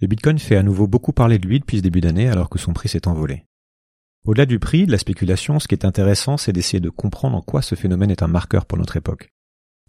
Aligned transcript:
Le 0.00 0.06
Bitcoin 0.06 0.38
fait 0.38 0.56
à 0.56 0.62
nouveau 0.62 0.86
beaucoup 0.86 1.12
parler 1.12 1.38
de 1.38 1.48
lui 1.48 1.58
depuis 1.58 1.78
ce 1.78 1.82
début 1.82 2.00
d'année 2.00 2.28
alors 2.28 2.48
que 2.48 2.58
son 2.58 2.72
prix 2.72 2.88
s'est 2.88 3.08
envolé. 3.08 3.44
Au-delà 4.24 4.46
du 4.46 4.60
prix, 4.60 4.86
de 4.86 4.92
la 4.92 4.98
spéculation, 4.98 5.58
ce 5.58 5.66
qui 5.66 5.74
est 5.74 5.84
intéressant, 5.84 6.36
c'est 6.36 6.52
d'essayer 6.52 6.80
de 6.80 6.90
comprendre 6.90 7.36
en 7.36 7.42
quoi 7.42 7.62
ce 7.62 7.74
phénomène 7.74 8.10
est 8.10 8.22
un 8.22 8.28
marqueur 8.28 8.64
pour 8.64 8.78
notre 8.78 8.96
époque. 8.96 9.30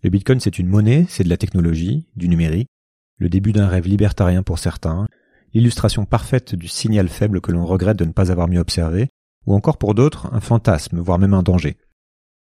Le 0.02 0.10
Bitcoin, 0.10 0.40
c'est 0.40 0.58
une 0.58 0.68
monnaie, 0.68 1.06
c'est 1.10 1.24
de 1.24 1.30
la 1.30 1.38
technologie, 1.38 2.08
du 2.16 2.28
numérique, 2.28 2.70
le 3.18 3.30
début 3.30 3.52
d'un 3.52 3.68
rêve 3.68 3.86
libertarien 3.86 4.42
pour 4.42 4.58
certains, 4.58 5.08
l'illustration 5.54 6.06
parfaite 6.06 6.56
du 6.56 6.68
signal 6.68 7.10
faible 7.10 7.42
que 7.42 7.52
l'on 7.52 7.66
regrette 7.66 7.98
de 7.98 8.06
ne 8.06 8.12
pas 8.12 8.32
avoir 8.32 8.48
mieux 8.48 8.60
observé, 8.60 9.10
ou 9.46 9.54
encore 9.54 9.78
pour 9.78 9.94
d'autres, 9.94 10.34
un 10.34 10.40
fantasme, 10.40 11.00
voire 11.00 11.20
même 11.20 11.34
un 11.34 11.44
danger. 11.44 11.78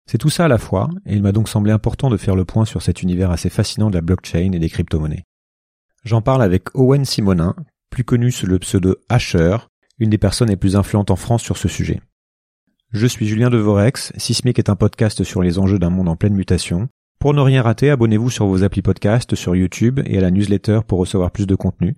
C'est 0.06 0.18
tout 0.20 0.30
ça 0.30 0.46
à 0.46 0.50
la 0.50 0.60
fois, 0.60 0.90
et 1.06 1.16
il 1.16 1.24
m'a 1.24 1.32
donc 1.32 1.50
semblé 1.50 1.72
important 1.72 2.10
de 2.10 2.18
faire 2.18 2.36
le 2.36 2.46
point 2.46 2.66
sur 2.66 2.84
cet 2.84 3.02
univers 3.02 3.32
assez 3.32 3.50
fascinant 3.50 3.90
de 3.90 3.96
la 3.96 4.02
blockchain 4.02 4.52
et 4.52 4.60
des 4.60 4.70
crypto-monnaies. 4.70 5.24
J'en 6.06 6.22
parle 6.22 6.44
avec 6.44 6.70
Owen 6.76 7.04
Simonin, 7.04 7.56
plus 7.90 8.04
connu 8.04 8.32
sous 8.32 8.46
le 8.46 8.60
pseudo 8.60 8.96
Asher, 9.10 9.58
une 9.98 10.12
des 10.12 10.20
personnes 10.20 10.50
les 10.50 10.56
plus 10.56 10.76
influentes 10.76 11.10
en 11.10 11.16
France 11.16 11.42
sur 11.42 11.58
ce 11.58 11.68
sujet. 11.68 12.00
Je 12.92 13.08
suis 13.08 13.26
Julien 13.26 13.50
Devorex, 13.50 14.14
Sismic 14.16 14.60
est 14.60 14.70
un 14.70 14.76
podcast 14.76 15.24
sur 15.24 15.42
les 15.42 15.58
enjeux 15.58 15.80
d'un 15.80 15.90
monde 15.90 16.08
en 16.08 16.16
pleine 16.16 16.36
mutation. 16.36 16.90
Pour 17.18 17.34
ne 17.34 17.42
rien 17.42 17.64
rater, 17.64 17.90
abonnez-vous 17.90 18.30
sur 18.30 18.46
vos 18.46 18.64
applis 18.64 18.84
podcast, 18.84 19.34
sur 19.34 19.56
YouTube 19.56 20.00
et 20.06 20.20
à 20.20 20.22
la 20.22 20.30
newsletter 20.30 20.82
pour 20.88 21.00
recevoir 21.00 21.32
plus 21.32 21.48
de 21.48 21.56
contenu. 21.56 21.96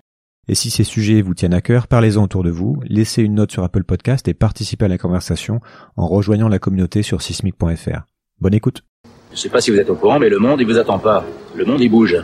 Et 0.48 0.56
si 0.56 0.70
ces 0.70 0.86
sujets 0.86 1.22
vous 1.22 1.34
tiennent 1.34 1.54
à 1.54 1.60
cœur, 1.60 1.88
parlez-en 1.88 2.24
autour 2.24 2.46
de 2.46 2.50
vous, 2.50 2.80
laissez 2.86 3.24
une 3.24 3.36
note 3.36 3.52
sur 3.52 3.66
Apple 3.66 3.84
Podcast 3.84 4.30
et 4.30 4.34
participez 4.34 4.86
à 4.86 4.88
la 4.88 4.98
conversation 4.98 5.60
en 5.98 6.08
rejoignant 6.08 6.48
la 6.48 6.60
communauté 6.60 7.04
sur 7.04 7.22
sismic.fr. 7.22 8.06
Bonne 8.40 8.54
écoute. 8.54 8.86
Je 9.32 9.34
ne 9.34 9.38
sais 9.38 9.50
pas 9.50 9.60
si 9.60 9.70
vous 9.70 9.78
êtes 9.78 9.90
au 9.90 9.96
courant, 9.96 10.18
mais 10.18 10.30
le 10.30 10.40
monde, 10.40 10.62
il 10.62 10.66
vous 10.66 10.78
attend 10.78 10.98
pas. 10.98 11.26
Le 11.58 11.66
monde, 11.66 11.82
il 11.82 11.90
bouge. 11.90 12.16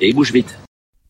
Et 0.00 0.08
il 0.08 0.14
bouge 0.16 0.32
vite. 0.32 0.58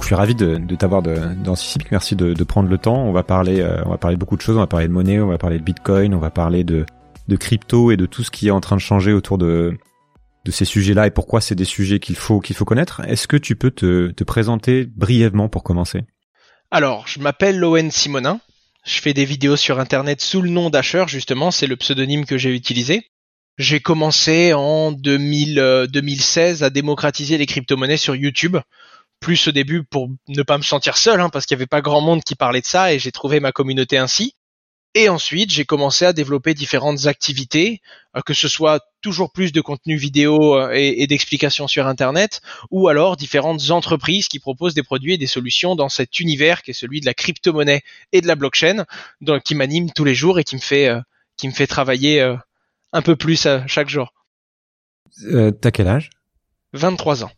Je 0.00 0.06
suis 0.06 0.14
ravi 0.14 0.34
de, 0.34 0.56
de 0.56 0.76
t'avoir 0.76 1.02
dans 1.02 1.56
Sismic. 1.56 1.90
Merci 1.90 2.16
de, 2.16 2.32
de, 2.32 2.44
prendre 2.44 2.68
le 2.68 2.78
temps. 2.78 3.02
On 3.04 3.12
va 3.12 3.22
parler, 3.22 3.60
euh, 3.60 3.82
on 3.86 3.90
va 3.90 3.98
parler 3.98 4.16
de 4.16 4.20
beaucoup 4.20 4.36
de 4.36 4.42
choses. 4.42 4.56
On 4.56 4.60
va 4.60 4.66
parler 4.66 4.88
de 4.88 4.92
monnaie, 4.92 5.20
on 5.20 5.26
va 5.26 5.38
parler 5.38 5.58
de 5.58 5.64
Bitcoin, 5.64 6.14
on 6.14 6.18
va 6.18 6.30
parler 6.30 6.64
de, 6.64 6.86
de 7.28 7.36
crypto 7.36 7.90
et 7.90 7.96
de 7.96 8.06
tout 8.06 8.22
ce 8.22 8.30
qui 8.30 8.48
est 8.48 8.52
en 8.52 8.60
train 8.60 8.76
de 8.76 8.80
changer 8.80 9.12
autour 9.12 9.38
de, 9.38 9.76
de 10.44 10.50
ces 10.52 10.64
sujets-là 10.64 11.08
et 11.08 11.10
pourquoi 11.10 11.40
c'est 11.40 11.54
des 11.54 11.64
sujets 11.64 11.98
qu'il 11.98 12.16
faut 12.16 12.40
qu'il 12.40 12.54
faut 12.54 12.64
connaître. 12.64 13.00
Est-ce 13.06 13.26
que 13.26 13.36
tu 13.36 13.56
peux 13.56 13.70
te, 13.70 14.12
te 14.12 14.24
présenter 14.24 14.86
brièvement 14.86 15.48
pour 15.48 15.64
commencer? 15.64 16.04
Alors, 16.70 17.06
je 17.06 17.20
m'appelle 17.20 17.58
Lowen 17.58 17.90
Simonin. 17.90 18.40
Je 18.84 19.00
fais 19.00 19.12
des 19.12 19.24
vidéos 19.24 19.56
sur 19.56 19.80
Internet 19.80 20.20
sous 20.20 20.42
le 20.42 20.50
nom 20.50 20.70
d'Asher, 20.70 21.04
justement, 21.08 21.50
c'est 21.50 21.66
le 21.66 21.76
pseudonyme 21.76 22.24
que 22.24 22.38
j'ai 22.38 22.54
utilisé. 22.54 23.10
J'ai 23.58 23.80
commencé 23.80 24.52
en 24.52 24.92
2000, 24.92 25.88
2016 25.90 26.62
euh, 26.62 26.66
à 26.66 26.70
démocratiser 26.70 27.38
les 27.38 27.46
crypto-monnaies 27.46 27.96
sur 27.96 28.14
YouTube 28.14 28.58
plus 29.20 29.48
au 29.48 29.52
début 29.52 29.82
pour 29.82 30.10
ne 30.28 30.42
pas 30.42 30.58
me 30.58 30.62
sentir 30.62 30.96
seul, 30.96 31.20
hein, 31.20 31.28
parce 31.30 31.46
qu'il 31.46 31.56
n'y 31.56 31.60
avait 31.60 31.66
pas 31.66 31.80
grand 31.80 32.00
monde 32.00 32.22
qui 32.22 32.34
parlait 32.34 32.60
de 32.60 32.66
ça, 32.66 32.92
et 32.92 32.98
j'ai 32.98 33.12
trouvé 33.12 33.40
ma 33.40 33.52
communauté 33.52 33.98
ainsi. 33.98 34.34
Et 34.94 35.10
ensuite, 35.10 35.50
j'ai 35.50 35.66
commencé 35.66 36.06
à 36.06 36.14
développer 36.14 36.54
différentes 36.54 37.06
activités, 37.06 37.82
euh, 38.16 38.22
que 38.22 38.32
ce 38.32 38.48
soit 38.48 38.82
toujours 39.02 39.30
plus 39.30 39.52
de 39.52 39.60
contenu 39.60 39.96
vidéo 39.96 40.56
euh, 40.56 40.70
et, 40.72 41.06
d'explications 41.06 41.68
sur 41.68 41.86
Internet, 41.86 42.40
ou 42.70 42.88
alors 42.88 43.18
différentes 43.18 43.70
entreprises 43.70 44.28
qui 44.28 44.38
proposent 44.38 44.72
des 44.72 44.82
produits 44.82 45.12
et 45.12 45.18
des 45.18 45.26
solutions 45.26 45.76
dans 45.76 45.90
cet 45.90 46.18
univers 46.18 46.62
qui 46.62 46.70
est 46.70 46.74
celui 46.74 47.00
de 47.00 47.06
la 47.06 47.12
crypto-monnaie 47.12 47.82
et 48.12 48.22
de 48.22 48.26
la 48.26 48.36
blockchain, 48.36 48.86
donc, 49.20 49.42
qui 49.42 49.54
m'anime 49.54 49.90
tous 49.92 50.04
les 50.04 50.14
jours 50.14 50.38
et 50.38 50.44
qui 50.44 50.56
me 50.56 50.62
fait, 50.62 50.88
euh, 50.88 51.00
qui 51.36 51.46
me 51.46 51.52
fait 51.52 51.66
travailler 51.66 52.36
un 52.92 53.02
peu 53.02 53.16
plus 53.16 53.46
chaque 53.66 53.90
jour. 53.90 54.14
Euh, 55.24 55.50
T'as 55.50 55.70
quel 55.70 55.88
âge? 55.88 56.10
23 56.72 57.24
ans. 57.24 57.30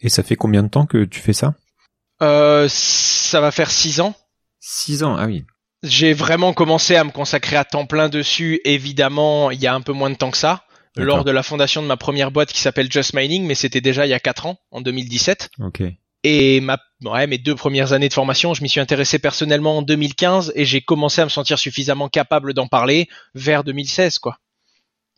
Et 0.00 0.08
ça 0.08 0.22
fait 0.22 0.36
combien 0.36 0.62
de 0.62 0.68
temps 0.68 0.86
que 0.86 1.04
tu 1.04 1.20
fais 1.20 1.32
ça? 1.32 1.54
Euh, 2.22 2.66
Ça 2.68 3.40
va 3.40 3.50
faire 3.50 3.70
six 3.70 4.00
ans. 4.00 4.14
Six 4.60 5.02
ans, 5.02 5.16
ah 5.18 5.26
oui. 5.26 5.44
J'ai 5.82 6.12
vraiment 6.12 6.52
commencé 6.52 6.96
à 6.96 7.04
me 7.04 7.10
consacrer 7.10 7.56
à 7.56 7.64
temps 7.64 7.86
plein 7.86 8.08
dessus, 8.08 8.60
évidemment, 8.64 9.50
il 9.50 9.60
y 9.60 9.66
a 9.66 9.74
un 9.74 9.80
peu 9.80 9.92
moins 9.92 10.10
de 10.10 10.16
temps 10.16 10.30
que 10.30 10.38
ça, 10.38 10.64
lors 10.96 11.24
de 11.24 11.30
la 11.30 11.42
fondation 11.42 11.82
de 11.82 11.86
ma 11.86 11.96
première 11.96 12.30
boîte 12.30 12.52
qui 12.52 12.60
s'appelle 12.60 12.90
Just 12.90 13.14
Mining, 13.14 13.46
mais 13.46 13.54
c'était 13.54 13.82
déjà 13.82 14.06
il 14.06 14.10
y 14.10 14.14
a 14.14 14.20
quatre 14.20 14.46
ans, 14.46 14.58
en 14.70 14.80
2017. 14.80 15.50
Ok. 15.60 15.82
Et 16.24 16.60
ma, 16.60 16.78
ouais, 17.04 17.26
mes 17.28 17.38
deux 17.38 17.54
premières 17.54 17.92
années 17.92 18.08
de 18.08 18.14
formation, 18.14 18.54
je 18.54 18.62
m'y 18.62 18.68
suis 18.68 18.80
intéressé 18.80 19.18
personnellement 19.20 19.78
en 19.78 19.82
2015 19.82 20.52
et 20.56 20.64
j'ai 20.64 20.80
commencé 20.80 21.20
à 21.20 21.24
me 21.24 21.30
sentir 21.30 21.58
suffisamment 21.58 22.08
capable 22.08 22.52
d'en 22.52 22.66
parler 22.66 23.08
vers 23.34 23.62
2016, 23.62 24.18
quoi. 24.18 24.38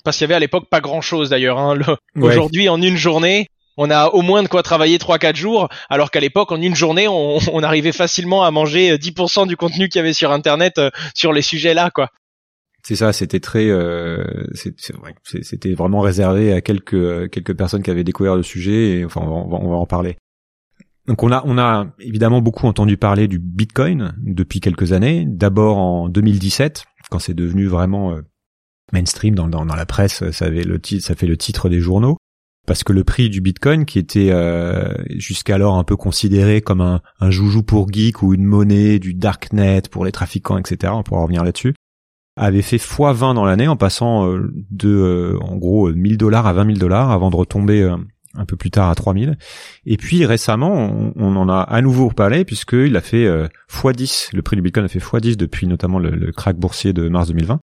Parce 0.05 0.19
qu'il 0.19 0.25
y 0.25 0.27
avait 0.27 0.35
à 0.35 0.41
l'époque 0.41 0.69
pas 0.69 0.81
grand 0.81 1.01
chose 1.01 1.31
d'ailleurs. 1.31 1.59
Hein. 1.59 1.79
Aujourd'hui, 2.17 2.69
en 2.69 2.83
une 2.83 2.97
journée, 2.97 3.49
on 3.79 3.91
a 3.91 4.09
au 4.09 4.23
moins 4.23 4.43
de 4.43 4.49
quoi 4.49 4.63
travailler 4.63 4.99
3-4 4.99 5.37
jours, 5.37 5.69
alors 5.89 6.11
qu'à 6.11 6.21
l'époque, 6.21 6.51
en 6.53 6.61
une 6.61 6.75
journée, 6.75 7.07
on, 7.09 7.39
arrivait 7.63 7.93
facilement 7.93 8.43
à 8.43 8.51
manger 8.51 8.97
10% 8.97 9.43
euh, 9.43 9.47
du 9.47 9.57
contenu 9.57 9.89
qu'il 9.89 10.01
y 10.01 10.03
avait 10.03 10.13
sur 10.13 10.33
Internet 10.33 10.79
euh, 10.79 10.91
sur 11.15 11.33
les 11.33 11.43
sujets 11.43 11.73
là, 11.73 11.91
quoi. 11.91 12.11
C'est 12.83 12.97
ça, 12.97 13.13
c'était 13.13 13.41
très, 13.41 13.69
euh, 13.69 14.47
c'était 14.55 15.75
vraiment 15.75 16.01
réservé 16.01 16.53
à 16.53 16.61
quelques 16.61 17.31
quelques 17.31 17.55
personnes 17.55 17.83
qui 17.83 17.91
avaient 17.91 18.05
découvert 18.05 18.37
le 18.37 18.43
sujet. 18.43 19.01
Et, 19.01 19.05
enfin, 19.05 19.21
on 19.21 19.49
va, 19.49 19.59
on 19.59 19.71
va 19.71 19.77
en 19.77 19.85
parler. 19.85 20.17
Donc 21.07 21.23
on 21.23 21.31
a 21.33 21.43
on 21.45 21.59
a 21.59 21.87
évidemment 21.99 22.41
beaucoup 22.41 22.67
entendu 22.67 22.97
parler 22.97 23.29
du 23.29 23.39
Bitcoin 23.39 24.15
depuis 24.19 24.61
quelques 24.61 24.93
années. 24.93 25.25
D'abord 25.27 25.77
en 25.79 26.09
2017, 26.09 26.85
quand 27.11 27.19
c'est 27.19 27.35
devenu 27.35 27.67
vraiment 27.67 28.17
mainstream 28.93 29.35
dans, 29.35 29.49
dans, 29.49 29.67
dans 29.67 29.77
la 29.77 29.87
presse, 29.87 30.31
ça 30.31 30.45
avait 30.47 30.65
le 30.65 30.81
titre, 30.81 31.05
ça 31.05 31.15
fait 31.15 31.27
le 31.27 31.37
titre 31.37 31.69
des 31.69 31.81
journaux 31.81 32.18
parce 32.69 32.85
que 32.85 32.93
le 32.93 33.03
prix 33.03 33.31
du 33.31 33.41
Bitcoin, 33.41 33.87
qui 33.87 33.99
était 33.99 34.29
euh, 34.31 34.93
jusqu'alors 35.17 35.77
un 35.77 35.85
peu 35.85 35.97
considéré 35.97 36.61
comme 36.61 36.83
un, 36.83 37.01
un, 37.19 37.31
joujou 37.31 37.63
pour 37.63 37.91
geek 37.91 38.23
ou 38.23 38.35
une 38.35 38.45
monnaie 38.45 38.99
du 38.99 39.15
darknet 39.15 39.83
pour 39.91 40.05
les 40.05 40.13
trafiquants, 40.13 40.59
etc., 40.59 40.93
on 40.95 41.03
pourra 41.03 41.23
revenir 41.23 41.43
là-dessus, 41.43 41.75
avait 42.37 42.63
fait 42.63 42.77
x20 42.77 43.35
dans 43.35 43.47
l'année 43.47 43.67
en 43.67 43.77
passant 43.77 44.29
euh, 44.29 44.53
de, 44.71 44.91
euh, 44.91 45.39
en 45.41 45.57
gros, 45.57 45.91
1000 45.91 46.19
dollars 46.19 46.47
à 46.47 46.53
20 46.53 46.67
000 46.67 46.79
dollars 46.79 47.11
avant 47.11 47.31
de 47.31 47.37
retomber 47.37 47.83
un 48.35 48.45
peu 48.45 48.57
plus 48.57 48.71
tard 48.71 48.91
à 48.91 48.95
3000. 48.95 49.39
Et 49.87 49.97
puis 49.97 50.27
récemment, 50.27 50.73
on, 50.75 51.13
on 51.17 51.37
en 51.37 51.49
a 51.49 51.61
à 51.61 51.81
nouveau 51.81 52.09
reparlé 52.09 52.45
puisqu'il 52.45 52.97
a 52.99 53.01
fait 53.01 53.27
x10, 53.73 54.37
le 54.37 54.43
prix 54.43 54.57
du 54.57 54.63
Bitcoin 54.63 54.85
a 54.85 54.89
fait 54.89 55.01
x10 55.01 55.37
depuis 55.37 55.67
notamment 55.67 55.99
le, 55.99 56.11
le 56.11 56.33
crack 56.33 56.59
boursier 56.59 56.93
de 56.93 57.09
mars 57.09 57.29
2020 57.29 57.61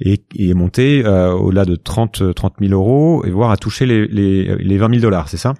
et, 0.00 0.22
est 0.36 0.54
monté 0.54 1.04
euh, 1.04 1.32
au-delà 1.32 1.64
de 1.64 1.76
30 1.76 2.34
30 2.34 2.54
000 2.60 2.72
euros 2.72 3.24
et 3.24 3.30
voire 3.30 3.50
à 3.50 3.56
toucher 3.56 3.86
les, 3.86 4.06
les, 4.06 4.56
les 4.56 4.78
20 4.78 4.90
000 4.90 5.02
dollars, 5.02 5.28
c'est 5.28 5.36
ça? 5.36 5.54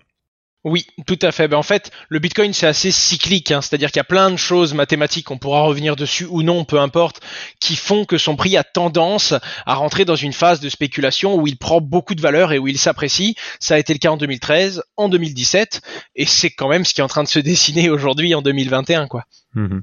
Oui, 0.64 0.86
tout 1.06 1.18
à 1.22 1.30
fait. 1.30 1.46
Ben, 1.46 1.56
en 1.56 1.62
fait, 1.62 1.92
le 2.08 2.18
Bitcoin, 2.18 2.52
c'est 2.52 2.66
assez 2.66 2.90
cyclique, 2.90 3.52
hein. 3.52 3.62
c'est-à-dire 3.62 3.90
qu'il 3.90 3.98
y 3.98 4.00
a 4.00 4.04
plein 4.04 4.30
de 4.30 4.36
choses 4.36 4.74
mathématiques, 4.74 5.30
on 5.30 5.38
pourra 5.38 5.62
revenir 5.62 5.94
dessus 5.94 6.26
ou 6.28 6.42
non, 6.42 6.64
peu 6.64 6.80
importe, 6.80 7.20
qui 7.60 7.76
font 7.76 8.04
que 8.04 8.18
son 8.18 8.34
prix 8.34 8.56
a 8.56 8.64
tendance 8.64 9.34
à 9.66 9.74
rentrer 9.74 10.04
dans 10.04 10.16
une 10.16 10.32
phase 10.32 10.58
de 10.58 10.68
spéculation 10.68 11.36
où 11.36 11.46
il 11.46 11.56
prend 11.58 11.80
beaucoup 11.80 12.16
de 12.16 12.20
valeur 12.20 12.52
et 12.52 12.58
où 12.58 12.66
il 12.66 12.78
s'apprécie. 12.78 13.36
Ça 13.60 13.76
a 13.76 13.78
été 13.78 13.92
le 13.92 14.00
cas 14.00 14.10
en 14.10 14.16
2013, 14.16 14.82
en 14.96 15.08
2017, 15.08 15.80
et 16.16 16.26
c'est 16.26 16.50
quand 16.50 16.68
même 16.68 16.84
ce 16.84 16.92
qui 16.92 17.00
est 17.00 17.04
en 17.04 17.08
train 17.08 17.22
de 17.22 17.28
se 17.28 17.38
dessiner 17.48 17.88
aujourd'hui 17.88 18.34
en 18.34 18.42
2021, 18.42 19.06
quoi. 19.06 19.24
Mmh 19.54 19.78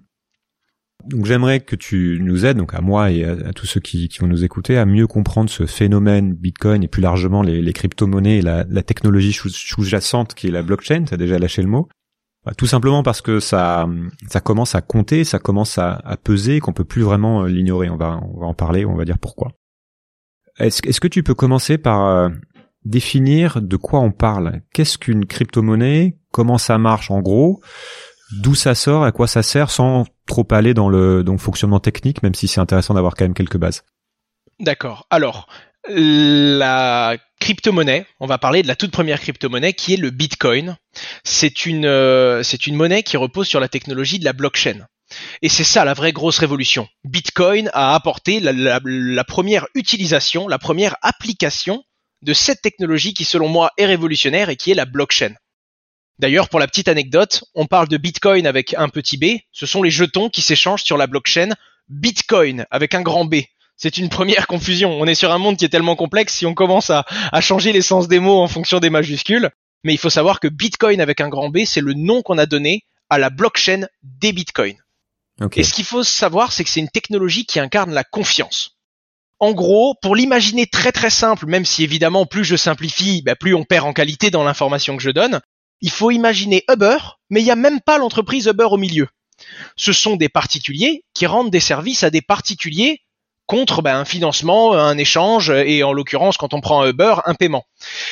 donc 1.08 1.26
j'aimerais 1.26 1.60
que 1.60 1.76
tu 1.76 2.20
nous 2.22 2.46
aides, 2.46 2.58
donc 2.58 2.74
à 2.74 2.82
moi 2.82 3.12
et 3.12 3.24
à, 3.24 3.54
tous 3.54 3.66
ceux 3.66 3.80
qui, 3.80 4.08
qui, 4.10 4.20
vont 4.20 4.28
nous 4.28 4.44
écouter, 4.44 4.78
à 4.78 4.86
mieux 4.86 5.08
comprendre 5.08 5.50
ce 5.50 5.66
phénomène 5.66 6.34
Bitcoin 6.34 6.84
et 6.84 6.88
plus 6.88 7.02
largement 7.02 7.42
les, 7.42 7.62
les 7.62 7.74
crypto-monnaies 7.74 8.38
et 8.38 8.42
la, 8.42 8.66
la 8.70 8.84
technologie 8.84 9.34
sous-jacente 9.34 10.34
qui 10.34 10.48
est 10.48 10.52
la 10.52 10.64
blockchain. 10.64 11.06
as 11.12 11.18
déjà 11.18 11.40
lâché 11.40 11.62
le 11.62 11.68
mot. 11.68 11.88
Bah, 12.46 12.54
tout 12.56 12.68
simplement 12.68 13.02
parce 13.02 13.22
que 13.22 13.40
ça, 13.40 13.88
ça 14.30 14.40
commence 14.40 14.76
à 14.76 14.82
compter, 14.82 15.24
ça 15.24 15.40
commence 15.40 15.80
à, 15.80 15.94
à 16.06 16.16
peser, 16.16 16.60
qu'on 16.60 16.74
peut 16.74 16.84
plus 16.84 17.02
vraiment 17.02 17.44
euh, 17.44 17.48
l'ignorer. 17.48 17.90
On 17.90 17.98
va, 17.98 18.20
on 18.22 18.40
va 18.40 18.46
en 18.46 18.54
parler, 18.54 18.86
on 18.86 18.96
va 18.96 19.06
dire 19.06 19.18
pourquoi. 19.18 19.52
Est-ce 20.60 20.88
est 20.88 21.00
que 21.00 21.08
tu 21.08 21.24
peux 21.24 21.34
commencer 21.34 21.78
par 21.78 22.06
euh, 22.06 22.30
définir 22.86 23.62
de 23.62 23.78
quoi 23.78 24.00
on 24.00 24.12
parle? 24.12 24.62
Qu'est-ce 24.74 24.98
qu'une 24.98 25.26
crypto-monnaie? 25.26 26.20
Comment 26.32 26.60
ça 26.60 26.78
marche 26.78 27.10
en 27.10 27.20
gros? 27.20 27.62
D'où 28.42 28.56
ça 28.56 28.76
sort, 28.76 29.04
à 29.04 29.12
quoi 29.12 29.28
ça 29.28 29.44
sert, 29.44 29.70
sans 29.70 30.06
trop 30.26 30.48
aller 30.52 30.74
dans 30.74 30.90
le, 30.90 31.24
fonctionnement 31.38 31.80
technique, 31.80 32.24
même 32.24 32.36
si 32.36 32.48
c'est 32.48 32.60
intéressant 32.60 32.94
d'avoir 32.94 33.16
quand 33.16 33.26
même 33.26 33.34
quelques 33.34 33.58
bases. 33.58 33.84
D'accord. 34.60 35.06
Alors, 35.10 35.48
la 35.88 37.18
crypto-monnaie, 37.40 38.06
on 38.20 38.26
va 38.26 38.38
parler 38.38 38.64
de 38.64 38.68
la 38.68 38.76
toute 38.76 38.92
première 38.92 39.20
crypto-monnaie 39.20 39.74
qui 39.74 39.94
est 39.94 39.98
le 39.98 40.10
Bitcoin. 40.10 40.78
C'est 41.24 41.66
une, 41.66 41.86
euh, 41.86 42.44
monnaie 42.72 43.04
qui 43.04 43.18
repose 43.18 43.48
sur 43.48 43.60
la 43.60 43.68
technologie 43.68 44.20
de 44.20 44.26
la 44.26 44.34
blockchain. 44.34 44.88
Et 45.42 45.50
c'est 45.50 45.64
ça 45.64 45.86
la 45.86 45.94
vraie 45.94 46.14
grosse 46.14 46.40
révolution. 46.40 46.88
Bitcoin 47.04 47.70
a 47.74 47.94
apporté 47.94 48.40
la 48.40 49.24
première 49.24 49.68
utilisation, 49.76 50.48
la 50.48 50.58
première 50.58 50.96
application 51.04 51.84
de 52.24 52.34
cette 52.34 52.62
technologie 52.62 53.14
qui 53.14 53.24
selon 53.24 53.48
moi 53.48 53.72
est 53.78 53.86
révolutionnaire 53.86 54.50
et 54.50 54.56
qui 54.56 54.72
est 54.72 54.76
la 54.76 54.86
blockchain. 54.86 55.36
D'ailleurs, 56.20 56.50
pour 56.50 56.60
la 56.60 56.68
petite 56.68 56.88
anecdote, 56.88 57.44
on 57.56 57.66
parle 57.66 57.88
de 57.88 57.98
Bitcoin 57.98 58.48
avec 58.48 58.74
un 58.76 58.90
petit 58.90 59.18
b, 59.18 59.40
ce 59.52 59.66
sont 59.66 59.84
les 59.84 59.92
jetons 59.92 60.30
qui 60.30 60.42
s'échangent 60.42 60.84
sur 60.84 60.98
la 60.98 61.08
blockchain 61.08 61.50
Bitcoin 61.90 62.66
avec 62.72 62.96
un 62.96 63.02
grand 63.02 63.26
B. 63.26 63.36
C'est 63.76 63.98
une 63.98 64.10
première 64.10 64.48
confusion. 64.48 64.92
On 65.00 65.06
est 65.06 65.16
sur 65.16 65.32
un 65.32 65.38
monde 65.38 65.58
qui 65.58 65.66
est 65.66 65.70
tellement 65.70 65.96
complexe 65.96 66.36
si 66.36 66.46
on 66.46 66.54
commence 66.54 66.90
à, 66.90 67.06
à 67.32 67.42
changer 67.42 67.74
les 67.74 67.82
sens 67.82 68.08
des 68.08 68.20
mots 68.20 68.42
en 68.42 68.48
fonction 68.48 68.80
des 68.80 68.90
majuscules. 68.90 69.50
Mais 69.84 69.94
il 69.94 69.98
faut 69.98 70.10
savoir 70.10 70.40
que 70.40 70.48
Bitcoin 70.48 71.02
avec 71.02 71.22
un 71.22 71.30
grand 71.30 71.50
B, 71.50 71.60
c'est 71.66 71.82
le 71.82 71.94
nom 71.94 72.22
qu'on 72.22 72.38
a 72.38 72.46
donné 72.46 72.84
à 73.10 73.20
la 73.20 73.30
blockchain 73.30 73.88
des 74.04 74.32
Bitcoins. 74.32 74.78
Et 75.56 75.64
ce 75.64 75.74
qu'il 75.74 75.86
faut 75.86 76.04
savoir, 76.04 76.54
c'est 76.54 76.64
que 76.64 76.70
c'est 76.70 76.80
une 76.80 76.90
technologie 76.90 77.46
qui 77.46 77.60
incarne 77.60 77.94
la 77.94 78.06
confiance. 78.06 78.78
En 79.40 79.52
gros, 79.52 79.96
pour 80.02 80.16
l'imaginer 80.16 80.66
très 80.66 80.94
très 80.94 81.10
simple, 81.10 81.46
même 81.46 81.66
si 81.66 81.84
évidemment 81.84 82.26
plus 82.26 82.46
je 82.46 82.56
simplifie, 82.56 83.22
bah, 83.22 83.36
plus 83.36 83.54
on 83.54 83.66
perd 83.66 83.86
en 83.86 83.92
qualité 83.92 84.32
dans 84.32 84.46
l'information 84.46 84.96
que 84.96 85.04
je 85.04 85.12
donne, 85.12 85.42
il 85.82 85.92
faut 85.92 86.12
imaginer 86.12 86.64
Uber, 86.70 86.98
mais 87.30 87.42
il 87.42 87.46
n'y 87.46 87.52
a 87.52 87.56
même 87.56 87.82
pas 87.82 87.98
l'entreprise 87.98 88.48
Uber 88.48 88.68
au 88.72 88.78
milieu. 88.78 89.08
Ce 89.76 89.94
sont 89.94 90.16
des 90.16 90.30
particuliers 90.30 91.04
qui 91.14 91.26
rendent 91.26 91.52
des 91.52 91.60
services 91.60 92.04
à 92.04 92.10
des 92.10 92.22
particuliers 92.22 93.02
contre 93.46 93.82
bah, 93.82 93.98
un 93.98 94.06
financement, 94.06 94.74
un 94.74 94.98
échange, 94.98 95.52
et 95.52 95.84
en 95.84 95.94
l'occurrence, 95.94 96.38
quand 96.38 96.54
on 96.54 96.62
prend 96.62 96.82
un 96.82 96.90
Uber, 96.90 97.16
un 97.26 97.36
paiement. 97.36 97.66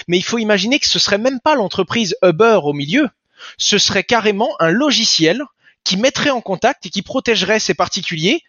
Mais 0.08 0.18
il 0.18 0.24
faut 0.24 0.38
imaginer 0.38 0.80
que 0.80 0.88
ce 0.88 1.00
serait 1.00 1.18
même 1.18 1.40
pas 1.40 1.56
l'entreprise 1.56 2.16
Uber 2.22 2.60
au 2.64 2.74
milieu, 2.74 3.10
ce 3.58 3.78
serait 3.78 4.04
carrément 4.04 4.50
un 4.60 4.70
logiciel 4.70 5.42
qui 5.84 5.98
mettrait 5.98 6.30
en 6.30 6.42
contact 6.42 6.86
et 6.86 6.90
qui 6.90 7.02
protégerait 7.02 7.60
ces 7.60 7.74
particuliers 7.74 8.42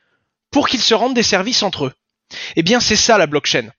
pour 0.50 0.68
qu'ils 0.68 0.82
se 0.82 0.94
rendent 0.94 1.14
des 1.14 1.22
services 1.22 1.62
entre 1.62 1.86
eux. 1.86 1.92
Eh 2.56 2.62
bien, 2.62 2.80
c'est 2.80 2.96
ça 2.96 3.18
la 3.18 3.26
blockchain. 3.26 3.70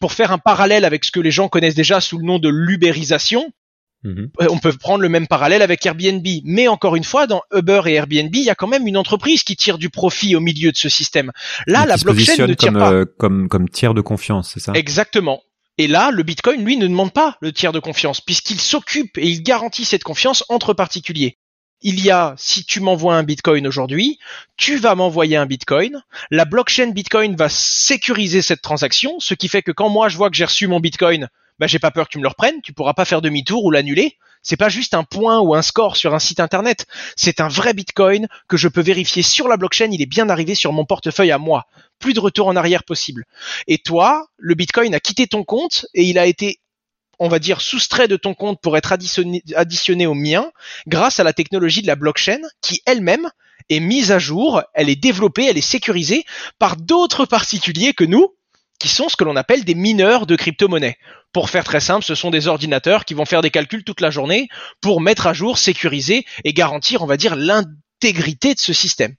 Pour 0.00 0.12
faire 0.12 0.32
un 0.32 0.38
parallèle 0.38 0.84
avec 0.84 1.04
ce 1.04 1.10
que 1.10 1.20
les 1.20 1.30
gens 1.30 1.48
connaissent 1.48 1.74
déjà 1.74 2.00
sous 2.00 2.18
le 2.18 2.24
nom 2.24 2.38
de 2.38 2.48
l'ubérisation, 2.48 3.52
Mhm. 4.02 4.30
on 4.48 4.58
peut 4.58 4.72
prendre 4.72 5.02
le 5.02 5.10
même 5.10 5.26
parallèle 5.26 5.60
avec 5.60 5.84
Airbnb. 5.84 6.26
Mais 6.44 6.68
encore 6.68 6.96
une 6.96 7.04
fois, 7.04 7.26
dans 7.26 7.42
Uber 7.54 7.82
et 7.86 7.94
Airbnb, 7.94 8.34
il 8.34 8.44
y 8.44 8.50
a 8.50 8.54
quand 8.54 8.66
même 8.66 8.86
une 8.86 8.96
entreprise 8.96 9.42
qui 9.42 9.56
tire 9.56 9.76
du 9.76 9.90
profit 9.90 10.34
au 10.34 10.40
milieu 10.40 10.72
de 10.72 10.76
ce 10.76 10.88
système. 10.88 11.32
Là, 11.66 11.84
la 11.84 11.96
blockchain 11.96 12.46
ne 12.46 12.54
tire 12.54 12.72
comme, 12.72 12.78
pas. 12.80 12.92
euh, 12.92 13.04
comme, 13.18 13.48
comme 13.48 13.68
tiers 13.68 13.92
de 13.92 14.00
confiance, 14.00 14.52
c'est 14.54 14.60
ça? 14.60 14.72
Exactement. 14.74 15.42
Et 15.76 15.86
là, 15.86 16.10
le 16.10 16.22
Bitcoin, 16.22 16.64
lui, 16.64 16.76
ne 16.76 16.86
demande 16.86 17.12
pas 17.12 17.36
le 17.40 17.52
tiers 17.52 17.72
de 17.72 17.78
confiance, 17.78 18.20
puisqu'il 18.20 18.60
s'occupe 18.60 19.16
et 19.18 19.28
il 19.28 19.42
garantit 19.42 19.84
cette 19.84 20.02
confiance 20.02 20.44
entre 20.48 20.74
particuliers. 20.74 21.38
Il 21.82 22.04
y 22.04 22.10
a, 22.10 22.34
si 22.36 22.64
tu 22.64 22.80
m'envoies 22.80 23.14
un 23.14 23.22
Bitcoin 23.22 23.66
aujourd'hui, 23.66 24.18
tu 24.58 24.76
vas 24.76 24.94
m'envoyer 24.94 25.38
un 25.38 25.46
Bitcoin. 25.46 26.02
La 26.30 26.44
blockchain 26.44 26.90
Bitcoin 26.90 27.36
va 27.36 27.48
sécuriser 27.48 28.42
cette 28.42 28.60
transaction, 28.60 29.18
ce 29.20 29.32
qui 29.32 29.48
fait 29.48 29.62
que 29.62 29.72
quand 29.72 29.88
moi 29.88 30.10
je 30.10 30.18
vois 30.18 30.28
que 30.28 30.36
j'ai 30.36 30.44
reçu 30.44 30.66
mon 30.66 30.80
Bitcoin, 30.80 31.28
bah, 31.60 31.66
j'ai 31.66 31.78
pas 31.78 31.90
peur 31.90 32.08
que 32.08 32.12
tu 32.12 32.18
me 32.18 32.22
le 32.22 32.28
reprennes, 32.28 32.62
tu 32.62 32.72
pourras 32.72 32.94
pas 32.94 33.04
faire 33.04 33.20
demi-tour 33.20 33.62
ou 33.64 33.70
l'annuler. 33.70 34.16
C'est 34.42 34.56
pas 34.56 34.70
juste 34.70 34.94
un 34.94 35.04
point 35.04 35.40
ou 35.40 35.54
un 35.54 35.60
score 35.60 35.98
sur 35.98 36.14
un 36.14 36.18
site 36.18 36.40
internet. 36.40 36.86
C'est 37.16 37.42
un 37.42 37.48
vrai 37.48 37.74
Bitcoin 37.74 38.26
que 38.48 38.56
je 38.56 38.66
peux 38.66 38.80
vérifier 38.80 39.22
sur 39.22 39.46
la 39.46 39.58
blockchain. 39.58 39.90
Il 39.92 40.00
est 40.00 40.06
bien 40.06 40.30
arrivé 40.30 40.54
sur 40.54 40.72
mon 40.72 40.86
portefeuille 40.86 41.30
à 41.30 41.36
moi. 41.36 41.66
Plus 41.98 42.14
de 42.14 42.20
retour 42.20 42.48
en 42.48 42.56
arrière 42.56 42.82
possible. 42.82 43.26
Et 43.66 43.76
toi, 43.76 44.26
le 44.38 44.54
Bitcoin 44.54 44.94
a 44.94 45.00
quitté 45.00 45.26
ton 45.26 45.44
compte 45.44 45.84
et 45.92 46.04
il 46.04 46.18
a 46.18 46.24
été, 46.24 46.60
on 47.18 47.28
va 47.28 47.38
dire, 47.38 47.60
soustrait 47.60 48.08
de 48.08 48.16
ton 48.16 48.32
compte 48.32 48.62
pour 48.62 48.78
être 48.78 48.92
additionné, 48.92 49.42
additionné 49.54 50.06
au 50.06 50.14
mien 50.14 50.50
grâce 50.86 51.20
à 51.20 51.24
la 51.24 51.34
technologie 51.34 51.82
de 51.82 51.86
la 51.86 51.96
blockchain 51.96 52.40
qui 52.62 52.80
elle-même 52.86 53.28
est 53.68 53.80
mise 53.80 54.12
à 54.12 54.18
jour, 54.18 54.62
elle 54.72 54.88
est 54.88 54.96
développée, 54.96 55.44
elle 55.44 55.58
est 55.58 55.60
sécurisée 55.60 56.24
par 56.58 56.76
d'autres 56.76 57.26
particuliers 57.26 57.92
que 57.92 58.04
nous, 58.04 58.34
qui 58.80 58.88
sont 58.88 59.08
ce 59.08 59.16
que 59.16 59.22
l'on 59.24 59.36
appelle 59.36 59.64
des 59.64 59.76
mineurs 59.76 60.26
de 60.26 60.34
crypto-monnaies. 60.34 60.96
Pour 61.32 61.50
faire 61.50 61.62
très 61.64 61.80
simple, 61.80 62.04
ce 62.04 62.16
sont 62.16 62.30
des 62.30 62.48
ordinateurs 62.48 63.04
qui 63.04 63.14
vont 63.14 63.26
faire 63.26 63.42
des 63.42 63.50
calculs 63.50 63.84
toute 63.84 64.00
la 64.00 64.10
journée 64.10 64.48
pour 64.80 65.00
mettre 65.00 65.28
à 65.28 65.32
jour, 65.32 65.58
sécuriser 65.58 66.24
et 66.42 66.52
garantir, 66.52 67.02
on 67.02 67.06
va 67.06 67.16
dire, 67.16 67.36
l'intégrité 67.36 68.54
de 68.54 68.58
ce 68.58 68.72
système. 68.72 69.14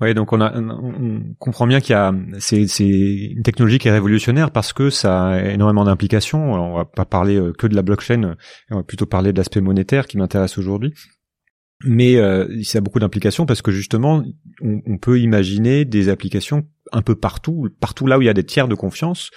Oui, 0.00 0.14
donc 0.14 0.32
on, 0.32 0.40
a, 0.40 0.56
on- 0.56 1.34
comprend 1.40 1.66
bien 1.66 1.80
qu'il 1.80 1.90
y 1.90 1.94
a 1.96 2.12
c'est 2.38 2.68
c'est 2.68 2.86
une 2.86 3.42
technologie 3.42 3.78
qui 3.78 3.88
est 3.88 3.92
révolutionnaire 3.92 4.52
parce 4.52 4.72
que 4.72 4.90
ça 4.90 5.30
a 5.30 5.40
énormément 5.40 5.84
d'implications. 5.84 6.52
On 6.52 6.76
va 6.76 6.84
pas 6.84 7.04
parler 7.04 7.36
euh, 7.36 7.52
que 7.52 7.66
de 7.66 7.74
la 7.74 7.82
blockchain, 7.82 8.36
on 8.70 8.76
va 8.76 8.82
plutôt 8.84 9.06
parler 9.06 9.32
de 9.32 9.38
l'aspect 9.38 9.60
monétaire 9.60 10.06
qui 10.06 10.16
m'intéresse 10.16 10.56
aujourd'hui. 10.56 10.94
Mais 11.84 12.16
euh, 12.16 12.62
ça 12.64 12.78
a 12.78 12.80
beaucoup 12.80 12.98
d'implications 12.98 13.46
parce 13.46 13.62
que 13.62 13.70
justement, 13.70 14.24
on, 14.60 14.98
peut 14.98 15.20
imaginer 15.20 15.84
des 15.84 16.08
applications 16.08 16.66
un 16.90 17.02
peu 17.02 17.14
partout, 17.14 17.68
partout 17.80 18.06
là 18.06 18.18
où 18.18 18.22
il 18.22 18.24
y 18.24 18.30
a 18.30 18.34
des 18.34 18.44
tiers 18.44 18.66
de 18.66 18.74
confiance 18.74 19.30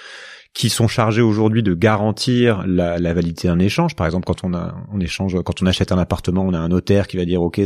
qui 0.54 0.70
sont 0.70 0.88
chargés 0.88 1.22
aujourd'hui 1.22 1.64
de 1.64 1.74
garantir 1.74 2.66
la, 2.68 2.98
validité 3.14 3.48
d'un 3.48 3.60
échange. 3.60 3.96
Par 3.96 4.06
exemple, 4.06 4.26
quand 4.26 4.44
on 4.44 4.54
a 4.54 4.76
on 4.92 5.00
échange, 5.00 5.38
quand 5.46 5.62
on 5.62 5.66
achète 5.66 5.92
un 5.92 5.98
appartement, 5.98 6.44
on 6.44 6.54
a 6.54 6.60
un 6.60 6.70
notaire 6.70 7.08
qui 7.08 7.16
va 7.18 7.26
dire 7.26 7.42
OK, 7.42 7.62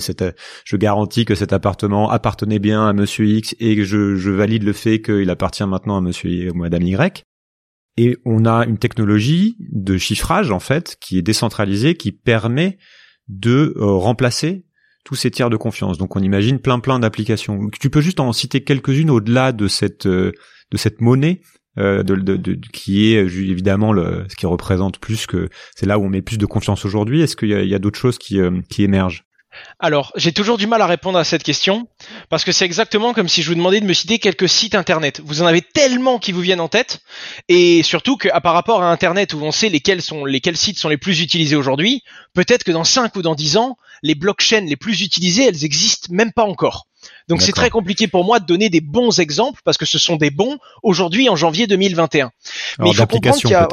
je 0.65 0.77
garantis 0.77 1.25
que 1.25 1.35
cet 1.35 1.53
appartement 1.53 2.11
appartenait 2.11 2.59
bien 2.59 2.85
à 2.85 2.93
Monsieur 2.93 3.25
X 3.25 3.55
et 3.59 3.83
je, 3.83 4.29
valide 4.29 4.63
le 4.63 4.73
fait 4.73 5.01
qu'il 5.01 5.29
appartient 5.29 5.65
maintenant 5.65 5.97
à 5.97 6.01
Monsieur 6.01 6.51
ou 6.51 6.55
Madame 6.55 6.83
Y. 6.83 7.23
Et 7.97 8.17
on 8.25 8.45
a 8.45 8.65
une 8.65 8.77
technologie 8.77 9.55
de 9.59 9.97
chiffrage 9.97 10.51
en 10.51 10.59
fait 10.59 10.97
qui 10.99 11.17
est 11.17 11.21
décentralisée, 11.21 11.95
qui 11.95 12.11
permet 12.11 12.77
de 13.27 13.73
euh, 13.77 13.85
remplacer 13.85 14.65
tous 15.03 15.15
ces 15.15 15.31
tiers 15.31 15.49
de 15.49 15.57
confiance. 15.57 15.97
Donc 15.97 16.15
on 16.15 16.19
imagine 16.19 16.59
plein 16.59 16.79
plein 16.79 16.99
d'applications. 16.99 17.69
Tu 17.79 17.89
peux 17.89 18.01
juste 18.01 18.19
en 18.19 18.33
citer 18.33 18.63
quelques-unes 18.63 19.09
au-delà 19.09 19.51
de 19.51 19.67
cette 19.67 20.05
euh, 20.05 20.31
de 20.71 20.77
cette 20.77 21.01
monnaie 21.01 21.41
euh, 21.77 22.03
de, 22.03 22.59
qui 22.73 23.13
est 23.13 23.25
évidemment 23.25 23.93
ce 23.93 24.35
qui 24.35 24.45
représente 24.45 24.99
plus 24.99 25.27
que 25.27 25.49
c'est 25.75 25.85
là 25.85 25.99
où 25.99 26.05
on 26.05 26.09
met 26.09 26.21
plus 26.21 26.37
de 26.37 26.45
confiance 26.45 26.85
aujourd'hui. 26.85 27.21
Est-ce 27.21 27.35
qu'il 27.35 27.49
y 27.49 27.75
a, 27.75 27.79
d'autres 27.79 27.99
choses 27.99 28.17
qui, 28.17 28.39
qui 28.69 28.83
émergent? 28.83 29.25
Alors, 29.79 30.11
j'ai 30.15 30.31
toujours 30.31 30.57
du 30.57 30.67
mal 30.67 30.81
à 30.81 30.87
répondre 30.87 31.17
à 31.17 31.23
cette 31.23 31.43
question 31.43 31.87
parce 32.29 32.43
que 32.43 32.51
c'est 32.51 32.65
exactement 32.65 33.13
comme 33.13 33.27
si 33.27 33.41
je 33.41 33.49
vous 33.49 33.55
demandais 33.55 33.81
de 33.81 33.85
me 33.85 33.93
citer 33.93 34.19
quelques 34.19 34.49
sites 34.49 34.75
internet. 34.75 35.21
Vous 35.23 35.41
en 35.41 35.45
avez 35.45 35.61
tellement 35.61 36.19
qui 36.19 36.31
vous 36.31 36.41
viennent 36.41 36.61
en 36.61 36.67
tête 36.67 37.01
et 37.49 37.83
surtout 37.83 38.17
que 38.17 38.29
à 38.29 38.41
par 38.41 38.53
rapport 38.53 38.81
à 38.81 38.91
internet 38.91 39.33
où 39.33 39.41
on 39.41 39.51
sait 39.51 39.69
lesquels 39.69 40.01
sont 40.01 40.25
lesquels 40.25 40.57
sites 40.57 40.79
sont 40.79 40.89
les 40.89 40.97
plus 40.97 41.21
utilisés 41.21 41.55
aujourd'hui, 41.55 42.03
peut-être 42.33 42.63
que 42.63 42.71
dans 42.71 42.83
5 42.83 43.15
ou 43.15 43.21
dans 43.21 43.35
10 43.35 43.57
ans, 43.57 43.77
les 44.01 44.15
blockchains 44.15 44.61
les 44.61 44.75
plus 44.75 45.01
utilisées, 45.01 45.45
elles 45.45 45.65
existent 45.65 46.07
même 46.11 46.31
pas 46.31 46.43
encore. 46.43 46.87
Donc 47.27 47.41
c'est 47.41 47.51
très 47.51 47.69
compliqué 47.69 48.07
pour 48.07 48.23
moi 48.23 48.39
de 48.39 48.45
donner 48.45 48.69
des 48.69 48.81
bons 48.81 49.19
exemples 49.19 49.61
parce 49.63 49.77
que 49.77 49.85
ce 49.85 49.99
sont 49.99 50.15
des 50.15 50.31
bons 50.31 50.57
aujourd'hui 50.83 51.29
en 51.29 51.35
janvier 51.35 51.67
2021. 51.67 52.31
Alors 52.79 52.93
il 52.93 52.95
faut 52.95 53.05
comprendre 53.07 53.37
qu'il 53.37 53.49
y 53.49 53.53
a-. 53.53 53.67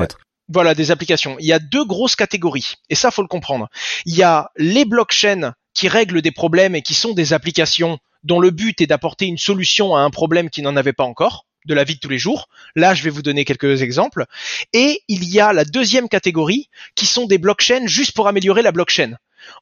Voilà, 0.49 0.75
des 0.75 0.91
applications. 0.91 1.37
Il 1.39 1.47
y 1.47 1.53
a 1.53 1.59
deux 1.59 1.85
grosses 1.85 2.17
catégories, 2.17 2.75
et 2.91 2.95
ça 2.95 3.11
faut 3.11 3.23
le 3.23 3.29
comprendre. 3.29 3.69
Il 4.07 4.15
y 4.15 4.23
a 4.23 4.51
les 4.57 4.85
blockchains 4.85 5.55
qui 5.75 5.89
règlent 5.89 6.23
des 6.23 6.31
problèmes 6.31 6.75
et 6.75 6.83
qui 6.83 6.95
sont 6.95 7.13
des 7.13 7.33
applications 7.33 7.99
dont 8.25 8.41
le 8.41 8.51
but 8.51 8.81
est 8.81 8.87
d'apporter 8.87 9.27
une 9.27 9.39
solution 9.39 9.97
à 9.97 10.01
un 10.01 10.11
problème 10.11 10.51
qui 10.51 10.63
n'en 10.63 10.77
avait 10.77 10.93
pas 10.93 11.05
encore, 11.05 11.47
de 11.67 11.75
la 11.75 11.85
vie 11.85 11.95
de 11.95 12.01
tous 12.01 12.09
les 12.09 12.19
jours. 12.19 12.49
Là, 12.77 12.95
je 12.95 13.03
vais 13.03 13.11
vous 13.11 13.23
donner 13.23 13.45
quelques 13.45 13.83
exemples. 13.83 14.27
Et 14.73 15.03
il 15.09 15.25
y 15.25 15.41
a 15.41 15.53
la 15.53 15.65
deuxième 15.65 16.09
catégorie 16.09 16.69
qui 16.95 17.07
sont 17.07 17.27
des 17.27 17.39
blockchains 17.39 17.87
juste 17.87 18.15
pour 18.15 18.29
améliorer 18.29 18.63
la 18.63 18.73
blockchain. 18.73 19.17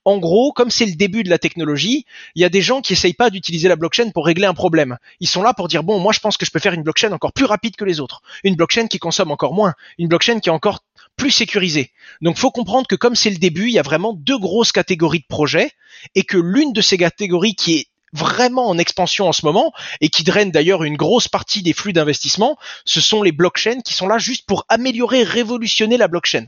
En 0.04 0.18
gros, 0.18 0.52
comme 0.52 0.70
c'est 0.70 0.84
le 0.84 0.94
début 0.94 1.22
de 1.22 1.30
la 1.30 1.38
technologie, 1.38 2.04
il 2.34 2.42
y 2.42 2.44
a 2.44 2.50
des 2.50 2.60
gens 2.60 2.82
qui 2.82 2.92
essayent 2.92 3.14
pas 3.14 3.30
d'utiliser 3.30 3.68
la 3.68 3.76
blockchain 3.76 4.10
pour 4.10 4.26
régler 4.26 4.46
un 4.46 4.54
problème. 4.54 4.98
Ils 5.20 5.28
sont 5.28 5.42
là 5.42 5.54
pour 5.54 5.68
dire 5.68 5.82
bon, 5.82 5.98
moi 5.98 6.12
je 6.12 6.20
pense 6.20 6.36
que 6.36 6.44
je 6.44 6.50
peux 6.50 6.58
faire 6.58 6.74
une 6.74 6.82
blockchain 6.82 7.12
encore 7.12 7.32
plus 7.32 7.46
rapide 7.46 7.76
que 7.76 7.84
les 7.84 8.00
autres, 8.00 8.20
une 8.44 8.56
blockchain 8.56 8.88
qui 8.88 8.98
consomme 8.98 9.30
encore 9.30 9.54
moins, 9.54 9.72
une 9.98 10.08
blockchain 10.08 10.40
qui 10.40 10.50
est 10.50 10.52
encore 10.52 10.80
plus 11.20 11.30
sécurisée. 11.30 11.92
Donc 12.22 12.38
faut 12.38 12.50
comprendre 12.50 12.86
que 12.86 12.94
comme 12.94 13.14
c'est 13.14 13.30
le 13.30 13.36
début, 13.36 13.66
il 13.68 13.74
y 13.74 13.78
a 13.78 13.82
vraiment 13.82 14.14
deux 14.14 14.38
grosses 14.38 14.72
catégories 14.72 15.20
de 15.20 15.26
projets 15.28 15.70
et 16.14 16.24
que 16.24 16.38
l'une 16.38 16.72
de 16.72 16.80
ces 16.80 16.96
catégories 16.96 17.54
qui 17.54 17.74
est 17.74 17.86
vraiment 18.14 18.68
en 18.68 18.78
expansion 18.78 19.28
en 19.28 19.32
ce 19.32 19.44
moment 19.44 19.72
et 20.00 20.08
qui 20.08 20.24
draine 20.24 20.50
d'ailleurs 20.50 20.82
une 20.82 20.96
grosse 20.96 21.28
partie 21.28 21.62
des 21.62 21.74
flux 21.74 21.92
d'investissement, 21.92 22.56
ce 22.86 23.02
sont 23.02 23.22
les 23.22 23.32
blockchains 23.32 23.82
qui 23.82 23.92
sont 23.92 24.08
là 24.08 24.16
juste 24.16 24.46
pour 24.46 24.64
améliorer, 24.68 25.22
révolutionner 25.22 25.98
la 25.98 26.08
blockchain. 26.08 26.46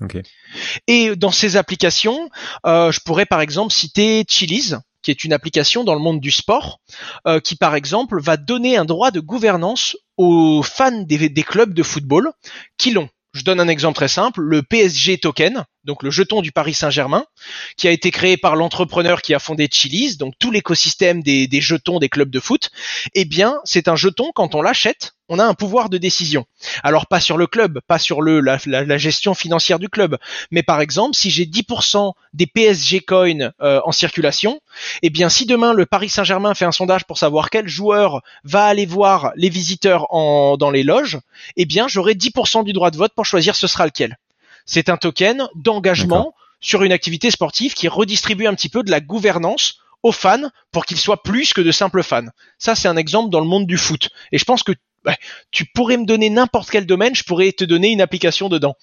Ok. 0.00 0.16
Et 0.86 1.14
dans 1.14 1.30
ces 1.30 1.56
applications, 1.56 2.30
euh, 2.66 2.90
je 2.92 3.00
pourrais 3.00 3.26
par 3.26 3.42
exemple 3.42 3.74
citer 3.74 4.24
Chiliz, 4.26 4.80
qui 5.02 5.10
est 5.10 5.22
une 5.22 5.34
application 5.34 5.84
dans 5.84 5.94
le 5.94 6.00
monde 6.00 6.20
du 6.20 6.30
sport, 6.30 6.80
euh, 7.26 7.40
qui 7.40 7.56
par 7.56 7.74
exemple 7.74 8.20
va 8.22 8.38
donner 8.38 8.78
un 8.78 8.86
droit 8.86 9.10
de 9.10 9.20
gouvernance 9.20 9.98
aux 10.16 10.62
fans 10.62 11.02
des, 11.02 11.28
des 11.28 11.42
clubs 11.42 11.74
de 11.74 11.82
football 11.82 12.32
qui 12.78 12.92
l'ont. 12.92 13.10
Je 13.34 13.42
donne 13.44 13.60
un 13.60 13.68
exemple 13.68 13.96
très 13.96 14.08
simple, 14.08 14.42
le 14.42 14.62
PSG 14.62 15.18
token, 15.18 15.64
donc 15.84 16.02
le 16.02 16.10
jeton 16.10 16.42
du 16.42 16.52
Paris 16.52 16.74
Saint-Germain, 16.74 17.24
qui 17.78 17.88
a 17.88 17.90
été 17.90 18.10
créé 18.10 18.36
par 18.36 18.56
l'entrepreneur 18.56 19.22
qui 19.22 19.32
a 19.32 19.38
fondé 19.38 19.68
Chiliz, 19.70 20.18
donc 20.18 20.34
tout 20.38 20.50
l'écosystème 20.50 21.22
des, 21.22 21.46
des 21.46 21.60
jetons 21.62 21.98
des 21.98 22.10
clubs 22.10 22.30
de 22.30 22.40
foot. 22.40 22.70
Eh 23.14 23.24
bien, 23.24 23.58
c'est 23.64 23.88
un 23.88 23.96
jeton, 23.96 24.32
quand 24.34 24.54
on 24.54 24.60
l'achète, 24.60 25.14
on 25.32 25.38
a 25.38 25.44
un 25.44 25.54
pouvoir 25.54 25.88
de 25.88 25.96
décision. 25.96 26.44
Alors 26.82 27.06
pas 27.06 27.18
sur 27.20 27.38
le 27.38 27.46
club, 27.46 27.80
pas 27.86 27.98
sur 27.98 28.20
le 28.20 28.40
la, 28.40 28.58
la- 28.66 28.84
la 28.84 28.98
gestion 28.98 29.32
financière 29.34 29.78
du 29.78 29.88
club, 29.88 30.18
mais 30.50 30.62
par 30.62 30.80
exemple, 30.82 31.16
si 31.16 31.30
j'ai 31.30 31.46
10% 31.46 32.12
des 32.34 32.46
PSG 32.46 33.00
coins 33.00 33.50
euh, 33.62 33.80
en 33.84 33.92
circulation, 33.92 34.60
eh 35.02 35.08
bien 35.10 35.30
si 35.30 35.46
demain 35.46 35.72
le 35.72 35.86
Paris 35.86 36.10
Saint-Germain 36.10 36.54
fait 36.54 36.66
un 36.66 36.72
sondage 36.72 37.04
pour 37.04 37.16
savoir 37.16 37.48
quel 37.48 37.66
joueur 37.66 38.20
va 38.44 38.64
aller 38.66 38.84
voir 38.86 39.32
les 39.36 39.48
visiteurs 39.48 40.06
en, 40.14 40.56
dans 40.58 40.70
les 40.70 40.82
loges, 40.82 41.18
eh 41.56 41.64
bien 41.64 41.88
j'aurai 41.88 42.12
10% 42.14 42.62
du 42.64 42.72
droit 42.74 42.90
de 42.90 42.98
vote 42.98 43.12
pour 43.16 43.24
choisir 43.24 43.56
ce 43.56 43.66
sera 43.66 43.86
lequel. 43.86 44.18
C'est 44.66 44.90
un 44.90 44.96
token 44.98 45.48
d'engagement 45.54 46.34
sur 46.60 46.82
une 46.82 46.92
activité 46.92 47.30
sportive 47.30 47.72
qui 47.74 47.88
redistribue 47.88 48.46
un 48.46 48.54
petit 48.54 48.68
peu 48.68 48.82
de 48.82 48.90
la 48.90 49.00
gouvernance 49.00 49.78
aux 50.04 50.12
fans 50.12 50.50
pour 50.72 50.84
qu'ils 50.84 50.98
soient 50.98 51.22
plus 51.22 51.52
que 51.52 51.60
de 51.60 51.70
simples 51.72 52.02
fans. 52.02 52.26
Ça, 52.58 52.74
c'est 52.74 52.88
un 52.88 52.96
exemple 52.96 53.30
dans 53.30 53.38
le 53.40 53.46
monde 53.46 53.66
du 53.66 53.76
foot. 53.78 54.10
Et 54.32 54.38
je 54.38 54.44
pense 54.44 54.62
que 54.64 54.72
ouais, 55.06 55.16
tu 55.50 55.66
pourrais 55.74 55.96
me 55.96 56.06
donner 56.06 56.30
n'importe 56.30 56.70
quel 56.70 56.86
domaine, 56.86 57.14
je 57.14 57.24
pourrais 57.24 57.52
te 57.52 57.64
donner 57.64 57.90
une 57.90 58.00
application 58.00 58.48
dedans. 58.48 58.74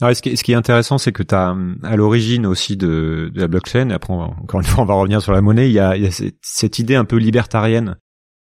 Alors, 0.00 0.14
ce, 0.16 0.22
qui 0.22 0.52
est, 0.52 0.54
intéressant, 0.54 0.98
c'est 0.98 1.12
que 1.12 1.22
tu 1.22 1.34
as 1.34 1.54
à 1.84 1.96
l'origine 1.96 2.46
aussi 2.46 2.76
de, 2.76 3.30
la 3.34 3.46
blockchain, 3.46 3.90
et 3.90 3.92
après, 3.92 4.12
encore 4.12 4.60
une 4.60 4.66
fois, 4.66 4.82
on 4.82 4.86
va 4.86 4.94
revenir 4.94 5.22
sur 5.22 5.32
la 5.32 5.40
monnaie, 5.40 5.68
il 5.68 5.72
y 5.72 5.78
a, 5.78 5.94
cette 6.42 6.78
idée 6.78 6.96
un 6.96 7.04
peu 7.04 7.16
libertarienne 7.16 7.96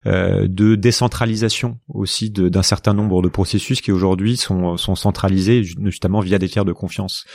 euh, 0.08 0.48
de 0.48 0.76
décentralisation 0.76 1.80
aussi 1.88 2.32
d'un 2.32 2.64
certain 2.64 2.94
nombre 2.94 3.22
de 3.22 3.30
processus 3.30 3.82
qui 3.82 3.92
aujourd'hui 3.92 4.36
sont, 4.38 4.76
sont 4.78 4.96
centralisés 4.96 5.64
justement 5.64 6.22
via 6.22 6.40
des 6.40 6.50
tiers 6.50 6.66
de 6.66 6.74
confiance. 6.74 7.26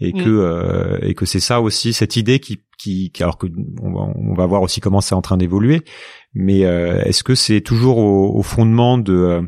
Et 0.00 0.12
Mm. 0.12 0.24
que, 0.24 0.28
euh, 0.28 0.98
et 1.02 1.14
que 1.14 1.26
c'est 1.26 1.40
ça 1.40 1.60
aussi, 1.60 1.92
cette 1.92 2.16
idée 2.16 2.40
qui, 2.40 2.60
qui, 2.78 3.10
qui- 3.10 3.22
alors 3.22 3.38
que 3.38 3.46
on 3.82 3.92
va, 3.92 4.00
on 4.16 4.34
va 4.34 4.46
voir 4.46 4.62
aussi 4.62 4.80
comment 4.80 5.00
c'est 5.00 5.14
en 5.14 5.22
train 5.22 5.36
d'évoluer, 5.36 5.82
mais 6.34 6.64
euh, 6.64 7.02
est-ce 7.04 7.22
que 7.22 7.34
c'est 7.34 7.60
toujours 7.60 7.98
au, 7.98 8.36
au 8.36 8.42
fondement 8.42 8.98
de, 8.98 9.42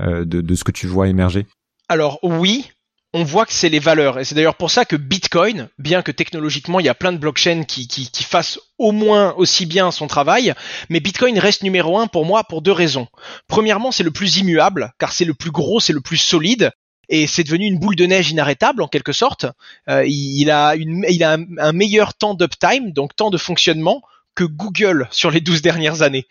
euh, 0.00 0.24
de, 0.24 0.40
de 0.40 0.54
ce 0.54 0.64
que 0.64 0.72
tu 0.72 0.86
vois 0.86 1.08
émerger? 1.08 1.46
Alors 1.88 2.18
oui, 2.22 2.70
on 3.14 3.22
voit 3.22 3.46
que 3.46 3.52
c'est 3.52 3.68
les 3.68 3.78
valeurs. 3.78 4.18
Et 4.18 4.24
c'est 4.24 4.34
d'ailleurs 4.34 4.56
pour 4.56 4.72
ça 4.72 4.84
que 4.84 4.96
Bitcoin, 4.96 5.68
bien 5.78 6.02
que 6.02 6.10
technologiquement 6.10 6.80
il 6.80 6.86
y 6.86 6.88
a 6.88 6.94
plein 6.94 7.12
de 7.12 7.18
blockchains 7.18 7.62
qui, 7.62 7.86
qui, 7.86 8.24
fassent 8.24 8.58
au 8.76 8.90
moins 8.90 9.32
aussi 9.36 9.66
bien 9.66 9.92
son 9.92 10.08
travail, 10.08 10.52
mais 10.90 10.98
Bitcoin 10.98 11.38
reste 11.38 11.62
numéro 11.62 11.96
un 11.96 12.08
pour 12.08 12.26
moi 12.26 12.42
pour 12.42 12.60
deux 12.60 12.72
raisons. 12.72 13.06
Premièrement, 13.46 13.92
c'est 13.92 14.02
le 14.02 14.10
plus 14.10 14.38
immuable, 14.38 14.92
car 14.98 15.12
c'est 15.12 15.24
le 15.24 15.32
plus 15.32 15.52
gros, 15.52 15.78
c'est 15.78 15.92
le 15.92 16.00
plus 16.00 16.16
solide. 16.16 16.72
Et 17.08 17.26
c'est 17.26 17.44
devenu 17.44 17.66
une 17.66 17.78
boule 17.78 17.96
de 17.96 18.06
neige 18.06 18.30
inarrêtable 18.30 18.82
en 18.82 18.88
quelque 18.88 19.12
sorte. 19.12 19.46
Euh, 19.88 20.04
il, 20.06 20.40
il 20.40 20.50
a, 20.50 20.74
une, 20.74 21.04
il 21.08 21.22
a 21.22 21.34
un, 21.34 21.44
un 21.58 21.72
meilleur 21.72 22.14
temps 22.14 22.34
d'uptime, 22.34 22.92
donc 22.92 23.14
temps 23.14 23.30
de 23.30 23.36
fonctionnement, 23.36 24.02
que 24.34 24.44
Google 24.44 25.08
sur 25.10 25.30
les 25.30 25.40
12 25.40 25.62
dernières 25.62 26.02
années. 26.02 26.26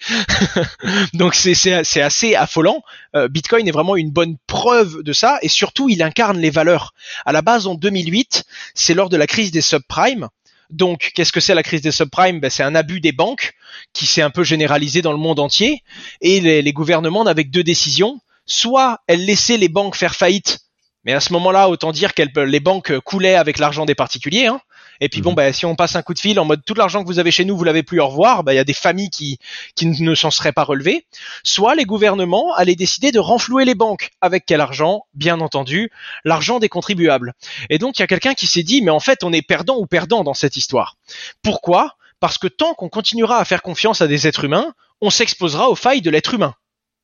donc 1.13 1.35
c'est 1.35 2.01
assez 2.01 2.35
affolant. 2.35 2.81
Euh, 3.15 3.27
Bitcoin 3.27 3.67
est 3.67 3.71
vraiment 3.71 3.95
une 3.95 4.11
bonne 4.11 4.37
preuve 4.47 5.03
de 5.03 5.13
ça 5.13 5.39
et 5.41 5.49
surtout 5.49 5.89
il 5.89 6.03
incarne 6.03 6.37
les 6.37 6.49
valeurs. 6.49 6.93
À 7.25 7.31
la 7.31 7.41
base 7.41 7.67
en 7.67 7.75
2008, 7.75 8.43
c'est 8.73 8.93
lors 8.93 9.09
de 9.09 9.17
la 9.17 9.27
crise 9.27 9.51
des 9.51 9.61
subprimes. 9.61 10.27
Donc 10.69 11.11
qu'est-ce 11.13 11.31
que 11.31 11.39
c'est 11.39 11.55
la 11.55 11.63
crise 11.63 11.81
des 11.81 11.91
subprimes? 11.91 12.39
Ben, 12.39 12.49
C'est 12.49 12.63
un 12.63 12.75
abus 12.75 12.99
des 12.99 13.11
banques 13.11 13.53
qui 13.93 14.05
s'est 14.05 14.21
un 14.21 14.29
peu 14.29 14.43
généralisé 14.43 15.01
dans 15.01 15.11
le 15.11 15.17
monde 15.17 15.39
entier 15.39 15.83
et 16.21 16.41
les, 16.41 16.61
les 16.61 16.73
gouvernements 16.73 17.23
n'avaient 17.23 17.43
deux 17.43 17.63
décisions. 17.63 18.19
Soit 18.45 18.99
elles 19.07 19.25
laissaient 19.25 19.57
les 19.57 19.69
banques 19.69 19.95
faire 19.95 20.15
faillite, 20.15 20.59
mais 21.05 21.13
à 21.13 21.19
ce 21.19 21.33
moment-là, 21.33 21.69
autant 21.69 21.91
dire 21.91 22.13
que 22.13 22.23
les 22.39 22.59
banques 22.59 22.99
coulaient 22.99 23.35
avec 23.35 23.59
l'argent 23.59 23.85
des 23.85 23.95
particuliers. 23.95 24.47
Hein. 24.47 24.61
Et 25.03 25.09
puis 25.09 25.21
bon, 25.21 25.31
Mhm. 25.31 25.35
ben, 25.35 25.53
si 25.53 25.65
on 25.65 25.75
passe 25.75 25.95
un 25.97 26.01
coup 26.01 26.13
de 26.13 26.19
fil 26.19 26.39
en 26.39 26.45
mode 26.45 26.63
tout 26.65 26.73
l'argent 26.75 27.01
que 27.03 27.07
vous 27.07 27.19
avez 27.19 27.29
chez 27.29 27.43
nous, 27.43 27.57
vous 27.57 27.63
l'avez 27.65 27.83
plus 27.83 27.99
au 27.99 28.07
revoir, 28.07 28.43
ben, 28.43 28.53
il 28.53 28.55
y 28.55 28.59
a 28.59 28.63
des 28.63 28.73
familles 28.73 29.09
qui, 29.09 29.37
qui 29.75 29.85
ne 29.85 30.15
s'en 30.15 30.31
seraient 30.31 30.53
pas 30.53 30.63
relevées. 30.63 31.05
Soit 31.43 31.75
les 31.75 31.83
gouvernements 31.83 32.53
allaient 32.55 32.75
décider 32.75 33.11
de 33.11 33.19
renflouer 33.19 33.65
les 33.65 33.75
banques. 33.75 34.11
Avec 34.21 34.45
quel 34.45 34.61
argent? 34.61 35.03
Bien 35.13 35.41
entendu, 35.41 35.91
l'argent 36.23 36.59
des 36.59 36.69
contribuables. 36.69 37.33
Et 37.69 37.79
donc 37.79 37.99
il 37.99 38.01
y 38.01 38.03
a 38.03 38.07
quelqu'un 38.07 38.33
qui 38.33 38.47
s'est 38.47 38.63
dit, 38.63 38.81
mais 38.81 38.91
en 38.91 39.01
fait 39.01 39.23
on 39.23 39.33
est 39.33 39.41
perdant 39.41 39.75
ou 39.77 39.85
perdant 39.85 40.23
dans 40.23 40.33
cette 40.33 40.55
histoire. 40.55 40.95
Pourquoi? 41.41 41.95
Parce 42.21 42.37
que 42.37 42.47
tant 42.47 42.73
qu'on 42.73 42.87
continuera 42.89 43.39
à 43.39 43.45
faire 43.45 43.61
confiance 43.61 44.01
à 44.01 44.07
des 44.07 44.27
êtres 44.27 44.45
humains, 44.45 44.73
on 45.01 45.09
s'exposera 45.09 45.69
aux 45.69 45.75
failles 45.75 46.01
de 46.01 46.09
l'être 46.09 46.33
humain. 46.33 46.53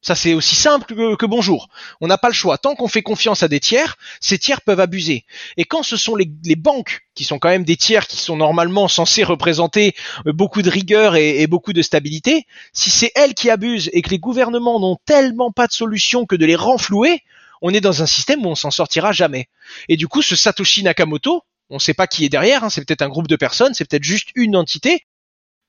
Ça 0.01 0.15
c'est 0.15 0.33
aussi 0.33 0.55
simple 0.55 0.95
que, 1.17 1.25
bonjour. 1.25 1.67
On 1.99 2.07
n'a 2.07 2.17
pas 2.17 2.29
le 2.29 2.33
choix. 2.33 2.57
Tant 2.57 2.75
qu'on 2.75 2.87
fait 2.87 3.01
confiance 3.01 3.43
à 3.43 3.49
des 3.49 3.59
tiers, 3.59 3.97
ces 4.21 4.37
tiers 4.37 4.61
peuvent 4.61 4.79
abuser. 4.79 5.25
Et 5.57 5.65
quand 5.65 5.83
ce 5.83 5.97
sont 5.97 6.15
les, 6.15 6.55
banques, 6.55 7.01
qui 7.15 7.25
sont 7.25 7.37
quand 7.37 7.49
même 7.49 7.65
des 7.65 7.75
tiers 7.75 8.07
qui 8.07 8.15
sont 8.15 8.37
normalement 8.37 8.87
censés 8.87 9.23
représenter 9.23 9.93
euh, 10.25 10.31
beaucoup 10.31 10.61
de 10.61 10.69
rigueur 10.69 11.17
et, 11.17 11.41
et 11.41 11.47
beaucoup 11.47 11.73
de 11.73 11.81
stabilité, 11.81 12.45
si 12.71 12.89
c'est 12.89 13.11
elles 13.15 13.33
qui 13.33 13.49
abusent 13.49 13.89
et 13.91 14.01
que 14.01 14.09
les 14.09 14.19
gouvernements 14.19 14.79
n'ont 14.79 14.97
tellement 15.05 15.51
pas 15.51 15.67
de 15.67 15.73
solution 15.73 16.25
que 16.25 16.37
de 16.37 16.45
les 16.45 16.55
renflouer, 16.55 17.21
on 17.61 17.73
est 17.73 17.81
dans 17.81 18.01
un 18.01 18.05
système 18.05 18.45
où 18.45 18.49
on 18.49 18.55
s'en 18.55 18.71
sortira 18.71 19.11
jamais. 19.11 19.47
Et 19.89 19.97
du 19.97 20.07
coup, 20.07 20.21
ce 20.21 20.37
Satoshi 20.37 20.83
Nakamoto, 20.83 21.43
on 21.69 21.75
ne 21.75 21.79
sait 21.79 21.93
pas 21.93 22.07
qui 22.07 22.25
est 22.25 22.29
derrière, 22.29 22.63
hein, 22.63 22.69
c'est 22.69 22.83
peut-être 22.83 23.01
un 23.01 23.09
groupe 23.09 23.27
de 23.27 23.35
personnes, 23.35 23.73
c'est 23.73 23.85
peut-être 23.85 24.03
juste 24.03 24.29
une 24.35 24.55
entité. 24.55 25.05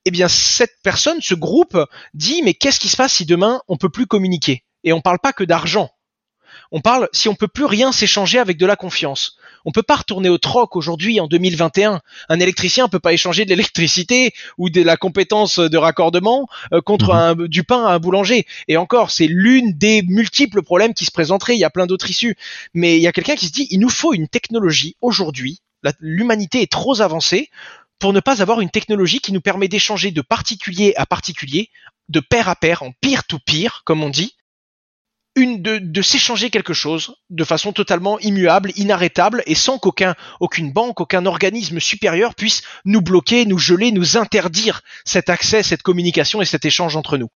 Eh 0.07 0.11
bien, 0.11 0.29
cette 0.29 0.77
personne, 0.83 1.21
ce 1.21 1.35
groupe, 1.35 1.79
dit 2.15 2.43
mais 2.43 2.55
qu'est-ce 2.55 2.81
qui 2.81 2.89
se 2.89 2.97
passe 2.97 3.15
si 3.15 3.27
demain 3.27 3.61
on 3.69 3.77
peut 3.77 3.91
plus 3.91 4.07
communiquer? 4.07 4.65
Et 4.83 4.93
on 4.93 5.01
parle 5.01 5.19
pas 5.19 5.33
que 5.33 5.45
d'argent. 5.45 5.91
On 6.73 6.81
parle 6.81 7.09
si 7.13 7.29
on 7.29 7.35
peut 7.35 7.49
plus 7.49 7.65
rien 7.65 7.93
s'échanger 7.93 8.39
avec 8.39 8.57
de 8.57 8.67
la 8.67 8.77
confiance. 8.77 9.37
On 9.65 9.73
peut 9.73 9.83
pas 9.83 9.97
retourner 9.97 10.29
au 10.29 10.39
troc 10.39 10.77
aujourd'hui 10.77 11.21
en 11.21 11.27
2021. 11.27 12.01
Un 12.29 12.41
électricien 12.41 12.89
peut 12.89 12.99
pas 12.99 13.13
échanger 13.13 13.45
de 13.45 13.51
l'électricité 13.51 14.33
ou 14.57 14.71
de 14.71 14.83
la 14.83 14.97
compétence 14.97 15.59
de 15.59 15.77
raccordement 15.77 16.49
euh, 16.73 16.81
contre 16.81 17.13
un, 17.13 17.35
du 17.35 17.65
pain 17.65 17.85
à 17.85 17.95
un 17.95 17.99
boulanger. 17.99 18.47
Et 18.69 18.77
encore, 18.77 19.11
c'est 19.11 19.27
l'une 19.27 19.73
des 19.77 20.03
multiples 20.03 20.63
problèmes 20.63 20.95
qui 20.95 21.05
se 21.05 21.13
présenteraient. 21.13 21.57
Il 21.57 21.61
y 21.61 21.65
a 21.65 21.71
plein 21.71 21.87
d'autres 21.87 22.09
issues. 22.09 22.37
Mais 22.73 22.97
il 22.97 23.03
y 23.03 23.07
a 23.09 23.13
quelqu'un 23.13 23.37
qui 23.37 23.47
se 23.47 23.53
dit, 23.53 23.67
il 23.71 23.81
nous 23.81 23.91
faut 23.91 24.15
une 24.15 24.29
technologie 24.29 24.97
aujourd'hui. 25.01 25.61
L'humanité 25.99 26.63
est 26.63 26.71
trop 26.71 27.01
avancée 27.01 27.51
pour 28.01 28.13
ne 28.13 28.21
pas 28.21 28.43
avoir 28.43 28.61
une 28.61 28.71
technologie 28.71 29.21
qui 29.21 29.33
nous 29.33 29.41
permet 29.41 29.69
d'échanger 29.69 30.11
de 30.11 30.23
particulier 30.23 30.95
à 30.97 31.07
particulier, 31.07 31.71
de 32.09 32.21
pair 32.21 32.49
à 32.49 32.57
pair, 32.57 32.83
en 32.83 32.93
peer-to-peer, 33.01 33.83
comme 33.85 34.03
on 34.03 34.11
dit, 34.11 34.35
de, 35.37 35.79
de 35.79 36.03
s'échanger 36.03 36.51
quelque 36.51 36.75
chose 36.75 37.15
de 37.31 37.45
façon 37.45 37.73
totalement 37.73 38.19
immuable, 38.21 38.73
inarrêtable, 38.77 39.43
et 39.47 39.55
sans 39.55 39.79
qu'aucun 39.79 40.15
aucune 40.41 40.73
banque, 40.73 41.01
aucun 41.01 41.25
organisme 41.27 41.81
supérieur 41.81 42.35
puisse 42.35 42.63
nous 42.85 43.01
bloquer, 43.01 43.47
nous 43.47 43.59
geler, 43.59 43.93
nous 43.93 44.17
interdire 44.17 44.83
cet 45.05 45.31
accès, 45.31 45.63
cette 45.63 45.83
communication 45.83 46.43
et 46.43 46.47
cet 46.47 46.65
échange 46.65 46.97
entre 46.97 47.17
nous. 47.17 47.29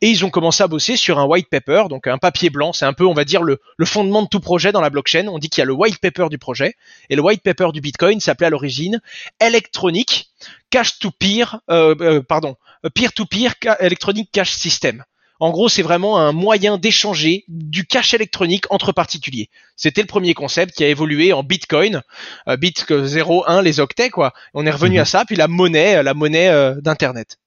Et 0.00 0.08
ils 0.10 0.24
ont 0.24 0.30
commencé 0.30 0.62
à 0.62 0.68
bosser 0.68 0.96
sur 0.96 1.18
un 1.18 1.24
white 1.24 1.48
paper, 1.50 1.84
donc 1.90 2.06
un 2.06 2.18
papier 2.18 2.50
blanc. 2.50 2.72
C'est 2.72 2.84
un 2.84 2.92
peu, 2.92 3.04
on 3.04 3.14
va 3.14 3.24
dire, 3.24 3.42
le, 3.42 3.58
le 3.76 3.86
fondement 3.86 4.22
de 4.22 4.28
tout 4.28 4.40
projet 4.40 4.70
dans 4.70 4.80
la 4.80 4.90
blockchain. 4.90 5.26
On 5.28 5.38
dit 5.38 5.48
qu'il 5.48 5.60
y 5.60 5.62
a 5.62 5.66
le 5.66 5.72
white 5.72 5.98
paper 5.98 6.28
du 6.30 6.38
projet. 6.38 6.74
Et 7.10 7.16
le 7.16 7.22
white 7.22 7.42
paper 7.42 7.68
du 7.72 7.80
Bitcoin 7.80 8.20
s'appelait 8.20 8.46
à 8.46 8.50
l'origine 8.50 9.00
Electronic 9.40 10.30
Cash 10.70 10.98
to 11.00 11.10
Peer, 11.10 11.60
euh, 11.70 11.94
euh, 12.00 12.22
pardon, 12.22 12.56
Peer 12.94 13.12
to 13.12 13.24
Peer 13.26 13.54
Electronic 13.80 14.30
Cash 14.30 14.52
System. 14.52 15.04
En 15.40 15.50
gros, 15.50 15.68
c'est 15.68 15.82
vraiment 15.82 16.18
un 16.18 16.32
moyen 16.32 16.78
d'échanger 16.78 17.44
du 17.48 17.86
cash 17.86 18.12
électronique 18.12 18.64
entre 18.70 18.90
particuliers. 18.92 19.50
C'était 19.76 20.00
le 20.00 20.08
premier 20.08 20.34
concept 20.34 20.74
qui 20.76 20.82
a 20.82 20.88
évolué 20.88 21.32
en 21.32 21.44
Bitcoin, 21.44 22.02
euh, 22.48 22.56
bit 22.56 22.84
0,1 22.90 23.62
les 23.62 23.78
octets 23.78 24.10
quoi. 24.10 24.32
On 24.54 24.66
est 24.66 24.70
revenu 24.70 24.96
Mhm. 24.96 25.02
à 25.02 25.04
ça, 25.04 25.24
puis 25.24 25.36
la 25.36 25.46
monnaie, 25.46 26.02
la 26.02 26.12
monnaie 26.14 26.48
euh, 26.48 26.74
d'internet. 26.80 27.38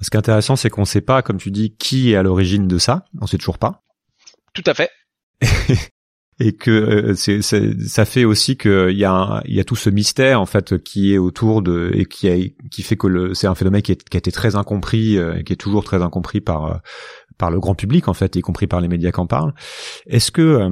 Ce 0.00 0.10
qui 0.10 0.16
est 0.16 0.18
intéressant, 0.18 0.56
c'est 0.56 0.70
qu'on 0.70 0.82
ne 0.82 0.86
sait 0.86 1.00
pas, 1.00 1.22
comme 1.22 1.36
tu 1.38 1.50
dis, 1.50 1.74
qui 1.76 2.12
est 2.12 2.16
à 2.16 2.22
l'origine 2.22 2.66
de 2.68 2.78
ça. 2.78 3.04
On 3.20 3.26
sait 3.26 3.38
toujours 3.38 3.58
pas. 3.58 3.82
Tout 4.54 4.64
à 4.66 4.74
fait. 4.74 4.90
Et 6.42 6.56
que 6.56 6.70
euh, 6.70 7.14
c'est, 7.14 7.42
ça 7.42 8.04
fait 8.06 8.24
aussi 8.24 8.56
qu'il 8.56 8.96
y 8.96 9.04
a, 9.04 9.12
un- 9.12 9.42
il 9.44 9.54
y 9.54 9.60
a 9.60 9.64
tout 9.64 9.76
ce 9.76 9.90
mystère 9.90 10.40
en 10.40 10.46
fait 10.46 10.82
qui 10.82 11.12
est 11.12 11.18
autour 11.18 11.60
de 11.60 11.90
et 11.92 12.06
qui, 12.06 12.30
a, 12.30 12.36
qui 12.70 12.82
fait 12.82 12.96
que 12.96 13.06
le, 13.08 13.34
c'est 13.34 13.46
un 13.46 13.54
phénomène 13.54 13.82
qui, 13.82 13.92
est, 13.92 14.08
qui 14.08 14.16
a 14.16 14.18
été 14.18 14.32
très 14.32 14.56
incompris, 14.56 15.18
euh, 15.18 15.36
et 15.38 15.44
qui 15.44 15.52
est 15.52 15.56
toujours 15.56 15.84
très 15.84 16.02
incompris 16.02 16.40
par 16.40 16.64
euh, 16.64 16.76
par 17.36 17.50
le 17.50 17.60
grand 17.60 17.74
public 17.74 18.08
en 18.08 18.14
fait, 18.14 18.36
y 18.36 18.40
compris 18.40 18.66
par 18.66 18.80
les 18.80 18.88
médias 18.88 19.12
qui 19.12 19.20
en 19.20 19.26
parlent. 19.26 19.52
Est-ce 20.06 20.30
que 20.30 20.40
euh, 20.40 20.70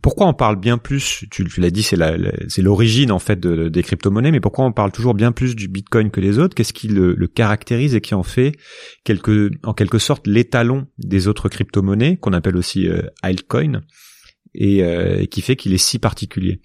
pourquoi 0.00 0.26
on 0.26 0.32
parle 0.32 0.56
bien 0.56 0.78
plus 0.78 1.24
Tu, 1.30 1.44
l'as 1.58 1.70
dit, 1.70 1.82
c'est 1.82 2.62
l'origine 2.62 3.12
en 3.12 3.18
fait 3.18 3.38
de- 3.38 3.68
des 3.68 3.82
crypto-monnaies, 3.82 4.30
mais 4.30 4.40
pourquoi 4.40 4.64
on 4.64 4.72
parle 4.72 4.90
toujours 4.90 5.14
bien 5.14 5.32
plus 5.32 5.54
du 5.54 5.68
Bitcoin 5.68 6.10
que 6.10 6.20
les 6.20 6.38
autres? 6.38 6.54
Qu'est-ce 6.54 6.72
qui 6.72 6.88
le, 6.88 7.14
caractérise 7.26 7.94
et 7.94 8.00
qui 8.00 8.14
en 8.14 8.22
fait 8.22 8.52
en 9.62 9.74
quelque 9.74 9.98
sorte 9.98 10.26
l'étalon 10.26 10.86
des 10.98 11.28
autres 11.28 11.48
crypto-monnaies 11.48 12.16
qu'on 12.16 12.32
appelle 12.32 12.56
aussi 12.56 12.88
euh, 12.88 13.02
altcoin 13.22 13.82
et, 14.54 14.82
euh, 14.82 15.20
et 15.20 15.26
qui 15.26 15.42
fait 15.42 15.56
qu'il 15.56 15.74
est 15.74 15.78
si 15.78 15.98
particulier? 15.98 16.60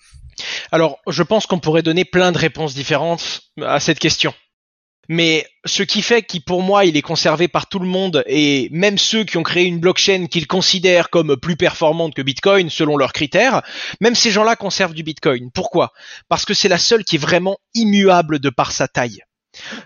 Alors, 0.72 1.00
je 1.10 1.24
pense 1.24 1.48
qu'on 1.48 1.60
pourrait 1.60 1.82
donner 1.82 2.06
plein 2.06 2.32
de 2.32 2.38
réponses 2.38 2.76
différentes 2.76 3.42
à 3.62 3.80
cette 3.80 4.00
question. 4.00 4.34
Mais 5.08 5.48
ce 5.66 5.84
qui 5.84 6.02
fait 6.02 6.22
qu'il, 6.24 6.44
pour 6.44 6.62
moi, 6.62 6.86
il 6.86 6.98
est 6.98 7.02
conservé 7.02 7.48
par 7.48 7.68
tout 7.68 7.80
le 7.80 7.88
monde 7.88 8.24
et 8.28 8.70
même 8.72 8.98
ceux 8.98 9.24
qui 9.24 9.38
ont 9.38 9.44
créé 9.44 9.66
une 9.66 9.80
blockchain 9.80 10.28
qu'ils 10.28 10.48
considèrent 10.48 11.10
comme 11.10 11.38
plus 11.38 11.56
performante 11.56 12.14
que 12.14 12.22
Bitcoin 12.22 12.70
selon 12.70 12.98
leurs 12.98 13.14
critères, 13.14 13.62
même 14.02 14.16
ces 14.16 14.32
gens-là 14.32 14.56
conservent 14.56 14.94
du 14.94 15.04
Bitcoin. 15.04 15.50
Pourquoi? 15.52 15.94
Parce 16.30 16.46
que 16.46 16.54
c'est 16.54 16.70
la 16.70 16.78
seule 16.78 17.04
qui 17.04 17.16
est 17.16 17.20
vraiment 17.20 17.58
immuable 17.74 18.40
de 18.40 18.50
par 18.50 18.72
sa 18.72 18.88
taille. 18.88 19.24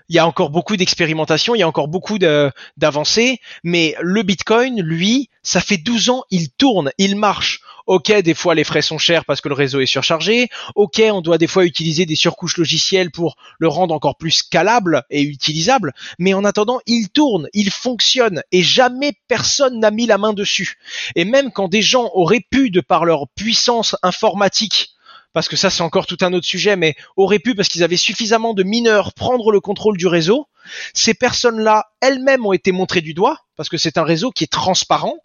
Il 0.09 0.15
y 0.15 0.19
a 0.19 0.27
encore 0.27 0.49
beaucoup 0.49 0.77
d'expérimentation, 0.77 1.55
il 1.55 1.59
y 1.59 1.63
a 1.63 1.67
encore 1.67 1.87
beaucoup 1.87 2.17
d'avancées, 2.19 3.39
mais 3.63 3.95
le 4.01 4.23
Bitcoin, 4.23 4.81
lui, 4.81 5.29
ça 5.43 5.61
fait 5.61 5.77
12 5.77 6.09
ans, 6.09 6.23
il 6.29 6.51
tourne, 6.51 6.91
il 6.97 7.15
marche. 7.15 7.61
Ok, 7.87 8.11
des 8.11 8.35
fois 8.35 8.53
les 8.53 8.63
frais 8.63 8.83
sont 8.83 8.99
chers 8.99 9.25
parce 9.25 9.41
que 9.41 9.49
le 9.49 9.55
réseau 9.55 9.79
est 9.79 9.85
surchargé. 9.85 10.49
Ok, 10.75 11.01
on 11.03 11.21
doit 11.21 11.37
des 11.37 11.47
fois 11.47 11.65
utiliser 11.65 12.05
des 12.05 12.15
surcouches 12.15 12.57
logicielles 12.57 13.11
pour 13.11 13.35
le 13.59 13.67
rendre 13.67 13.93
encore 13.93 14.17
plus 14.17 14.31
scalable 14.31 15.03
et 15.09 15.21
utilisable. 15.21 15.93
Mais 16.19 16.33
en 16.33 16.45
attendant, 16.45 16.79
il 16.85 17.09
tourne, 17.09 17.47
il 17.53 17.71
fonctionne 17.71 18.43
et 18.51 18.61
jamais 18.61 19.13
personne 19.27 19.79
n'a 19.79 19.91
mis 19.91 20.05
la 20.05 20.17
main 20.17 20.33
dessus. 20.33 20.77
Et 21.15 21.25
même 21.25 21.51
quand 21.51 21.67
des 21.67 21.81
gens 21.81 22.11
auraient 22.13 22.45
pu, 22.49 22.69
de 22.69 22.81
par 22.81 23.03
leur 23.03 23.27
puissance 23.35 23.95
informatique, 24.03 24.91
parce 25.33 25.47
que 25.47 25.55
ça 25.55 25.69
c'est 25.69 25.83
encore 25.83 26.05
tout 26.05 26.17
un 26.21 26.33
autre 26.33 26.45
sujet, 26.45 26.75
mais 26.75 26.95
auraient 27.15 27.39
pu, 27.39 27.55
parce 27.55 27.67
qu'ils 27.67 27.83
avaient 27.83 27.97
suffisamment 27.97 28.53
de 28.53 28.63
mineurs, 28.63 29.13
prendre 29.13 29.51
le 29.51 29.59
contrôle 29.59 29.97
du 29.97 30.07
réseau. 30.07 30.47
Ces 30.93 31.13
personnes-là 31.13 31.85
elles-mêmes 32.01 32.45
ont 32.45 32.53
été 32.53 32.71
montrées 32.71 33.01
du 33.01 33.13
doigt, 33.13 33.38
parce 33.55 33.69
que 33.69 33.77
c'est 33.77 33.97
un 33.97 34.03
réseau 34.03 34.31
qui 34.31 34.43
est 34.43 34.51
transparent, 34.51 35.17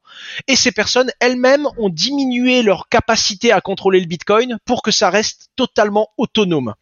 et 0.48 0.56
ces 0.56 0.72
personnes 0.72 1.10
elles-mêmes 1.20 1.66
ont 1.78 1.88
diminué 1.88 2.62
leur 2.62 2.88
capacité 2.88 3.52
à 3.52 3.60
contrôler 3.60 4.00
le 4.00 4.06
Bitcoin 4.06 4.58
pour 4.64 4.82
que 4.82 4.90
ça 4.90 5.10
reste 5.10 5.48
totalement 5.56 6.08
autonome. 6.16 6.74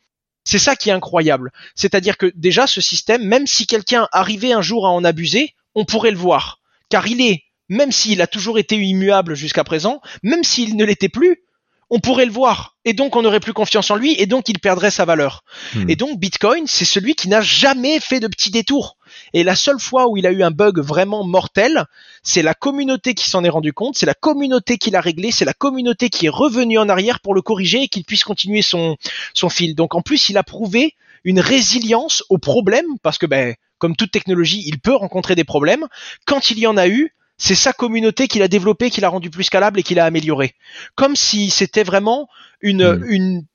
C'est 0.44 0.58
ça 0.58 0.76
qui 0.76 0.90
est 0.90 0.92
incroyable. 0.92 1.50
C'est-à-dire 1.74 2.18
que 2.18 2.30
déjà 2.34 2.66
ce 2.66 2.80
système, 2.80 3.24
même 3.24 3.46
si 3.46 3.66
quelqu'un 3.66 4.08
arrivait 4.12 4.52
un 4.52 4.60
jour 4.60 4.86
à 4.86 4.90
en 4.90 5.02
abuser, 5.02 5.54
on 5.74 5.84
pourrait 5.84 6.10
le 6.10 6.18
voir. 6.18 6.60
Car 6.90 7.06
il 7.06 7.22
est, 7.22 7.44
même 7.70 7.92
s'il 7.92 8.20
a 8.20 8.26
toujours 8.26 8.58
été 8.58 8.76
immuable 8.76 9.34
jusqu'à 9.34 9.64
présent, 9.64 10.00
même 10.22 10.44
s'il 10.44 10.76
ne 10.76 10.84
l'était 10.84 11.08
plus, 11.08 11.43
on 11.90 12.00
pourrait 12.00 12.26
le 12.26 12.32
voir. 12.32 12.76
Et 12.84 12.92
donc, 12.92 13.16
on 13.16 13.22
n'aurait 13.22 13.40
plus 13.40 13.52
confiance 13.52 13.90
en 13.90 13.96
lui 13.96 14.14
et 14.18 14.26
donc 14.26 14.48
il 14.48 14.58
perdrait 14.58 14.90
sa 14.90 15.04
valeur. 15.04 15.42
Hmm. 15.74 15.88
Et 15.88 15.96
donc, 15.96 16.18
Bitcoin, 16.18 16.66
c'est 16.66 16.84
celui 16.84 17.14
qui 17.14 17.28
n'a 17.28 17.40
jamais 17.40 18.00
fait 18.00 18.20
de 18.20 18.28
petits 18.28 18.50
détours. 18.50 18.96
Et 19.32 19.44
la 19.44 19.56
seule 19.56 19.78
fois 19.78 20.08
où 20.08 20.16
il 20.16 20.26
a 20.26 20.32
eu 20.32 20.42
un 20.42 20.50
bug 20.50 20.80
vraiment 20.80 21.24
mortel, 21.24 21.84
c'est 22.22 22.42
la 22.42 22.54
communauté 22.54 23.14
qui 23.14 23.28
s'en 23.28 23.44
est 23.44 23.48
rendu 23.48 23.72
compte, 23.72 23.96
c'est 23.96 24.06
la 24.06 24.14
communauté 24.14 24.76
qui 24.78 24.90
l'a 24.90 25.00
réglé, 25.00 25.30
c'est 25.30 25.44
la 25.44 25.54
communauté 25.54 26.10
qui 26.10 26.26
est 26.26 26.30
revenue 26.30 26.78
en 26.78 26.88
arrière 26.88 27.20
pour 27.20 27.34
le 27.34 27.42
corriger 27.42 27.82
et 27.82 27.88
qu'il 27.88 28.04
puisse 28.04 28.24
continuer 28.24 28.62
son, 28.62 28.96
son 29.34 29.48
fil. 29.48 29.74
Donc, 29.74 29.94
en 29.94 30.02
plus, 30.02 30.28
il 30.28 30.38
a 30.38 30.42
prouvé 30.42 30.94
une 31.24 31.40
résilience 31.40 32.22
aux 32.28 32.38
problèmes 32.38 32.98
parce 33.02 33.18
que, 33.18 33.26
ben, 33.26 33.54
comme 33.78 33.96
toute 33.96 34.10
technologie, 34.10 34.62
il 34.66 34.78
peut 34.80 34.94
rencontrer 34.94 35.34
des 35.34 35.44
problèmes. 35.44 35.86
Quand 36.26 36.50
il 36.50 36.58
y 36.58 36.66
en 36.66 36.76
a 36.76 36.88
eu, 36.88 37.14
c'est 37.36 37.54
sa 37.54 37.72
communauté 37.72 38.28
qu'il 38.28 38.42
a 38.42 38.48
développée, 38.48 38.90
qu'il 38.90 39.04
a 39.04 39.08
rendu 39.08 39.30
plus 39.30 39.44
scalable 39.44 39.80
et 39.80 39.82
qu'il 39.82 39.98
a 39.98 40.04
amélioré. 40.04 40.54
Comme 40.94 41.16
si 41.16 41.50
c'était 41.50 41.82
vraiment 41.82 42.28
une, 42.60 42.86
hmm. 42.86 43.04
une, 43.08 43.46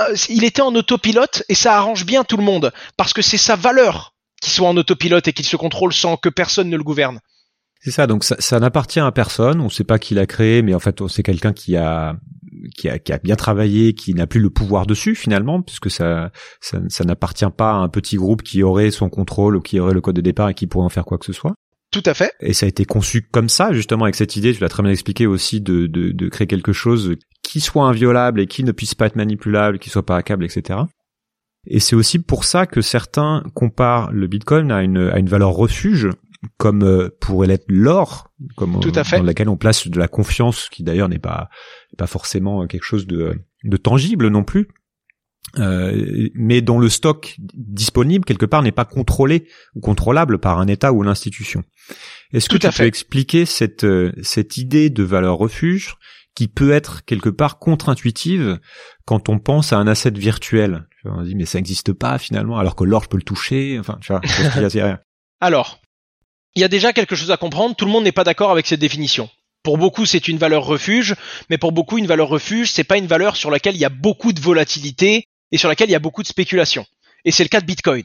euh, 0.00 0.14
il 0.28 0.44
était 0.44 0.62
en 0.62 0.74
autopilote 0.74 1.42
et 1.48 1.54
ça 1.54 1.76
arrange 1.76 2.06
bien 2.06 2.24
tout 2.24 2.36
le 2.36 2.44
monde 2.44 2.72
parce 2.96 3.12
que 3.12 3.22
c'est 3.22 3.38
sa 3.38 3.56
valeur 3.56 4.14
qu'il 4.40 4.52
soit 4.52 4.68
en 4.68 4.76
autopilote 4.76 5.28
et 5.28 5.32
qu'il 5.32 5.44
se 5.44 5.56
contrôle 5.56 5.92
sans 5.92 6.16
que 6.16 6.28
personne 6.28 6.68
ne 6.68 6.76
le 6.76 6.82
gouverne. 6.82 7.20
C'est 7.80 7.90
ça, 7.90 8.06
donc 8.06 8.22
ça, 8.22 8.60
n'appartient 8.60 9.00
à 9.00 9.10
personne. 9.10 9.60
On 9.60 9.64
ne 9.64 9.68
sait 9.68 9.82
pas 9.82 9.98
qui 9.98 10.14
l'a 10.14 10.26
créé, 10.26 10.62
mais 10.62 10.72
en 10.72 10.78
fait, 10.78 11.02
c'est 11.08 11.24
quelqu'un 11.24 11.52
qui 11.52 11.76
a, 11.76 12.14
qui 12.76 12.88
a, 12.88 13.00
qui 13.00 13.12
a 13.12 13.18
bien 13.18 13.34
travaillé, 13.34 13.92
qui 13.92 14.14
n'a 14.14 14.28
plus 14.28 14.38
le 14.38 14.50
pouvoir 14.50 14.86
dessus 14.86 15.16
finalement, 15.16 15.62
puisque 15.62 15.90
ça, 15.90 16.30
ça, 16.60 16.78
ça 16.88 17.04
n'appartient 17.04 17.50
pas 17.56 17.72
à 17.72 17.74
un 17.74 17.88
petit 17.88 18.16
groupe 18.16 18.42
qui 18.42 18.62
aurait 18.62 18.92
son 18.92 19.08
contrôle 19.08 19.56
ou 19.56 19.60
qui 19.60 19.80
aurait 19.80 19.94
le 19.94 20.00
code 20.00 20.14
de 20.14 20.20
départ 20.20 20.48
et 20.48 20.54
qui 20.54 20.68
pourrait 20.68 20.84
en 20.84 20.90
faire 20.90 21.04
quoi 21.04 21.18
que 21.18 21.26
ce 21.26 21.32
soit. 21.32 21.54
Tout 21.92 22.02
à 22.06 22.14
fait. 22.14 22.32
Et 22.40 22.54
ça 22.54 22.64
a 22.66 22.68
été 22.70 22.86
conçu 22.86 23.22
comme 23.22 23.50
ça, 23.50 23.72
justement, 23.72 24.04
avec 24.04 24.14
cette 24.14 24.34
idée, 24.36 24.54
tu 24.54 24.60
l'as 24.60 24.70
très 24.70 24.82
bien 24.82 24.90
expliqué 24.90 25.26
aussi, 25.26 25.60
de, 25.60 25.86
de, 25.86 26.10
de, 26.10 26.28
créer 26.28 26.46
quelque 26.46 26.72
chose 26.72 27.16
qui 27.42 27.60
soit 27.60 27.84
inviolable 27.84 28.40
et 28.40 28.46
qui 28.46 28.64
ne 28.64 28.72
puisse 28.72 28.94
pas 28.94 29.06
être 29.06 29.16
manipulable, 29.16 29.78
qui 29.78 29.90
soit 29.90 30.06
pas 30.06 30.16
hackable, 30.16 30.44
etc. 30.44 30.80
Et 31.66 31.80
c'est 31.80 31.94
aussi 31.94 32.18
pour 32.18 32.44
ça 32.44 32.66
que 32.66 32.80
certains 32.80 33.44
comparent 33.54 34.10
le 34.10 34.26
Bitcoin 34.26 34.72
à 34.72 34.82
une, 34.82 35.10
à 35.10 35.18
une 35.18 35.28
valeur 35.28 35.50
refuge, 35.50 36.08
comme 36.56 36.82
euh, 36.82 37.10
pourrait 37.20 37.46
l'être 37.46 37.66
l'or, 37.68 38.32
comme 38.56 38.80
Tout 38.80 38.92
à 38.94 39.04
fait. 39.04 39.18
dans 39.18 39.24
laquelle 39.24 39.50
on 39.50 39.58
place 39.58 39.86
de 39.86 39.98
la 39.98 40.08
confiance, 40.08 40.70
qui 40.70 40.82
d'ailleurs 40.82 41.10
n'est 41.10 41.18
pas, 41.18 41.50
pas 41.98 42.06
forcément 42.06 42.66
quelque 42.66 42.84
chose 42.84 43.06
de, 43.06 43.38
de 43.64 43.76
tangible 43.76 44.28
non 44.28 44.44
plus, 44.44 44.68
euh, 45.58 46.28
mais 46.34 46.62
dont 46.62 46.78
le 46.78 46.88
stock 46.88 47.36
disponible 47.38 48.24
quelque 48.24 48.46
part 48.46 48.62
n'est 48.62 48.72
pas 48.72 48.86
contrôlé 48.86 49.48
ou 49.74 49.80
contrôlable 49.80 50.38
par 50.38 50.58
un 50.58 50.66
État 50.66 50.92
ou 50.92 51.02
l'institution. 51.02 51.62
Est-ce 52.32 52.48
que 52.48 52.56
tu 52.56 52.68
peux 52.68 52.86
expliquer 52.86 53.44
cette 53.44 53.84
euh, 53.84 54.12
cette 54.22 54.56
idée 54.56 54.88
de 54.88 55.02
valeur 55.02 55.36
refuge 55.36 55.96
qui 56.34 56.48
peut 56.48 56.72
être 56.72 57.04
quelque 57.04 57.28
part 57.28 57.58
contre-intuitive 57.58 58.60
quand 59.04 59.28
on 59.28 59.38
pense 59.38 59.74
à 59.74 59.76
un 59.76 59.86
asset 59.86 60.12
virtuel? 60.12 60.86
On 61.04 61.22
dit 61.22 61.34
mais 61.34 61.44
ça 61.44 61.58
n'existe 61.58 61.92
pas 61.92 62.18
finalement 62.18 62.58
alors 62.58 62.74
que 62.74 62.84
l'or 62.84 63.04
je 63.04 63.08
peux 63.08 63.18
le 63.18 63.22
toucher. 63.22 63.78
Enfin, 63.78 63.98
tu 64.00 64.12
vois. 64.12 64.22
Alors, 65.40 65.82
il 66.54 66.62
y 66.62 66.64
a 66.64 66.68
déjà 66.68 66.94
quelque 66.94 67.16
chose 67.16 67.30
à 67.30 67.36
comprendre. 67.36 67.76
Tout 67.76 67.84
le 67.84 67.90
monde 67.90 68.04
n'est 68.04 68.12
pas 68.12 68.24
d'accord 68.24 68.52
avec 68.52 68.66
cette 68.66 68.80
définition. 68.80 69.28
Pour 69.62 69.76
beaucoup, 69.76 70.06
c'est 70.06 70.28
une 70.28 70.38
valeur 70.38 70.64
refuge, 70.64 71.14
mais 71.50 71.58
pour 71.58 71.72
beaucoup, 71.72 71.98
une 71.98 72.06
valeur 72.06 72.28
refuge, 72.28 72.70
c'est 72.72 72.84
pas 72.84 72.96
une 72.96 73.06
valeur 73.06 73.36
sur 73.36 73.50
laquelle 73.50 73.74
il 73.74 73.80
y 73.80 73.84
a 73.84 73.90
beaucoup 73.90 74.32
de 74.32 74.40
volatilité 74.40 75.26
et 75.52 75.58
sur 75.58 75.68
laquelle 75.68 75.88
il 75.88 75.92
y 75.92 75.96
a 75.96 76.00
beaucoup 76.00 76.22
de 76.22 76.28
spéculation. 76.28 76.84
Et 77.24 77.30
c'est 77.30 77.44
le 77.44 77.48
cas 77.48 77.60
de 77.60 77.66
Bitcoin. 77.66 78.04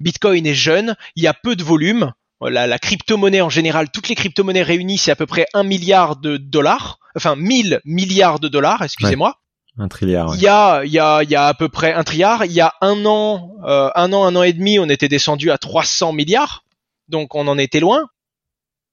Bitcoin 0.00 0.46
est 0.46 0.54
jeune, 0.54 0.96
il 1.16 1.22
y 1.22 1.26
a 1.26 1.34
peu 1.34 1.56
de 1.56 1.64
volume. 1.64 2.12
La, 2.42 2.66
la 2.66 2.78
crypto-monnaie 2.78 3.42
en 3.42 3.50
général, 3.50 3.90
toutes 3.90 4.08
les 4.08 4.14
crypto-monnaies 4.14 4.62
réunies, 4.62 4.98
c'est 4.98 5.10
à 5.10 5.16
peu 5.16 5.26
près 5.26 5.46
un 5.52 5.62
milliard 5.62 6.16
de 6.16 6.36
dollars. 6.36 6.98
Enfin, 7.14 7.36
1000 7.36 7.80
milliards 7.84 8.40
de 8.40 8.48
dollars, 8.48 8.82
excusez-moi. 8.82 9.36
un 9.78 9.88
trilliard. 9.88 10.34
Il 10.34 10.40
y 10.40 10.48
a, 10.48 10.82
il 10.84 10.90
y 10.90 10.98
a, 10.98 11.22
il 11.22 11.30
y 11.30 11.36
a 11.36 11.46
à 11.46 11.54
peu 11.54 11.68
près 11.68 11.92
un 11.92 12.02
trilliard. 12.02 12.44
Il 12.44 12.52
y 12.52 12.60
a 12.60 12.74
un 12.80 13.04
an, 13.04 13.56
euh, 13.64 13.90
un 13.94 14.12
an, 14.12 14.24
un 14.24 14.36
an 14.36 14.42
et 14.42 14.52
demi, 14.52 14.78
on 14.78 14.88
était 14.88 15.08
descendu 15.08 15.50
à 15.50 15.58
300 15.58 16.12
milliards. 16.12 16.64
Donc 17.08 17.34
on 17.34 17.46
en 17.46 17.58
était 17.58 17.80
loin. 17.80 18.06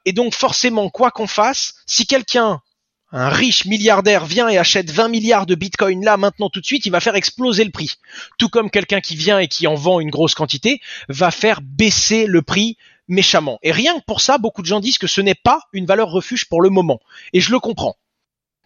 Et 0.05 0.13
donc 0.13 0.33
forcément, 0.33 0.89
quoi 0.89 1.11
qu'on 1.11 1.27
fasse, 1.27 1.75
si 1.85 2.05
quelqu'un 2.05 2.61
un 3.11 3.29
riche 3.29 3.65
milliardaire 3.65 4.25
vient 4.25 4.49
et 4.49 4.57
achète 4.57 4.91
20 4.91 5.07
milliards 5.07 5.45
de 5.45 5.55
bitcoin 5.55 6.03
là 6.03 6.17
maintenant 6.17 6.49
tout 6.49 6.59
de 6.59 6.65
suite, 6.65 6.85
il 6.85 6.91
va 6.91 6.99
faire 6.99 7.15
exploser 7.15 7.63
le 7.63 7.71
prix. 7.71 7.95
Tout 8.37 8.49
comme 8.49 8.69
quelqu'un 8.69 9.01
qui 9.01 9.15
vient 9.15 9.39
et 9.39 9.47
qui 9.47 9.67
en 9.67 9.75
vend 9.75 9.99
une 9.99 10.09
grosse 10.09 10.35
quantité 10.35 10.81
va 11.07 11.31
faire 11.31 11.61
baisser 11.61 12.27
le 12.27 12.41
prix 12.41 12.77
méchamment. 13.07 13.59
Et 13.63 13.71
rien 13.71 13.97
que 13.99 14.05
pour 14.05 14.21
ça, 14.21 14.37
beaucoup 14.37 14.61
de 14.61 14.67
gens 14.67 14.81
disent 14.81 14.97
que 14.97 15.07
ce 15.07 15.21
n'est 15.21 15.35
pas 15.35 15.61
une 15.71 15.85
valeur 15.85 16.09
refuge 16.09 16.45
pour 16.45 16.61
le 16.61 16.69
moment. 16.69 16.99
Et 17.31 17.39
je 17.39 17.51
le 17.51 17.59
comprends. 17.59 17.95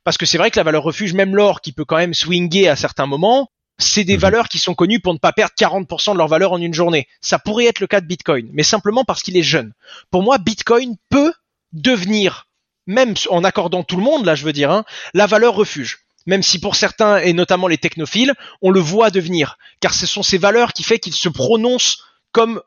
Parce 0.04 0.17
que 0.17 0.25
c'est 0.25 0.39
vrai 0.39 0.49
que 0.49 0.60
la 0.60 0.63
valeur 0.63 0.84
refuge, 0.84 1.13
même 1.13 1.36
l'or 1.36 1.62
qui 1.62 1.71
peut 1.71 1.86
quand 1.86 1.97
même 1.97 2.15
swinger 2.15 2.67
à 2.67 2.75
certains 2.75 3.06
moments, 3.06 3.49
c'est 3.77 4.04
des 4.04 4.15
mhm. 4.15 4.21
valeurs 4.21 4.49
qui 4.49 4.60
sont 4.60 4.73
connues 4.73 4.99
pour 4.99 5.13
ne 5.13 5.19
pas 5.19 5.34
perdre 5.34 5.54
40% 5.58 6.13
de 6.13 6.17
leur 6.17 6.27
valeur 6.27 6.54
en 6.54 6.62
une 6.62 6.73
journée. 6.73 7.08
Ça 7.21 7.39
pourrait 7.39 7.65
être 7.65 7.80
le 7.80 7.88
cas 7.88 8.01
de 8.01 8.08
Bitcoin, 8.08 8.49
mais 8.54 8.63
simplement 8.63 9.04
parce 9.04 9.21
qu'il 9.21 9.38
est 9.38 9.43
jeune. 9.43 9.73
Pour 10.10 10.23
moi, 10.23 10.38
Bitcoin 10.39 10.95
peut 11.10 11.34
devenir 11.73 12.47
même 12.88 13.13
en 13.30 13.44
accordant 13.44 13.84
tout 13.84 13.98
le 13.98 14.04
monde, 14.04 14.26
là 14.26 14.36
je 14.36 14.46
veux 14.46 14.54
dire, 14.54 14.72
hein, 14.72 14.84
la 15.13 15.28
valeur 15.28 15.54
refuge. 15.54 16.00
Même 16.28 16.44
si 16.44 16.60
pour 16.60 16.76
certains, 16.76 17.17
et 17.17 17.34
notamment 17.34 17.67
les 17.67 17.78
technophiles, 17.78 18.34
on 18.62 18.70
le 18.70 18.80
voit 18.80 19.10
devenir. 19.10 19.58
Car 19.80 19.94
ce 19.94 20.06
sont 20.06 20.24
ces 20.24 20.38
valeurs 20.38 20.74
qui 20.74 20.84
fait 20.84 21.00
qu'ils 21.00 21.13
se 21.13 21.30
prononcent 21.30 22.04
comme 22.32 22.62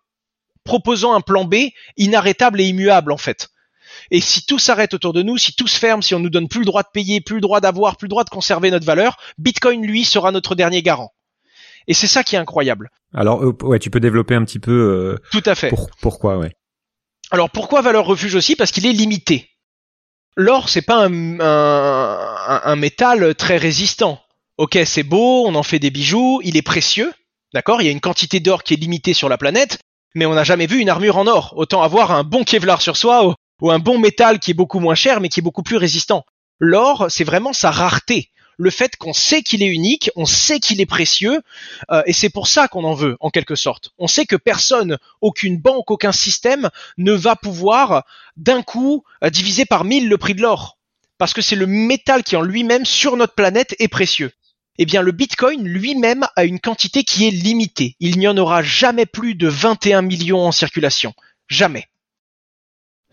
proposant 0.64 1.14
un 1.14 1.20
plan 1.20 1.44
B 1.44 1.56
inarrêtable 1.96 2.60
et 2.60 2.64
immuable 2.64 3.12
en 3.12 3.16
fait. 3.16 3.50
Et 4.10 4.20
si 4.20 4.44
tout 4.44 4.58
s'arrête 4.58 4.94
autour 4.94 5.12
de 5.12 5.22
nous, 5.22 5.38
si 5.38 5.54
tout 5.54 5.68
se 5.68 5.78
ferme, 5.78 6.02
si 6.02 6.14
on 6.14 6.18
nous 6.18 6.30
donne 6.30 6.48
plus 6.48 6.60
le 6.60 6.66
droit 6.66 6.82
de 6.82 6.88
payer, 6.92 7.20
plus 7.20 7.36
le 7.36 7.40
droit 7.40 7.60
d'avoir, 7.60 7.96
plus 7.96 8.06
le 8.06 8.10
droit 8.10 8.24
de 8.24 8.30
conserver 8.30 8.70
notre 8.70 8.86
valeur, 8.86 9.16
Bitcoin 9.38 9.86
lui 9.86 10.04
sera 10.04 10.32
notre 10.32 10.54
dernier 10.54 10.82
garant. 10.82 11.12
Et 11.86 11.94
c'est 11.94 12.06
ça 12.06 12.24
qui 12.24 12.34
est 12.34 12.38
incroyable. 12.38 12.90
Alors 13.14 13.44
euh, 13.44 13.56
ouais, 13.62 13.78
tu 13.78 13.90
peux 13.90 14.00
développer 14.00 14.34
un 14.34 14.44
petit 14.44 14.58
peu. 14.58 14.72
Euh, 14.72 15.22
tout 15.30 15.42
à 15.46 15.54
fait. 15.54 15.72
pourquoi 16.00 16.38
ouais. 16.38 16.52
Alors 17.30 17.50
pourquoi 17.50 17.82
valeur 17.82 18.06
refuge 18.06 18.34
aussi? 18.34 18.56
Parce 18.56 18.72
qu'il 18.72 18.86
est 18.86 18.92
limité 18.92 19.50
l'or 20.36 20.68
c'est 20.68 20.82
pas 20.82 21.06
un, 21.06 22.76
métal 22.76 23.34
très 23.34 23.56
résistant. 23.56 24.20
Ok, 24.56 24.78
c'est 24.84 25.02
beau, 25.02 25.46
on 25.46 25.54
en 25.54 25.62
fait 25.62 25.78
des 25.78 25.90
bijoux, 25.90 26.40
il 26.44 26.56
est 26.56 26.62
précieux, 26.62 27.12
d'accord 27.52 27.82
Il 27.82 27.86
y 27.86 27.88
a 27.88 27.92
une 27.92 28.00
quantité 28.00 28.40
d'or 28.40 28.62
qui 28.62 28.74
est 28.74 28.76
limitée 28.76 29.14
sur 29.14 29.28
la 29.28 29.38
planète, 29.38 29.78
mais 30.14 30.26
on 30.26 30.34
n'a 30.34 30.44
jamais 30.44 30.66
vu 30.66 30.78
une 30.78 30.88
armure 30.88 31.16
en 31.16 31.26
or. 31.26 31.54
Autant 31.56 31.82
avoir 31.82 32.12
un 32.12 32.22
bon 32.22 32.44
Kevlar 32.44 32.80
sur 32.80 32.96
soi 32.96 33.34
ou 33.60 33.70
un 33.70 33.78
bon 33.78 33.98
métal 33.98 34.38
qui 34.38 34.52
est 34.52 34.54
beaucoup 34.54 34.78
moins 34.78 34.94
cher 34.94 35.20
mais 35.20 35.28
qui 35.28 35.40
est 35.40 35.42
beaucoup 35.42 35.62
plus 35.62 35.76
résistant. 35.76 36.24
L'or, 36.60 37.06
c'est 37.08 37.24
vraiment 37.24 37.52
sa 37.52 37.70
rareté 37.70 38.30
le 38.56 38.70
fait 38.70 38.96
qu'on 38.96 39.12
sait 39.12 39.42
qu'il 39.42 39.62
est 39.62 39.68
unique, 39.68 40.10
on 40.16 40.26
sait 40.26 40.60
qu'il 40.60 40.80
est 40.80 40.86
précieux, 40.86 41.42
euh, 41.90 42.02
et 42.06 42.12
c'est 42.12 42.30
pour 42.30 42.46
ça 42.46 42.68
qu'on 42.68 42.84
en 42.84 42.94
veut, 42.94 43.16
en 43.20 43.30
quelque 43.30 43.54
sorte. 43.54 43.90
On 43.98 44.06
sait 44.06 44.26
que 44.26 44.36
personne, 44.36 44.98
aucune 45.20 45.58
banque, 45.58 45.90
aucun 45.90 46.12
système 46.12 46.70
ne 46.98 47.12
va 47.12 47.36
pouvoir 47.36 48.04
d'un 48.36 48.62
coup 48.62 49.04
euh, 49.22 49.30
diviser 49.30 49.64
par 49.64 49.84
mille 49.84 50.08
le 50.08 50.18
prix 50.18 50.34
de 50.34 50.42
l'or, 50.42 50.78
parce 51.18 51.32
que 51.32 51.42
c'est 51.42 51.56
le 51.56 51.66
métal 51.66 52.22
qui 52.22 52.36
en 52.36 52.42
lui-même 52.42 52.84
sur 52.84 53.16
notre 53.16 53.34
planète 53.34 53.74
est 53.78 53.88
précieux. 53.88 54.32
Eh 54.78 54.86
bien, 54.86 55.02
le 55.02 55.12
Bitcoin 55.12 55.62
lui-même 55.62 56.26
a 56.34 56.44
une 56.44 56.58
quantité 56.58 57.04
qui 57.04 57.28
est 57.28 57.30
limitée. 57.30 57.94
Il 58.00 58.18
n'y 58.18 58.26
en 58.26 58.36
aura 58.36 58.62
jamais 58.64 59.06
plus 59.06 59.36
de 59.36 59.46
21 59.46 60.02
millions 60.02 60.44
en 60.44 60.50
circulation. 60.50 61.14
Jamais 61.48 61.86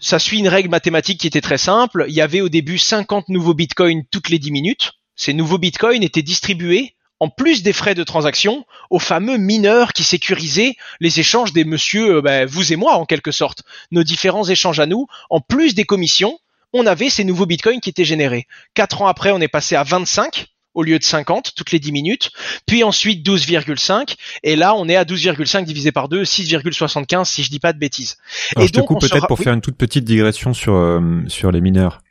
ça 0.01 0.17
suit 0.17 0.39
une 0.39 0.47
règle 0.47 0.69
mathématique 0.69 1.19
qui 1.21 1.27
était 1.27 1.41
très 1.41 1.59
simple. 1.59 2.05
Il 2.09 2.15
y 2.15 2.21
avait 2.21 2.41
au 2.41 2.49
début 2.49 2.79
50 2.79 3.29
nouveaux 3.29 3.53
bitcoins 3.53 4.03
toutes 4.11 4.29
les 4.29 4.39
10 4.39 4.51
minutes 4.51 4.91
ces 5.21 5.33
nouveaux 5.35 5.59
bitcoins 5.59 6.01
étaient 6.01 6.23
distribués 6.23 6.95
en 7.19 7.29
plus 7.29 7.61
des 7.61 7.73
frais 7.73 7.93
de 7.93 8.03
transaction, 8.03 8.65
aux 8.89 8.97
fameux 8.97 9.37
mineurs 9.37 9.93
qui 9.93 10.03
sécurisaient 10.03 10.73
les 10.99 11.19
échanges 11.19 11.53
des 11.53 11.63
monsieur, 11.63 12.15
euh, 12.15 12.21
ben, 12.23 12.47
vous 12.47 12.73
et 12.73 12.75
moi 12.75 12.95
en 12.95 13.05
quelque 13.05 13.31
sorte, 13.31 13.61
nos 13.91 14.01
différents 14.01 14.49
échanges 14.49 14.79
à 14.79 14.87
nous, 14.87 15.05
en 15.29 15.39
plus 15.39 15.75
des 15.75 15.83
commissions, 15.83 16.39
on 16.73 16.87
avait 16.87 17.11
ces 17.11 17.23
nouveaux 17.23 17.45
bitcoins 17.45 17.79
qui 17.79 17.89
étaient 17.91 18.05
générés. 18.05 18.47
Quatre 18.73 19.03
ans 19.03 19.05
après, 19.05 19.29
on 19.29 19.39
est 19.39 19.47
passé 19.47 19.75
à 19.75 19.83
25 19.83 20.47
au 20.73 20.81
lieu 20.81 20.97
de 20.97 21.03
50 21.03 21.51
toutes 21.55 21.71
les 21.71 21.77
10 21.77 21.91
minutes, 21.91 22.31
puis 22.65 22.83
ensuite 22.83 23.23
12,5 23.23 24.15
et 24.41 24.55
là 24.55 24.73
on 24.73 24.89
est 24.89 24.95
à 24.95 25.03
12,5 25.03 25.65
divisé 25.65 25.91
par 25.91 26.09
2, 26.09 26.23
6,75 26.23 27.25
si 27.25 27.43
je 27.43 27.51
dis 27.51 27.59
pas 27.59 27.73
de 27.73 27.77
bêtises. 27.77 28.17
Alors, 28.55 28.63
et 28.63 28.67
je 28.67 28.71
te 28.73 28.77
donc, 28.79 28.87
coupe 28.87 29.01
peut-être 29.01 29.17
sera- 29.17 29.27
pour 29.27 29.37
oui, 29.37 29.43
faire 29.43 29.53
une 29.53 29.61
toute 29.61 29.77
petite 29.77 30.05
digression 30.05 30.55
sur 30.55 30.73
euh, 30.73 31.01
sur 31.27 31.51
les 31.51 31.61
mineurs. 31.61 32.01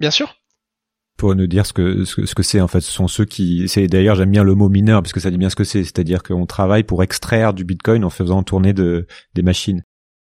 bien 0.00 0.10
sûr. 0.10 0.34
Pour 1.18 1.34
nous 1.34 1.48
dire 1.48 1.66
ce 1.66 1.72
que 1.72 2.04
ce 2.04 2.24
ce 2.24 2.34
que 2.34 2.44
c'est 2.44 2.60
en 2.60 2.68
fait, 2.68 2.80
ce 2.80 2.92
sont 2.92 3.08
ceux 3.08 3.24
qui 3.24 3.68
c'est 3.68 3.88
d'ailleurs 3.88 4.14
j'aime 4.14 4.30
bien 4.30 4.44
le 4.44 4.54
mot 4.54 4.68
mineur 4.68 5.02
parce 5.02 5.12
que 5.12 5.18
ça 5.18 5.30
dit 5.30 5.36
bien 5.36 5.50
ce 5.50 5.56
que 5.56 5.64
c'est, 5.64 5.82
c'est-à-dire 5.82 6.22
qu'on 6.22 6.46
travaille 6.46 6.84
pour 6.84 7.02
extraire 7.02 7.52
du 7.52 7.64
Bitcoin 7.64 8.04
en 8.04 8.10
faisant 8.10 8.44
tourner 8.44 8.72
de 8.72 9.06
des 9.34 9.42
machines. 9.42 9.82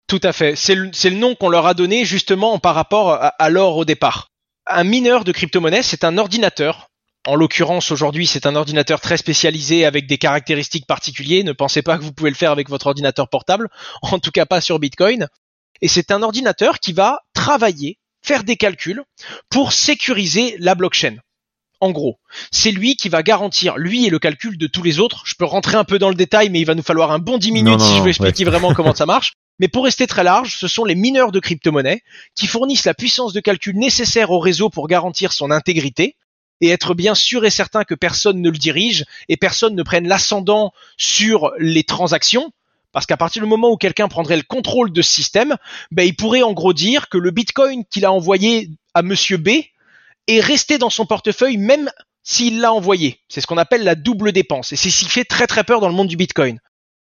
Tout 0.09 0.21
à 0.25 0.33
fait. 0.33 0.57
C'est 0.57 0.75
le, 0.75 0.91
le 0.91 1.17
nom 1.17 1.37
qu'on 1.37 1.49
leur 1.49 1.67
a 1.67 1.75
donné 1.75 2.05
justement 2.05 2.59
par 2.59 2.75
rapport 2.75 3.13
à, 3.13 3.29
à 3.29 3.49
l'or 3.49 3.77
au 3.77 3.85
départ. 3.85 4.27
Un 4.67 4.85
mineur 4.85 5.25
de 5.25 5.33
crypto-monnaie, 5.33 5.83
c'est 5.83 6.05
un 6.05 6.19
ordinateur. 6.19 6.89
En 7.27 7.37
l'occurrence, 7.37 7.93
aujourd'hui, 7.93 8.27
c'est 8.27 8.47
un 8.47 8.57
ordinateur 8.57 9.01
très 9.01 9.17
spécialisé 9.17 9.85
avec 9.85 10.09
des 10.09 10.19
caractéristiques 10.19 10.87
particulières. 10.87 11.45
Ne 11.45 11.53
pensez 11.53 11.83
pas 11.83 11.97
que 11.97 12.03
vous 12.03 12.13
pouvez 12.13 12.31
le 12.31 12.37
faire 12.37 12.51
avec 12.51 12.69
votre 12.69 12.89
ordinateur 12.89 13.29
portable. 13.29 13.69
En 14.03 14.19
tout 14.19 14.33
cas, 14.33 14.47
pas 14.47 14.61
sur 14.61 14.81
Bitcoin. 14.81 15.29
Et 15.81 15.89
c'est 15.89 16.11
un 16.11 16.23
ordinateur 16.23 16.81
qui 16.81 16.93
va 16.93 17.21
travailler, 17.33 17.99
faire 18.23 18.45
des 18.45 18.57
calculs 18.57 19.03
pour 19.51 19.73
sécuriser 19.73 20.57
la 20.59 20.75
blockchain. 20.75 21.17
En 21.81 21.91
gros, 21.91 22.21
c'est 22.53 22.71
lui 22.71 22.95
qui 22.95 23.09
va 23.09 23.25
garantir, 23.25 23.77
lui 23.77 24.07
et 24.07 24.11
le 24.11 24.21
calcul 24.21 24.57
de 24.57 24.69
tous 24.69 24.85
les 24.85 25.01
autres. 25.01 25.23
Je 25.27 25.35
peux 25.35 25.45
rentrer 25.45 25.77
un 25.77 25.83
peu 25.83 25.99
dans 25.99 26.11
le 26.11 26.15
détail, 26.15 26.49
mais 26.49 26.61
il 26.61 26.65
va 26.65 26.77
nous 26.77 26.83
falloir 26.83 27.11
un 27.11 27.19
bon 27.19 27.39
10 27.39 27.51
minutes 27.51 27.73
Non, 27.73 27.77
non, 27.77 27.85
si 27.85 27.97
je 27.97 28.03
veux 28.03 28.09
expliquer 28.11 28.45
ouais. 28.45 28.51
vraiment 28.51 28.73
comment 28.73 28.95
ça 28.95 29.05
marche. 29.07 29.33
Mais 29.59 29.67
pour 29.67 29.85
rester 29.85 30.07
très 30.07 30.23
large, 30.23 30.57
ce 30.57 30.69
sont 30.69 30.85
les 30.85 30.95
mineurs 30.95 31.33
de 31.33 31.41
crypto-monnaie 31.41 32.03
qui 32.37 32.47
fournissent 32.47 32.85
la 32.85 32.95
puissance 32.95 33.33
de 33.33 33.41
calcul 33.41 33.77
nécessaire 33.77 34.31
au 34.31 34.39
réseau 34.39 34.71
pour 34.71 34.87
garantir 34.87 35.33
son 35.33 35.51
intégrité 35.51 36.17
et 36.61 36.69
être 36.69 36.95
bien 36.95 37.15
sûr 37.15 37.45
et 37.45 37.51
certain 37.51 37.83
que 37.83 37.95
personne 37.95 38.41
ne 38.41 38.51
le 38.51 38.59
dirige 38.59 39.05
et 39.29 39.37
personne 39.37 39.75
ne 39.75 39.83
prenne 39.83 40.07
l'ascendant 40.07 40.73
sur 40.97 41.51
les 41.59 41.83
transactions. 41.83 42.53
Parce 42.93 43.07
qu'à 43.07 43.17
partir 43.17 43.43
du 43.43 43.49
moment 43.49 43.71
où 43.71 43.77
quelqu'un 43.77 44.09
prendrait 44.09 44.37
le 44.37 44.43
contrôle 44.43 44.93
de 44.93 45.03
ce 45.03 45.11
système, 45.11 45.57
ben, 45.91 46.07
il 46.07 46.15
pourrait 46.15 46.43
en 46.43 46.53
gros 46.53 46.73
dire 46.75 47.09
que 47.09 47.19
le 47.19 47.31
bitcoin 47.31 47.85
qu'il 47.87 48.05
a 48.05 48.13
envoyé 48.13 48.71
à 48.95 49.03
monsieur 49.03 49.39
B 49.39 49.49
est 50.29 50.41
resté 50.41 50.79
dans 50.79 50.91
son 50.91 51.07
portefeuille 51.07 51.57
même 51.57 51.91
s'il 52.23 52.61
l'a 52.61 52.73
envoyé. 52.73 53.21
C'est 53.29 53.41
ce 53.41 53.47
qu'on 53.47 53.59
appelle 53.59 53.83
la 53.83 53.95
double 53.95 54.33
dépense. 54.33 54.73
Et 54.73 54.77
c'est 54.77 54.91
ce 54.91 55.05
qui 55.05 55.11
fait 55.11 55.25
très 55.25 55.47
très 55.47 55.65
peur 55.65 55.81
dans 55.81 55.89
le 55.89 55.95
monde 55.95 56.09
du 56.09 56.17
bitcoin. 56.17 56.61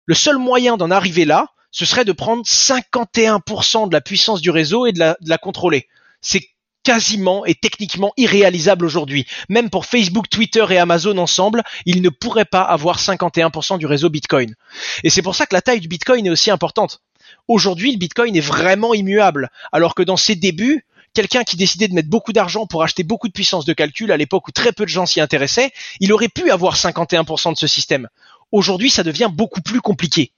Le 0.06 0.14
seul 0.14 0.38
moyen 0.38 0.78
d'en 0.78 0.92
arriver 0.92 1.26
là, 1.26 1.48
ce 1.72 1.86
serait 1.86 2.06
de 2.06 2.12
prendre 2.12 2.44
51% 2.44 3.88
de 3.88 3.94
la 3.94 4.02
puissance 4.02 4.42
du 4.42 4.50
réseau 4.50 4.86
et 4.86 4.92
de 4.92 5.00
la, 5.00 5.18
de 5.22 5.30
la 5.30 5.38
contrôler. 5.38 5.88
C'est 6.22 6.48
quasiment 6.88 7.46
et 7.46 7.54
techniquement 7.54 8.14
irréalisable 8.16 8.86
aujourd'hui. 8.86 9.28
Même 9.50 9.70
pour 9.70 9.86
Facebook, 9.86 10.30
Twitter 10.30 10.66
et 10.70 10.78
Amazon 10.78 11.18
ensemble, 11.18 11.64
ils 11.86 12.02
ne 12.02 12.08
pourraient 12.08 12.46
pas 12.46 12.62
avoir 12.62 12.98
51% 12.98 13.78
du 13.78 13.86
réseau 13.86 14.10
Bitcoin. 14.10 14.56
Et 15.04 15.10
c'est 15.10 15.22
pour 15.22 15.36
ça 15.36 15.46
que 15.46 15.54
la 15.54 15.62
taille 15.62 15.82
du 15.82 15.90
Bitcoin 15.90 16.26
est 16.26 16.30
aussi 16.30 16.50
importante. 16.50 17.02
Aujourd'hui, 17.50 17.92
le 17.92 17.98
Bitcoin 17.98 18.38
est 18.38 18.40
vraiment 18.40 18.94
immuable, 18.94 19.50
alors 19.74 19.96
que 19.96 20.02
dans 20.02 20.16
ses 20.16 20.36
débuts, 20.36 20.86
quelqu'un 21.14 21.44
qui 21.44 21.58
décidait 21.58 21.90
de 21.90 21.94
mettre 21.94 22.10
beaucoup 22.10 22.32
d'argent 22.32 22.66
pour 22.68 22.84
acheter 22.84 23.04
beaucoup 23.04 23.28
de 23.28 23.34
puissance 23.34 23.66
de 23.66 23.74
calcul 23.74 24.10
à 24.14 24.16
l'époque 24.16 24.48
où 24.48 24.52
très 24.52 24.72
peu 24.72 24.86
de 24.86 24.90
gens 24.90 25.06
s'y 25.06 25.20
intéressaient, 25.20 25.72
il 26.00 26.14
aurait 26.14 26.30
pu 26.30 26.52
avoir 26.52 26.78
51% 26.78 27.52
de 27.52 27.58
ce 27.58 27.68
système. 27.68 28.08
Aujourd'hui, 28.54 28.90
ça 28.90 29.04
devient 29.04 29.30
beaucoup 29.30 29.62
plus 29.62 29.82
compliqué. 29.82 30.32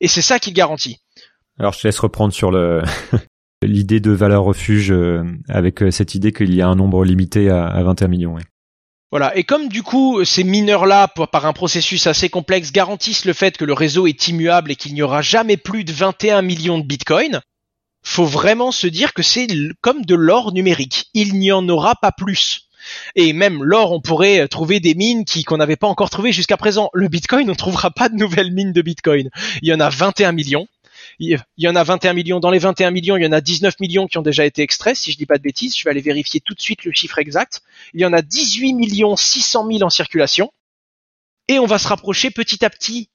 Et 0.00 0.08
c'est 0.08 0.20
ça 0.20 0.40
qu'il 0.40 0.52
garantit. 0.52 0.98
Alors 1.60 1.74
je 1.74 1.78
te 1.78 1.86
laisse 1.86 2.00
reprendre 2.00 2.34
sur 2.34 2.50
le 2.50 2.82
l'idée 3.62 4.00
de 4.00 4.10
valeur 4.10 4.44
refuge 4.44 4.90
euh, 4.90 5.22
avec 5.48 5.82
euh, 5.82 5.90
cette 5.90 6.14
idée 6.14 6.32
qu'il 6.32 6.54
y 6.54 6.62
a 6.62 6.68
un 6.68 6.76
nombre 6.76 7.04
limité 7.04 7.48
à, 7.50 7.66
à 7.66 7.82
21 7.82 8.08
millions. 8.08 8.36
Voilà. 9.10 9.36
Et 9.36 9.44
comme 9.44 9.68
du 9.68 9.82
coup 9.82 10.24
ces 10.24 10.44
mineurs-là, 10.44 11.08
par 11.08 11.46
un 11.46 11.52
processus 11.52 12.06
assez 12.06 12.28
complexe, 12.28 12.72
garantissent 12.72 13.24
le 13.24 13.32
fait 13.32 13.56
que 13.56 13.64
le 13.64 13.72
réseau 13.72 14.06
est 14.06 14.28
immuable 14.28 14.70
et 14.70 14.76
qu'il 14.76 14.94
n'y 14.94 15.02
aura 15.02 15.22
jamais 15.22 15.56
plus 15.56 15.84
de 15.84 15.92
21 15.92 16.42
millions 16.42 16.78
de 16.78 16.84
bitcoins, 16.84 17.40
faut 18.02 18.24
vraiment 18.24 18.70
se 18.70 18.86
dire 18.86 19.14
que 19.14 19.22
c'est 19.22 19.48
comme 19.80 20.04
de 20.04 20.14
l'or 20.14 20.52
numérique. 20.52 21.06
Il 21.14 21.34
n'y 21.34 21.50
en 21.50 21.68
aura 21.68 21.96
pas 21.96 22.12
plus. 22.12 22.66
Et 23.14 23.32
même 23.32 23.64
l'or, 23.64 23.92
on 23.92 24.00
pourrait 24.00 24.40
euh, 24.40 24.48
trouver 24.48 24.80
des 24.80 24.94
mines 24.94 25.24
qui 25.24 25.44
qu'on 25.44 25.56
n'avait 25.56 25.76
pas 25.76 25.88
encore 25.88 26.10
trouvées 26.10 26.32
jusqu'à 26.32 26.56
présent. 26.56 26.88
Le 26.92 27.08
bitcoin, 27.08 27.48
on 27.48 27.52
ne 27.52 27.56
trouvera 27.56 27.90
pas 27.90 28.08
de 28.08 28.14
nouvelles 28.14 28.52
mines 28.52 28.72
de 28.72 28.82
bitcoin. 28.82 29.28
Il 29.62 29.68
y 29.68 29.74
en 29.74 29.80
a 29.80 29.88
21 29.88 30.32
millions. 30.32 30.66
Il 31.18 31.42
y 31.56 31.68
en 31.68 31.76
a 31.76 31.82
21 31.82 32.12
millions. 32.12 32.40
Dans 32.40 32.50
les 32.50 32.58
21 32.58 32.90
millions, 32.90 33.16
il 33.16 33.24
y 33.24 33.26
en 33.26 33.32
a 33.32 33.40
19 33.40 33.80
millions 33.80 34.06
qui 34.06 34.18
ont 34.18 34.22
déjà 34.22 34.44
été 34.44 34.62
extraits, 34.62 34.96
si 34.96 35.12
je 35.12 35.16
dis 35.16 35.26
pas 35.26 35.38
de 35.38 35.42
bêtises. 35.42 35.76
Je 35.76 35.84
vais 35.84 35.90
aller 35.90 36.00
vérifier 36.00 36.40
tout 36.40 36.54
de 36.54 36.60
suite 36.60 36.84
le 36.84 36.92
chiffre 36.92 37.18
exact. 37.18 37.62
Il 37.94 38.00
y 38.00 38.04
en 38.04 38.12
a 38.12 38.22
18 38.22 38.74
millions 38.74 39.16
600 39.16 39.66
000 39.66 39.82
en 39.82 39.90
circulation. 39.90 40.52
Et 41.48 41.58
on 41.58 41.66
va 41.66 41.78
se 41.78 41.88
rapprocher 41.88 42.30
petit 42.30 42.64
à 42.64 42.70
petit 42.70 43.08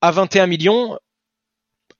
à 0.00 0.10
21 0.10 0.46
millions 0.46 0.98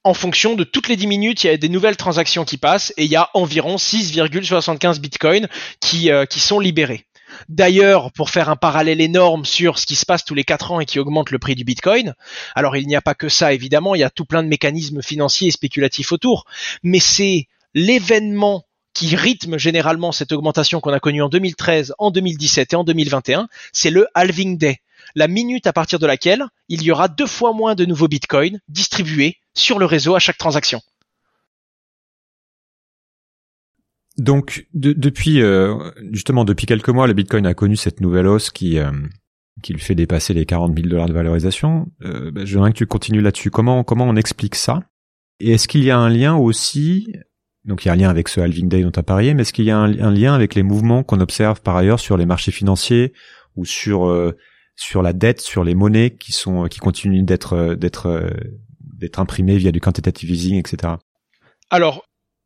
en 0.04 0.12
fonction 0.12 0.54
de 0.54 0.64
toutes 0.64 0.88
les 0.88 0.96
10 0.96 1.06
minutes, 1.06 1.44
il 1.44 1.46
y 1.46 1.50
a 1.50 1.56
des 1.56 1.70
nouvelles 1.70 1.96
transactions 1.96 2.44
qui 2.44 2.58
passent 2.58 2.92
et 2.98 3.04
il 3.04 3.10
y 3.10 3.16
a 3.16 3.30
environ 3.32 3.76
6,75 3.76 5.00
bitcoins 5.00 5.48
qui, 5.80 6.10
euh, 6.10 6.26
qui 6.26 6.40
sont 6.40 6.60
libérés. 6.60 7.06
D'ailleurs, 7.48 8.12
pour 8.12 8.30
faire 8.30 8.48
un 8.48 8.56
parallèle 8.56 9.00
énorme 9.00 9.44
sur 9.44 9.78
ce 9.78 9.86
qui 9.86 9.96
se 9.96 10.06
passe 10.06 10.24
tous 10.24 10.34
les 10.34 10.44
4 10.44 10.72
ans 10.72 10.80
et 10.80 10.86
qui 10.86 10.98
augmente 10.98 11.30
le 11.30 11.38
prix 11.38 11.54
du 11.54 11.64
bitcoin, 11.64 12.14
alors 12.54 12.76
il 12.76 12.86
n'y 12.86 12.96
a 12.96 13.02
pas 13.02 13.14
que 13.14 13.28
ça 13.28 13.52
évidemment, 13.52 13.94
il 13.94 14.00
y 14.00 14.04
a 14.04 14.10
tout 14.10 14.24
plein 14.24 14.42
de 14.42 14.48
mécanismes 14.48 15.02
financiers 15.02 15.48
et 15.48 15.52
spéculatifs 15.52 16.12
autour, 16.12 16.44
mais 16.82 17.00
c'est 17.00 17.48
l'événement 17.74 18.64
qui 18.94 19.16
rythme 19.16 19.58
généralement 19.58 20.12
cette 20.12 20.32
augmentation 20.32 20.80
qu'on 20.80 20.92
a 20.92 21.00
connue 21.00 21.22
en 21.22 21.28
2013, 21.28 21.94
en 21.98 22.10
2017 22.10 22.72
et 22.72 22.76
en 22.76 22.84
2021, 22.84 23.48
c'est 23.72 23.90
le 23.90 24.06
halving 24.14 24.56
day, 24.56 24.78
la 25.16 25.28
minute 25.28 25.66
à 25.66 25.72
partir 25.72 25.98
de 25.98 26.06
laquelle 26.06 26.44
il 26.68 26.82
y 26.82 26.90
aura 26.90 27.08
deux 27.08 27.26
fois 27.26 27.52
moins 27.52 27.74
de 27.74 27.84
nouveaux 27.84 28.08
bitcoins 28.08 28.60
distribués 28.68 29.38
sur 29.54 29.78
le 29.78 29.86
réseau 29.86 30.14
à 30.14 30.20
chaque 30.20 30.38
transaction. 30.38 30.80
Donc 34.18 34.66
de- 34.74 34.92
depuis 34.92 35.42
euh, 35.42 35.74
justement 36.12 36.44
depuis 36.44 36.66
quelques 36.66 36.88
mois, 36.88 37.06
le 37.06 37.14
Bitcoin 37.14 37.46
a 37.46 37.54
connu 37.54 37.76
cette 37.76 38.00
nouvelle 38.00 38.26
hausse 38.26 38.50
qui 38.50 38.78
euh, 38.78 38.90
qui 39.62 39.72
le 39.72 39.78
fait 39.78 39.94
dépasser 39.94 40.34
les 40.34 40.46
40 40.46 40.76
000 40.76 40.88
dollars 40.88 41.08
de 41.08 41.12
valorisation. 41.12 41.86
Euh, 42.02 42.30
bah, 42.30 42.44
J'aimerais 42.44 42.72
que 42.72 42.78
tu 42.78 42.86
continues 42.86 43.22
là-dessus. 43.22 43.50
Comment 43.50 43.82
comment 43.82 44.04
on 44.04 44.16
explique 44.16 44.54
ça? 44.54 44.82
Et 45.40 45.50
est-ce 45.52 45.66
qu'il 45.66 45.82
y 45.82 45.90
a 45.90 45.98
un 45.98 46.08
lien 46.08 46.36
aussi 46.36 47.12
donc 47.64 47.82
il 47.84 47.88
y 47.88 47.90
a 47.90 47.94
un 47.94 47.96
lien 47.96 48.10
avec 48.10 48.28
ce 48.28 48.40
halving 48.40 48.68
day 48.68 48.82
dont 48.82 48.90
tu 48.90 49.00
as 49.00 49.02
parlé, 49.02 49.32
mais 49.32 49.40
est-ce 49.40 49.54
qu'il 49.54 49.64
y 49.64 49.70
a 49.70 49.78
un, 49.78 49.98
un 49.98 50.10
lien 50.10 50.34
avec 50.34 50.54
les 50.54 50.62
mouvements 50.62 51.02
qu'on 51.02 51.18
observe 51.20 51.62
par 51.62 51.76
ailleurs 51.76 51.98
sur 51.98 52.18
les 52.18 52.26
marchés 52.26 52.52
financiers 52.52 53.14
ou 53.56 53.64
sur 53.64 54.04
euh, 54.06 54.36
sur 54.76 55.00
la 55.00 55.14
dette, 55.14 55.40
sur 55.40 55.64
les 55.64 55.74
monnaies 55.74 56.10
qui 56.10 56.32
sont 56.32 56.66
qui 56.68 56.78
continuent 56.78 57.24
d'être 57.24 57.54
euh, 57.54 57.74
d'être 57.74 58.06
euh, 58.06 58.28
d'être 58.80 59.18
imprimées 59.18 59.56
via 59.56 59.72
du 59.72 59.80
quantitative 59.80 60.30
easing, 60.30 60.56
etc. 60.58 60.92
Alors, 61.70 62.04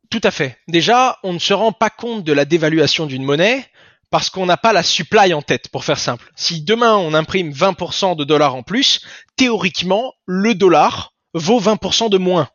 tout 0.09 0.21
à 0.23 0.31
fait. 0.31 0.57
Déjà, 0.67 1.17
on 1.23 1.33
ne 1.33 1.39
se 1.39 1.53
rend 1.53 1.71
pas 1.71 1.89
compte 1.89 2.23
de 2.23 2.33
la 2.33 2.45
dévaluation 2.45 3.05
d'une 3.05 3.23
monnaie 3.23 3.65
parce 4.09 4.29
qu'on 4.29 4.45
n'a 4.45 4.57
pas 4.57 4.73
la 4.73 4.83
supply 4.83 5.33
en 5.33 5.41
tête, 5.41 5.69
pour 5.69 5.85
faire 5.85 5.99
simple. 5.99 6.31
Si 6.35 6.61
demain 6.61 6.95
on 6.95 7.13
imprime 7.13 7.51
20% 7.51 8.15
de 8.15 8.23
dollars 8.23 8.55
en 8.55 8.63
plus, 8.63 9.01
théoriquement, 9.35 10.13
le 10.25 10.55
dollar 10.55 11.13
vaut 11.33 11.59
20% 11.59 12.09
de 12.09 12.17
moins. 12.17 12.49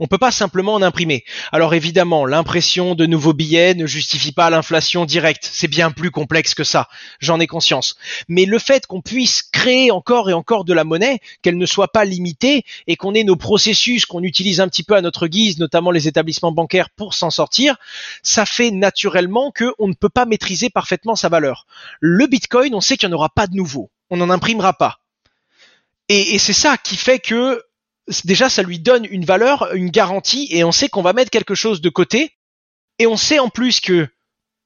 On 0.00 0.06
peut 0.06 0.18
pas 0.18 0.30
simplement 0.30 0.74
en 0.74 0.82
imprimer. 0.82 1.24
Alors 1.50 1.74
évidemment, 1.74 2.24
l'impression 2.24 2.94
de 2.94 3.04
nouveaux 3.04 3.32
billets 3.32 3.74
ne 3.74 3.86
justifie 3.86 4.30
pas 4.30 4.48
l'inflation 4.48 5.04
directe. 5.04 5.48
C'est 5.50 5.66
bien 5.66 5.90
plus 5.90 6.12
complexe 6.12 6.54
que 6.54 6.62
ça. 6.62 6.88
J'en 7.18 7.40
ai 7.40 7.48
conscience. 7.48 7.96
Mais 8.28 8.44
le 8.44 8.60
fait 8.60 8.86
qu'on 8.86 9.00
puisse 9.00 9.42
créer 9.42 9.90
encore 9.90 10.30
et 10.30 10.32
encore 10.32 10.64
de 10.64 10.72
la 10.72 10.84
monnaie, 10.84 11.18
qu'elle 11.42 11.58
ne 11.58 11.66
soit 11.66 11.88
pas 11.88 12.04
limitée 12.04 12.64
et 12.86 12.94
qu'on 12.94 13.14
ait 13.14 13.24
nos 13.24 13.34
processus 13.34 14.06
qu'on 14.06 14.22
utilise 14.22 14.60
un 14.60 14.68
petit 14.68 14.84
peu 14.84 14.94
à 14.94 15.00
notre 15.00 15.26
guise, 15.26 15.58
notamment 15.58 15.90
les 15.90 16.06
établissements 16.06 16.52
bancaires 16.52 16.90
pour 16.90 17.14
s'en 17.14 17.30
sortir, 17.30 17.76
ça 18.22 18.46
fait 18.46 18.70
naturellement 18.70 19.50
qu'on 19.50 19.88
ne 19.88 19.94
peut 19.94 20.08
pas 20.08 20.26
maîtriser 20.26 20.70
parfaitement 20.70 21.16
sa 21.16 21.28
valeur. 21.28 21.66
Le 21.98 22.28
Bitcoin, 22.28 22.72
on 22.74 22.80
sait 22.80 22.96
qu'il 22.96 23.08
n'y 23.08 23.14
en 23.14 23.18
aura 23.18 23.30
pas 23.30 23.48
de 23.48 23.56
nouveau. 23.56 23.90
On 24.10 24.16
n'en 24.16 24.30
imprimera 24.30 24.74
pas. 24.74 25.00
Et 26.08 26.38
c'est 26.38 26.54
ça 26.54 26.78
qui 26.78 26.96
fait 26.96 27.18
que 27.18 27.62
déjà 28.24 28.48
ça 28.48 28.62
lui 28.62 28.78
donne 28.78 29.06
une 29.10 29.24
valeur, 29.24 29.74
une 29.74 29.90
garantie, 29.90 30.48
et 30.50 30.64
on 30.64 30.72
sait 30.72 30.88
qu'on 30.88 31.02
va 31.02 31.12
mettre 31.12 31.30
quelque 31.30 31.54
chose 31.54 31.80
de 31.80 31.88
côté. 31.88 32.32
Et 32.98 33.06
on 33.06 33.16
sait 33.16 33.38
en 33.38 33.48
plus 33.48 33.80
que 33.80 34.08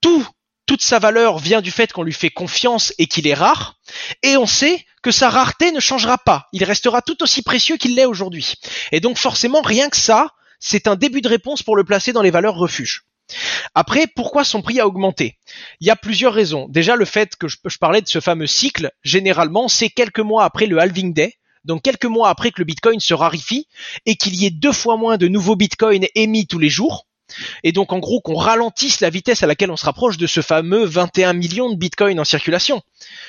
tout, 0.01 0.27
toute 0.67 0.83
sa 0.83 0.99
valeur 0.99 1.39
vient 1.39 1.61
du 1.61 1.71
fait 1.71 1.93
qu'on 1.93 2.03
lui 2.03 2.13
fait 2.13 2.31
confiance 2.31 2.95
et 2.99 3.07
qu'il 3.07 3.27
est 3.27 3.35
rare. 3.35 3.79
Et 4.23 4.37
on 4.37 4.47
sait 4.47 4.85
que 5.03 5.11
sa 5.11 5.29
rareté 5.29 5.73
ne 5.73 5.81
changera 5.81 6.19
pas. 6.19 6.47
Il 6.53 6.65
restera 6.65 7.03
tout 7.03 7.23
aussi 7.23 7.43
précieux 7.43 7.77
qu'il 7.77 7.95
l'est 7.95 8.07
aujourd'hui. 8.07 8.55
Et 8.91 9.01
donc 9.01 9.19
forcément, 9.19 9.61
rien 9.61 9.91
que 9.91 9.97
ça, 9.97 10.31
c'est 10.61 10.87
un 10.87 10.97
début 10.97 11.21
de 11.21 11.29
réponse 11.29 11.63
pour 11.63 11.77
le 11.77 11.85
placer 11.85 12.13
dans 12.13 12.23
les 12.23 12.31
valeurs 12.31 12.55
refuges. 12.55 13.05
Après, 13.75 14.07
pourquoi 14.07 14.45
son 14.45 14.63
prix 14.63 14.81
a 14.81 14.87
augmenté? 14.87 15.39
Il 15.81 15.87
y 15.87 15.91
a 15.91 15.97
plusieurs 15.97 16.35
raisons. 16.35 16.69
Déjà, 16.69 16.97
le 16.97 17.05
fait 17.05 17.37
que 17.37 17.49
je 17.49 17.79
parlais 17.79 18.03
de 18.03 18.09
ce 18.09 18.21
fameux 18.21 18.47
cycle, 18.47 18.91
généralement, 19.03 19.69
c'est 19.69 19.91
quelques 19.91 20.21
mois 20.21 20.45
après 20.45 20.67
le 20.67 20.79
halving 20.79 21.15
day, 21.15 21.35
donc 21.65 21.83
quelques 21.83 22.07
mois 22.07 22.29
après 22.29 22.51
que 22.51 22.61
le 22.61 22.65
Bitcoin 22.65 23.01
se 23.01 23.15
raréfie 23.15 23.67
et 24.07 24.17
qu'il 24.17 24.35
y 24.35 24.47
ait 24.47 24.51
deux 24.51 24.73
fois 24.73 24.97
moins 24.97 25.17
de 25.17 25.29
nouveaux 25.29 25.57
Bitcoins 25.57 26.07
émis 26.15 26.47
tous 26.47 26.59
les 26.59 26.71
jours. 26.71 27.07
Et 27.63 27.73
donc 27.73 27.93
en 27.93 27.99
gros 27.99 28.21
qu'on 28.21 28.35
ralentisse 28.35 29.01
la 29.01 29.11
vitesse 29.11 29.43
à 29.43 29.47
laquelle 29.47 29.71
on 29.71 29.77
se 29.77 29.85
rapproche 29.85 30.17
de 30.19 30.27
ce 30.27 30.41
fameux 30.41 30.85
21 30.85 31.33
millions 31.33 31.71
de 31.71 31.77
bitcoins 31.77 32.21
en 32.21 32.25
circulation. 32.25 32.83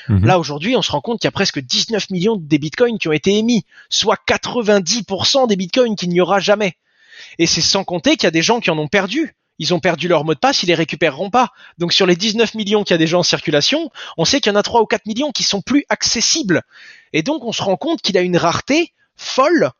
Mhm. 0.10 0.26
Là 0.26 0.40
aujourd'hui 0.40 0.76
on 0.76 0.82
se 0.82 0.92
rend 0.92 1.02
compte 1.02 1.20
qu'il 1.20 1.28
y 1.28 1.30
a 1.30 1.32
presque 1.32 1.60
19 1.60 2.10
millions 2.10 2.36
des 2.36 2.58
bitcoins 2.58 2.98
qui 2.98 3.08
ont 3.08 3.14
été 3.14 3.38
émis, 3.38 3.66
soit 3.90 4.20
90% 4.28 5.48
des 5.48 5.56
bitcoins 5.56 5.96
qu'il 5.96 6.10
n'y 6.10 6.22
aura 6.22 6.40
jamais. 6.40 6.74
Et 7.40 7.48
c'est 7.48 7.62
sans 7.62 7.84
compter 7.84 8.12
qu'il 8.12 8.24
y 8.24 8.28
a 8.28 8.32
des 8.32 8.42
gens 8.42 8.60
qui 8.60 8.72
en 8.72 8.78
ont 8.78 8.88
perdu. 8.88 9.36
Ils 9.64 9.74
ont 9.74 9.80
perdu 9.80 10.10
leur 10.10 10.26
mot 10.26 10.34
de 10.34 10.40
passe, 10.40 10.62
ils 10.64 10.68
les 10.68 10.76
récupéreront 10.76 11.30
pas. 11.30 11.52
Donc 11.78 11.94
sur 11.94 12.06
les 12.06 12.18
19 12.18 12.54
millions 12.56 12.84
qu'il 12.84 12.94
y 12.94 12.96
a 12.96 12.98
déjà 12.98 13.18
en 13.18 13.24
circulation, 13.24 13.90
on 14.18 14.26
sait 14.26 14.42
qu'il 14.42 14.52
y 14.52 14.56
en 14.56 14.60
a 14.60 14.64
3 14.64 14.82
ou 14.82 14.86
4 14.86 15.06
millions 15.06 15.32
qui 15.32 15.44
sont 15.44 15.62
plus 15.62 15.86
accessibles. 15.88 16.64
Et 17.14 17.24
donc 17.24 17.46
on 17.46 17.54
se 17.54 17.64
rend 17.64 17.78
compte 17.78 18.02
qu'il 18.02 18.18
a 18.18 18.22
une 18.22 18.36
rareté 18.36 18.92
folle 19.16 19.72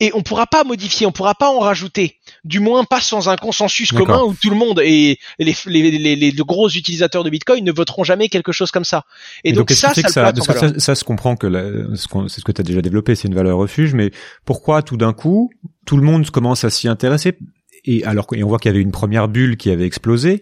et 0.00 0.10
on 0.14 0.22
pourra 0.22 0.46
pas 0.46 0.64
modifier, 0.64 1.06
on 1.06 1.12
pourra 1.12 1.34
pas 1.34 1.50
en 1.50 1.58
rajouter. 1.58 2.16
Du 2.44 2.60
moins 2.60 2.84
pas 2.84 3.02
sans 3.02 3.28
un 3.28 3.36
consensus 3.36 3.92
commun 3.92 4.22
où 4.22 4.34
tout 4.34 4.48
le 4.48 4.56
monde 4.56 4.80
et 4.82 5.18
les, 5.38 5.54
les, 5.66 5.90
les, 5.90 6.16
les- 6.16 6.32
gros 6.32 6.70
utilisateurs 6.70 7.24
de 7.24 7.30
Bitcoin 7.30 7.62
ne 7.62 7.72
voteront 7.72 8.04
jamais 8.04 8.30
quelque 8.30 8.52
chose 8.52 8.70
comme 8.70 8.84
ça. 8.84 9.04
Et, 9.44 9.52
donc, 9.52 9.70
ça, 9.70 9.94
ça, 9.94 10.32
le 10.32 10.42
ça, 10.42 10.78
ça, 10.78 10.94
se 10.94 11.04
comprend 11.04 11.36
que 11.36 11.46
c'est 11.94 12.40
ce 12.40 12.44
que 12.44 12.52
tu 12.52 12.60
as 12.60 12.64
déjà 12.64 12.80
développé, 12.80 13.14
c'est 13.14 13.28
une 13.28 13.34
valeur 13.34 13.58
refuge, 13.58 13.94
mais 13.94 14.10
pourquoi 14.46 14.82
tout 14.82 14.96
d'un 14.96 15.12
coup 15.12 15.50
tout 15.84 15.96
le 15.96 16.02
monde 16.02 16.28
commence 16.30 16.64
à 16.64 16.70
s'y 16.70 16.88
intéresser? 16.88 17.38
Et 17.86 18.04
alors 18.04 18.26
et 18.34 18.42
on 18.44 18.48
voit 18.48 18.58
qu'il 18.58 18.70
y 18.70 18.74
avait 18.74 18.82
une 18.82 18.92
première 18.92 19.28
bulle 19.28 19.56
qui 19.56 19.70
avait 19.70 19.86
explosé. 19.86 20.40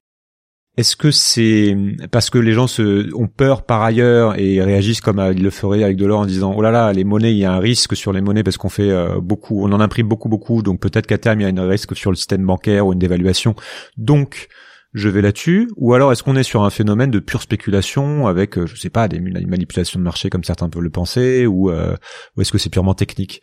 Est-ce 0.76 0.96
que 0.96 1.12
c'est 1.12 1.76
parce 2.10 2.30
que 2.30 2.38
les 2.38 2.52
gens 2.52 2.66
se, 2.66 3.14
ont 3.14 3.28
peur 3.28 3.64
par 3.64 3.82
ailleurs 3.82 4.36
et 4.40 4.60
réagissent 4.60 5.00
comme 5.00 5.24
ils 5.32 5.40
le 5.40 5.50
feraient 5.50 5.84
avec 5.84 5.96
de 5.96 6.04
l'or 6.04 6.18
en 6.20 6.26
disant 6.26 6.52
oh 6.56 6.62
là 6.62 6.72
là 6.72 6.92
les 6.92 7.04
monnaies 7.04 7.30
il 7.32 7.38
y 7.38 7.44
a 7.44 7.52
un 7.52 7.60
risque 7.60 7.94
sur 7.94 8.12
les 8.12 8.20
monnaies 8.20 8.42
parce 8.42 8.56
qu'on 8.56 8.68
fait 8.68 8.90
euh, 8.90 9.20
beaucoup 9.20 9.62
on 9.64 9.70
en 9.70 9.78
imprime 9.78 10.08
beaucoup 10.08 10.28
beaucoup 10.28 10.62
donc 10.62 10.80
peut-être 10.80 11.06
qu'à 11.06 11.16
terme 11.16 11.40
il 11.40 11.44
y 11.44 11.46
a 11.58 11.62
un 11.62 11.68
risque 11.68 11.94
sur 11.94 12.10
le 12.10 12.16
système 12.16 12.44
bancaire 12.44 12.88
ou 12.88 12.92
une 12.92 12.98
dévaluation 12.98 13.54
donc 13.96 14.48
je 14.94 15.08
vais 15.08 15.22
là-dessus 15.22 15.70
ou 15.76 15.94
alors 15.94 16.10
est-ce 16.10 16.24
qu'on 16.24 16.34
est 16.34 16.42
sur 16.42 16.64
un 16.64 16.70
phénomène 16.70 17.12
de 17.12 17.20
pure 17.20 17.42
spéculation 17.42 18.26
avec 18.26 18.58
euh, 18.58 18.66
je 18.66 18.74
sais 18.74 18.90
pas 18.90 19.06
des 19.06 19.20
mani- 19.20 19.46
manipulations 19.46 20.00
de 20.00 20.04
marché 20.04 20.28
comme 20.28 20.42
certains 20.42 20.68
peuvent 20.68 20.82
le 20.82 20.90
penser 20.90 21.46
ou, 21.46 21.70
euh, 21.70 21.94
ou 22.36 22.40
est-ce 22.40 22.50
que 22.50 22.58
c'est 22.58 22.70
purement 22.70 22.94
technique? 22.94 23.42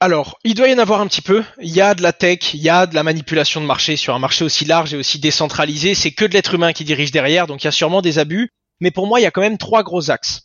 Alors, 0.00 0.38
il 0.44 0.54
doit 0.54 0.68
y 0.68 0.74
en 0.74 0.78
avoir 0.78 1.00
un 1.00 1.08
petit 1.08 1.22
peu. 1.22 1.44
Il 1.60 1.74
y 1.74 1.80
a 1.80 1.94
de 1.94 2.02
la 2.02 2.12
tech, 2.12 2.54
il 2.54 2.60
y 2.60 2.68
a 2.68 2.86
de 2.86 2.94
la 2.94 3.02
manipulation 3.02 3.60
de 3.60 3.66
marché 3.66 3.96
sur 3.96 4.14
un 4.14 4.20
marché 4.20 4.44
aussi 4.44 4.64
large 4.64 4.94
et 4.94 4.96
aussi 4.96 5.18
décentralisé. 5.18 5.94
C'est 5.94 6.12
que 6.12 6.24
de 6.24 6.34
l'être 6.34 6.54
humain 6.54 6.72
qui 6.72 6.84
dirige 6.84 7.10
derrière, 7.10 7.48
donc 7.48 7.62
il 7.62 7.66
y 7.66 7.68
a 7.68 7.72
sûrement 7.72 8.00
des 8.00 8.20
abus. 8.20 8.50
Mais 8.80 8.92
pour 8.92 9.08
moi, 9.08 9.18
il 9.18 9.24
y 9.24 9.26
a 9.26 9.32
quand 9.32 9.40
même 9.40 9.58
trois 9.58 9.82
gros 9.82 10.10
axes. 10.10 10.42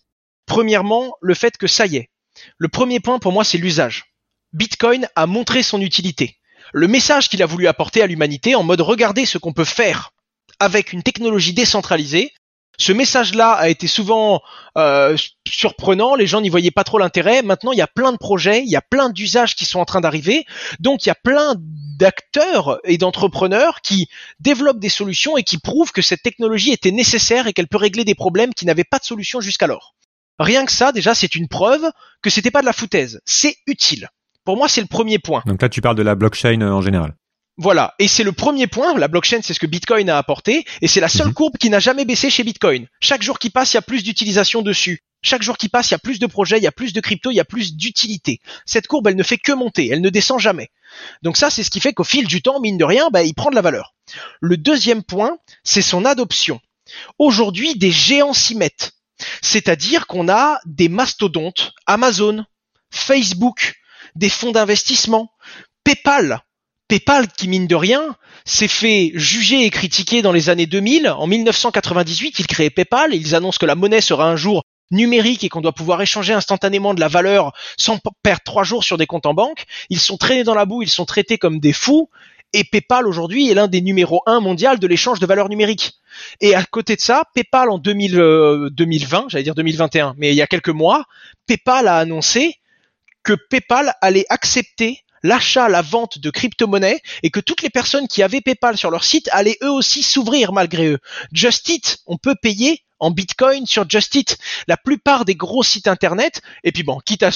Premièrement, 0.47 1.13
le 1.21 1.35
fait 1.35 1.55
que 1.57 1.67
ça 1.67 1.85
y 1.85 1.97
est. 1.97 2.09
Le 2.57 2.67
premier 2.67 2.99
point 2.99 3.19
pour 3.19 3.31
moi, 3.31 3.43
c'est 3.43 3.59
l'usage. 3.59 4.05
Bitcoin 4.53 5.07
a 5.15 5.27
montré 5.27 5.61
son 5.61 5.81
utilité. 5.81 6.37
Le 6.73 6.87
message 6.87 7.29
qu'il 7.29 7.43
a 7.43 7.47
voulu 7.47 7.67
apporter 7.67 8.01
à 8.01 8.07
l'humanité 8.07 8.55
en 8.55 8.63
mode 8.63 8.81
regardez 8.81 9.25
ce 9.25 9.37
qu'on 9.37 9.53
peut 9.53 9.65
faire 9.65 10.11
avec 10.59 10.93
une 10.93 11.03
technologie 11.03 11.53
décentralisée. 11.53 12.33
Ce 12.79 12.91
message-là 12.91 13.51
a 13.51 13.69
été 13.69 13.87
souvent 13.87 14.41
euh, 14.77 15.15
surprenant, 15.47 16.15
les 16.15 16.25
gens 16.25 16.41
n'y 16.41 16.49
voyaient 16.49 16.71
pas 16.71 16.83
trop 16.83 16.97
l'intérêt. 16.97 17.43
Maintenant, 17.43 17.71
il 17.71 17.77
y 17.77 17.81
a 17.81 17.87
plein 17.87 18.11
de 18.11 18.17
projets, 18.17 18.63
il 18.63 18.69
y 18.69 18.75
a 18.75 18.81
plein 18.81 19.09
d'usages 19.09 19.55
qui 19.55 19.65
sont 19.65 19.79
en 19.79 19.85
train 19.85 20.01
d'arriver. 20.01 20.45
Donc, 20.79 21.05
il 21.05 21.09
y 21.09 21.11
a 21.11 21.15
plein 21.15 21.55
d'acteurs 21.57 22.79
et 22.83 22.97
d'entrepreneurs 22.97 23.81
qui 23.81 24.07
développent 24.39 24.79
des 24.79 24.89
solutions 24.89 25.37
et 25.37 25.43
qui 25.43 25.59
prouvent 25.59 25.91
que 25.91 26.01
cette 26.01 26.23
technologie 26.23 26.71
était 26.71 26.91
nécessaire 26.91 27.45
et 27.47 27.53
qu'elle 27.53 27.67
peut 27.67 27.77
régler 27.77 28.05
des 28.05 28.15
problèmes 28.15 28.53
qui 28.53 28.65
n'avaient 28.65 28.83
pas 28.83 28.97
de 28.99 29.05
solution 29.05 29.39
jusqu'alors. 29.39 29.93
Rien 30.39 30.65
que 30.65 30.71
ça, 30.71 30.91
déjà, 30.91 31.13
c'est 31.13 31.35
une 31.35 31.47
preuve 31.47 31.91
que 32.23 32.31
c'était 32.31 32.51
pas 32.51 32.61
de 32.61 32.65
la 32.65 32.73
foutaise. 32.73 33.21
C'est 33.25 33.55
utile. 33.67 34.09
Pour 34.45 34.57
moi, 34.57 34.67
c'est 34.67 34.81
le 34.81 34.87
premier 34.87 35.19
point. 35.19 35.43
donc 35.45 35.61
là 35.61 35.69
tu 35.69 35.79
parles 35.79 35.95
de 35.95 36.01
la 36.01 36.15
blockchain 36.15 36.59
euh, 36.61 36.71
en 36.71 36.81
général 36.81 37.13
Voilà, 37.57 37.93
et 37.99 38.07
c'est 38.07 38.23
le 38.23 38.31
premier 38.31 38.65
point, 38.65 38.97
la 38.97 39.07
blockchain 39.07 39.41
c'est 39.43 39.53
ce 39.53 39.59
que 39.59 39.67
Bitcoin 39.67 40.09
a 40.09 40.17
apporté, 40.17 40.65
et 40.81 40.87
c'est 40.87 40.99
la 40.99 41.07
seule 41.09 41.27
Mhm. 41.27 41.33
courbe 41.33 41.57
qui 41.59 41.69
n'a 41.69 41.79
jamais 41.79 42.03
baissé 42.03 42.29
chez 42.31 42.43
Bitcoin. 42.43 42.87
Chaque 42.99 43.21
jour 43.21 43.37
qui 43.37 43.51
passe, 43.51 43.73
il 43.73 43.77
y 43.77 43.77
a 43.77 43.83
plus 43.83 44.03
d'utilisation 44.03 44.63
dessus. 44.63 45.01
Chaque 45.21 45.43
jour 45.43 45.57
qui 45.57 45.69
passe, 45.69 45.91
il 45.91 45.93
y 45.93 45.95
a 45.95 45.99
plus 45.99 46.19
de 46.19 46.25
projets, 46.25 46.57
il 46.57 46.63
y 46.63 46.67
a 46.67 46.71
plus 46.71 46.93
de 46.93 46.99
crypto, 46.99 47.29
il 47.31 47.35
y 47.35 47.39
a 47.39 47.45
plus 47.45 47.75
d'utilité. 47.75 48.41
Cette 48.65 48.87
courbe, 48.87 49.07
elle 49.07 49.15
ne 49.15 49.23
fait 49.23 49.37
que 49.37 49.51
monter, 49.53 49.87
elle 49.89 50.01
ne 50.01 50.09
descend 50.09 50.39
jamais. 50.39 50.69
Donc 51.21 51.37
ça, 51.37 51.49
c'est 51.49 51.63
ce 51.63 51.69
qui 51.69 51.79
fait 51.79 51.93
qu'au 51.93 52.03
fil 52.03 52.27
du 52.27 52.41
temps, 52.41 52.59
mine 52.59 52.77
de 52.77 52.83
rien, 52.83 53.09
bah, 53.11 53.23
il 53.23 53.33
prend 53.33 53.49
de 53.51 53.55
la 53.55 53.61
valeur. 53.61 53.93
Le 54.41 54.57
deuxième 54.57 55.03
point, 55.03 55.37
c'est 55.63 55.81
son 55.83 56.03
adoption. 56.05 56.59
Aujourd'hui, 57.19 57.75
des 57.77 57.91
géants 57.91 58.33
s'y 58.33 58.55
mettent. 58.55 58.91
C'est-à-dire 59.41 60.07
qu'on 60.07 60.27
a 60.27 60.59
des 60.65 60.89
mastodontes, 60.89 61.71
Amazon, 61.85 62.43
Facebook, 62.91 63.75
des 64.15 64.29
fonds 64.29 64.51
d'investissement, 64.51 65.31
PayPal, 65.85 66.41
PayPal 66.93 67.27
qui 67.27 67.47
mine 67.47 67.65
de 67.65 67.73
rien 67.73 68.15
s'est 68.45 68.67
fait 68.67 69.13
juger 69.15 69.65
et 69.65 69.71
critiquer 69.71 70.21
dans 70.21 70.31
les 70.31 70.51
années 70.51 70.67
2000. 70.67 71.09
En 71.09 71.25
1998, 71.25 72.37
ils 72.37 72.45
créaient 72.45 72.69
PayPal 72.69 73.15
ils 73.15 73.33
annoncent 73.33 73.57
que 73.59 73.65
la 73.65 73.73
monnaie 73.73 73.99
sera 73.99 74.29
un 74.29 74.35
jour 74.35 74.61
numérique 74.91 75.43
et 75.43 75.49
qu'on 75.49 75.61
doit 75.61 75.71
pouvoir 75.71 76.03
échanger 76.03 76.33
instantanément 76.33 76.93
de 76.93 76.99
la 76.99 77.07
valeur 77.07 77.51
sans 77.77 77.97
perdre 78.21 78.43
trois 78.45 78.63
jours 78.63 78.83
sur 78.83 78.99
des 78.99 79.07
comptes 79.07 79.25
en 79.25 79.33
banque. 79.33 79.63
Ils 79.89 79.99
sont 79.99 80.17
traînés 80.17 80.43
dans 80.43 80.53
la 80.53 80.65
boue, 80.65 80.83
ils 80.83 80.87
sont 80.87 81.05
traités 81.05 81.39
comme 81.39 81.59
des 81.59 81.73
fous. 81.73 82.11
Et 82.53 82.63
PayPal 82.63 83.07
aujourd'hui 83.07 83.49
est 83.49 83.55
l'un 83.55 83.67
des 83.67 83.81
numéros 83.81 84.21
un 84.27 84.39
mondial 84.39 84.77
de 84.77 84.85
l'échange 84.85 85.19
de 85.19 85.25
valeur 85.25 85.49
numérique. 85.49 85.93
Et 86.41 86.53
à 86.53 86.63
côté 86.63 86.95
de 86.95 87.01
ça, 87.01 87.23
PayPal 87.33 87.71
en 87.71 87.79
2000, 87.79 88.19
euh, 88.19 88.69
2020, 88.69 89.29
j'allais 89.29 89.43
dire 89.43 89.55
2021, 89.55 90.13
mais 90.19 90.29
il 90.29 90.35
y 90.35 90.43
a 90.43 90.47
quelques 90.47 90.69
mois, 90.69 91.05
PayPal 91.47 91.87
a 91.87 91.97
annoncé 91.97 92.59
que 93.23 93.33
PayPal 93.33 93.95
allait 94.01 94.25
accepter 94.29 94.99
l'achat, 95.23 95.69
la 95.69 95.81
vente 95.81 96.19
de 96.19 96.29
crypto-monnaies 96.29 97.01
et 97.23 97.31
que 97.31 97.39
toutes 97.39 97.61
les 97.61 97.69
personnes 97.69 98.07
qui 98.07 98.21
avaient 98.21 98.41
PayPal 98.41 98.77
sur 98.77 98.91
leur 98.91 99.03
site 99.03 99.29
allaient 99.31 99.57
eux 99.63 99.71
aussi 99.71 100.03
s'ouvrir 100.03 100.53
malgré 100.53 100.87
eux. 100.87 100.99
Just 101.31 101.67
Eat, 101.69 101.97
on 102.05 102.17
peut 102.17 102.35
payer 102.39 102.83
en 102.99 103.11
Bitcoin 103.11 103.65
sur 103.65 103.89
Just 103.89 104.15
Eat. 104.15 104.37
La 104.67 104.77
plupart 104.77 105.25
des 105.25 105.35
gros 105.35 105.63
sites 105.63 105.87
internet, 105.87 106.41
et 106.63 106.71
puis 106.71 106.83
bon, 106.83 106.99
quitte 107.05 107.23
à 107.23 107.31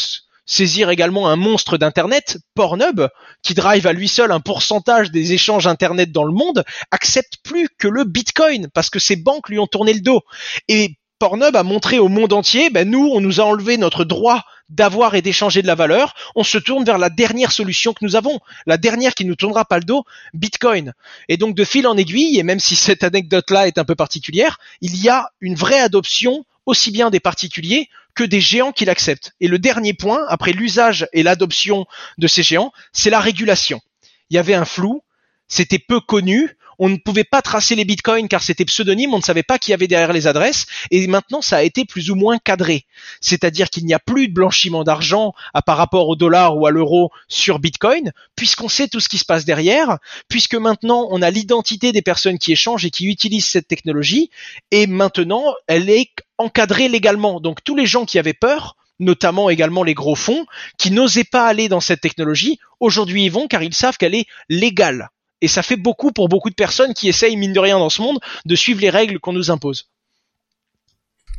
saisir 0.46 0.90
également 0.90 1.28
un 1.28 1.36
monstre 1.36 1.78
d'internet, 1.78 2.38
Pornhub, 2.56 3.08
qui 3.44 3.54
drive 3.54 3.86
à 3.86 3.94
lui 3.94 4.08
seul 4.08 4.32
un 4.32 4.40
pourcentage 4.40 5.12
des 5.12 5.34
échanges 5.34 5.68
internet 5.68 6.12
dans 6.12 6.24
le 6.24 6.32
monde, 6.32 6.64
accepte 6.92 7.38
plus 7.44 7.68
que 7.78 7.88
le 7.88 8.06
Bitcoin 8.06 8.70
parce 8.74 8.90
que 8.90 9.00
ses 9.00 9.18
banques 9.18 9.50
lui 9.50 9.60
ont 9.60 9.68
tourné 9.68 9.94
le 9.94 10.00
dos. 10.00 10.22
Et 10.70 10.97
Pornhub 11.20 11.56
a 11.56 11.64
montré 11.64 11.98
au 11.98 12.10
monde 12.10 12.34
entier, 12.34 12.70
ben 12.70 12.90
nous, 12.90 13.10
on 13.12 13.22
nous 13.22 13.42
a 13.42 13.44
enlevé 13.44 13.78
notre 13.78 14.06
droit 14.06 14.46
d'avoir 14.70 15.16
et 15.16 15.22
d'échanger 15.22 15.62
de 15.62 15.68
la 15.68 15.76
valeur, 15.76 16.14
on 16.36 16.44
se 16.44 16.58
tourne 16.58 16.84
vers 16.84 16.98
la 16.98 17.10
dernière 17.10 17.52
solution 17.52 17.94
que 17.94 18.04
nous 18.04 18.16
avons, 18.16 18.40
la 18.66 18.78
dernière 18.78 19.16
qui 19.16 19.26
nous 19.26 19.36
tournera 19.36 19.66
pas 19.66 19.80
le 19.80 19.86
dos, 19.86 20.04
Bitcoin. 20.34 20.94
Et 21.30 21.38
donc 21.38 21.56
de 21.56 21.64
fil 21.64 21.88
en 21.88 21.98
aiguille, 21.98 22.38
et 22.38 22.44
même 22.44 22.60
si 22.60 22.76
cette 22.76 23.04
anecdote-là 23.04 23.68
est 23.68 23.78
un 23.78 23.86
peu 23.86 23.96
particulière, 23.96 24.60
il 24.82 25.02
y 25.02 25.10
a 25.10 25.32
une 25.42 25.56
vraie 25.56 25.80
adoption 25.80 26.46
aussi 26.66 26.92
bien 26.92 27.10
des 27.10 27.22
particuliers 27.22 27.90
que 28.14 28.24
des 28.24 28.42
géants 28.42 28.74
qui 28.74 28.86
l'acceptent. 28.86 29.34
Et 29.40 29.48
le 29.48 29.58
dernier 29.58 29.94
point, 29.94 30.26
après 30.28 30.52
l'usage 30.52 31.08
et 31.14 31.24
l'adoption 31.24 31.86
de 32.18 32.28
ces 32.28 32.44
géants, 32.44 32.74
c'est 32.92 33.10
la 33.10 33.22
régulation. 33.22 33.82
Il 34.30 34.36
y 34.36 34.40
avait 34.40 34.54
un 34.54 34.66
flou, 34.66 35.02
c'était 35.48 35.80
peu 35.80 36.02
connu, 36.02 36.58
on 36.80 36.90
ne 36.90 36.98
pouvait 36.98 37.24
pas 37.24 37.42
tracer 37.42 37.76
les 37.76 37.86
bitcoins 37.86 38.28
car 38.28 38.44
c'était 38.44 38.66
pseudonyme, 38.66 39.14
on 39.14 39.18
ne 39.18 39.24
savait 39.24 39.44
pas 39.44 39.58
qui 39.58 39.74
avait 39.74 39.88
derrière 39.88 40.14
les 40.14 40.28
adresses, 40.28 40.66
et 40.92 41.06
maintenant 41.08 41.42
ça 41.42 41.58
a 41.58 41.64
été 41.64 41.86
plus 41.86 42.10
ou 42.12 42.16
moins 42.16 42.38
cadré. 42.38 42.86
C'est-à-dire 43.22 43.70
qu'il 43.70 43.86
n'y 43.86 43.94
a 43.94 44.00
plus 44.00 44.28
de 44.28 44.34
blanchiment 44.34 44.84
d'argent 44.84 45.34
par 45.66 45.78
rapport 45.78 46.08
au 46.08 46.16
dollar 46.16 46.58
ou 46.58 46.66
à 46.68 46.72
l'euro 46.72 47.12
sur 47.28 47.60
bitcoin, 47.60 48.12
puisqu'on 48.36 48.70
sait 48.70 48.88
tout 48.88 49.00
ce 49.00 49.10
qui 49.10 49.18
se 49.18 49.26
passe 49.26 49.46
derrière, 49.46 49.98
puisque 50.28 50.56
maintenant 50.56 51.08
on 51.10 51.22
a 51.22 51.32
l'identité 51.32 51.92
des 51.92 52.02
personnes 52.02 52.38
qui 52.38 52.52
échangent 52.52 52.86
et 52.86 52.92
qui 52.92 53.08
utilisent 53.08 53.48
cette 53.48 53.68
technologie, 53.68 54.30
et 54.72 54.88
maintenant 54.88 55.54
elle 55.68 55.90
est 55.90 56.12
encadrée 56.38 56.90
légalement. 56.90 57.40
Donc 57.40 57.64
tous 57.64 57.76
les 57.76 57.86
gens 57.86 58.06
qui 58.06 58.20
avaient 58.20 58.34
peur, 58.34 58.76
notamment 59.00 59.50
également 59.50 59.84
les 59.84 59.94
gros 59.94 60.16
fonds, 60.16 60.46
qui 60.78 60.92
n'osaient 60.92 61.24
pas 61.24 61.48
aller 61.48 61.70
dans 61.70 61.80
cette 61.80 62.02
technologie, 62.02 62.60
aujourd'hui 62.80 63.26
ils 63.26 63.32
vont 63.32 63.48
car 63.48 63.64
ils 63.64 63.74
savent 63.74 63.98
qu'elle 63.98 64.16
est 64.16 64.28
légale. 64.50 65.10
Et 65.42 65.48
ça 65.48 65.62
fait 65.62 65.76
beaucoup 65.76 66.12
pour 66.12 66.30
beaucoup 66.30 66.50
de 66.50 66.56
personnes 66.56 66.94
qui 66.94 67.08
essayent, 67.08 67.38
mine 67.38 67.54
de 67.54 67.60
rien 67.60 67.78
dans 67.80 67.90
ce 67.90 68.02
monde, 68.02 68.20
de 68.46 68.56
suivre 68.56 68.82
les 68.82 68.90
règles 68.90 69.20
qu'on 69.20 69.34
nous 69.34 69.52
impose. 69.52 69.90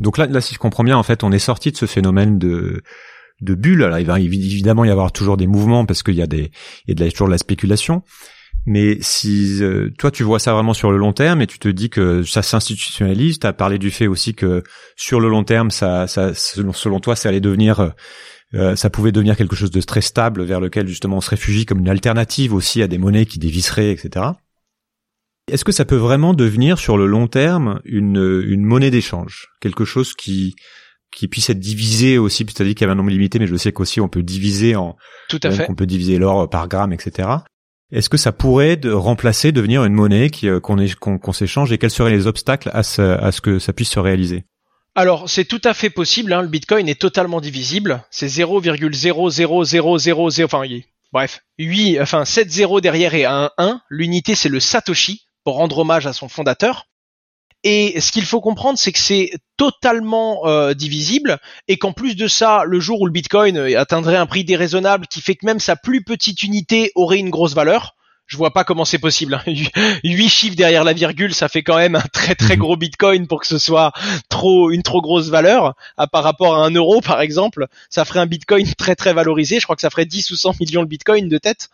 Donc 0.01 0.19
là, 0.19 0.27
là, 0.27 0.41
si 0.41 0.55
je 0.55 0.59
comprends 0.59 0.85
bien, 0.85 0.97
en 0.97 1.03
fait, 1.03 1.25
on 1.25 1.33
est 1.33 1.41
sorti 1.41 1.73
de 1.73 1.77
ce 1.77 1.87
phénomène 1.87 2.39
de 2.39 2.83
de 3.41 3.55
bulle. 3.55 3.85
Alors, 3.85 3.99
il 3.99 4.07
va 4.07 4.19
évidemment 4.19 4.85
y 4.85 4.91
avoir 4.91 5.13
toujours 5.13 5.37
des 5.37 5.47
mouvements 5.47 5.87
parce 5.87 6.03
qu'il 6.03 6.15
y 6.15 6.23
a 6.23 6.27
des 6.27 6.51
il 6.87 6.97
toujours 6.97 7.29
de 7.29 7.33
la 7.33 7.39
spéculation. 7.39 8.03
Mais 8.67 8.99
si 9.01 9.63
euh, 9.63 9.91
toi 9.99 10.11
tu 10.11 10.25
vois 10.25 10.39
ça 10.39 10.53
vraiment 10.53 10.75
sur 10.75 10.91
le 10.91 10.99
long 10.99 11.13
terme 11.13 11.41
et 11.41 11.47
tu 11.47 11.59
te 11.59 11.69
dis 11.69 11.89
que 11.89 12.23
ça 12.23 12.43
s'institutionnalise, 12.43 13.39
tu 13.39 13.47
as 13.47 13.53
parlé 13.53 13.79
du 13.79 13.91
fait 13.91 14.07
aussi 14.07 14.35
que 14.35 14.63
sur 14.97 15.21
le 15.21 15.29
long 15.29 15.45
terme, 15.45 15.71
ça, 15.71 16.07
ça 16.07 16.35
selon, 16.35 16.73
selon 16.73 17.01
toi, 17.01 17.17
ça 17.17 17.31
allait 17.31 17.41
devenir, 17.41 17.95
euh, 18.55 18.77
ça 18.77 18.91
pouvait 18.91 19.13
devenir 19.13 19.37
quelque 19.37 19.57
chose 19.57 19.71
de 19.71 19.81
très 19.81 20.01
stable 20.01 20.43
vers 20.43 20.61
lequel 20.61 20.89
justement 20.89 21.19
on 21.19 21.21
se 21.21 21.31
réfugie 21.31 21.67
comme 21.67 21.81
une 21.81 21.89
alternative 21.89 22.55
aussi 22.55 22.83
à 22.83 22.89
des 22.89 22.99
monnaies 22.99 23.27
qui 23.27 23.39
dévisseraient, 23.39 23.91
etc. 23.91 24.27
Est-ce 25.51 25.65
que 25.65 25.73
ça 25.73 25.85
peut 25.85 25.97
vraiment 25.97 26.35
devenir 26.35 26.79
sur 26.79 26.97
le 26.97 27.07
long 27.07 27.27
terme 27.27 27.81
une, 27.85 28.43
une 28.47 28.65
monnaie 28.65 28.91
d'échange? 28.91 29.49
Quelque 29.61 29.85
chose 29.85 30.15
qui 30.15 30.55
qui 31.11 31.27
puisse 31.27 31.49
être 31.49 31.59
divisé 31.59 32.19
aussi, 32.19 32.45
c'est-à-dire 32.47 32.75
qu'il 32.75 32.83
y 32.83 32.85
avait 32.85 32.93
un 32.93 32.97
nombre 32.97 33.11
limité, 33.11 33.39
mais 33.39 33.47
je 33.47 33.57
sais 33.57 33.73
qu'aussi 33.73 34.01
on 34.01 34.09
peut 34.09 34.23
diviser 34.23 34.77
en, 34.77 34.97
Tout 35.29 35.41
à 35.43 35.51
fait. 35.51 35.67
on 35.71 35.75
peut 35.75 35.87
diviser 35.87 36.19
l'or 36.19 36.49
par 36.51 36.69
gramme, 36.69 36.93
etc. 36.93 37.29
Est-ce 37.91 38.11
que 38.11 38.19
ça 38.19 38.33
pourrait 38.33 38.77
de 38.77 38.91
remplacer, 38.91 39.51
devenir 39.51 39.85
une 39.85 39.95
monnaie 39.95 40.31
euh, 40.45 40.61
qu'on 40.61 41.33
s'échange 41.33 41.73
et 41.73 41.79
quels 41.79 41.91
seraient 41.91 42.11
les 42.11 42.27
obstacles 42.27 42.71
à 42.75 42.83
ce, 42.83 43.01
à 43.01 43.33
ce 43.33 43.41
que 43.41 43.59
ça 43.59 43.73
puisse 43.73 43.91
se 43.91 44.01
réaliser? 44.01 44.45
Alors, 44.99 45.31
c'est 45.31 45.45
tout 45.45 45.61
à 45.63 45.75
fait 45.75 45.91
possible. 45.91 46.33
Hein. 46.33 46.43
Le 46.43 46.49
Bitcoin 46.49 46.89
est 46.89 47.01
totalement 47.01 47.41
divisible. 47.41 48.03
C'est 48.11 48.27
0,00000. 48.27 50.45
Enfin, 50.45 50.65
bref, 51.13 51.41
8, 51.59 52.01
enfin 52.01 52.25
7 52.25 52.51
zéros 52.51 52.81
derrière 52.81 53.15
et 53.15 53.25
un 53.25 53.53
1. 53.59 53.81
L'unité, 53.91 54.35
c'est 54.35 54.49
le 54.49 54.59
Satoshi 54.59 55.29
pour 55.45 55.55
rendre 55.55 55.79
hommage 55.79 56.09
à 56.09 56.13
son 56.13 56.29
fondateur. 56.29 56.89
Et 57.63 58.01
ce 58.01 58.11
qu'il 58.11 58.25
faut 58.25 58.41
comprendre, 58.41 58.77
c'est 58.77 58.91
que 58.91 58.99
c'est 58.99 59.31
totalement 59.57 60.49
euh, 60.49 60.75
divisible 60.75 61.39
et 61.69 61.79
qu'en 61.79 61.93
plus 61.93 62.17
de 62.17 62.27
ça, 62.27 62.65
le 62.67 62.81
jour 62.81 63.01
où 63.01 63.07
le 63.07 63.13
Bitcoin 63.13 63.57
euh, 63.57 63.79
atteindrait 63.79 64.17
un 64.17 64.27
prix 64.27 64.43
déraisonnable 64.43 65.07
qui 65.07 65.21
fait 65.21 65.37
que 65.37 65.47
même 65.47 65.61
sa 65.61 65.77
plus 65.77 66.03
petite 66.03 66.43
unité 66.43 66.91
aurait 66.97 67.21
une 67.21 67.31
grosse 67.31 67.55
valeur, 67.55 67.95
je 68.29 68.37
vois 68.37 68.53
pas 68.53 68.63
comment 68.63 68.85
c'est 68.85 68.99
possible. 68.99 69.35
hein. 69.35 69.43
Huit 70.05 70.29
chiffres 70.29 70.55
derrière 70.55 70.85
la 70.85 70.93
virgule, 70.93 71.35
ça 71.35 71.49
fait 71.49 71.63
quand 71.63 71.77
même 71.77 71.95
un 71.97 72.05
très 72.13 72.35
très 72.35 72.55
Mhm. 72.55 72.61
gros 72.61 72.77
Bitcoin 72.77 73.27
pour 73.27 73.41
que 73.41 73.47
ce 73.47 73.59
soit 73.59 73.91
trop 74.29 74.71
une 74.71 74.83
trop 74.83 75.01
grosse 75.01 75.29
valeur. 75.29 75.75
À 75.97 76.07
par 76.07 76.23
rapport 76.23 76.55
à 76.57 76.65
un 76.67 76.71
euro 76.71 77.01
par 77.01 77.21
exemple, 77.23 77.67
ça 77.89 78.05
ferait 78.05 78.21
un 78.21 78.27
Bitcoin 78.27 78.67
très 78.77 78.95
très 78.95 79.15
valorisé. 79.15 79.59
Je 79.61 79.65
crois 79.65 79.77
que 79.77 79.83
ça 79.83 79.91
ferait 79.91 80.05
10 80.05 80.31
ou 80.31 80.37
100 80.37 80.61
millions 80.61 80.83
de 80.83 80.89
Bitcoin 80.89 81.29
de 81.29 81.39
tête. 81.39 81.71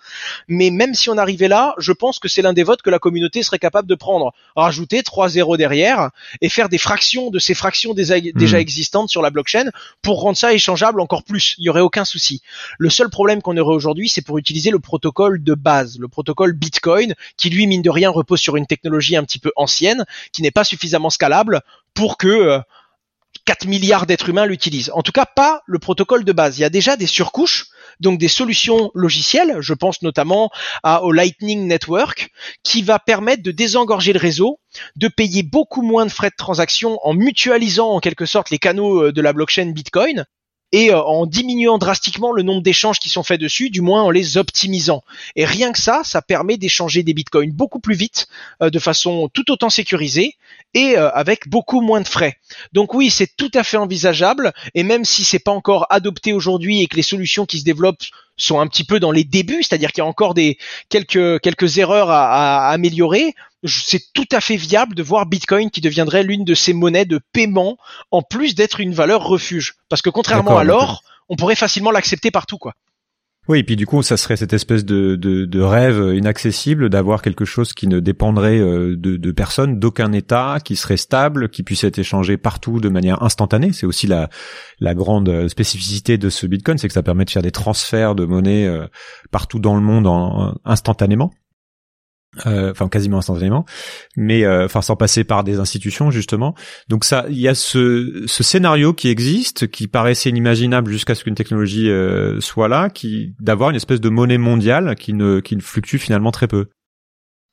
Mais 0.48 0.70
même 0.70 0.94
si 0.94 1.10
on 1.10 1.18
arrivait 1.18 1.48
là, 1.48 1.74
je 1.78 1.90
pense 1.92 2.18
que 2.20 2.28
c'est 2.28 2.40
l'un 2.42 2.52
des 2.52 2.62
votes 2.62 2.82
que 2.82 2.90
la 2.90 3.00
communauté 3.00 3.42
serait 3.42 3.58
capable 3.58 3.88
de 3.88 3.94
prendre. 3.96 4.32
Rajouter 4.54 5.02
trois 5.02 5.28
zéros 5.28 5.56
derrière 5.56 6.10
et 6.40 6.48
faire 6.48 6.68
des 6.68 6.78
fractions 6.78 7.30
de 7.30 7.40
ces 7.40 7.54
fractions 7.54 7.94
déjà, 7.94 8.20
déjà 8.20 8.56
Mhm. 8.58 8.62
existantes 8.62 9.08
sur 9.10 9.22
la 9.22 9.30
blockchain 9.30 9.70
pour 10.02 10.20
rendre 10.20 10.36
ça 10.36 10.52
échangeable 10.54 11.00
encore 11.00 11.24
plus. 11.24 11.56
Il 11.58 11.64
y 11.64 11.68
aurait 11.68 11.80
aucun 11.80 12.04
souci. 12.04 12.42
Le 12.78 12.90
seul 12.90 13.10
problème 13.10 13.42
qu'on 13.42 13.56
aurait 13.56 13.74
aujourd'hui, 13.74 14.08
c'est 14.08 14.22
pour 14.22 14.38
utiliser 14.38 14.70
le 14.70 14.78
protocole 14.78 15.42
de 15.42 15.54
base, 15.54 15.98
le 15.98 16.06
protocole 16.06 16.43
Bitcoin, 16.52 17.14
qui 17.36 17.50
lui, 17.50 17.66
mine 17.66 17.82
de 17.82 17.90
rien, 17.90 18.10
repose 18.10 18.40
sur 18.40 18.56
une 18.56 18.66
technologie 18.66 19.16
un 19.16 19.24
petit 19.24 19.38
peu 19.38 19.52
ancienne, 19.56 20.04
qui 20.32 20.42
n'est 20.42 20.50
pas 20.50 20.64
suffisamment 20.64 21.10
scalable 21.10 21.60
pour 21.94 22.18
que 22.18 22.28
euh, 22.28 22.60
4 23.44 23.66
milliards 23.66 24.06
d'êtres 24.06 24.28
humains 24.28 24.46
l'utilisent. 24.46 24.90
En 24.94 25.02
tout 25.02 25.12
cas, 25.12 25.26
pas 25.26 25.62
le 25.66 25.78
protocole 25.78 26.24
de 26.24 26.32
base. 26.32 26.58
Il 26.58 26.62
y 26.62 26.64
a 26.64 26.70
déjà 26.70 26.96
des 26.96 27.06
surcouches, 27.06 27.66
donc 28.00 28.18
des 28.18 28.28
solutions 28.28 28.90
logicielles. 28.94 29.58
Je 29.60 29.74
pense 29.74 30.02
notamment 30.02 30.50
au 30.84 31.12
Lightning 31.12 31.66
Network, 31.66 32.30
qui 32.62 32.82
va 32.82 32.98
permettre 32.98 33.42
de 33.42 33.50
désengorger 33.50 34.12
le 34.12 34.18
réseau, 34.18 34.60
de 34.96 35.08
payer 35.08 35.42
beaucoup 35.42 35.82
moins 35.82 36.06
de 36.06 36.10
frais 36.10 36.30
de 36.30 36.36
transaction 36.36 36.98
en 37.02 37.14
mutualisant 37.14 37.90
en 37.90 38.00
quelque 38.00 38.26
sorte 38.26 38.50
les 38.50 38.58
canaux 38.58 39.04
euh, 39.04 39.12
de 39.12 39.20
la 39.20 39.32
blockchain 39.32 39.70
Bitcoin 39.70 40.24
et 40.74 40.90
euh, 40.90 41.00
en 41.00 41.24
diminuant 41.24 41.78
drastiquement 41.78 42.32
le 42.32 42.42
nombre 42.42 42.60
d'échanges 42.60 42.98
qui 42.98 43.08
sont 43.08 43.22
faits 43.22 43.40
dessus, 43.40 43.70
du 43.70 43.80
moins 43.80 44.02
en 44.02 44.10
les 44.10 44.38
optimisant. 44.38 45.04
Et 45.36 45.44
rien 45.44 45.70
que 45.70 45.78
ça, 45.78 46.02
ça 46.02 46.20
permet 46.20 46.56
d'échanger 46.56 47.04
des 47.04 47.14
bitcoins 47.14 47.52
beaucoup 47.52 47.78
plus 47.78 47.94
vite, 47.94 48.26
euh, 48.60 48.70
de 48.70 48.80
façon 48.80 49.30
tout 49.32 49.52
autant 49.52 49.70
sécurisée 49.70 50.34
et 50.74 50.98
euh, 50.98 51.12
avec 51.12 51.48
beaucoup 51.48 51.80
moins 51.80 52.00
de 52.00 52.08
frais. 52.08 52.38
Donc 52.72 52.92
oui, 52.92 53.08
c'est 53.08 53.36
tout 53.36 53.52
à 53.54 53.62
fait 53.62 53.76
envisageable. 53.76 54.52
Et 54.74 54.82
même 54.82 55.04
si 55.04 55.22
c'est 55.22 55.38
pas 55.38 55.52
encore 55.52 55.86
adopté 55.90 56.32
aujourd'hui 56.32 56.82
et 56.82 56.88
que 56.88 56.96
les 56.96 57.02
solutions 57.02 57.46
qui 57.46 57.60
se 57.60 57.64
développent 57.64 58.02
sont 58.36 58.58
un 58.58 58.66
petit 58.66 58.82
peu 58.82 58.98
dans 58.98 59.12
les 59.12 59.22
débuts, 59.22 59.62
c'est-à-dire 59.62 59.92
qu'il 59.92 60.02
y 60.02 60.06
a 60.06 60.08
encore 60.08 60.34
des 60.34 60.58
quelques 60.88 61.40
quelques 61.40 61.78
erreurs 61.78 62.10
à, 62.10 62.68
améliorer, 62.70 63.36
c'est 63.64 64.02
tout 64.12 64.26
à 64.32 64.40
fait 64.40 64.56
viable 64.56 64.94
de 64.94 65.02
voir 65.02 65.26
Bitcoin 65.26 65.70
qui 65.70 65.80
deviendrait 65.80 66.22
l'une 66.22 66.44
de 66.44 66.54
ces 66.54 66.72
monnaies 66.72 67.04
de 67.06 67.20
paiement 67.32 67.76
en 68.10 68.22
plus 68.22 68.54
d'être 68.54 68.80
une 68.80 68.92
valeur 68.94 69.24
refuge. 69.24 69.74
Parce 69.88 70.02
que 70.02 70.10
contrairement 70.10 70.58
à 70.58 70.64
l'or, 70.64 71.02
on 71.28 71.36
pourrait 71.36 71.56
facilement 71.56 71.90
l'accepter 71.90 72.30
partout, 72.30 72.58
quoi. 72.58 72.74
Oui, 73.46 73.58
et 73.58 73.62
puis 73.62 73.76
du 73.76 73.86
coup, 73.86 74.02
ça 74.02 74.16
serait 74.16 74.36
cette 74.38 74.54
espèce 74.54 74.86
de, 74.86 75.16
de, 75.16 75.44
de 75.44 75.60
rêve 75.60 76.14
inaccessible 76.14 76.88
d'avoir 76.88 77.20
quelque 77.20 77.44
chose 77.44 77.74
qui 77.74 77.86
ne 77.86 78.00
dépendrait 78.00 78.58
euh, 78.58 78.96
de, 78.96 79.18
de 79.18 79.32
personne, 79.32 79.78
d'aucun 79.78 80.12
État, 80.12 80.56
qui 80.64 80.76
serait 80.76 80.96
stable, 80.96 81.50
qui 81.50 81.62
puisse 81.62 81.84
être 81.84 81.98
échangé 81.98 82.38
partout 82.38 82.80
de 82.80 82.88
manière 82.88 83.22
instantanée. 83.22 83.72
C'est 83.74 83.84
aussi 83.84 84.06
la, 84.06 84.30
la 84.80 84.94
grande 84.94 85.28
euh, 85.28 85.48
spécificité 85.48 86.16
de 86.16 86.30
ce 86.30 86.46
Bitcoin, 86.46 86.78
c'est 86.78 86.88
que 86.88 86.94
ça 86.94 87.02
permet 87.02 87.26
de 87.26 87.30
faire 87.30 87.42
des 87.42 87.50
transferts 87.50 88.14
de 88.14 88.24
monnaie 88.24 88.66
euh, 88.66 88.86
partout 89.30 89.58
dans 89.58 89.74
le 89.74 89.82
monde 89.82 90.06
en, 90.06 90.54
en- 90.64 90.74
Euh, 92.46 92.72
enfin 92.72 92.88
quasiment 92.88 93.18
instantanément, 93.18 93.64
mais 94.16 94.44
euh, 94.44 94.64
enfin 94.64 94.82
sans 94.82 94.96
passer 94.96 95.22
par 95.22 95.44
des 95.44 95.60
institutions 95.60 96.10
justement. 96.10 96.54
Donc 96.88 97.04
ça, 97.04 97.26
il 97.28 97.38
y 97.38 97.46
a 97.46 97.54
ce, 97.54 98.24
ce 98.26 98.42
scénario 98.42 98.92
qui 98.92 99.08
existe, 99.08 99.68
qui 99.70 99.86
paraissait 99.86 100.30
inimaginable 100.30 100.90
jusqu'à 100.90 101.14
ce 101.14 101.22
qu'une 101.22 101.36
technologie 101.36 101.88
euh, 101.88 102.40
soit 102.40 102.66
là, 102.66 102.90
qui 102.90 103.34
d'avoir 103.38 103.70
une 103.70 103.76
espèce 103.76 104.00
de 104.00 104.08
monnaie 104.08 104.38
mondiale 104.38 104.96
qui 104.96 105.12
ne 105.12 105.38
qui 105.38 105.54
ne 105.54 105.60
fluctue 105.60 105.98
finalement 105.98 106.32
très 106.32 106.48
peu. 106.48 106.66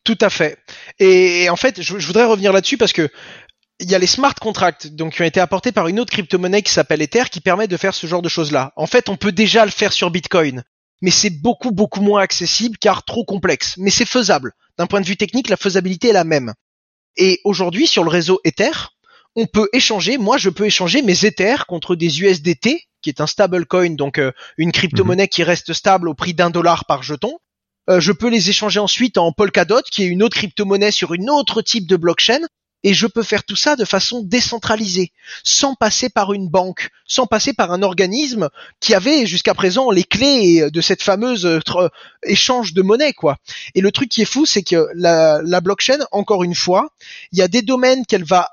Tout 0.04 0.18
à 0.20 0.32
fait. 0.32 0.58
Et, 0.98 1.44
et 1.44 1.50
en 1.52 1.58
fait, 1.58 1.80
je, 1.80 2.00
je 2.00 2.08
voudrais 2.08 2.26
revenir 2.26 2.52
là-dessus 2.52 2.78
parce 2.78 2.94
que 2.94 3.08
il 3.80 3.90
y 3.90 3.96
a 3.96 4.00
les 4.00 4.08
smart 4.08 4.36
contracts 4.36 4.88
donc 4.88 5.14
qui 5.14 5.22
ont 5.22 5.26
été 5.26 5.40
apportés 5.40 5.72
par 5.72 5.88
une 5.88 6.00
autre 6.00 6.12
crypto-monnaie 6.12 6.62
qui 6.62 6.72
s'appelle 6.72 7.02
Ether 7.02 7.24
qui 7.32 7.42
permet 7.42 7.68
de 7.68 7.78
faire 7.78 7.94
ce 7.94 8.08
genre 8.08 8.22
de 8.22 8.30
choses-là. 8.30 8.74
En 8.76 8.88
fait, 8.88 9.10
on 9.10 9.16
peut 9.16 9.32
déjà 9.32 9.66
le 9.66 9.72
faire 9.72 9.92
sur 9.94 10.12
Bitcoin, 10.12 10.64
mais 11.02 11.12
c'est 11.12 11.30
beaucoup 11.30 11.72
beaucoup 11.72 12.02
moins 12.02 12.22
accessible 12.22 12.78
car 12.78 13.04
trop 13.04 13.26
complexe. 13.26 13.76
Mais 13.78 13.90
c'est 13.90 14.06
faisable. 14.06 14.54
D'un 14.78 14.88
point 14.88 15.02
de 15.02 15.08
vue 15.08 15.18
technique, 15.18 15.50
la 15.50 15.58
faisabilité 15.58 16.10
est 16.10 16.14
la 16.14 16.24
même. 16.24 16.54
Et 17.18 17.42
aujourd'hui, 17.44 17.88
sur 17.88 18.04
le 18.04 18.10
réseau 18.10 18.40
Ether, 18.44 18.72
on 19.36 19.46
peut 19.46 19.70
échanger, 19.74 20.18
moi 20.18 20.38
je 20.38 20.50
peux 20.50 20.66
échanger 20.66 21.02
mes 21.02 21.26
Ethers 21.26 21.66
contre 21.66 21.96
des 21.96 22.22
USDT, 22.22 22.88
qui 23.02 23.10
est 23.10 23.22
un 23.22 23.28
stablecoin, 23.28 23.96
donc 23.96 24.18
euh, 24.18 24.32
une 24.58 24.72
crypto-monnaie 24.72 25.28
qui 25.28 25.44
reste 25.44 25.74
stable 25.74 26.10
au 26.10 26.14
prix 26.14 26.34
d'un 26.34 26.50
dollar 26.50 26.86
par 26.86 27.04
jeton. 27.04 27.38
Euh, 27.90 28.00
je 28.00 28.12
peux 28.12 28.30
les 28.30 28.50
échanger 28.50 28.80
ensuite 28.80 29.18
en 29.18 29.32
Polkadot, 29.32 29.82
qui 29.90 30.04
est 30.04 30.08
une 30.08 30.24
autre 30.24 30.38
crypto-monnaie 30.38 30.92
sur 30.92 31.14
une 31.14 31.30
autre 31.30 31.62
type 31.62 31.88
de 31.88 31.96
blockchain, 31.96 32.42
et 32.84 32.94
je 32.94 33.08
peux 33.08 33.24
faire 33.24 33.44
tout 33.44 33.56
ça 33.56 33.76
de 33.76 33.86
façon 33.86 34.22
décentralisée, 34.24 35.12
sans 35.44 35.76
passer 35.76 36.10
par 36.10 36.34
une 36.34 36.50
banque, 36.50 36.90
sans 37.06 37.28
passer 37.28 37.54
par 37.54 37.72
un 37.72 37.84
organisme 37.84 38.50
qui 38.80 38.94
avait 38.94 39.26
jusqu'à 39.26 39.54
présent 39.54 39.92
les 39.92 40.04
clés 40.04 40.70
de 40.72 40.82
cette 40.82 41.04
fameuse 41.04 41.46
euh, 41.46 41.60
tr- 41.60 41.90
échange 42.24 42.74
de 42.74 42.82
monnaie, 42.82 43.14
quoi. 43.14 43.38
Et 43.76 43.82
le 43.82 43.92
truc 43.92 44.10
qui 44.10 44.22
est 44.22 44.26
fou, 44.26 44.46
c'est 44.46 44.64
que 44.64 44.88
la, 44.96 45.42
la 45.44 45.62
blockchain, 45.62 46.00
encore 46.12 46.44
une 46.44 46.56
fois, 46.56 46.90
il 47.32 47.40
y 47.40 47.42
a 47.42 47.48
des 47.48 47.62
domaines 47.62 48.06
qu'elle 48.06 48.24
va 48.24 48.50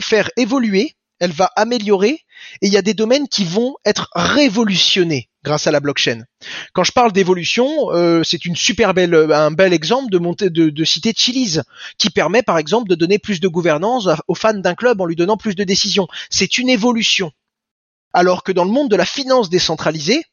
faire 0.00 0.30
évoluer, 0.36 0.94
elle 1.20 1.32
va 1.32 1.50
améliorer, 1.56 2.20
et 2.60 2.66
il 2.66 2.72
y 2.72 2.76
a 2.76 2.82
des 2.82 2.94
domaines 2.94 3.28
qui 3.28 3.44
vont 3.44 3.76
être 3.84 4.10
révolutionnés 4.14 5.28
grâce 5.44 5.66
à 5.66 5.70
la 5.70 5.78
blockchain. 5.78 6.24
Quand 6.72 6.82
je 6.82 6.90
parle 6.90 7.12
d'évolution, 7.12 7.92
euh, 7.92 8.24
c'est 8.24 8.44
une 8.44 8.56
super 8.56 8.94
belle, 8.94 9.14
un 9.14 9.52
bel 9.52 9.72
exemple 9.72 10.10
de, 10.10 10.18
monter, 10.18 10.50
de, 10.50 10.70
de 10.70 10.84
citer 10.84 11.12
Chili's, 11.14 11.60
qui 11.98 12.10
permet 12.10 12.42
par 12.42 12.58
exemple 12.58 12.88
de 12.88 12.96
donner 12.96 13.18
plus 13.18 13.38
de 13.38 13.46
gouvernance 13.46 14.08
aux 14.26 14.34
fans 14.34 14.54
d'un 14.54 14.74
club 14.74 15.00
en 15.00 15.04
lui 15.04 15.14
donnant 15.14 15.36
plus 15.36 15.54
de 15.54 15.62
décisions. 15.62 16.08
C'est 16.30 16.58
une 16.58 16.68
évolution. 16.68 17.30
Alors 18.12 18.42
que 18.42 18.52
dans 18.52 18.64
le 18.64 18.70
monde 18.70 18.90
de 18.90 18.96
la 18.96 19.04
finance 19.04 19.50
décentralisée, 19.50 20.24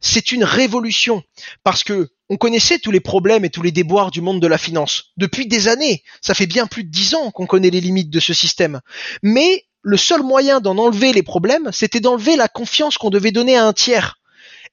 c'est 0.00 0.32
une 0.32 0.44
révolution 0.44 1.22
parce 1.64 1.82
que 1.84 2.10
on 2.28 2.36
connaissait 2.36 2.78
tous 2.78 2.90
les 2.90 3.00
problèmes 3.00 3.44
et 3.44 3.50
tous 3.50 3.62
les 3.62 3.72
déboires 3.72 4.10
du 4.10 4.20
monde 4.20 4.40
de 4.40 4.46
la 4.46 4.58
finance 4.58 5.12
depuis 5.16 5.46
des 5.46 5.68
années. 5.68 6.02
Ça 6.20 6.34
fait 6.34 6.46
bien 6.46 6.66
plus 6.66 6.82
de 6.82 6.90
dix 6.90 7.14
ans 7.14 7.30
qu'on 7.30 7.46
connaît 7.46 7.70
les 7.70 7.80
limites 7.80 8.10
de 8.10 8.20
ce 8.20 8.34
système. 8.34 8.80
Mais 9.22 9.66
le 9.82 9.96
seul 9.96 10.22
moyen 10.22 10.60
d'en 10.60 10.78
enlever 10.78 11.12
les 11.12 11.22
problèmes, 11.22 11.70
c'était 11.72 12.00
d'enlever 12.00 12.36
la 12.36 12.48
confiance 12.48 12.96
qu'on 12.96 13.10
devait 13.10 13.32
donner 13.32 13.56
à 13.56 13.66
un 13.66 13.72
tiers. 13.72 14.18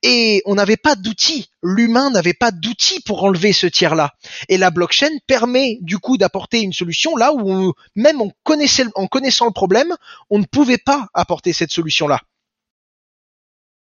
Et 0.02 0.42
on 0.46 0.56
n'avait 0.56 0.78
pas 0.78 0.96
d'outils. 0.96 1.50
L'humain 1.62 2.10
n'avait 2.10 2.34
pas 2.34 2.52
d'outils 2.52 3.02
pour 3.02 3.24
enlever 3.24 3.52
ce 3.52 3.68
tiers-là. 3.68 4.14
Et 4.48 4.58
la 4.58 4.72
blockchain 4.72 5.12
permet 5.28 5.78
du 5.82 5.98
coup 5.98 6.18
d'apporter 6.18 6.62
une 6.62 6.74
solution 6.74 7.18
là 7.18 7.34
où 7.34 7.74
même 7.96 8.22
en 8.22 8.32
connaissant 8.44 9.46
le 9.46 9.52
problème, 9.52 9.94
on 10.30 10.40
ne 10.40 10.46
pouvait 10.46 10.78
pas 10.78 11.08
apporter 11.14 11.52
cette 11.52 11.72
solution-là. 11.72 12.22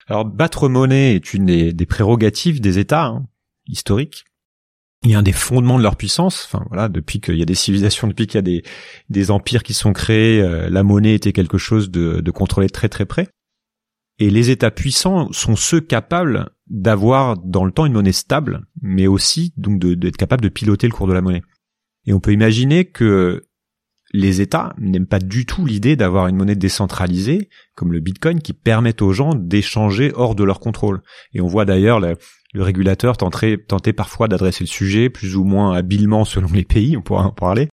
Alors 0.07 0.25
battre 0.25 0.67
monnaie 0.67 1.15
est 1.15 1.33
une 1.33 1.45
des, 1.45 1.85
prérogatives 1.85 2.59
des 2.59 2.79
États 2.79 3.05
hein, 3.05 3.25
historiques. 3.67 4.25
Il 5.03 5.11
y 5.11 5.15
a 5.15 5.19
un 5.19 5.23
des 5.23 5.31
fondements 5.31 5.77
de 5.77 5.83
leur 5.83 5.95
puissance. 5.95 6.45
Enfin 6.45 6.65
voilà, 6.67 6.89
depuis 6.89 7.21
qu'il 7.21 7.37
y 7.37 7.41
a 7.41 7.45
des 7.45 7.55
civilisations, 7.55 8.07
depuis 8.07 8.27
qu'il 8.27 8.35
y 8.35 8.57
a 8.57 8.61
des, 9.09 9.31
empires 9.31 9.63
qui 9.63 9.73
sont 9.73 9.93
créés, 9.93 10.41
euh, 10.41 10.69
la 10.69 10.83
monnaie 10.83 11.15
était 11.15 11.31
quelque 11.31 11.57
chose 11.57 11.89
de, 11.89 12.21
de 12.21 12.31
contrôlé 12.31 12.69
très 12.69 12.89
très 12.89 13.05
près. 13.05 13.29
Et 14.19 14.29
les 14.29 14.49
États 14.49 14.71
puissants 14.71 15.31
sont 15.31 15.55
ceux 15.55 15.81
capables 15.81 16.49
d'avoir 16.67 17.37
dans 17.37 17.65
le 17.65 17.71
temps 17.71 17.85
une 17.85 17.93
monnaie 17.93 18.11
stable, 18.11 18.65
mais 18.81 19.07
aussi 19.07 19.53
donc 19.57 19.79
d'être 19.79 20.17
capables 20.17 20.43
de 20.43 20.49
piloter 20.49 20.87
le 20.87 20.93
cours 20.93 21.07
de 21.07 21.13
la 21.13 21.21
monnaie. 21.21 21.41
Et 22.05 22.13
on 22.13 22.19
peut 22.19 22.33
imaginer 22.33 22.85
que 22.85 23.43
les 24.13 24.41
États 24.41 24.73
n'aiment 24.77 25.07
pas 25.07 25.19
du 25.19 25.45
tout 25.45 25.65
l'idée 25.65 25.95
d'avoir 25.95 26.27
une 26.27 26.35
monnaie 26.35 26.55
décentralisée 26.55 27.49
comme 27.75 27.93
le 27.93 27.99
Bitcoin 27.99 28.41
qui 28.41 28.53
permettent 28.53 29.01
aux 29.01 29.13
gens 29.13 29.33
d'échanger 29.35 30.11
hors 30.15 30.35
de 30.35 30.43
leur 30.43 30.59
contrôle. 30.59 31.01
Et 31.33 31.41
on 31.41 31.47
voit 31.47 31.65
d'ailleurs 31.65 31.99
le 31.99 32.17
régulateur 32.63 33.15
tentait 33.17 33.93
parfois 33.93 34.27
d'adresser 34.27 34.65
le 34.65 34.69
sujet 34.69 35.09
plus 35.09 35.35
ou 35.35 35.43
moins 35.43 35.73
habilement 35.73 36.25
selon 36.25 36.51
les 36.51 36.65
pays, 36.65 36.97
on 36.97 37.01
pourra 37.01 37.25
en 37.25 37.31
parler. 37.31 37.69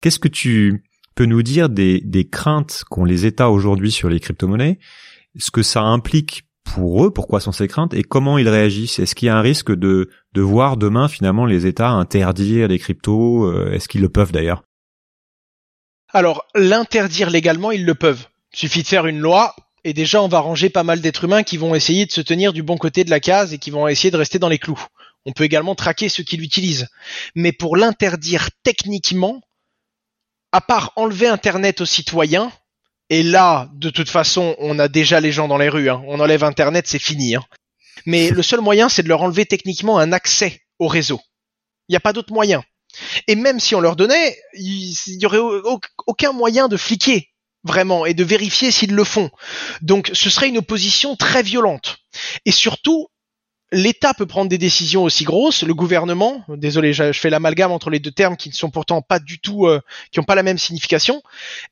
Qu'est-ce 0.00 0.18
que 0.18 0.28
tu 0.28 0.84
peux 1.14 1.26
nous 1.26 1.42
dire 1.42 1.68
des, 1.68 2.00
des 2.00 2.28
craintes 2.28 2.84
qu'ont 2.88 3.04
les 3.04 3.26
États 3.26 3.50
aujourd'hui 3.50 3.90
sur 3.90 4.08
les 4.08 4.20
crypto-monnaies, 4.20 4.78
ce 5.38 5.50
que 5.50 5.62
ça 5.62 5.82
implique 5.82 6.44
pour 6.64 7.04
eux, 7.04 7.12
pourquoi 7.12 7.40
sont 7.40 7.52
ces 7.52 7.68
craintes 7.68 7.94
et 7.94 8.02
comment 8.02 8.38
ils 8.38 8.48
réagissent 8.48 8.98
Est-ce 8.98 9.14
qu'il 9.14 9.26
y 9.26 9.28
a 9.28 9.36
un 9.36 9.40
risque 9.40 9.72
de, 9.72 10.10
voir 10.34 10.76
demain 10.76 11.08
finalement 11.08 11.46
les 11.46 11.66
États 11.66 11.90
interdire 11.90 12.68
les 12.68 12.78
cryptos 12.78 13.44
euh, 13.44 13.72
Est-ce 13.72 13.88
qu'ils 13.88 14.02
le 14.02 14.08
peuvent 14.08 14.32
d'ailleurs? 14.32 14.64
Alors, 16.12 16.46
l'interdire 16.54 17.30
légalement, 17.30 17.70
ils 17.70 17.84
le 17.84 17.94
peuvent. 17.94 18.26
Suffit 18.52 18.82
de 18.82 18.88
faire 18.88 19.06
une 19.06 19.18
loi 19.18 19.54
et 19.84 19.92
déjà 19.92 20.20
on 20.20 20.28
va 20.28 20.40
ranger 20.40 20.68
pas 20.68 20.82
mal 20.82 21.00
d'êtres 21.00 21.24
humains 21.24 21.44
qui 21.44 21.56
vont 21.56 21.74
essayer 21.74 22.06
de 22.06 22.12
se 22.12 22.20
tenir 22.20 22.52
du 22.52 22.62
bon 22.62 22.76
côté 22.76 23.04
de 23.04 23.10
la 23.10 23.20
case 23.20 23.52
et 23.52 23.58
qui 23.58 23.70
vont 23.70 23.86
essayer 23.86 24.10
de 24.10 24.16
rester 24.16 24.38
dans 24.38 24.48
les 24.48 24.58
clous. 24.58 24.82
On 25.24 25.32
peut 25.32 25.44
également 25.44 25.74
traquer 25.74 26.08
ceux 26.08 26.22
qui 26.22 26.36
l'utilisent. 26.36 26.88
Mais 27.34 27.52
pour 27.52 27.76
l'interdire 27.76 28.48
techniquement, 28.62 29.40
à 30.52 30.60
part 30.60 30.92
enlever 30.96 31.26
Internet 31.28 31.80
aux 31.80 31.86
citoyens, 31.86 32.50
et 33.10 33.22
là, 33.22 33.68
de 33.74 33.90
toute 33.90 34.08
façon, 34.08 34.56
on 34.58 34.78
a 34.78 34.88
déjà 34.88 35.20
les 35.20 35.32
gens 35.32 35.48
dans 35.48 35.58
les 35.58 35.68
rues. 35.68 35.88
Hein. 35.88 36.02
On 36.06 36.20
enlève 36.20 36.44
Internet, 36.44 36.86
c'est 36.86 36.98
fini. 36.98 37.36
Hein. 37.36 37.44
Mais 38.04 38.30
le 38.30 38.42
seul 38.42 38.60
moyen, 38.60 38.88
c'est 38.88 39.02
de 39.02 39.08
leur 39.08 39.22
enlever 39.22 39.46
techniquement 39.46 39.98
un 39.98 40.12
accès 40.12 40.60
au 40.78 40.88
réseau. 40.88 41.20
Il 41.88 41.92
n'y 41.92 41.96
a 41.96 42.00
pas 42.00 42.12
d'autre 42.12 42.32
moyen. 42.32 42.64
Et 43.28 43.36
même 43.36 43.60
si 43.60 43.74
on 43.74 43.80
leur 43.80 43.96
donnait, 43.96 44.36
il 44.54 44.94
n'y 45.18 45.26
aurait 45.26 45.38
aucun 46.06 46.32
moyen 46.32 46.68
de 46.68 46.76
fliquer 46.76 47.30
vraiment 47.64 48.06
et 48.06 48.14
de 48.14 48.24
vérifier 48.24 48.70
s'ils 48.70 48.94
le 48.94 49.04
font. 49.04 49.30
Donc 49.82 50.10
ce 50.12 50.30
serait 50.30 50.48
une 50.48 50.58
opposition 50.58 51.16
très 51.16 51.42
violente. 51.42 51.98
Et 52.44 52.52
surtout, 52.52 53.08
l'État 53.72 54.14
peut 54.14 54.26
prendre 54.26 54.48
des 54.48 54.58
décisions 54.58 55.02
aussi 55.02 55.24
grosses, 55.24 55.62
le 55.62 55.74
gouvernement, 55.74 56.44
désolé, 56.48 56.92
je, 56.92 57.12
fais 57.12 57.30
l'amalgame 57.30 57.72
entre 57.72 57.90
les 57.90 57.98
deux 57.98 58.12
termes 58.12 58.36
qui 58.36 58.48
ne 58.48 58.54
sont 58.54 58.70
pourtant 58.70 59.02
pas 59.02 59.18
du 59.18 59.40
tout, 59.40 59.66
euh, 59.66 59.80
qui 60.12 60.20
n'ont 60.20 60.24
pas 60.24 60.34
la 60.36 60.42
même 60.42 60.58
signification. 60.58 61.22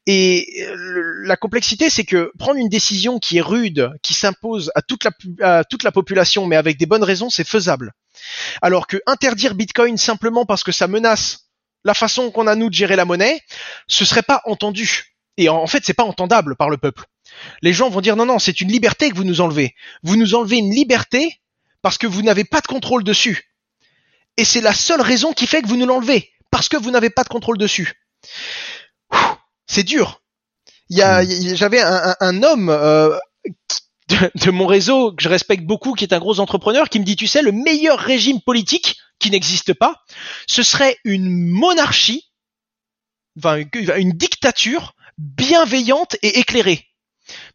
Et 0.06 0.64
euh, 0.68 1.12
la 1.24 1.36
complexité, 1.36 1.90
c'est 1.90 2.04
que 2.04 2.32
prendre 2.38 2.58
une 2.58 2.68
décision 2.68 3.18
qui 3.18 3.38
est 3.38 3.42
rude, 3.42 3.90
qui 4.02 4.14
s'impose 4.14 4.72
à 4.74 4.82
toute 4.82 5.04
la, 5.04 5.12
à 5.58 5.64
toute 5.64 5.84
la 5.84 5.92
population, 5.92 6.46
mais 6.46 6.56
avec 6.56 6.78
des 6.78 6.86
bonnes 6.86 7.04
raisons, 7.04 7.30
c'est 7.30 7.46
faisable. 7.46 7.92
Alors 8.60 8.86
que 8.86 9.00
interdire 9.06 9.54
Bitcoin 9.54 9.96
simplement 9.96 10.44
parce 10.44 10.64
que 10.64 10.72
ça 10.72 10.88
menace 10.88 11.48
la 11.84 11.94
façon 11.94 12.30
qu'on 12.30 12.46
a 12.46 12.56
nous 12.56 12.70
de 12.70 12.74
gérer 12.74 12.96
la 12.96 13.04
monnaie, 13.04 13.40
ce 13.86 14.04
serait 14.04 14.22
pas 14.22 14.40
entendu. 14.46 15.14
Et 15.36 15.48
en 15.48 15.66
fait, 15.66 15.84
c'est 15.84 15.94
pas 15.94 16.04
entendable 16.04 16.56
par 16.56 16.70
le 16.70 16.76
peuple. 16.76 17.04
Les 17.62 17.72
gens 17.72 17.90
vont 17.90 18.00
dire 18.00 18.16
non, 18.16 18.26
non, 18.26 18.38
c'est 18.38 18.60
une 18.60 18.70
liberté 18.70 19.10
que 19.10 19.16
vous 19.16 19.24
nous 19.24 19.40
enlevez. 19.40 19.74
Vous 20.02 20.16
nous 20.16 20.34
enlevez 20.34 20.56
une 20.56 20.72
liberté 20.72 21.40
parce 21.84 21.98
que 21.98 22.06
vous 22.06 22.22
n'avez 22.22 22.44
pas 22.44 22.62
de 22.62 22.66
contrôle 22.66 23.04
dessus. 23.04 23.50
Et 24.38 24.44
c'est 24.46 24.62
la 24.62 24.72
seule 24.72 25.02
raison 25.02 25.34
qui 25.34 25.46
fait 25.46 25.60
que 25.60 25.68
vous 25.68 25.76
nous 25.76 25.84
l'enlevez, 25.84 26.32
parce 26.50 26.70
que 26.70 26.78
vous 26.78 26.90
n'avez 26.90 27.10
pas 27.10 27.24
de 27.24 27.28
contrôle 27.28 27.58
dessus. 27.58 27.92
C'est 29.66 29.82
dur. 29.82 30.22
Il 30.88 30.96
y 30.96 31.02
a, 31.02 31.22
hmm. 31.22 31.54
j'avais 31.56 31.82
un, 31.82 32.42
homme 32.42 32.70
euh, 32.70 33.14
de, 34.08 34.50
mon 34.50 34.66
réseau 34.66 35.12
que 35.12 35.22
je 35.22 35.28
respecte 35.28 35.64
beaucoup, 35.64 35.92
qui 35.92 36.04
est 36.04 36.14
un 36.14 36.20
gros 36.20 36.40
entrepreneur, 36.40 36.88
qui 36.88 37.00
me 37.00 37.04
dit, 37.04 37.16
tu 37.16 37.26
sais, 37.26 37.42
le 37.42 37.52
meilleur 37.52 37.98
régime 37.98 38.40
politique 38.40 38.96
qui 39.18 39.30
n'existe 39.30 39.74
pas, 39.74 40.02
ce 40.48 40.62
serait 40.62 40.96
une 41.04 41.30
monarchie, 41.50 42.30
enfin 43.36 43.62
une 43.74 44.12
dictature 44.12 44.94
bienveillante 45.18 46.16
et 46.22 46.38
éclairée. 46.38 46.86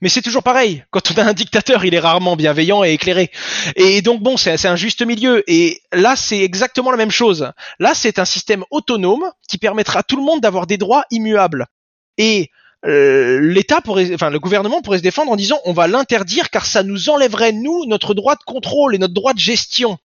Mais 0.02 0.10
c'est 0.10 0.22
toujours 0.22 0.44
pareil. 0.44 0.84
Quand 0.92 1.12
on 1.12 1.22
a 1.22 1.24
un 1.24 1.34
dictateur, 1.34 1.86
il 1.86 1.94
est 1.94 2.00
rarement 2.00 2.36
bienveillant 2.36 2.84
et 2.84 2.94
éclairé. 2.94 3.32
Et 3.76 4.02
donc 4.02 4.22
bon, 4.22 4.38
c'est 4.38 4.66
un 4.66 4.76
juste 4.76 5.06
milieu. 5.06 5.44
Et 5.48 5.82
là, 5.92 6.16
c'est 6.16 6.40
exactement 6.40 6.92
la 6.92 6.98
même 6.98 7.12
chose. 7.12 7.52
Là, 7.80 7.94
c'est 7.94 8.20
un 8.20 8.26
système 8.26 8.64
autonome 8.72 9.32
qui 9.48 9.58
permettra 9.58 10.00
à 10.00 10.04
tout 10.04 10.16
le 10.16 10.24
monde 10.24 10.42
d'avoir 10.42 10.68
des 10.68 10.78
droits 10.78 11.04
immuables. 11.12 11.68
Et 12.18 12.50
euh, 12.86 13.40
l'État 13.42 13.82
pourrait, 13.82 14.14
enfin 14.14 14.30
le 14.30 14.40
gouvernement 14.40 14.82
pourrait 14.82 15.00
se 15.00 15.04
défendre 15.04 15.32
en 15.32 15.36
disant 15.36 15.60
on 15.66 15.74
va 15.74 15.88
l'interdire 15.88 16.50
car 16.50 16.66
ça 16.66 16.82
nous 16.82 17.10
enlèverait 17.10 17.52
nous 17.52 17.86
notre 17.88 18.14
droit 18.14 18.36
de 18.36 18.44
contrôle 18.46 18.96
et 18.96 18.98
notre 18.98 19.14
droit 19.14 19.34
de 19.34 19.40
gestion. 19.40 19.98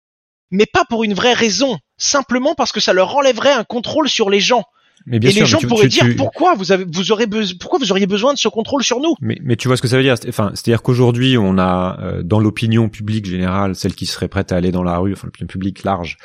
Mais 0.49 0.65
pas 0.65 0.85
pour 0.85 1.03
une 1.03 1.13
vraie 1.13 1.33
raison, 1.33 1.79
simplement 1.97 2.55
parce 2.55 2.71
que 2.71 2.79
ça 2.79 2.93
leur 2.93 3.15
enlèverait 3.15 3.53
un 3.53 3.63
contrôle 3.63 4.09
sur 4.09 4.29
les 4.29 4.39
gens. 4.39 4.63
Mais 5.05 5.19
bien 5.19 5.29
et 5.29 5.33
les 5.33 5.45
gens 5.45 5.59
pourraient 5.59 5.87
dire 5.87 6.05
pourquoi 6.17 6.55
vous 6.55 6.71
avez 6.71 6.85
vous 6.85 7.11
aurez 7.11 7.27
pourquoi 7.59 7.79
vous 7.79 7.91
auriez 7.91 8.07
besoin 8.07 8.33
de 8.33 8.37
ce 8.37 8.47
contrôle 8.47 8.83
sur 8.83 8.99
nous? 8.99 9.15
Mais, 9.21 9.37
mais 9.43 9.55
tu 9.55 9.67
vois 9.67 9.77
ce 9.77 9.81
que 9.81 9.87
ça 9.87 9.97
veut 9.97 10.03
dire 10.03 10.15
Enfin, 10.27 10.51
c'est-à-dire 10.53 10.81
qu'aujourd'hui 10.81 11.37
on 11.37 11.57
a 11.57 11.99
euh, 12.01 12.23
dans 12.23 12.39
l'opinion 12.39 12.89
publique 12.89 13.25
générale, 13.25 13.75
celle 13.75 13.95
qui 13.95 14.05
serait 14.05 14.27
prête 14.27 14.51
à 14.51 14.55
aller 14.55 14.71
dans 14.71 14.83
la 14.83 14.97
rue, 14.97 15.13
enfin 15.13 15.27
l'opinion 15.27 15.47
publique 15.47 15.83
large, 15.83 16.17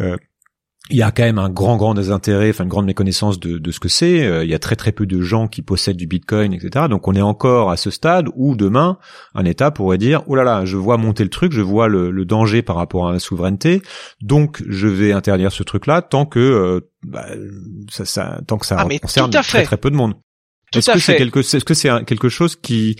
euh, 0.00 0.16
il 0.90 0.96
y 0.96 1.02
a 1.02 1.10
quand 1.10 1.22
même 1.22 1.38
un 1.38 1.48
grand 1.48 1.76
grand 1.76 1.94
désintérêt, 1.94 2.50
enfin 2.50 2.64
une 2.64 2.70
grande 2.70 2.86
méconnaissance 2.86 3.38
de, 3.38 3.58
de 3.58 3.70
ce 3.70 3.80
que 3.80 3.88
c'est. 3.88 4.24
Euh, 4.24 4.44
il 4.44 4.50
y 4.50 4.54
a 4.54 4.58
très 4.58 4.76
très 4.76 4.92
peu 4.92 5.06
de 5.06 5.20
gens 5.20 5.48
qui 5.48 5.62
possèdent 5.62 5.96
du 5.96 6.06
Bitcoin, 6.06 6.52
etc. 6.52 6.86
Donc 6.88 7.08
on 7.08 7.14
est 7.14 7.22
encore 7.22 7.70
à 7.70 7.76
ce 7.76 7.90
stade 7.90 8.26
où 8.34 8.56
demain 8.56 8.98
un 9.34 9.44
État 9.44 9.70
pourrait 9.70 9.98
dire 9.98 10.22
oh 10.26 10.34
là 10.34 10.44
là, 10.44 10.64
je 10.64 10.76
vois 10.76 10.96
monter 10.96 11.22
le 11.22 11.30
truc, 11.30 11.52
je 11.52 11.60
vois 11.60 11.88
le, 11.88 12.10
le 12.10 12.24
danger 12.24 12.62
par 12.62 12.76
rapport 12.76 13.08
à 13.08 13.12
la 13.12 13.18
souveraineté, 13.18 13.82
donc 14.20 14.62
je 14.68 14.88
vais 14.88 15.12
interdire 15.12 15.52
ce 15.52 15.62
truc-là 15.62 16.02
tant 16.02 16.26
que 16.26 16.40
euh, 16.40 16.80
bah, 17.04 17.26
ça, 17.90 18.04
ça, 18.04 18.40
tant 18.46 18.58
que 18.58 18.66
ça 18.66 18.76
ah, 18.78 18.98
concerne 19.00 19.30
très 19.30 19.62
très 19.62 19.76
peu 19.76 19.90
de 19.90 19.96
monde. 19.96 20.14
Est-ce 20.74 20.92
que 20.92 20.98
c'est 20.98 21.16
quelque, 21.16 21.40
est-ce 21.40 21.64
que 21.64 21.74
c'est 21.74 22.04
quelque 22.04 22.28
chose 22.28 22.56
qui 22.56 22.96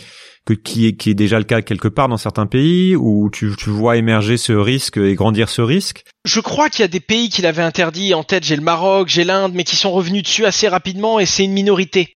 que, 0.47 0.55
qui 0.55 0.87
est 0.87 0.97
qui 0.97 1.11
est 1.11 1.15
déjà 1.15 1.39
le 1.39 1.45
cas 1.45 1.63
quelque 1.63 1.89
part 1.89 2.09
dans 2.09 2.17
certains 2.17 2.47
pays 2.47 2.97
où 2.97 3.31
tu, 3.31 3.55
tu 3.57 3.71
vois 3.71 3.97
émerger 3.97 4.37
ce 4.37 4.53
risque 4.53 4.97
et 4.97 5.15
grandir 5.15 5.49
ce 5.49 5.63
risque? 5.63 6.05
Je 6.25 6.41
crois 6.41 6.69
qu'il 6.69 6.81
y 6.81 6.85
a 6.85 6.89
des 6.89 7.01
pays 7.01 7.29
qui 7.29 7.43
l'avaient 7.43 7.63
interdit. 7.63 8.15
En 8.15 8.25
tête, 8.25 8.45
j'ai 8.45 8.57
le 8.57 8.63
Maroc, 8.63 9.09
j'ai 9.09 9.25
l'Inde, 9.25 9.53
mais 9.55 9.65
qui 9.65 9.77
sont 9.77 9.93
revenus 9.93 10.23
dessus 10.23 10.47
assez 10.47 10.69
rapidement 10.69 11.21
et 11.21 11.27
c'est 11.27 11.45
une 11.45 11.53
minorité. 11.53 12.15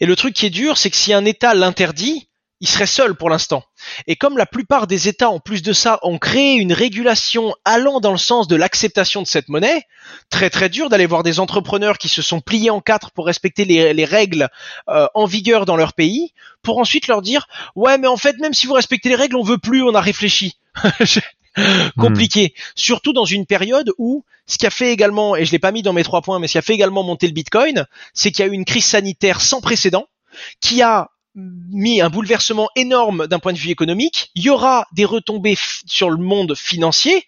Et 0.00 0.06
le 0.06 0.16
truc 0.16 0.34
qui 0.34 0.46
est 0.46 0.50
dur, 0.50 0.78
c'est 0.78 0.90
que 0.90 0.96
si 0.96 1.12
un 1.12 1.24
État 1.24 1.54
l'interdit, 1.54 2.29
il 2.60 2.68
serait 2.68 2.86
seul 2.86 3.14
pour 3.14 3.30
l'instant. 3.30 3.64
Et 4.06 4.16
comme 4.16 4.36
la 4.36 4.46
plupart 4.46 4.86
des 4.86 5.08
États, 5.08 5.30
en 5.30 5.40
plus 5.40 5.62
de 5.62 5.72
ça, 5.72 5.98
ont 6.02 6.18
créé 6.18 6.56
une 6.56 6.72
régulation 6.72 7.54
allant 7.64 8.00
dans 8.00 8.12
le 8.12 8.18
sens 8.18 8.48
de 8.48 8.56
l'acceptation 8.56 9.22
de 9.22 9.26
cette 9.26 9.48
monnaie, 9.48 9.84
très 10.28 10.50
très 10.50 10.68
dur 10.68 10.90
d'aller 10.90 11.06
voir 11.06 11.22
des 11.22 11.40
entrepreneurs 11.40 11.98
qui 11.98 12.08
se 12.08 12.22
sont 12.22 12.40
pliés 12.40 12.70
en 12.70 12.80
quatre 12.80 13.10
pour 13.12 13.26
respecter 13.26 13.64
les, 13.64 14.04
règles 14.04 14.48
euh, 14.88 15.06
en 15.14 15.24
vigueur 15.24 15.64
dans 15.64 15.76
leur 15.76 15.94
pays, 15.94 16.32
pour 16.62 16.78
ensuite 16.78 17.06
leur 17.06 17.22
dire 17.22 17.46
ouais 17.76 17.98
mais 17.98 18.08
en 18.08 18.16
fait 18.16 18.38
même 18.38 18.54
si 18.54 18.66
vous 18.66 18.74
respectez 18.74 19.08
les 19.08 19.14
règles, 19.14 19.36
on 19.36 19.42
veut 19.42 19.58
plus, 19.58 19.82
on 19.82 19.94
a 19.94 20.00
réfléchi. 20.00 20.56
compliqué, 21.98 22.54
surtout 22.74 23.12
dans 23.12 23.24
une 23.24 23.46
période 23.46 23.92
où 23.98 24.24
ce 24.46 24.58
qui 24.58 24.66
a 24.66 24.70
fait 24.70 24.92
également, 24.92 25.36
et 25.36 25.44
je 25.44 25.52
l'ai 25.52 25.58
pas 25.58 25.72
mis 25.72 25.82
dans 25.82 25.92
mes 25.92 26.04
trois 26.04 26.22
points, 26.22 26.38
mais 26.38 26.46
ce 26.46 26.52
qui 26.52 26.58
a 26.58 26.62
fait 26.62 26.74
également 26.74 27.02
monter 27.02 27.26
le 27.26 27.32
Bitcoin, 27.32 27.86
c'est 28.14 28.30
qu'il 28.30 28.44
y 28.44 28.48
a 28.48 28.50
eu 28.50 28.54
une 28.54 28.64
crise 28.64 28.84
sanitaire 28.84 29.40
sans 29.40 29.60
précédent 29.60 30.06
qui 30.60 30.82
a 30.82 31.10
mis 31.34 32.00
un 32.00 32.10
bouleversement 32.10 32.68
énorme 32.76 33.26
d'un 33.26 33.38
point 33.38 33.52
de 33.52 33.58
vue 33.58 33.70
économique, 33.70 34.30
il 34.34 34.42
y 34.42 34.50
aura 34.50 34.86
des 34.92 35.04
retombées 35.04 35.56
sur 35.86 36.10
le 36.10 36.16
monde 36.16 36.56
financier, 36.56 37.24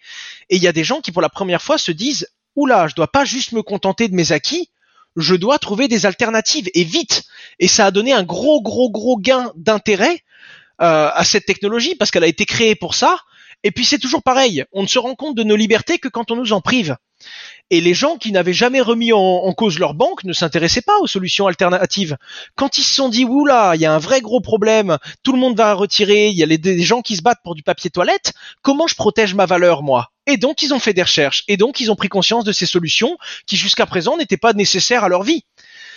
et 0.49 0.57
il 0.57 0.63
y 0.63 0.67
a 0.67 0.73
des 0.73 0.83
gens 0.83 1.01
qui 1.01 1.11
pour 1.11 1.21
la 1.21 1.29
première 1.29 1.61
fois 1.61 1.77
se 1.77 1.91
disent 1.91 2.27
oula, 2.55 2.87
je 2.87 2.95
dois 2.95 3.07
pas 3.07 3.25
juste 3.25 3.51
me 3.53 3.61
contenter 3.61 4.07
de 4.07 4.15
mes 4.15 4.31
acquis, 4.31 4.69
je 5.15 5.35
dois 5.35 5.59
trouver 5.59 5.87
des 5.87 6.05
alternatives 6.05 6.69
et 6.73 6.83
vite. 6.83 7.23
Et 7.59 7.67
ça 7.67 7.85
a 7.87 7.91
donné 7.91 8.13
un 8.13 8.23
gros 8.23 8.61
gros 8.61 8.89
gros 8.89 9.17
gain 9.17 9.51
d'intérêt 9.55 10.21
euh, 10.81 11.09
à 11.13 11.23
cette 11.23 11.45
technologie 11.45 11.95
parce 11.95 12.11
qu'elle 12.11 12.23
a 12.23 12.27
été 12.27 12.45
créée 12.45 12.75
pour 12.75 12.95
ça. 12.95 13.19
Et 13.63 13.71
puis 13.71 13.85
c'est 13.85 13.99
toujours 13.99 14.23
pareil, 14.23 14.65
on 14.73 14.81
ne 14.81 14.87
se 14.87 14.99
rend 14.99 15.15
compte 15.15 15.35
de 15.35 15.43
nos 15.43 15.55
libertés 15.55 15.97
que 15.97 16.09
quand 16.09 16.31
on 16.31 16.35
nous 16.35 16.51
en 16.51 16.61
prive. 16.61 16.97
Et 17.69 17.81
les 17.81 17.93
gens 17.93 18.17
qui 18.17 18.31
n'avaient 18.31 18.53
jamais 18.53 18.81
remis 18.81 19.13
en, 19.13 19.51
cause 19.53 19.79
leur 19.79 19.93
banque 19.93 20.23
ne 20.25 20.33
s'intéressaient 20.33 20.81
pas 20.81 20.99
aux 20.99 21.07
solutions 21.07 21.47
alternatives. 21.47 22.17
Quand 22.55 22.77
ils 22.77 22.83
se 22.83 22.93
sont 22.93 23.09
dit, 23.09 23.25
oula, 23.25 23.73
il 23.75 23.81
y 23.81 23.85
a 23.85 23.93
un 23.93 23.99
vrai 23.99 24.21
gros 24.21 24.41
problème, 24.41 24.97
tout 25.23 25.33
le 25.33 25.39
monde 25.39 25.57
va 25.57 25.73
retirer, 25.73 26.27
il 26.27 26.35
y 26.35 26.43
a 26.43 26.57
des 26.57 26.81
gens 26.81 27.01
qui 27.01 27.15
se 27.15 27.21
battent 27.21 27.41
pour 27.43 27.55
du 27.55 27.63
papier 27.63 27.89
toilette, 27.89 28.33
comment 28.61 28.85
je 28.85 28.95
protège 28.95 29.33
ma 29.33 29.45
valeur, 29.45 29.81
moi? 29.81 30.11
Et 30.27 30.37
donc, 30.37 30.61
ils 30.61 30.73
ont 30.73 30.79
fait 30.79 30.93
des 30.93 31.01
recherches, 31.01 31.43
et 31.47 31.57
donc, 31.57 31.79
ils 31.79 31.91
ont 31.91 31.95
pris 31.95 32.09
conscience 32.09 32.45
de 32.45 32.51
ces 32.51 32.65
solutions 32.65 33.17
qui, 33.45 33.57
jusqu'à 33.57 33.85
présent, 33.85 34.17
n'étaient 34.17 34.37
pas 34.37 34.53
nécessaires 34.53 35.03
à 35.03 35.09
leur 35.09 35.23
vie. 35.23 35.43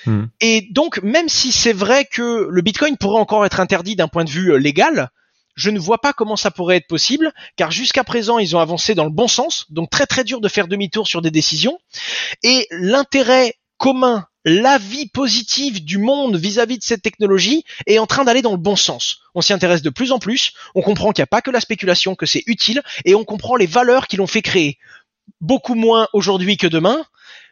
Hmm. 0.07 0.25
Et 0.41 0.69
donc, 0.71 1.01
même 1.03 1.29
si 1.29 1.53
c'est 1.53 1.73
vrai 1.73 2.05
que 2.05 2.47
le 2.49 2.63
Bitcoin 2.63 2.97
pourrait 2.97 3.21
encore 3.21 3.45
être 3.45 3.61
interdit 3.61 3.97
d'un 3.97 4.09
point 4.09 4.25
de 4.25 4.31
vue 4.31 4.53
euh, 4.53 4.57
légal, 4.57 5.11
je 5.57 5.71
ne 5.71 5.79
vois 5.79 5.99
pas 5.99 6.13
comment 6.13 6.37
ça 6.37 6.51
pourrait 6.51 6.77
être 6.77 6.87
possible, 6.87 7.33
car 7.57 7.71
jusqu'à 7.71 8.05
présent, 8.05 8.39
ils 8.39 8.55
ont 8.55 8.61
avancé 8.61 8.95
dans 8.95 9.05
le 9.05 9.11
bon 9.11 9.27
sens, 9.27 9.67
donc 9.71 9.91
très 9.91 10.07
très 10.07 10.23
dur 10.23 10.41
de 10.41 10.49
faire 10.49 10.69
demi-tour 10.69 11.09
sur 11.09 11.23
des 11.23 11.31
décisions. 11.31 11.79
Et 12.43 12.69
l'intérêt 12.71 13.55
commun, 13.79 14.27
l'avis 14.45 15.09
positif 15.09 15.83
du 15.83 15.99
monde 15.99 16.37
vis-à-vis 16.37 16.79
de 16.79 16.85
cette 16.85 17.03
technologie 17.03 17.65
est 17.87 17.99
en 17.99 18.07
train 18.07 18.25
d'aller 18.25 18.43
dans 18.43 18.53
le 18.53 18.59
bon 18.59 18.77
sens. 18.77 19.21
On 19.35 19.41
s'y 19.41 19.53
intéresse 19.53 19.83
de 19.83 19.91
plus 19.91 20.13
en 20.13 20.19
plus, 20.19 20.53
on 20.75 20.83
comprend 20.83 21.13
qu'il 21.13 21.23
n'y 21.23 21.25
a 21.25 21.29
pas 21.29 21.43
que 21.43 21.51
la 21.51 21.61
spéculation, 21.61 22.15
que 22.15 22.27
c'est 22.27 22.45
utile, 22.47 22.83
et 23.05 23.15
on 23.15 23.25
comprend 23.25 23.57
les 23.57 23.67
valeurs 23.67 24.07
qui 24.07 24.17
l'ont 24.17 24.27
fait 24.27 24.43
créer. 24.43 24.79
Beaucoup 25.41 25.75
moins 25.75 26.07
aujourd'hui 26.13 26.57
que 26.57 26.67
demain, 26.67 27.05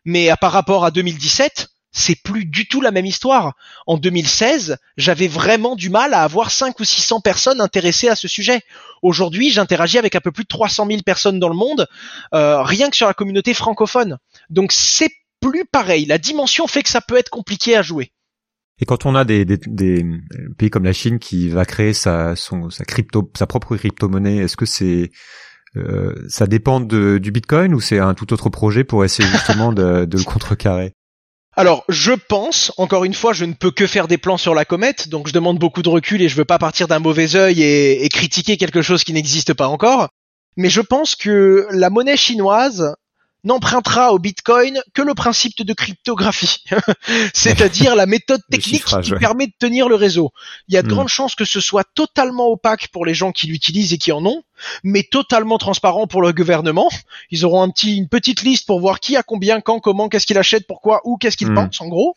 mais 0.04 0.30
par 0.40 0.52
rapport 0.52 0.84
à 0.84 0.90
2017, 0.90 1.68
c'est 1.94 2.20
plus 2.20 2.44
du 2.44 2.66
tout 2.66 2.80
la 2.80 2.90
même 2.90 3.06
histoire. 3.06 3.54
En 3.86 3.96
2016, 3.96 4.76
j'avais 4.96 5.28
vraiment 5.28 5.76
du 5.76 5.88
mal 5.88 6.12
à 6.12 6.22
avoir 6.22 6.50
5 6.50 6.78
ou 6.80 6.84
600 6.84 7.20
personnes 7.20 7.60
intéressées 7.60 8.08
à 8.08 8.16
ce 8.16 8.28
sujet. 8.28 8.60
Aujourd'hui, 9.00 9.50
j'interagis 9.50 9.96
avec 9.96 10.16
un 10.16 10.20
peu 10.20 10.32
plus 10.32 10.42
de 10.42 10.48
300 10.48 10.86
000 10.88 11.02
personnes 11.02 11.38
dans 11.38 11.48
le 11.48 11.54
monde, 11.54 11.86
euh, 12.34 12.62
rien 12.62 12.90
que 12.90 12.96
sur 12.96 13.06
la 13.06 13.14
communauté 13.14 13.54
francophone. 13.54 14.18
Donc 14.50 14.72
c'est 14.72 15.10
plus 15.40 15.64
pareil. 15.64 16.04
La 16.04 16.18
dimension 16.18 16.66
fait 16.66 16.82
que 16.82 16.88
ça 16.88 17.00
peut 17.00 17.16
être 17.16 17.30
compliqué 17.30 17.76
à 17.76 17.82
jouer. 17.82 18.10
Et 18.80 18.86
quand 18.86 19.06
on 19.06 19.14
a 19.14 19.24
des, 19.24 19.44
des, 19.44 19.58
des 19.64 20.04
pays 20.58 20.70
comme 20.70 20.84
la 20.84 20.92
Chine 20.92 21.20
qui 21.20 21.48
va 21.48 21.64
créer 21.64 21.92
sa, 21.92 22.34
son, 22.34 22.70
sa 22.70 22.84
crypto, 22.84 23.30
sa 23.38 23.46
propre 23.46 23.76
crypto-monnaie, 23.76 24.38
est-ce 24.38 24.56
que 24.56 24.66
c'est 24.66 25.12
euh, 25.76 26.12
ça 26.28 26.48
dépend 26.48 26.80
de, 26.80 27.18
du 27.18 27.30
Bitcoin 27.30 27.72
ou 27.72 27.80
c'est 27.80 28.00
un 28.00 28.14
tout 28.14 28.32
autre 28.32 28.48
projet 28.48 28.82
pour 28.82 29.04
essayer 29.04 29.28
justement 29.28 29.72
de, 29.72 30.06
de 30.06 30.18
le 30.18 30.24
contrecarrer? 30.24 30.92
Alors, 31.56 31.84
je 31.88 32.12
pense, 32.12 32.72
encore 32.78 33.04
une 33.04 33.14
fois, 33.14 33.32
je 33.32 33.44
ne 33.44 33.52
peux 33.52 33.70
que 33.70 33.86
faire 33.86 34.08
des 34.08 34.18
plans 34.18 34.36
sur 34.36 34.54
la 34.54 34.64
comète, 34.64 35.08
donc 35.08 35.28
je 35.28 35.32
demande 35.32 35.58
beaucoup 35.58 35.82
de 35.82 35.88
recul 35.88 36.20
et 36.20 36.28
je 36.28 36.34
veux 36.34 36.44
pas 36.44 36.58
partir 36.58 36.88
d'un 36.88 36.98
mauvais 36.98 37.36
œil 37.36 37.62
et, 37.62 38.04
et, 38.04 38.08
critiquer 38.08 38.56
quelque 38.56 38.82
chose 38.82 39.04
qui 39.04 39.12
n'existe 39.12 39.54
pas 39.54 39.68
encore. 39.68 40.08
Mais 40.56 40.68
je 40.68 40.80
pense 40.80 41.14
que 41.14 41.66
la 41.70 41.90
monnaie 41.90 42.16
chinoise 42.16 42.94
n'empruntera 43.44 44.12
au 44.12 44.18
Bitcoin 44.18 44.80
que 44.94 45.02
le 45.02 45.14
principe 45.14 45.62
de 45.62 45.72
cryptographie, 45.72 46.64
c'est-à-dire 47.34 47.94
la 47.94 48.06
méthode 48.06 48.40
technique 48.50 48.84
qui 49.02 49.12
permet 49.12 49.46
de 49.46 49.52
tenir 49.58 49.88
le 49.88 49.94
réseau. 49.94 50.30
Il 50.68 50.74
y 50.74 50.78
a 50.78 50.82
de 50.82 50.86
hmm. 50.86 50.90
grandes 50.90 51.08
chances 51.08 51.34
que 51.34 51.44
ce 51.44 51.60
soit 51.60 51.84
totalement 51.94 52.48
opaque 52.48 52.88
pour 52.88 53.06
les 53.06 53.14
gens 53.14 53.32
qui 53.32 53.46
l'utilisent 53.46 53.92
et 53.92 53.98
qui 53.98 54.12
en 54.12 54.24
ont, 54.24 54.42
mais 54.82 55.02
totalement 55.02 55.58
transparent 55.58 56.06
pour 56.06 56.22
le 56.22 56.32
gouvernement. 56.32 56.88
Ils 57.30 57.44
auront 57.44 57.62
un 57.62 57.70
petit, 57.70 57.96
une 57.96 58.08
petite 58.08 58.42
liste 58.42 58.66
pour 58.66 58.80
voir 58.80 59.00
qui 59.00 59.16
a 59.16 59.22
combien, 59.22 59.60
quand, 59.60 59.80
comment, 59.80 60.08
qu'est-ce 60.08 60.26
qu'il 60.26 60.38
achète, 60.38 60.66
pourquoi, 60.66 61.00
où, 61.04 61.16
qu'est-ce 61.16 61.36
qu'il 61.36 61.50
hmm. 61.50 61.54
pense, 61.54 61.80
en 61.80 61.88
gros. 61.88 62.14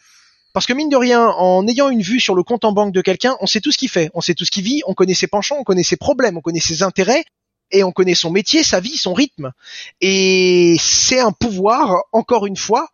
Parce 0.53 0.65
que 0.65 0.73
mine 0.73 0.89
de 0.89 0.95
rien, 0.95 1.28
en 1.28 1.67
ayant 1.67 1.89
une 1.89 2.01
vue 2.01 2.19
sur 2.19 2.34
le 2.34 2.41
compte 2.41 2.65
en 2.65 2.71
banque 2.71 2.91
de 2.91 3.01
quelqu'un, 3.01 3.36
on 3.41 3.45
sait 3.45 3.61
tout 3.61 3.71
ce 3.71 3.78
qu'il 3.78 3.89
fait, 3.89 4.09
on 4.15 4.21
sait 4.21 4.34
tout 4.34 4.43
ce 4.43 4.49
qu'il 4.49 4.63
vit, 4.63 4.82
on 4.88 4.95
connaît 4.95 5.13
ses 5.13 5.28
penchants, 5.28 5.57
on 5.59 5.63
connaît 5.63 5.84
ses 5.84 5.97
problèmes, 5.97 6.36
on 6.38 6.41
connaît 6.41 6.59
ses 6.59 6.82
intérêts, 6.82 7.25
et 7.72 7.84
on 7.84 7.91
connaît 7.91 8.15
son 8.15 8.32
métier, 8.32 8.63
sa 8.63 8.80
vie, 8.80 8.97
son 8.97 9.13
rythme. 9.13 9.51
Et 10.01 10.78
c'est 10.80 11.20
un 11.20 11.32
pouvoir, 11.32 11.95
encore 12.11 12.45
une 12.45 12.57
fois, 12.57 12.88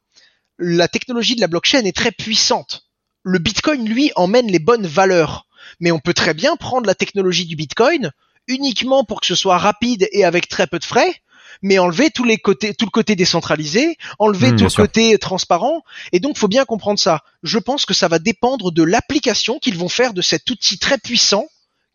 la 0.57 0.87
technologie 0.87 1.35
de 1.35 1.41
la 1.41 1.47
blockchain 1.47 1.83
est 1.85 1.95
très 1.95 2.11
puissante. 2.11 2.87
Le 3.23 3.39
Bitcoin, 3.39 3.87
lui, 3.87 4.11
emmène 4.15 4.47
les 4.47 4.59
bonnes 4.59 4.87
valeurs. 4.87 5.47
Mais 5.79 5.91
on 5.91 5.99
peut 5.99 6.13
très 6.13 6.33
bien 6.33 6.55
prendre 6.55 6.87
la 6.87 6.95
technologie 6.95 7.45
du 7.45 7.55
Bitcoin 7.55 8.11
uniquement 8.47 9.05
pour 9.05 9.21
que 9.21 9.27
ce 9.27 9.35
soit 9.35 9.57
rapide 9.57 10.07
et 10.11 10.25
avec 10.25 10.49
très 10.49 10.67
peu 10.67 10.77
de 10.77 10.83
frais, 10.83 11.15
mais 11.61 11.79
enlever 11.79 12.09
tous 12.09 12.25
les 12.25 12.37
côtés, 12.37 12.73
tout 12.73 12.85
le 12.85 12.91
côté 12.91 13.15
décentralisé, 13.15 13.97
enlever 14.19 14.51
mmh, 14.51 14.55
tout 14.57 14.63
le 14.65 14.75
côté 14.75 15.17
transparent. 15.17 15.81
Et 16.11 16.19
donc, 16.19 16.37
faut 16.37 16.49
bien 16.49 16.65
comprendre 16.65 16.99
ça. 16.99 17.21
Je 17.43 17.57
pense 17.57 17.85
que 17.85 17.93
ça 17.93 18.09
va 18.09 18.19
dépendre 18.19 18.71
de 18.71 18.83
l'application 18.83 19.59
qu'ils 19.59 19.77
vont 19.77 19.89
faire 19.89 20.13
de 20.13 20.21
cet 20.21 20.49
outil 20.49 20.77
très 20.77 20.97
puissant 20.97 21.47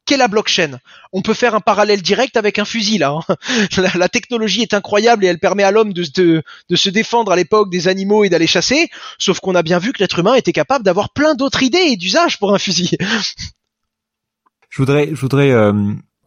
qu'est 0.09 0.16
la 0.16 0.26
blockchain. 0.26 0.78
On 1.12 1.22
peut 1.22 1.34
faire 1.34 1.54
un 1.54 1.61
parallèle 1.61 2.00
direct 2.00 2.36
avec 2.36 2.59
un 2.59 2.64
fusil 2.64 2.98
là. 2.98 3.18
Hein. 3.28 3.36
La, 3.94 4.09
technologie 4.09 4.62
est 4.62 4.74
incroyable 4.74 5.24
et 5.24 5.28
elle 5.28 5.38
permet 5.38 5.62
à 5.62 5.70
l'homme 5.70 5.92
de, 5.92 6.02
se 6.02 6.88
défendre 6.88 7.30
à 7.30 7.36
l'époque 7.36 7.70
des 7.70 7.88
animaux 7.88 8.24
et 8.24 8.30
d'aller 8.30 8.46
chasser, 8.46 8.88
sauf 9.18 9.40
qu'on 9.40 9.54
a 9.54 9.62
bien 9.62 9.78
vu 9.78 9.92
que 9.92 9.98
l'être 9.98 10.18
humain 10.18 10.34
était 10.34 10.52
capable 10.52 10.84
d'avoir 10.84 11.12
plein 11.12 11.34
d'autres 11.34 11.62
idées 11.62 11.88
et 11.90 11.96
d'usages 11.96 12.38
pour 12.38 12.54
un 12.54 12.59
fusil. 12.59 12.96
Je 14.70 14.82
voudrais, 14.82 15.50
euh, 15.50 15.72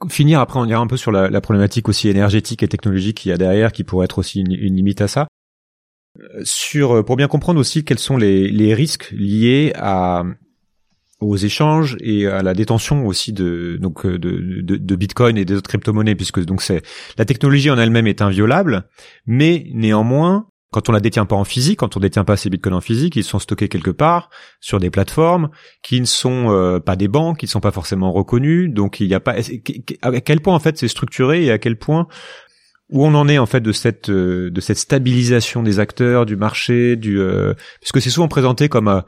finir 0.10 0.40
après 0.40 0.60
on 0.60 0.66
ira 0.66 0.82
un 0.82 0.88
peu 0.88 0.98
sur 0.98 1.12
la, 1.12 1.42
problématique 1.42 1.90
aussi 1.90 2.10
énergétique 2.10 2.64
et 2.64 2.68
technologique 2.68 3.18
qu'il 3.18 3.30
y 3.30 3.34
a 3.34 3.38
derrière, 3.38 3.72
qui 3.72 3.84
pourrait 3.84 4.06
être 4.06 4.20
aussi 4.20 4.42
une, 4.42 4.76
limite 4.76 5.02
à 5.02 5.08
ça. 5.08 5.28
Euh, 6.20 6.44
euh, 6.76 7.04
pour 7.04 7.16
bien 7.16 7.28
comprendre 7.28 7.60
aussi 7.60 7.84
quels 7.84 8.00
sont 8.00 8.18
les 8.18 8.74
risques 8.74 9.10
liés 9.12 9.74
à 9.76 10.24
aux 11.22 11.38
échanges 11.38 11.96
et 12.02 12.28
à 12.28 12.42
la 12.42 12.54
détention 12.54 13.06
aussi 13.06 13.32
de 13.32 13.78
donc 13.80 14.06
euh, 14.06 14.18
de, 14.18 14.62
de, 14.62 14.76
de 14.76 14.96
Bitcoin 14.96 15.38
et 15.38 15.46
des 15.46 15.54
autres 15.54 15.70
crypto-monnaies 15.70 16.16
puisque 16.16 16.44
donc 16.44 16.62
c'est 16.62 16.82
la 17.18 17.26
technologie 17.26 17.70
en 17.70 17.78
elle-même 17.78 18.08
est 18.08 18.22
inviolable 18.22 18.84
mais 19.28 19.68
néanmoins 19.74 20.48
quand 20.72 20.88
on 20.88 20.94
la 20.94 21.02
détient 21.02 21.26
pas 21.26 21.36
en 21.36 21.44
physique, 21.44 21.80
quand 21.80 21.98
on 21.98 22.00
détient 22.00 22.24
pas 22.24 22.38
ces 22.38 22.50
bitcoins 22.50 22.76
en 22.76 22.82
physique, 22.82 23.18
ils 23.18 23.26
sont 23.26 23.40
stockés 23.40 23.68
quelque 23.68 23.92
part 23.92 24.30
sur 24.62 24.80
des 24.80 24.90
plateformes 24.90 25.50
qui 25.84 26.00
ne 26.00 26.06
sont 26.06 26.50
euh, 26.50 26.80
pas 26.80 26.96
des 26.96 27.10
banques, 27.10 27.40
qui 27.40 27.46
ne 27.46 27.50
sont 27.50 27.60
pas 27.60 27.72
forcément 27.72 28.14
reconnues. 28.14 28.70
Donc 28.70 29.02
il 29.02 29.08
n'y 29.10 29.14
a 29.14 29.20
pas 29.20 29.36
à 30.02 30.22
quel 30.22 30.40
point 30.40 30.56
en 30.56 30.60
fait 30.60 30.78
c'est 30.78 30.88
structuré 30.88 31.44
et 31.44 31.52
à 31.52 31.58
quel 31.58 31.78
point 31.78 32.08
où 32.90 33.06
on 33.06 33.14
en 33.16 33.28
est 33.28 33.38
en 33.38 33.46
fait 33.46 33.60
de 33.60 33.74
cette 33.74 34.10
euh, 34.10 34.50
de 34.50 34.62
cette 34.62 34.78
stabilisation 34.78 35.62
des 35.62 35.80
acteurs 35.80 36.26
du 36.26 36.38
marché 36.38 36.96
du 36.96 37.20
puisque 37.82 38.02
c'est 38.02 38.10
souvent 38.10 38.30
présenté 38.30 38.70
comme 38.70 39.04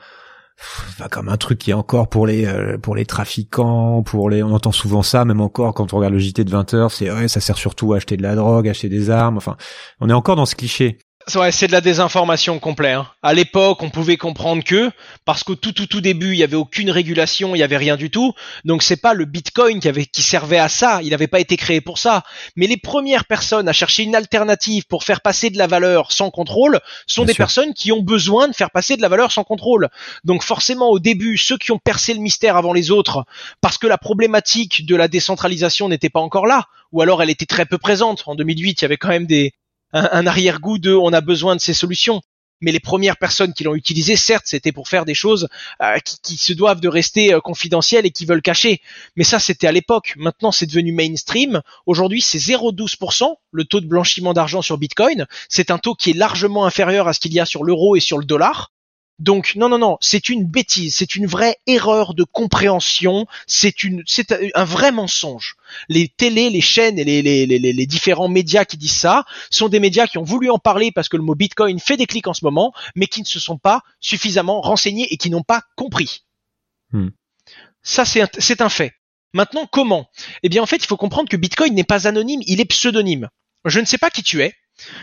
comme 1.10 1.30
un 1.30 1.38
truc 1.38 1.60
qui 1.60 1.72
est 1.72 1.76
encore 1.76 2.10
pour 2.10 2.28
les 2.28 2.45
euh, 2.45 2.78
pour 2.78 2.95
les 2.95 3.06
trafiquants, 3.06 4.04
pour 4.04 4.30
les 4.30 4.43
on 4.43 4.51
entend 4.51 4.72
souvent 4.72 5.04
ça 5.04 5.26
même 5.26 5.41
encore 5.41 5.74
quand 5.74 5.93
on 5.93 5.97
regarde 5.97 6.14
le 6.14 6.20
JT 6.20 6.43
de 6.43 6.49
20 6.51 6.74
heures, 6.74 6.91
c'est 6.91 7.12
ouais, 7.12 7.28
ça 7.28 7.39
sert 7.39 7.58
surtout 7.58 7.93
à 7.93 7.97
acheter 7.97 8.18
de 8.18 8.24
la 8.24 8.36
drogue, 8.36 8.68
acheter 8.68 8.89
des 8.89 9.10
armes, 9.10 9.38
enfin, 9.38 9.58
on 9.99 10.10
est 10.10 10.14
encore 10.14 10.36
dans 10.36 10.45
ce 10.45 10.56
cliché. 10.56 10.99
Ouais, 11.36 11.53
c'est 11.53 11.67
de 11.67 11.71
la 11.71 11.80
désinformation 11.80 12.59
complète. 12.59 12.95
Hein. 12.95 13.07
À 13.21 13.34
l'époque, 13.34 13.82
on 13.82 13.89
pouvait 13.89 14.17
comprendre 14.17 14.61
que 14.61 14.91
parce 15.24 15.43
qu'au 15.43 15.55
tout 15.55 15.71
tout 15.71 15.88
tout 15.88 16.01
début, 16.01 16.34
il 16.34 16.38
y 16.38 16.43
avait 16.43 16.57
aucune 16.57 16.91
régulation, 16.91 17.55
il 17.55 17.59
y 17.59 17.63
avait 17.63 17.78
rien 17.78 17.95
du 17.95 18.11
tout. 18.11 18.34
Donc 18.65 18.84
c'est 18.84 18.97
pas 18.97 19.13
le 19.13 19.24
Bitcoin 19.24 19.80
qui 19.80 19.88
avait 19.88 20.05
qui 20.05 20.21
servait 20.21 20.57
à 20.57 20.67
ça, 20.67 20.99
il 21.01 21.11
n'avait 21.11 21.28
pas 21.28 21.39
été 21.39 21.55
créé 21.55 21.80
pour 21.80 21.97
ça. 21.97 22.24
Mais 22.57 22.67
les 22.67 22.76
premières 22.76 23.24
personnes 23.24 23.69
à 23.69 23.74
chercher 23.74 24.03
une 24.03 24.15
alternative 24.15 24.84
pour 24.88 25.05
faire 25.05 25.21
passer 25.21 25.49
de 25.49 25.57
la 25.57 25.65
valeur 25.65 26.11
sans 26.11 26.30
contrôle 26.30 26.82
sont 27.07 27.24
des 27.24 27.34
personnes 27.34 27.74
qui 27.74 27.93
ont 27.93 28.01
besoin 28.01 28.49
de 28.49 28.53
faire 28.53 28.71
passer 28.71 28.97
de 28.97 29.01
la 29.01 29.07
valeur 29.07 29.32
sans 29.32 29.45
contrôle. 29.45 29.89
Donc 30.26 30.43
forcément 30.43 30.89
au 30.89 30.99
début, 30.99 31.38
ceux 31.38 31.57
qui 31.57 31.71
ont 31.71 31.80
percé 31.80 32.13
le 32.13 32.19
mystère 32.19 32.57
avant 32.57 32.74
les 32.74 32.91
autres 32.91 33.24
parce 33.61 33.78
que 33.78 33.88
la 33.88 33.97
problématique 33.97 34.86
de 34.86 34.95
la 34.97 35.07
décentralisation 35.07 35.88
n'était 35.88 36.09
pas 36.09 36.19
encore 36.19 36.47
là 36.47 36.67
ou 36.91 37.01
alors 37.01 37.24
elle 37.24 37.30
était 37.30 37.45
très 37.45 37.65
peu 37.65 37.78
présente. 37.78 38.24
En 38.28 38.36
2008, 38.36 38.82
il 38.82 38.82
y 38.82 38.86
avait 38.86 38.97
quand 38.97 39.09
même 39.09 39.26
des 39.26 39.53
un, 39.94 40.28
arrière-goût 40.28 40.80
de 40.80 40.94
on 40.94 41.14
a 41.14 41.22
besoin 41.22 41.56
de 41.56 41.62
ces 41.62 41.74
solutions. 41.74 42.22
Mais 42.62 42.72
les 42.72 42.80
premières 42.80 43.18
personnes 43.18 43.54
qui 43.54 43.66
l'ont 43.66 43.76
utilisé, 43.76 44.16
certes, 44.16 44.46
c'était 44.46 44.72
pour 44.72 44.88
faire 44.88 45.04
des 45.04 45.14
choses 45.14 45.50
euh, 45.82 45.98
qui, 46.24 46.38
se 46.38 46.54
doivent 46.54 46.80
de 46.80 46.88
rester 46.88 47.34
euh, 47.34 47.41
confidentielles 47.41 48.06
et 48.06 48.12
qui 48.12 48.26
veulent 48.26 48.41
cacher. 48.41 48.82
Mais 49.18 49.26
ça, 49.26 49.38
c'était 49.38 49.68
à 49.68 49.74
l'époque. 49.74 50.14
Maintenant, 50.16 50.54
c'est 50.54 50.66
devenu 50.66 50.94
mainstream. 50.94 51.62
Aujourd'hui, 51.86 52.22
c'est 52.22 52.38
0,12% 52.38 53.36
le 53.52 53.66
taux 53.66 53.82
de 53.82 53.88
blanchiment 53.88 54.34
d'argent 54.34 54.62
sur 54.62 54.78
Bitcoin. 54.78 55.28
C'est 55.50 55.72
un 55.72 55.78
taux 55.78 55.94
qui 55.94 56.12
est 56.12 56.18
largement 56.18 56.66
inférieur 56.66 57.10
à 57.10 57.14
ce 57.14 57.20
qu'il 57.20 57.34
y 57.34 57.39
a 57.41 57.46
sur 57.46 57.66
l'euro 57.66 57.98
et 57.98 58.00
sur 58.00 58.18
le 58.18 58.26
dollar. 58.26 58.72
Donc 59.24 59.55
non 59.55 59.69
non 59.69 59.78
non, 59.78 59.97
c'est 60.01 60.28
une 60.28 60.43
bêtise, 60.43 60.97
c'est 60.97 61.15
une 61.15 61.28
vraie 61.28 61.55
erreur 61.65 62.13
de 62.13 62.26
compréhension, 62.26 63.26
c'est 63.47 63.86
une 63.86 64.03
c'est 64.05 64.36
un 64.53 64.65
vrai 64.65 64.91
mensonge. 64.91 65.55
Les 65.88 66.09
télés, 66.09 66.49
les 66.49 66.59
chaînes 66.59 66.99
et 66.99 67.05
les, 67.05 67.21
les, 67.21 67.45
les, 67.45 67.57
les, 67.57 67.86
différents 67.86 68.28
médias 68.28 68.65
qui 68.65 68.76
disent 68.76 68.91
ça 68.91 69.24
sont 69.49 69.69
des 69.69 69.80
médias 69.80 70.07
qui 70.07 70.17
ont 70.17 70.24
voulu 70.24 70.49
en 70.49 70.59
parler 70.59 70.91
parce 70.91 71.07
que 71.07 71.15
le 71.15 71.24
mot 71.24 71.36
Bitcoin 71.36 71.80
fait 71.80 71.95
des 71.95 72.05
clics 72.05 72.28
en 72.28 72.34
ce 72.34 72.43
moment, 72.43 72.74
mais 72.95 73.07
qui 73.07 73.21
ne 73.21 73.26
se 73.26 73.39
sont 73.39 73.57
pas 73.57 73.82
suffisamment 74.01 74.59
renseignés 74.59 75.07
et 75.09 75.15
qui 75.15 75.30
n'ont 75.30 75.41
pas 75.41 75.61
compris. 75.78 76.26
Hmm. 76.91 77.11
Ça 77.82 78.03
c'est 78.03 78.24
un, 78.24 78.28
c'est 78.39 78.59
un 78.59 78.67
fait. 78.67 78.91
Maintenant 79.34 79.67
comment? 79.71 80.09
Eh 80.43 80.49
bien 80.49 80.61
en 80.61 80.65
fait 80.65 80.84
il 80.84 80.88
faut 80.88 80.97
comprendre 80.97 81.30
que 81.30 81.38
Bitcoin 81.38 81.74
n'est 81.74 81.86
pas 81.86 82.09
anonyme, 82.09 82.41
il 82.45 82.59
est 82.59 82.65
pseudonyme. 82.65 83.30
Je 83.63 83.80
ne 83.80 83.86
sais 83.86 83.97
pas 83.97 84.09
qui 84.09 84.21
tu 84.21 84.41
es, 84.41 84.53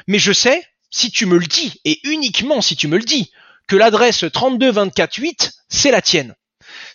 mais 0.07 0.19
je 0.19 0.33
sais 0.35 0.63
si 0.91 1.11
tu 1.11 1.25
me 1.25 1.39
le 1.39 1.47
dis 1.47 1.81
et 1.87 2.01
uniquement 2.05 2.61
si 2.61 2.77
tu 2.77 2.87
me 2.87 2.99
le 2.99 3.05
dis 3.05 3.31
que 3.71 3.77
l'adresse 3.77 4.25
32248, 4.25 5.53
c'est 5.69 5.93
la 5.93 6.03
tienne. 6.03 6.35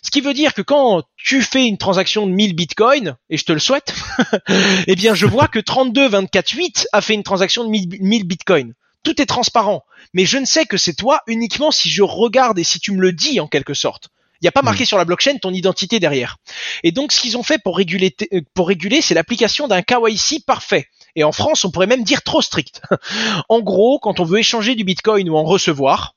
Ce 0.02 0.10
qui 0.10 0.20
veut 0.20 0.34
dire 0.34 0.52
que 0.52 0.60
quand 0.60 1.04
tu 1.16 1.40
fais 1.40 1.66
une 1.66 1.78
transaction 1.78 2.26
de 2.26 2.32
1000 2.32 2.54
bitcoins, 2.54 3.16
et 3.30 3.38
je 3.38 3.44
te 3.44 3.52
le 3.52 3.58
souhaite, 3.58 3.94
eh 4.86 4.94
bien 4.94 5.14
je 5.14 5.24
vois 5.24 5.48
que 5.48 5.58
32248 5.58 6.88
a 6.92 7.00
fait 7.00 7.14
une 7.14 7.22
transaction 7.22 7.64
de 7.64 7.70
1000 7.70 8.24
bitcoins. 8.24 8.74
Tout 9.04 9.22
est 9.22 9.26
transparent. 9.26 9.84
Mais 10.12 10.26
je 10.26 10.36
ne 10.36 10.44
sais 10.44 10.66
que 10.66 10.76
c'est 10.76 10.92
toi 10.92 11.22
uniquement 11.26 11.70
si 11.70 11.88
je 11.88 12.02
regarde 12.02 12.58
et 12.58 12.64
si 12.64 12.78
tu 12.78 12.92
me 12.92 13.00
le 13.00 13.12
dis 13.12 13.40
en 13.40 13.46
quelque 13.46 13.72
sorte. 13.72 14.10
Il 14.42 14.44
n'y 14.44 14.48
a 14.48 14.52
pas 14.52 14.60
marqué 14.60 14.82
hmm. 14.82 14.88
sur 14.88 14.98
la 14.98 15.06
blockchain 15.06 15.38
ton 15.38 15.54
identité 15.54 15.98
derrière. 15.98 16.36
Et 16.82 16.92
donc 16.92 17.10
ce 17.10 17.22
qu'ils 17.22 17.38
ont 17.38 17.42
fait 17.42 17.56
pour 17.56 17.78
réguler, 17.78 18.14
euh, 18.34 18.42
pour 18.52 18.68
réguler, 18.68 19.00
c'est 19.00 19.14
l'application 19.14 19.66
d'un 19.66 19.80
KYC 19.80 20.44
parfait. 20.44 20.88
Et 21.14 21.24
en 21.24 21.32
France, 21.32 21.64
on 21.64 21.70
pourrait 21.70 21.86
même 21.86 22.04
dire 22.04 22.22
trop 22.22 22.42
strict. 22.42 22.82
en 23.48 23.60
gros, 23.60 23.98
quand 23.98 24.20
on 24.20 24.24
veut 24.24 24.40
échanger 24.40 24.74
du 24.74 24.84
bitcoin 24.84 25.30
ou 25.30 25.38
en 25.38 25.44
recevoir, 25.44 26.12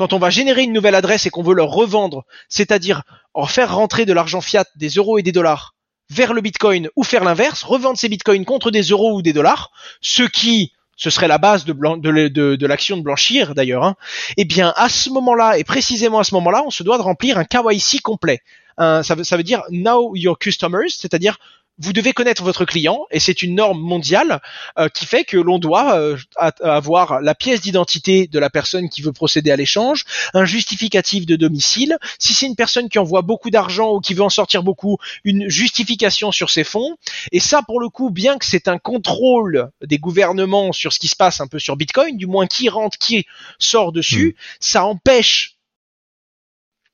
quand 0.00 0.14
on 0.14 0.18
va 0.18 0.30
générer 0.30 0.62
une 0.62 0.72
nouvelle 0.72 0.94
adresse 0.94 1.26
et 1.26 1.30
qu'on 1.30 1.42
veut 1.42 1.52
leur 1.52 1.68
revendre, 1.68 2.24
c'est-à-dire 2.48 3.02
en 3.34 3.44
faire 3.44 3.74
rentrer 3.74 4.06
de 4.06 4.14
l'argent 4.14 4.40
fiat, 4.40 4.64
des 4.76 4.88
euros 4.88 5.18
et 5.18 5.22
des 5.22 5.30
dollars, 5.30 5.74
vers 6.08 6.32
le 6.32 6.40
Bitcoin 6.40 6.88
ou 6.96 7.04
faire 7.04 7.22
l'inverse, 7.22 7.64
revendre 7.64 7.98
ces 7.98 8.08
Bitcoins 8.08 8.46
contre 8.46 8.70
des 8.70 8.80
euros 8.80 9.14
ou 9.14 9.20
des 9.20 9.34
dollars, 9.34 9.70
ce 10.00 10.22
qui 10.22 10.72
ce 10.96 11.10
serait 11.10 11.28
la 11.28 11.36
base 11.36 11.66
de, 11.66 12.66
l'action 12.66 12.96
de 12.96 13.02
blanchir 13.02 13.54
d'ailleurs, 13.54 13.84
hein, 13.84 13.94
eh 14.38 14.46
bien 14.46 14.72
à 14.74 14.88
ce 14.88 15.10
moment-là, 15.10 15.58
et 15.58 15.64
précisément 15.64 16.18
à 16.18 16.24
ce 16.24 16.34
moment-là, 16.34 16.62
on 16.64 16.70
se 16.70 16.82
doit 16.82 16.96
de 16.96 17.02
remplir 17.02 17.36
un 17.36 17.44
KYC 17.44 18.00
complet. 18.00 18.40
ça, 18.78 19.02
veut, 19.14 19.42
dire 19.42 19.64
Know 19.68 20.16
Your 20.16 20.38
Customers, 20.38 20.88
c'est-à-dire 20.88 21.36
vous 21.80 21.92
devez 21.92 22.12
connaître 22.12 22.42
votre 22.42 22.64
client 22.64 23.06
et 23.10 23.18
c'est 23.18 23.42
une 23.42 23.54
norme 23.54 23.80
mondiale 23.80 24.40
euh, 24.78 24.88
qui 24.88 25.06
fait 25.06 25.24
que 25.24 25.36
l'on 25.36 25.58
doit 25.58 25.96
euh, 25.96 26.16
avoir 26.60 27.20
la 27.20 27.34
pièce 27.34 27.60
d'identité 27.62 28.26
de 28.26 28.38
la 28.38 28.50
personne 28.50 28.88
qui 28.88 29.02
veut 29.02 29.12
procéder 29.12 29.50
à 29.50 29.56
l'échange, 29.56 30.04
un 30.34 30.44
justificatif 30.44 31.26
de 31.26 31.36
domicile. 31.36 31.96
Si 32.18 32.34
c'est 32.34 32.46
une 32.46 32.56
personne 32.56 32.88
qui 32.88 32.98
envoie 32.98 33.22
beaucoup 33.22 33.50
d'argent 33.50 33.94
ou 33.94 34.00
qui 34.00 34.14
veut 34.14 34.22
en 34.22 34.30
sortir 34.30 34.62
beaucoup, 34.62 34.98
une 35.24 35.48
justification 35.48 36.32
sur 36.32 36.50
ses 36.50 36.64
fonds. 36.64 36.96
Et 37.32 37.40
ça, 37.40 37.62
pour 37.62 37.80
le 37.80 37.88
coup, 37.88 38.10
bien 38.10 38.38
que 38.38 38.44
c'est 38.44 38.68
un 38.68 38.78
contrôle 38.78 39.70
des 39.82 39.98
gouvernements 39.98 40.72
sur 40.72 40.92
ce 40.92 40.98
qui 40.98 41.08
se 41.08 41.16
passe 41.16 41.40
un 41.40 41.46
peu 41.46 41.58
sur 41.58 41.76
Bitcoin, 41.76 42.16
du 42.16 42.26
moins 42.26 42.46
qui 42.46 42.68
rentre, 42.68 42.98
qui 42.98 43.26
sort 43.58 43.92
dessus, 43.92 44.36
hmm. 44.36 44.42
ça 44.60 44.84
empêche 44.84 45.56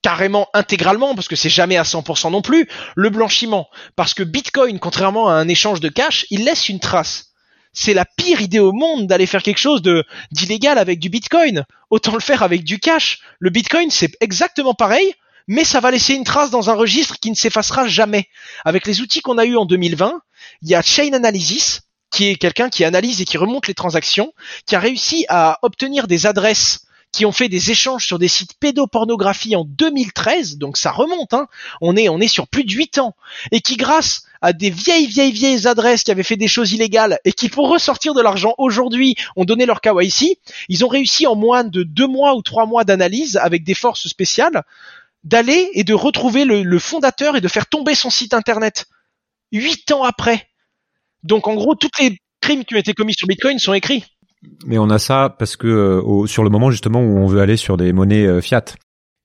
carrément 0.03 0.49
intégralement, 0.55 1.15
parce 1.15 1.29
que 1.29 1.37
c'est 1.37 1.49
jamais 1.49 1.77
à 1.77 1.83
100% 1.83 2.31
non 2.31 2.43
plus, 2.43 2.69
le 2.95 3.11
blanchiment. 3.11 3.69
Parce 3.97 4.15
que 4.15 4.23
Bitcoin, 4.23 4.79
contrairement 4.79 5.29
à 5.29 5.35
un 5.35 5.49
échange 5.49 5.81
de 5.81 5.89
cash, 5.89 6.27
il 6.31 6.45
laisse 6.45 6.69
une 6.69 6.81
trace. 6.81 7.33
C'est 7.73 7.93
la 7.93 8.05
pire 8.05 8.41
idée 8.41 8.59
au 8.59 8.73
monde 8.73 9.07
d'aller 9.07 9.27
faire 9.27 9.43
quelque 9.43 9.59
chose 9.59 9.83
d'illégal 10.31 10.79
avec 10.79 10.99
du 10.99 11.11
Bitcoin. 11.11 11.65
Autant 11.91 12.15
le 12.15 12.21
faire 12.21 12.43
avec 12.43 12.65
du 12.65 12.79
cash. 12.79 13.19
Le 13.39 13.51
Bitcoin, 13.51 13.91
c'est 13.91 14.17
exactement 14.21 14.75
pareil, 14.75 15.13
mais 15.47 15.65
ça 15.65 15.81
va 15.81 15.91
laisser 15.91 16.15
une 16.15 16.25
trace 16.25 16.51
dans 16.51 16.71
un 16.71 16.75
registre 16.75 17.19
qui 17.21 17.31
ne 17.31 17.37
s'effacera 17.37 17.87
jamais. 17.87 18.29
Avec 18.65 18.87
les 18.87 19.01
outils 19.01 19.21
qu'on 19.21 19.39
a 19.39 19.45
eu 19.45 19.57
en 19.57 19.67
2020, 19.67 20.21
il 20.63 20.71
y 20.71 20.75
a 20.75 20.83
Chain 20.83 21.13
Analysis, 21.13 21.83
qui 22.11 22.29
est 22.29 22.37
quelqu'un 22.37 22.71
qui 22.71 22.85
analyse 22.85 23.21
et 23.21 23.25
qui 23.25 23.37
remonte 23.37 23.67
les 23.67 23.75
transactions, 23.75 24.33
qui 24.67 24.75
a 24.75 24.81
réussi 24.81 25.27
à 25.29 25.59
obtenir 25.63 26.07
des 26.07 26.27
adresses 26.27 26.86
qui 27.13 27.25
ont 27.25 27.33
fait 27.33 27.49
des 27.49 27.71
échanges 27.71 28.05
sur 28.05 28.19
des 28.19 28.29
sites 28.29 28.55
pédopornographie 28.61 29.57
en 29.57 29.65
2013, 29.65 30.59
donc 30.59 30.77
ça 30.77 30.91
remonte, 30.91 31.33
hein. 31.33 31.47
on 31.81 31.97
est 31.97 32.09
on 32.09 32.21
est 32.21 32.29
sur 32.29 32.47
plus 32.47 32.65
de 32.65 32.73
8 32.73 32.99
ans, 32.99 33.17
et 33.53 33.61
qui 33.61 33.77
grâce 33.77 34.25
à 34.43 34.53
des 34.53 34.71
vieilles 34.71 35.07
vieilles 35.07 35.33
vieilles 35.33 35.67
adresses 35.67 36.03
qui 36.03 36.11
avaient 36.11 36.23
fait 36.23 36.37
des 36.37 36.49
choses 36.49 36.73
illégales 36.73 37.19
et 37.25 37.33
qui 37.33 37.49
pour 37.49 37.71
ressortir 37.71 38.13
de 38.13 38.21
l'argent 38.21 38.55
aujourd'hui 38.59 39.15
ont 39.35 39.45
donné 39.45 39.65
leur 39.65 39.81
KYC, 39.81 40.39
ils 40.69 40.85
ont 40.85 40.89
réussi 40.89 41.27
en 41.27 41.37
moins 41.37 41.65
de 41.65 41.83
deux 41.83 42.07
mois 42.07 42.35
ou 42.35 42.43
trois 42.43 42.67
mois 42.67 42.85
d'analyse 42.85 43.39
avec 43.39 43.65
des 43.65 43.75
forces 43.75 44.09
spéciales 44.09 44.63
d'aller 45.25 45.71
et 45.73 45.85
de 45.85 45.95
retrouver 45.95 46.45
le, 46.45 46.63
le 46.63 46.79
fondateur 46.79 47.37
et 47.37 47.41
de 47.41 47.49
faire 47.49 47.67
tomber 47.67 47.95
son 47.95 48.11
site 48.11 48.35
internet. 48.35 48.87
Huit 49.53 49.91
ans 49.91 50.05
après. 50.05 50.49
Donc 51.23 51.49
en 51.49 51.55
gros, 51.55 51.75
tous 51.75 51.91
les 51.99 52.19
crimes 52.41 52.65
qui 52.65 52.75
ont 52.75 52.79
été 52.79 52.95
commis 52.95 53.15
sur 53.15 53.27
Bitcoin 53.27 53.59
sont 53.59 53.75
écrits. 53.75 54.05
Mais 54.67 54.79
on 54.79 54.91
a 54.91 54.99
ça 54.99 55.35
parce 55.39 55.57
que 55.57 55.67
euh, 55.67 56.27
sur 56.27 56.45
le 56.45 56.51
moment 56.51 56.71
justement 56.71 57.01
où 57.01 57.19
on 57.19 57.27
veut 57.27 57.41
aller 57.41 57.57
sur 57.57 57.77
des 57.77 57.93
monnaies 57.93 58.27
euh, 58.27 58.41
fiat. 58.41 58.65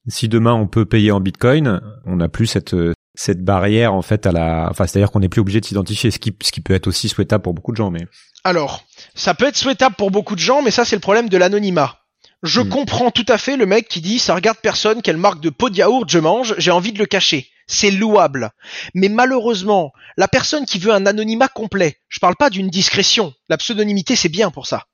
Si 0.07 0.27
demain 0.27 0.53
on 0.53 0.67
peut 0.67 0.85
payer 0.85 1.11
en 1.11 1.19
Bitcoin, 1.19 1.79
on 2.05 2.15
n'a 2.15 2.27
plus 2.27 2.47
cette 2.47 2.73
euh, 2.73 2.93
cette 3.13 3.43
barrière 3.43 3.93
en 3.93 4.01
fait 4.01 4.25
à 4.25 4.31
la, 4.31 4.67
enfin 4.69 4.87
c'est-à-dire 4.87 5.11
qu'on 5.11 5.19
n'est 5.19 5.29
plus 5.29 5.41
obligé 5.41 5.59
de 5.59 5.65
s'identifier, 5.65 6.11
ce 6.11 6.19
qui 6.19 6.35
ce 6.41 6.51
qui 6.51 6.61
peut 6.61 6.73
être 6.73 6.87
aussi 6.87 7.09
souhaitable 7.09 7.43
pour 7.43 7.53
beaucoup 7.53 7.71
de 7.71 7.77
gens. 7.77 7.91
Mais 7.91 8.07
alors, 8.43 8.83
ça 9.13 9.33
peut 9.33 9.45
être 9.45 9.57
souhaitable 9.57 9.95
pour 9.95 10.09
beaucoup 10.09 10.35
de 10.35 10.39
gens, 10.39 10.61
mais 10.61 10.71
ça 10.71 10.85
c'est 10.85 10.95
le 10.95 11.01
problème 11.01 11.29
de 11.29 11.37
l'anonymat. 11.37 11.99
Je 12.41 12.61
hmm. 12.61 12.69
comprends 12.69 13.11
tout 13.11 13.25
à 13.27 13.37
fait 13.37 13.57
le 13.57 13.67
mec 13.67 13.87
qui 13.87 14.01
dit 14.01 14.17
ça 14.17 14.33
regarde 14.33 14.57
personne 14.61 15.01
quelle 15.01 15.17
marque 15.17 15.41
de 15.41 15.51
pot 15.51 15.69
de 15.69 15.77
yaourt 15.77 16.09
je 16.09 16.19
mange, 16.19 16.55
j'ai 16.57 16.71
envie 16.71 16.93
de 16.93 16.99
le 16.99 17.05
cacher. 17.05 17.47
C'est 17.67 17.91
louable. 17.91 18.51
Mais 18.95 19.07
malheureusement, 19.07 19.91
la 20.17 20.27
personne 20.27 20.65
qui 20.65 20.79
veut 20.79 20.91
un 20.91 21.05
anonymat 21.05 21.47
complet, 21.47 21.97
je 22.09 22.19
parle 22.19 22.35
pas 22.35 22.49
d'une 22.49 22.69
discrétion. 22.69 23.33
La 23.49 23.57
pseudonymité 23.57 24.15
c'est 24.15 24.29
bien 24.29 24.49
pour 24.49 24.65
ça. 24.65 24.85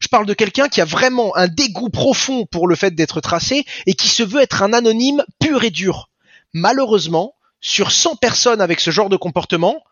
Je 0.00 0.08
parle 0.08 0.26
de 0.26 0.34
quelqu'un 0.34 0.68
qui 0.68 0.80
a 0.80 0.84
vraiment 0.84 1.36
un 1.36 1.48
dégoût 1.48 1.90
profond 1.90 2.46
pour 2.46 2.68
le 2.68 2.74
fait 2.74 2.94
d'être 2.94 3.20
tracé 3.20 3.64
et 3.86 3.94
qui 3.94 4.08
se 4.08 4.22
veut 4.22 4.40
être 4.40 4.62
un 4.62 4.72
anonyme 4.72 5.24
pur 5.40 5.64
et 5.64 5.70
dur. 5.70 6.10
Malheureusement, 6.52 7.34
sur 7.60 7.92
100 7.92 8.16
personnes 8.16 8.60
avec 8.60 8.80
ce 8.80 8.90
genre 8.90 9.08
de 9.08 9.16
comportement, 9.16 9.82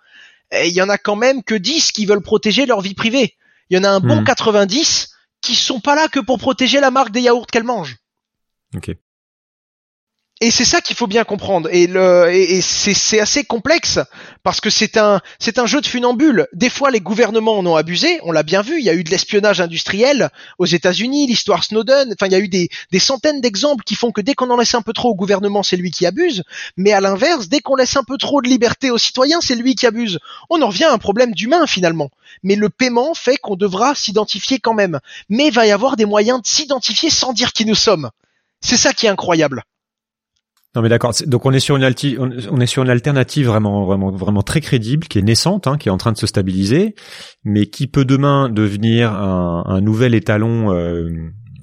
eh, 0.52 0.68
il 0.68 0.74
y 0.74 0.82
en 0.82 0.88
a 0.88 0.98
quand 0.98 1.16
même 1.16 1.42
que 1.42 1.54
10 1.54 1.92
qui 1.92 2.06
veulent 2.06 2.22
protéger 2.22 2.66
leur 2.66 2.80
vie 2.80 2.94
privée. 2.94 3.34
Il 3.70 3.76
y 3.76 3.80
en 3.80 3.84
a 3.84 3.90
un 3.90 4.00
bon 4.00 4.22
90 4.22 5.08
hmm. 5.08 5.16
qui 5.40 5.54
sont 5.54 5.80
pas 5.80 5.94
là 5.94 6.08
que 6.08 6.20
pour 6.20 6.38
protéger 6.38 6.80
la 6.80 6.90
marque 6.90 7.10
des 7.10 7.22
yaourts 7.22 7.46
qu'elles 7.46 7.64
mangent. 7.64 7.96
Ok. 8.74 8.90
Et 10.42 10.50
c'est 10.50 10.66
ça 10.66 10.82
qu'il 10.82 10.96
faut 10.96 11.06
bien 11.06 11.24
comprendre. 11.24 11.70
Et, 11.72 11.84
et, 11.84 12.60
c'est 12.60 13.20
assez 13.20 13.44
complexe 13.44 13.98
parce 14.42 14.60
que 14.60 14.68
c'est 14.68 14.98
un, 14.98 15.22
c'est 15.38 15.58
un 15.58 15.64
jeu 15.64 15.80
de 15.80 15.86
funambule. 15.86 16.46
Des 16.52 16.68
fois, 16.68 16.90
les 16.90 17.00
gouvernements 17.00 17.58
en 17.58 17.64
ont 17.64 17.76
abusé. 17.76 18.20
On 18.22 18.32
l'a 18.32 18.42
bien 18.42 18.60
vu. 18.60 18.78
Il 18.78 18.84
y 18.84 18.90
a 18.90 18.94
eu 18.94 19.02
de 19.02 19.10
l'espionnage 19.10 19.62
industriel 19.62 20.28
aux 20.58 20.66
États-Unis, 20.66 21.26
l'histoire 21.26 21.64
Snowden. 21.64 22.12
Enfin, 22.12 22.26
il 22.26 22.32
y 22.32 22.34
a 22.34 22.38
eu 22.38 22.48
des, 22.48 22.68
des 22.92 22.98
centaines 22.98 23.40
d'exemples 23.40 23.82
qui 23.82 23.94
font 23.94 24.12
que 24.12 24.20
dès 24.20 24.34
qu'on 24.34 24.50
en 24.50 24.58
laisse 24.58 24.74
un 24.74 24.82
peu 24.82 24.92
trop 24.92 25.08
au 25.08 25.14
gouvernement, 25.14 25.62
c'est 25.62 25.78
lui 25.78 25.90
qui 25.90 26.04
abuse. 26.04 26.42
Mais 26.76 26.92
à 26.92 27.00
l'inverse, 27.00 27.48
dès 27.48 27.60
qu'on 27.60 27.76
laisse 27.76 27.96
un 27.96 28.04
peu 28.04 28.18
trop 28.18 28.42
de 28.42 28.48
liberté 28.48 28.90
aux 28.90 28.98
citoyens, 28.98 29.40
c'est 29.40 29.54
lui 29.54 29.74
qui 29.74 29.86
abuse. 29.86 30.18
On 30.50 30.60
en 30.60 30.66
revient 30.66 30.84
à 30.84 30.92
un 30.92 30.98
problème 30.98 31.32
d'humain 31.32 31.66
finalement. 31.66 32.10
Mais 32.42 32.56
le 32.56 32.68
paiement 32.68 33.14
fait 33.14 33.38
qu'on 33.38 33.56
devra 33.56 33.94
s'identifier 33.94 34.58
quand 34.58 34.74
même. 34.74 35.00
Mais 35.30 35.46
il 35.46 35.54
va 35.54 35.66
y 35.66 35.70
avoir 35.70 35.96
des 35.96 36.04
moyens 36.04 36.42
de 36.42 36.46
s'identifier 36.46 37.08
sans 37.08 37.32
dire 37.32 37.54
qui 37.54 37.64
nous 37.64 37.74
sommes. 37.74 38.10
C'est 38.60 38.76
ça 38.76 38.92
qui 38.92 39.06
est 39.06 39.10
incroyable. 39.10 39.64
Non 40.76 40.82
mais 40.82 40.90
d'accord. 40.90 41.12
Donc 41.26 41.46
on 41.46 41.52
est 41.52 41.58
sur 41.58 41.74
une 41.74 42.90
alternative 42.90 43.46
vraiment 43.46 43.86
vraiment 43.86 44.10
vraiment 44.10 44.42
très 44.42 44.60
crédible 44.60 45.06
qui 45.06 45.18
est 45.18 45.22
naissante, 45.22 45.66
hein, 45.66 45.78
qui 45.78 45.88
est 45.88 45.90
en 45.90 45.96
train 45.96 46.12
de 46.12 46.18
se 46.18 46.26
stabiliser, 46.26 46.94
mais 47.44 47.64
qui 47.66 47.86
peut 47.86 48.04
demain 48.04 48.50
devenir 48.50 49.10
un, 49.10 49.64
un 49.66 49.80
nouvel 49.80 50.14
étalon 50.14 50.74
euh, 50.74 51.08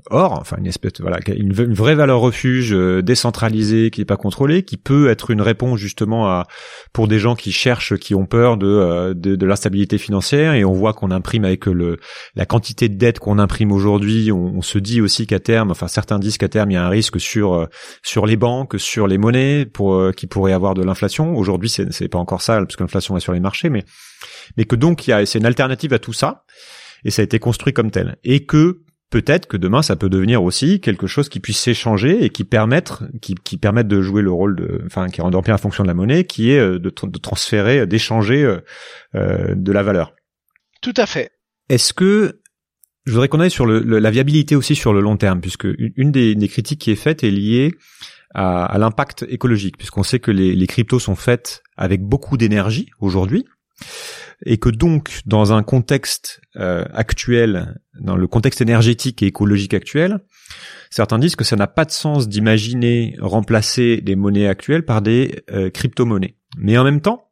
Or, 0.10 0.34
enfin 0.34 0.58
une 0.58 0.68
espèce, 0.68 1.00
voilà, 1.00 1.20
une, 1.28 1.54
vraie 1.54 1.96
valeur 1.96 2.20
refuge 2.20 2.74
euh, 2.74 3.02
décentralisée 3.02 3.90
qui 3.90 4.02
n'est 4.02 4.06
pas 4.06 4.18
contrôlée, 4.18 4.64
qui 4.64 4.76
peut 4.76 5.10
être 5.10 5.32
une 5.32 5.42
réponse 5.42 5.80
justement 5.80 6.28
à 6.28 6.46
pour 6.92 7.08
des 7.08 7.20
gens 7.20 7.36
qui 7.36 7.54
cherchent, 7.54 7.96
qui 7.96 8.14
ont 8.14 8.26
peur 8.26 8.58
de 8.58 8.68
euh, 8.68 9.14
de, 9.14 9.36
de 9.36 9.46
l'instabilité 9.46 9.98
financière. 9.98 10.56
Et 10.56 10.66
on 10.66 10.74
voit 10.74 10.92
qu'on 10.94 11.10
imprime 11.10 11.46
avec 11.46 11.68
le 11.68 12.00
la 12.36 12.46
quantité 12.46 12.90
de 12.90 12.96
dettes 12.96 13.20
qu'on 13.20 13.40
imprime 13.40 13.72
aujourd'hui, 13.72 14.32
on, 14.32 14.62
se 14.62 14.78
dit 14.78 15.00
aussi 15.00 15.26
qu'à 15.26 15.40
terme, 15.40 15.72
enfin 15.72 15.88
certains 15.88 16.20
disent 16.20 16.38
qu'à 16.38 16.50
terme 16.50 16.72
il 16.72 16.74
y 16.74 16.78
a 16.78 16.86
un 16.86 16.90
risque 16.90 17.20
sur 17.20 17.54
euh, 17.54 17.68
sur 18.02 18.26
les 18.26 18.36
banques, 18.36 18.80
sur 18.80 19.08
les 19.08 19.18
monnaies, 19.18 19.66
pour 19.66 20.12
qui 20.16 20.28
pourrait 20.28 20.54
avoir 20.54 20.74
de 20.74 20.84
l'inflation. 20.84 21.36
Aujourd'hui, 21.36 21.70
c'est 21.70 21.94
c'est 21.94 22.10
pas 22.10 22.20
encore 22.20 22.42
ça, 22.42 22.58
parce 22.58 22.76
que 22.76 22.84
l'inflation 22.84 23.16
est 23.16 23.22
sur 23.22 23.34
les 23.34 23.40
marchés, 23.40 23.70
mais 23.70 23.86
mais 24.58 24.66
que 24.66 24.76
donc 24.76 25.08
il 25.08 25.12
y 25.12 25.14
a 25.14 25.26
c'est 25.26 25.40
une 25.40 25.46
alternative 25.46 25.94
à 25.94 26.00
tout 26.00 26.14
ça 26.14 26.44
et 27.06 27.12
ça 27.12 27.22
a 27.22 27.26
été 27.26 27.40
construit 27.40 27.74
comme 27.74 27.92
tel 27.92 28.18
et 28.24 28.46
que 28.46 28.83
peut-être 29.14 29.46
que 29.46 29.58
demain 29.58 29.84
ça 29.84 29.96
peut 29.96 30.10
devenir 30.10 30.42
aussi 30.42 30.82
quelque 30.82 31.06
chose 31.06 31.30
qui 31.30 31.40
puisse 31.40 31.60
s'échanger 31.60 32.26
et 32.26 32.32
qui 32.32 32.44
permettre 32.44 33.04
qui, 33.22 33.36
qui 33.36 33.58
permette 33.58 33.88
de 33.88 34.02
jouer 34.02 34.24
le 34.24 34.32
rôle 34.32 34.56
de 34.56 34.82
enfin 34.88 35.08
qui 35.08 35.22
rend 35.22 35.30
bien 35.30 35.54
la 35.54 35.60
fonction 35.60 35.84
de 35.84 35.88
la 35.88 35.94
monnaie 35.94 36.24
qui 36.24 36.50
est 36.50 36.58
euh, 36.58 36.80
de, 36.80 36.90
de 36.90 37.18
transférer 37.20 37.86
d'échanger 37.86 38.44
euh, 38.44 38.58
euh, 39.14 39.54
de 39.54 39.72
la 39.72 39.84
valeur. 39.84 40.16
Tout 40.82 40.96
à 40.98 41.06
fait. 41.06 41.30
Est-ce 41.70 41.94
que 41.94 42.40
je 43.06 43.12
voudrais 43.12 43.28
qu'on 43.28 43.40
aille 43.40 43.52
sur 43.52 43.68
le, 43.68 43.82
la 43.82 44.10
viabilité 44.10 44.56
aussi 44.56 44.74
sur 44.74 44.94
le 44.94 45.00
long 45.00 45.16
terme 45.16 45.42
puisque 45.42 45.68
une 45.78 46.12
des, 46.12 46.34
des 46.34 46.48
critiques 46.48 46.82
qui 46.82 46.90
est 46.90 46.96
faite 46.96 47.24
est 47.24 47.30
liée 47.30 47.76
à, 48.34 48.66
à 48.66 48.80
l'impact 48.80 49.28
écologique 49.30 49.78
puisqu'on 49.78 50.02
sait 50.02 50.20
que 50.20 50.32
les, 50.32 50.56
les 50.56 50.66
cryptos 50.66 50.98
sont 50.98 51.16
faites 51.16 51.62
avec 51.78 52.02
beaucoup 52.02 52.36
d'énergie 52.36 52.90
aujourd'hui 53.00 53.46
et 54.46 54.58
que 54.58 54.70
donc 54.70 55.22
dans 55.26 55.54
un 55.54 55.64
contexte 55.64 56.42
euh, 56.56 56.86
actuel, 56.94 57.80
dans 58.00 58.16
le 58.16 58.28
contexte 58.28 58.62
énergétique 58.62 59.24
et 59.24 59.28
écologique 59.28 59.74
actuel, 59.74 60.20
certains 60.90 61.20
disent 61.20 61.36
que 61.36 61.44
ça 61.44 61.56
n'a 61.56 61.68
pas 61.68 61.86
de 61.86 61.92
sens 61.92 62.28
d'imaginer 62.28 63.16
remplacer 63.20 64.02
les 64.06 64.16
monnaies 64.16 64.48
actuelles 64.48 64.86
par 64.86 65.02
des 65.02 65.44
euh, 65.52 65.70
crypto-monnaies. 65.70 66.38
Mais 66.58 66.78
en 66.78 66.84
même 66.84 67.02
temps, 67.02 67.32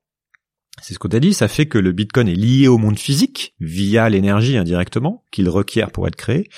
c'est 0.81 0.93
ce 0.93 0.99
qu'on 0.99 1.09
t'a 1.09 1.19
dit, 1.19 1.33
ça 1.33 1.47
fait 1.47 1.67
que 1.67 1.77
le 1.77 1.91
Bitcoin 1.91 2.27
est 2.27 2.35
lié 2.35 2.67
au 2.67 2.77
monde 2.77 2.97
physique 2.97 3.55
via 3.59 4.09
l'énergie 4.09 4.57
indirectement 4.57 5.25
qu'il 5.31 5.47
requiert 5.49 5.91
pour 5.91 6.07
être 6.07 6.15
créé, 6.15 6.49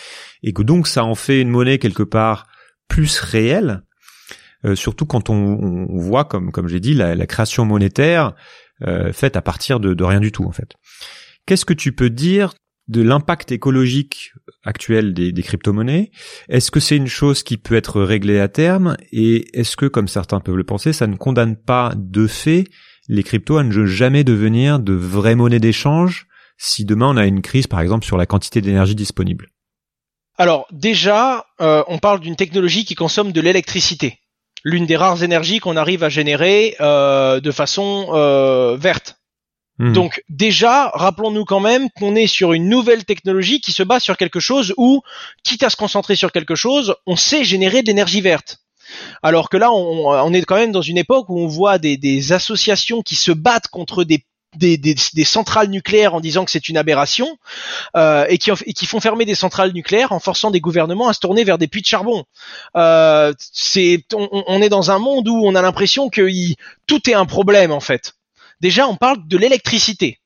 et 0.43 0.53
que 0.53 0.61
donc 0.61 0.87
ça 0.87 1.03
en 1.03 1.15
fait 1.15 1.41
une 1.41 1.49
monnaie 1.49 1.77
quelque 1.77 2.03
part 2.03 2.47
plus 2.87 3.19
réelle, 3.19 3.83
euh, 4.65 4.75
surtout 4.75 5.05
quand 5.05 5.29
on, 5.29 5.87
voit, 5.99 6.23
comme 6.23 6.51
comme 6.51 6.69
j'ai 6.69 6.79
dit, 6.79 6.93
la, 6.93 7.25
création 7.25 7.65
monétaire 7.65 8.33
faite 9.13 9.35
à 9.35 9.41
partir 9.41 9.79
de, 9.79 9.93
de, 9.93 10.03
rien 10.03 10.19
du 10.19 10.31
tout 10.31 10.43
en 10.43 10.51
fait. 10.51 10.73
Qu'est-ce 11.45 11.65
que 11.65 11.73
tu 11.73 11.93
peux 11.93 12.09
dire 12.09 12.53
de 12.87 13.01
l'impact 13.01 13.51
écologique 13.51 14.33
actuel 14.63 15.13
des, 15.13 15.31
des 15.31 15.43
crypto-monnaies? 15.43 16.11
Est-ce 16.49 16.71
que 16.71 16.79
c'est 16.79 16.97
une 16.97 17.07
chose 17.07 17.43
qui 17.43 17.57
peut 17.57 17.75
être 17.75 18.01
réglée 18.01 18.39
à 18.39 18.47
terme? 18.47 18.97
Et 19.11 19.57
est-ce 19.57 19.77
que, 19.77 19.85
comme 19.85 20.07
certains 20.07 20.39
peuvent 20.39 20.57
le 20.57 20.63
penser, 20.63 20.93
ça 20.93 21.07
ne 21.07 21.15
condamne 21.15 21.55
pas 21.55 21.93
de 21.95 22.27
fait 22.27 22.65
les 23.07 23.23
cryptos 23.23 23.57
à 23.57 23.63
ne 23.63 23.85
jamais 23.85 24.23
devenir 24.23 24.79
de 24.79 24.93
vraies 24.93 25.35
monnaies 25.35 25.59
d'échange 25.59 26.27
si 26.57 26.85
demain 26.85 27.09
on 27.09 27.17
a 27.17 27.25
une 27.25 27.41
crise, 27.41 27.67
par 27.67 27.81
exemple, 27.81 28.05
sur 28.05 28.17
la 28.17 28.25
quantité 28.25 28.61
d'énergie 28.61 28.95
disponible? 28.95 29.47
Alors 30.37 30.65
déjà, 30.71 31.45
euh, 31.61 31.83
on 31.87 31.99
parle 31.99 32.19
d'une 32.19 32.35
technologie 32.35 32.85
qui 32.85 32.95
consomme 32.95 33.31
de 33.31 33.41
l'électricité 33.41 34.19
l'une 34.63 34.85
des 34.85 34.95
rares 34.95 35.23
énergies 35.23 35.59
qu'on 35.59 35.77
arrive 35.77 36.03
à 36.03 36.09
générer 36.09 36.75
euh, 36.79 37.39
de 37.39 37.51
façon 37.51 38.07
euh, 38.13 38.77
verte. 38.77 39.17
Hmm. 39.79 39.93
Donc 39.93 40.23
déjà, 40.29 40.89
rappelons-nous 40.93 41.45
quand 41.45 41.59
même 41.59 41.89
qu'on 41.97 42.15
est 42.15 42.27
sur 42.27 42.53
une 42.53 42.69
nouvelle 42.69 43.05
technologie 43.05 43.59
qui 43.59 43.71
se 43.71 43.83
base 43.83 44.03
sur 44.03 44.17
quelque 44.17 44.39
chose 44.39 44.73
où, 44.77 45.01
quitte 45.43 45.63
à 45.63 45.69
se 45.69 45.75
concentrer 45.75 46.15
sur 46.15 46.31
quelque 46.31 46.55
chose, 46.55 46.95
on 47.07 47.15
sait 47.15 47.43
générer 47.43 47.81
de 47.81 47.87
l'énergie 47.87 48.21
verte. 48.21 48.59
Alors 49.23 49.49
que 49.49 49.57
là, 49.57 49.71
on, 49.71 50.33
est 50.33 50.43
quand 50.43 50.55
même 50.55 50.71
dans 50.71 50.81
une 50.81 50.97
époque 50.97 51.29
où 51.29 51.39
on 51.39 51.47
voit 51.47 51.79
des, 51.79 51.97
des 51.97 52.31
associations 52.31 53.01
qui 53.01 53.15
se 53.15 53.31
battent 53.31 53.69
contre 53.69 54.03
des 54.03 54.23
des, 54.55 55.25
centrales 55.25 55.69
nucléaires 55.69 56.15
en 56.15 56.19
disant 56.19 56.45
que 56.45 56.51
c'est 56.51 56.69
une 56.69 56.77
aberration 56.77 57.37
euh, 57.95 58.25
et, 58.29 58.37
qui, 58.37 58.85
font 58.85 58.99
fermer 58.99 59.25
des 59.25 59.35
centrales 59.35 59.71
nucléaires 59.73 60.11
en 60.11 60.19
forçant 60.19 60.51
des 60.51 60.59
gouvernements 60.59 61.07
à 61.07 61.13
se 61.13 61.19
tourner 61.19 61.43
vers 61.43 61.57
des 61.57 61.67
puits 61.67 61.81
de 61.81 61.87
charbon. 61.87 62.25
Euh, 62.75 63.33
on, 64.13 64.61
est 64.61 64.69
dans 64.69 64.91
un 64.91 64.99
monde 64.99 65.27
où 65.27 65.45
on 65.45 65.55
a 65.55 65.61
l'impression 65.61 66.09
que 66.09 66.27
tout 66.87 67.09
est 67.09 67.13
un 67.13 67.25
problème 67.25 67.71
en 67.71 67.79
fait. 67.79 68.13
Déjà, 68.61 68.87
on 68.87 68.95
parle 68.95 69.27
de 69.27 69.37
l'électricité. 69.37 70.19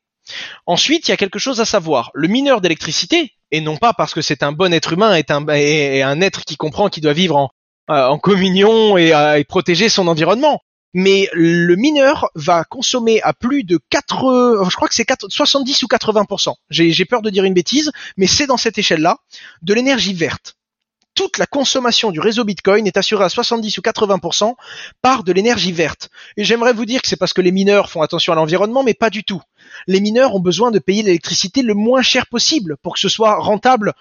Ensuite, 0.66 1.08
il 1.08 1.12
y 1.12 1.14
a 1.14 1.18
quelque 1.18 1.40
chose 1.40 1.62
à 1.62 1.66
savoir. 1.66 2.12
Le 2.14 2.28
mineur 2.28 2.62
d'électricité, 2.62 3.32
et 3.52 3.62
non 3.62 3.78
pas 3.78 3.94
parce 3.94 4.14
que 4.14 4.22
c'est 4.22 4.44
un 4.44 4.52
bon 4.52 4.74
être 4.74 4.94
humain, 4.94 5.16
est 5.16 5.32
un, 5.32 6.22
être 6.22 6.44
qui 6.44 6.58
comprend 6.58 6.90
qu'il 6.90 7.04
doit 7.04 7.14
vivre 7.14 7.38
en, 7.38 7.50
euh, 7.90 8.18
communion 8.18 8.98
et 8.98 9.46
protéger 9.48 9.88
son 9.88 10.08
environnement 10.08 10.62
mais 10.98 11.30
le 11.34 11.76
mineur 11.76 12.32
va 12.34 12.64
consommer 12.64 13.22
à 13.22 13.32
plus 13.32 13.64
de 13.64 13.80
4, 13.92 14.66
je 14.68 14.76
crois 14.76 14.88
que 14.88 14.96
c'est 14.96 15.06
70 15.30 15.84
ou 15.84 15.86
80%. 15.86 16.56
J'ai 16.72 17.06
peur 17.06 17.22
de 17.22 17.30
dire 17.30 17.44
une 17.44 17.54
bêtise, 17.54 17.92
mais 18.18 18.26
c'est 18.26 18.48
dans 18.48 18.58
cette 18.58 18.80
échelle-là, 18.80 19.20
de 19.62 19.76
l'énergie 19.76 20.16
verte. 20.16 20.56
Toute 21.14 21.38
la 21.38 21.46
consommation 21.46 22.10
du 22.10 22.20
réseau 22.20 22.46
Bitcoin 22.46 22.88
est 22.88 22.98
assurée 22.98 23.26
à 23.26 23.30
70 23.30 23.78
ou 23.78 23.82
80% 23.82 24.56
par 25.04 25.24
de 25.24 25.32
l'énergie 25.32 25.72
verte. 25.72 26.10
Et 26.36 26.44
j'aimerais 26.44 26.74
vous 26.74 26.86
dire 26.86 27.04
que 27.04 27.08
c'est 27.08 27.16
parce 27.16 27.34
que 27.34 27.42
les 27.42 27.52
mineurs 27.52 27.92
font 27.92 28.02
attention 28.02 28.34
à 28.34 28.36
l'environnement, 28.36 28.84
mais 28.84 28.96
pas 28.96 29.12
du 29.12 29.24
tout. 29.24 29.44
Les 29.86 30.02
mineurs 30.02 30.34
ont 30.34 30.40
besoin 30.40 30.72
de 30.72 30.80
payer 30.80 31.04
l'électricité 31.04 31.62
le 31.62 31.76
moins 31.76 32.02
cher 32.02 32.26
possible 32.26 32.76
pour 32.82 32.96
que 32.96 33.00
ce 33.00 33.10
soit 33.10 33.38
rentable 33.38 33.94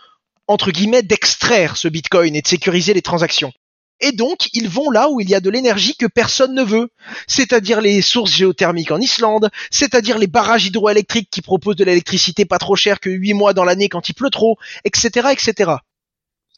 entre 0.48 0.70
guillemets 0.70 1.02
d'extraire 1.02 1.76
ce 1.76 1.88
Bitcoin 1.88 2.34
et 2.34 2.40
de 2.40 2.48
sécuriser 2.48 2.94
les 2.94 3.02
transactions. 3.02 3.52
Et 4.00 4.12
donc, 4.12 4.48
ils 4.52 4.68
vont 4.68 4.90
là 4.90 5.08
où 5.08 5.20
il 5.20 5.28
y 5.28 5.34
a 5.34 5.40
de 5.40 5.48
l'énergie 5.48 5.96
que 5.96 6.06
personne 6.06 6.54
ne 6.54 6.62
veut, 6.62 6.88
c'est-à-dire 7.26 7.80
les 7.80 8.02
sources 8.02 8.32
géothermiques 8.32 8.90
en 8.90 9.00
Islande, 9.00 9.50
c'est-à-dire 9.70 10.18
les 10.18 10.26
barrages 10.26 10.66
hydroélectriques 10.66 11.30
qui 11.30 11.40
proposent 11.40 11.76
de 11.76 11.84
l'électricité 11.84 12.44
pas 12.44 12.58
trop 12.58 12.76
chère 12.76 13.00
que 13.00 13.08
8 13.08 13.32
mois 13.34 13.54
dans 13.54 13.64
l'année 13.64 13.88
quand 13.88 14.08
il 14.08 14.14
pleut 14.14 14.30
trop, 14.30 14.58
etc., 14.84 15.28
etc. 15.32 15.72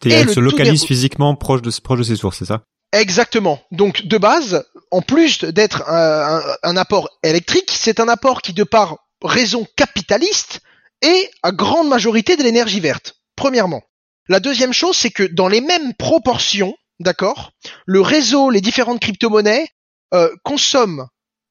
Et, 0.04 0.12
elle 0.12 0.30
se 0.30 0.40
localise 0.40 0.84
physiquement 0.84 1.34
proche 1.36 1.62
de, 1.62 1.70
proche 1.80 1.98
de 2.00 2.04
ces 2.04 2.16
sources, 2.16 2.38
c'est 2.38 2.44
ça? 2.44 2.62
Exactement. 2.92 3.60
Donc, 3.70 4.06
de 4.06 4.18
base, 4.18 4.64
en 4.90 5.02
plus 5.02 5.44
d'être 5.44 5.88
un, 5.88 6.40
un 6.62 6.76
apport 6.76 7.08
électrique, 7.22 7.70
c'est 7.72 8.00
un 8.00 8.08
apport 8.08 8.42
qui, 8.42 8.52
de 8.52 8.64
par 8.64 8.98
raison 9.22 9.66
capitaliste, 9.76 10.60
est 11.02 11.30
à 11.42 11.52
grande 11.52 11.88
majorité 11.88 12.36
de 12.36 12.42
l'énergie 12.42 12.80
verte. 12.80 13.16
Premièrement. 13.36 13.82
La 14.28 14.40
deuxième 14.40 14.72
chose, 14.72 14.96
c'est 14.96 15.10
que 15.10 15.22
dans 15.22 15.48
les 15.48 15.60
mêmes 15.60 15.94
proportions, 15.94 16.74
d'accord 17.00 17.52
Le 17.86 18.00
réseau, 18.00 18.50
les 18.50 18.60
différentes 18.60 19.00
crypto-monnaies 19.00 19.68
euh, 20.14 20.34
consomment 20.42 21.08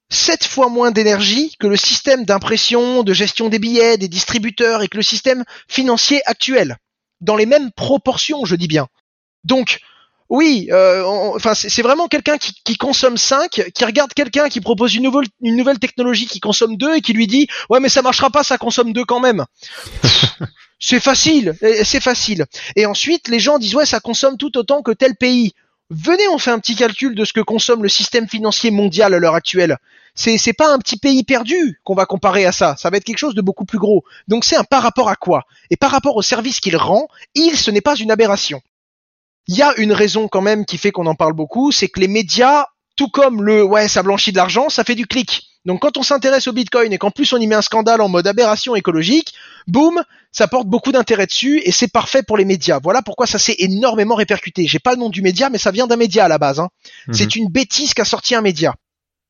sept 0.09 0.45
fois 0.45 0.69
moins 0.69 0.91
d'énergie 0.91 1.55
que 1.59 1.67
le 1.67 1.75
système 1.75 2.25
d'impression, 2.25 3.03
de 3.03 3.13
gestion 3.13 3.49
des 3.49 3.59
billets, 3.59 3.97
des 3.97 4.07
distributeurs 4.07 4.81
et 4.81 4.87
que 4.87 4.97
le 4.97 5.03
système 5.03 5.43
financier 5.67 6.21
actuel. 6.25 6.77
Dans 7.19 7.35
les 7.35 7.45
mêmes 7.45 7.71
proportions, 7.71 8.45
je 8.45 8.55
dis 8.55 8.67
bien. 8.67 8.87
Donc, 9.43 9.79
oui, 10.29 10.67
euh, 10.71 11.03
enfin 11.35 11.53
c'est 11.53 11.81
vraiment 11.81 12.07
quelqu'un 12.07 12.37
qui, 12.37 12.53
qui, 12.65 12.75
consomme 12.75 13.17
5, 13.17 13.71
qui 13.73 13.85
regarde 13.85 14.13
quelqu'un 14.13 14.49
qui 14.49 14.59
propose 14.59 14.93
une 14.95 15.03
nouvelle, 15.03 15.27
une 15.41 15.55
nouvelle 15.55 15.79
technologie 15.79 16.27
qui 16.27 16.41
consomme 16.41 16.75
2 16.75 16.97
et 16.97 17.01
qui 17.01 17.13
lui 17.13 17.27
dit 17.27 17.47
ouais 17.69 17.79
mais 17.79 17.87
ça 17.87 18.01
marchera 18.01 18.29
pas, 18.29 18.43
ça 18.43 18.57
consomme 18.57 18.91
2 18.91 19.05
quand 19.05 19.21
même. 19.21 19.45
c'est 20.79 20.99
facile, 20.99 21.55
c'est 21.83 22.01
facile. 22.01 22.45
Et 22.75 22.85
ensuite 22.85 23.29
les 23.29 23.39
gens 23.39 23.57
disent 23.57 23.75
ouais 23.75 23.85
ça 23.85 24.01
consomme 24.01 24.37
tout 24.37 24.57
autant 24.57 24.81
que 24.81 24.91
tel 24.91 25.15
pays. 25.15 25.53
Venez, 25.89 26.27
on 26.27 26.37
fait 26.37 26.51
un 26.51 26.59
petit 26.59 26.75
calcul 26.75 27.15
de 27.15 27.23
ce 27.23 27.31
que 27.31 27.39
consomme 27.39 27.81
le 27.81 27.87
système 27.87 28.27
financier 28.27 28.71
mondial 28.71 29.13
à 29.13 29.19
l'heure 29.19 29.35
actuelle. 29.35 29.77
C'est 30.13 30.37
c'est 30.37 30.51
pas 30.51 30.73
un 30.73 30.79
petit 30.79 30.97
pays 30.97 31.23
perdu 31.23 31.79
qu'on 31.85 31.95
va 31.95 32.05
comparer 32.05 32.45
à 32.45 32.51
ça. 32.51 32.75
Ça 32.77 32.89
va 32.89 32.97
être 32.97 33.05
quelque 33.05 33.17
chose 33.17 33.35
de 33.35 33.41
beaucoup 33.41 33.63
plus 33.63 33.79
gros. 33.79 34.03
Donc 34.27 34.43
c'est 34.43 34.57
un 34.57 34.65
par 34.65 34.83
rapport 34.83 35.07
à 35.07 35.15
quoi? 35.15 35.45
Et 35.69 35.77
par 35.77 35.91
rapport 35.91 36.17
au 36.17 36.21
service 36.21 36.59
qu'il 36.59 36.75
rend, 36.75 37.07
il 37.33 37.55
ce 37.55 37.71
n'est 37.71 37.79
pas 37.79 37.95
une 37.95 38.11
aberration. 38.11 38.61
Il 39.47 39.55
y 39.55 39.61
a 39.61 39.73
une 39.77 39.93
raison 39.93 40.27
quand 40.27 40.41
même 40.41 40.65
qui 40.65 40.77
fait 40.77 40.91
qu'on 40.91 41.05
en 41.05 41.15
parle 41.15 41.33
beaucoup, 41.33 41.71
c'est 41.71 41.87
que 41.87 41.99
les 41.99 42.07
médias, 42.07 42.65
tout 42.95 43.07
comme 43.07 43.43
le 43.43 43.63
ouais 43.63 43.87
ça 43.87 44.03
blanchit 44.03 44.31
de 44.31 44.37
l'argent, 44.37 44.69
ça 44.69 44.83
fait 44.83 44.95
du 44.95 45.07
clic. 45.07 45.47
Donc 45.65 45.81
quand 45.81 45.97
on 45.97 46.03
s'intéresse 46.03 46.47
au 46.47 46.53
Bitcoin 46.53 46.93
et 46.93 46.97
qu'en 46.97 47.11
plus 47.11 47.33
on 47.33 47.37
y 47.37 47.47
met 47.47 47.55
un 47.55 47.61
scandale 47.61 48.01
en 48.01 48.09
mode 48.09 48.27
aberration 48.27 48.75
écologique, 48.75 49.33
boum, 49.67 50.03
ça 50.31 50.47
porte 50.47 50.67
beaucoup 50.67 50.91
d'intérêt 50.91 51.25
dessus 51.25 51.61
et 51.65 51.71
c'est 51.71 51.87
parfait 51.87 52.23
pour 52.23 52.37
les 52.37 52.45
médias. 52.45 52.79
Voilà 52.81 53.01
pourquoi 53.01 53.27
ça 53.27 53.39
s'est 53.39 53.55
énormément 53.59 54.15
répercuté. 54.15 54.67
J'ai 54.67 54.79
pas 54.79 54.91
le 54.91 54.99
nom 54.99 55.09
du 55.09 55.21
média, 55.21 55.49
mais 55.49 55.57
ça 55.57 55.71
vient 55.71 55.87
d'un 55.87 55.95
média 55.95 56.25
à 56.25 56.27
la 56.27 56.37
base. 56.37 56.59
Hein. 56.59 56.69
Mhm. 57.07 57.13
C'est 57.13 57.35
une 57.35 57.49
bêtise 57.49 57.93
qu'a 57.93 58.05
sorti 58.05 58.35
un 58.35 58.41
média. 58.41 58.75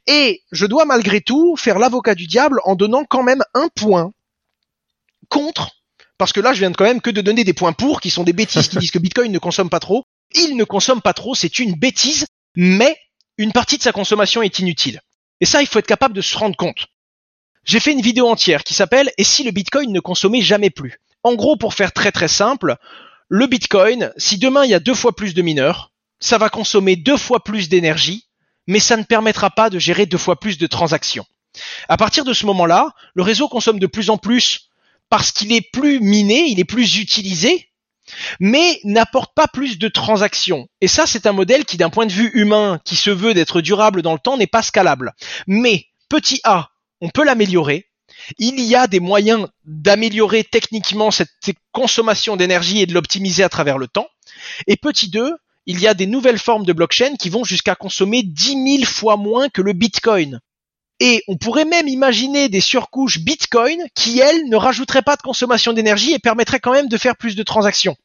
Et 0.05 0.41
je 0.51 0.65
dois 0.65 0.86
malgré 0.86 1.22
tout 1.22 1.55
faire 1.55 1.80
l'avocat 1.80 2.15
du 2.15 2.28
diable 2.28 2.59
en 2.63 2.76
donnant 2.76 3.03
quand 3.03 3.24
même 3.24 3.43
un 3.53 3.68
point 3.76 4.11
contre 5.30 5.76
parce 6.18 6.34
que 6.34 6.39
là, 6.39 6.53
je 6.53 6.59
viens 6.59 6.72
quand 6.72 6.86
même 6.86 7.01
que 7.01 7.09
de 7.09 7.22
donner 7.22 7.43
des 7.43 7.53
points 7.53 7.74
pour, 7.74 8.01
qui 8.01 8.09
sont 8.09 8.24
des 8.24 8.34
bêtises 8.34 8.68
qui 8.68 8.78
disent 8.80 8.91
que 8.91 8.99
Bitcoin 8.99 9.32
ne 9.32 9.39
consomme 9.39 9.70
pas 9.70 9.80
trop. 9.80 10.03
Il 10.36 10.55
ne 10.57 10.63
consomme 10.63 11.01
pas 11.01 11.13
trop, 11.13 11.36
c'est 11.36 11.59
une 11.59 11.76
bêtise, 11.76 12.26
mais 12.55 12.97
une 13.38 13.51
partie 13.51 13.78
de 13.78 13.84
sa 13.84 13.91
consommation 13.91 14.41
est 14.41 14.59
inutile. 14.59 14.99
Et 15.39 15.45
ça, 15.45 15.61
il 15.61 15.68
faut 15.68 15.80
être 15.80 15.88
capable 15.88 16.15
de 16.15 16.22
se 16.22 16.38
rendre 16.38 16.55
compte. 16.55 16.88
J'ai 17.63 17.80
fait 17.80 17.91
une 17.91 18.01
vidéo 18.01 18.28
entière 18.28 18.63
qui 18.63 18.74
s'appelle 18.74 19.11
Et 19.18 19.24
si 19.24 19.43
le 19.43 19.51
Bitcoin 19.51 19.91
ne 19.91 19.99
consommait 19.99 20.41
jamais 20.41 20.70
plus? 20.70 20.99
En 21.24 21.36
gros, 21.36 21.57
pour 21.57 21.74
faire 21.74 21.91
très 21.91 22.11
très 22.11 22.28
simple, 22.28 22.78
le 23.30 23.45
Bitcoin, 23.47 24.11
si 24.18 24.38
demain 24.38 24.63
il 24.63 24.72
y 24.72 24.74
a 24.74 24.80
deux 24.80 24.93
fois 24.93 25.15
plus 25.15 25.34
de 25.34 25.41
mineurs, 25.41 25.91
ça 26.20 26.38
va 26.38 26.49
consommer 26.49 26.95
deux 26.95 27.18
fois 27.18 27.43
plus 27.43 27.70
d'énergie, 27.70 28.26
mais 28.65 28.80
ça 28.80 28.97
ne 28.97 29.03
permettra 29.03 29.49
pas 29.49 29.70
de 29.70 29.80
gérer 29.80 30.05
deux 30.05 30.18
fois 30.18 30.39
plus 30.39 30.57
de 30.57 30.68
transactions. 30.68 31.26
À 31.89 31.97
partir 31.97 32.24
de 32.24 32.34
ce 32.34 32.45
moment-là, 32.45 32.91
le 33.13 33.24
réseau 33.24 33.47
consomme 33.47 33.80
de 33.80 33.88
plus 33.88 34.09
en 34.09 34.18
plus 34.18 34.66
parce 35.09 35.31
qu'il 35.31 35.51
est 35.53 35.71
plus 35.71 35.99
miné, 35.99 36.47
il 36.47 36.59
est 36.59 36.65
plus 36.65 36.97
utilisé, 36.97 37.69
mais 38.39 38.79
n'apporte 38.83 39.33
pas 39.35 39.47
plus 39.47 39.77
de 39.77 39.87
transactions. 39.87 40.67
Et 40.81 40.87
ça, 40.87 41.05
c'est 41.05 41.27
un 41.27 41.33
modèle 41.33 41.65
qui, 41.65 41.77
d'un 41.77 41.89
point 41.89 42.05
de 42.05 42.11
vue 42.11 42.31
humain, 42.33 42.79
qui 42.85 42.95
se 42.95 43.09
veut 43.09 43.33
d'être 43.33 43.61
durable 43.61 44.01
dans 44.01 44.13
le 44.13 44.19
temps, 44.19 44.37
n'est 44.37 44.47
pas 44.47 44.61
scalable. 44.61 45.13
Mais, 45.45 45.85
petit 46.09 46.39
a, 46.43 46.69
on 47.01 47.09
peut 47.09 47.23
l'améliorer. 47.23 47.87
Il 48.37 48.59
y 48.61 48.75
a 48.75 48.87
des 48.87 48.99
moyens 48.99 49.47
d'améliorer 49.65 50.43
techniquement 50.43 51.11
cette 51.11 51.29
consommation 51.71 52.35
d'énergie 52.35 52.81
et 52.81 52.85
de 52.85 52.93
l'optimiser 52.93 53.43
à 53.43 53.49
travers 53.49 53.77
le 53.77 53.87
temps. 53.87 54.07
Et 54.65 54.77
petit 54.77 55.09
2, 55.09 55.33
il 55.65 55.79
y 55.79 55.87
a 55.87 55.93
des 55.93 56.07
nouvelles 56.07 56.39
formes 56.39 56.65
de 56.65 56.73
blockchain 56.73 57.15
qui 57.19 57.29
vont 57.29 57.43
jusqu'à 57.43 57.75
consommer 57.75 58.23
10 58.23 58.79
000 58.79 58.85
fois 58.85 59.17
moins 59.17 59.49
que 59.49 59.61
le 59.61 59.73
Bitcoin. 59.73 60.39
Et 60.99 61.23
on 61.27 61.37
pourrait 61.37 61.65
même 61.65 61.87
imaginer 61.87 62.49
des 62.49 62.61
surcouches 62.61 63.19
Bitcoin 63.19 63.83
qui, 63.93 64.19
elles, 64.19 64.49
ne 64.49 64.55
rajouteraient 64.55 65.03
pas 65.03 65.15
de 65.15 65.21
consommation 65.21 65.73
d'énergie 65.73 66.13
et 66.13 66.19
permettraient 66.19 66.59
quand 66.59 66.71
même 66.71 66.87
de 66.87 66.97
faire 66.97 67.15
plus 67.15 67.35
de 67.35 67.43
transactions. 67.43 67.95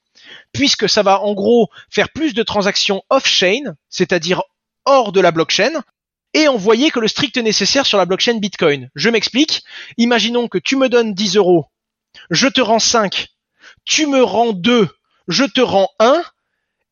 Puisque 0.52 0.88
ça 0.88 1.02
va 1.02 1.20
en 1.20 1.32
gros 1.32 1.68
faire 1.90 2.10
plus 2.10 2.34
de 2.34 2.42
transactions 2.42 3.02
off-chain, 3.08 3.74
c'est-à-dire 3.88 4.42
hors 4.84 5.12
de 5.12 5.20
la 5.20 5.30
blockchain, 5.30 5.82
et 6.34 6.48
envoyer 6.48 6.90
que 6.90 7.00
le 7.00 7.08
strict 7.08 7.36
nécessaire 7.38 7.86
sur 7.86 7.98
la 7.98 8.04
blockchain 8.04 8.38
Bitcoin. 8.38 8.90
Je 8.94 9.10
m'explique. 9.10 9.62
Imaginons 9.96 10.48
que 10.48 10.58
tu 10.58 10.76
me 10.76 10.88
donnes 10.88 11.14
10 11.14 11.36
euros, 11.36 11.66
je 12.30 12.48
te 12.48 12.60
rends 12.60 12.78
5, 12.78 13.28
tu 13.84 14.06
me 14.06 14.22
rends 14.22 14.52
2, 14.52 14.88
je 15.28 15.44
te 15.44 15.60
rends 15.60 15.90
1, 15.98 16.22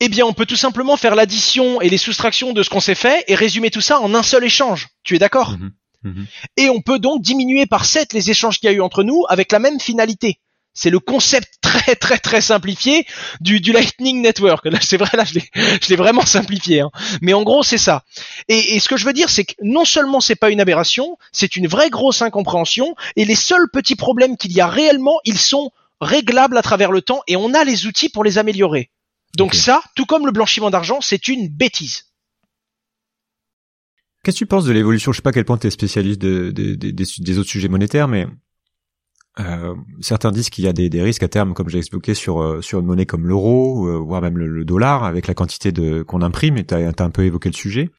eh 0.01 0.09
bien, 0.09 0.25
on 0.25 0.33
peut 0.33 0.47
tout 0.47 0.57
simplement 0.57 0.97
faire 0.97 1.15
l'addition 1.15 1.81
et 1.81 1.91
les 1.91 1.99
soustractions 1.99 2.53
de 2.53 2.63
ce 2.63 2.71
qu'on 2.71 2.81
s'est 2.81 2.95
fait 2.95 3.23
et 3.29 3.35
résumer 3.35 3.71
tout 3.71 3.83
ça 3.83 4.01
en 4.01 4.15
un 4.15 4.23
seul 4.23 4.45
échange. 4.45 4.89
Tu 5.03 5.15
es 5.15 5.19
d'accord? 5.19 5.53
Mhm. 5.53 5.73
Mhm. 6.03 6.27
Et 6.57 6.71
on 6.71 6.81
peut 6.81 6.99
donc 6.99 7.23
diminuer 7.23 7.67
par 7.67 7.85
7 7.85 8.13
les 8.13 8.31
échanges 8.31 8.59
qu'il 8.59 8.71
y 8.71 8.73
a 8.73 8.77
eu 8.77 8.81
entre 8.81 9.03
nous 9.03 9.25
avec 9.29 9.53
la 9.53 9.59
même 9.59 9.81
finalité. 9.81 10.41
C'est 10.73 10.91
le 10.91 11.01
concept 11.01 11.49
très 11.61 11.95
très 11.95 12.19
très 12.19 12.41
simplifié 12.41 13.07
du, 13.41 13.61
du 13.61 13.73
Lightning 13.73 14.23
Network. 14.23 14.65
Là, 14.67 14.79
c'est 14.81 14.97
vrai, 14.97 15.11
là, 15.15 15.25
je 15.25 15.89
l'ai 15.89 15.97
vraiment 15.97 16.25
simplifié. 16.25 16.81
Hein. 16.81 16.91
Mais 17.21 17.35
en 17.35 17.43
gros, 17.43 17.63
c'est 17.63 17.79
ça. 17.79 18.05
Et, 18.49 18.77
et, 18.77 18.81
ce 18.81 18.89
que 18.89 18.97
je 18.97 19.05
veux 19.05 19.13
dire, 19.13 19.31
c'est 19.31 19.45
que 19.45 19.55
non 19.63 19.85
seulement 19.85 20.21
c'est 20.21 20.37
pas 20.37 20.51
une 20.51 20.61
aberration, 20.61 21.19
c'est 21.33 21.57
une 21.57 21.67
vraie 21.67 21.91
grosse 21.91 22.23
incompréhension. 22.23 22.95
Et 23.17 23.25
les 23.25 23.35
seuls 23.35 23.69
petits 23.73 23.97
problèmes 23.97 24.37
qu'il 24.37 24.53
y 24.53 24.61
a 24.61 24.69
réellement, 24.69 25.19
ils 25.25 25.39
sont 25.39 25.71
réglables 26.01 26.57
à 26.57 26.63
travers 26.63 26.93
le 26.93 27.03
temps 27.03 27.23
et 27.27 27.37
on 27.37 27.53
a 27.55 27.65
les 27.65 27.87
outils 27.87 28.09
pour 28.09 28.25
les 28.25 28.39
améliorer. 28.39 28.91
Donc 29.37 29.55
ça, 29.55 29.83
tout 29.95 30.07
comme 30.07 30.27
le 30.27 30.33
blanchiment 30.33 30.71
d'argent, 30.71 31.01
c'est 31.01 31.29
une 31.29 31.49
bêtise. 31.49 32.10
Qu'est-ce 34.23 34.37
que 34.37 34.39
tu 34.39 34.47
penses 34.47 34.65
de 34.65 34.73
l'évolution? 34.73 35.13
Je 35.13 35.17
sais 35.17 35.23
pas 35.23 35.31
à 35.31 35.33
quel 35.33 35.45
point 35.45 35.57
tu 35.57 35.67
es 35.67 35.71
spécialiste 35.71 36.21
de, 36.21 36.51
des 36.51 37.39
autres 37.39 37.49
sujets 37.49 37.69
monétaires, 37.69 38.09
mais 38.09 38.27
euh, 39.39 39.75
certains 40.01 40.33
disent 40.33 40.51
qu'il 40.51 40.65
y 40.65 40.69
a 40.69 40.73
des, 40.73 41.03
risques 41.03 41.23
à 41.23 41.29
terme, 41.29 41.55
comme 41.55 41.69
j'ai 41.69 41.79
expliqué, 41.79 42.15
sur 42.15 42.41
euh, 42.41 42.61
une 42.73 42.85
monnaie 42.85 43.07
comme 43.07 43.27
l'euro, 43.27 43.87
euh, 43.87 43.97
voire 43.97 44.21
même 44.21 44.37
le, 44.37 44.65
dollar, 44.65 45.05
avec 45.05 45.27
la 45.27 45.35
quantité 45.35 45.73
qu'on 46.05 46.23
imprime. 46.23 46.57
Et 46.57 46.67
tu 46.67 46.75
as, 46.75 46.93
un 46.99 47.11
peu 47.11 47.25
évoqué 47.25 47.49
le 47.49 47.55
sujet. 47.55 47.91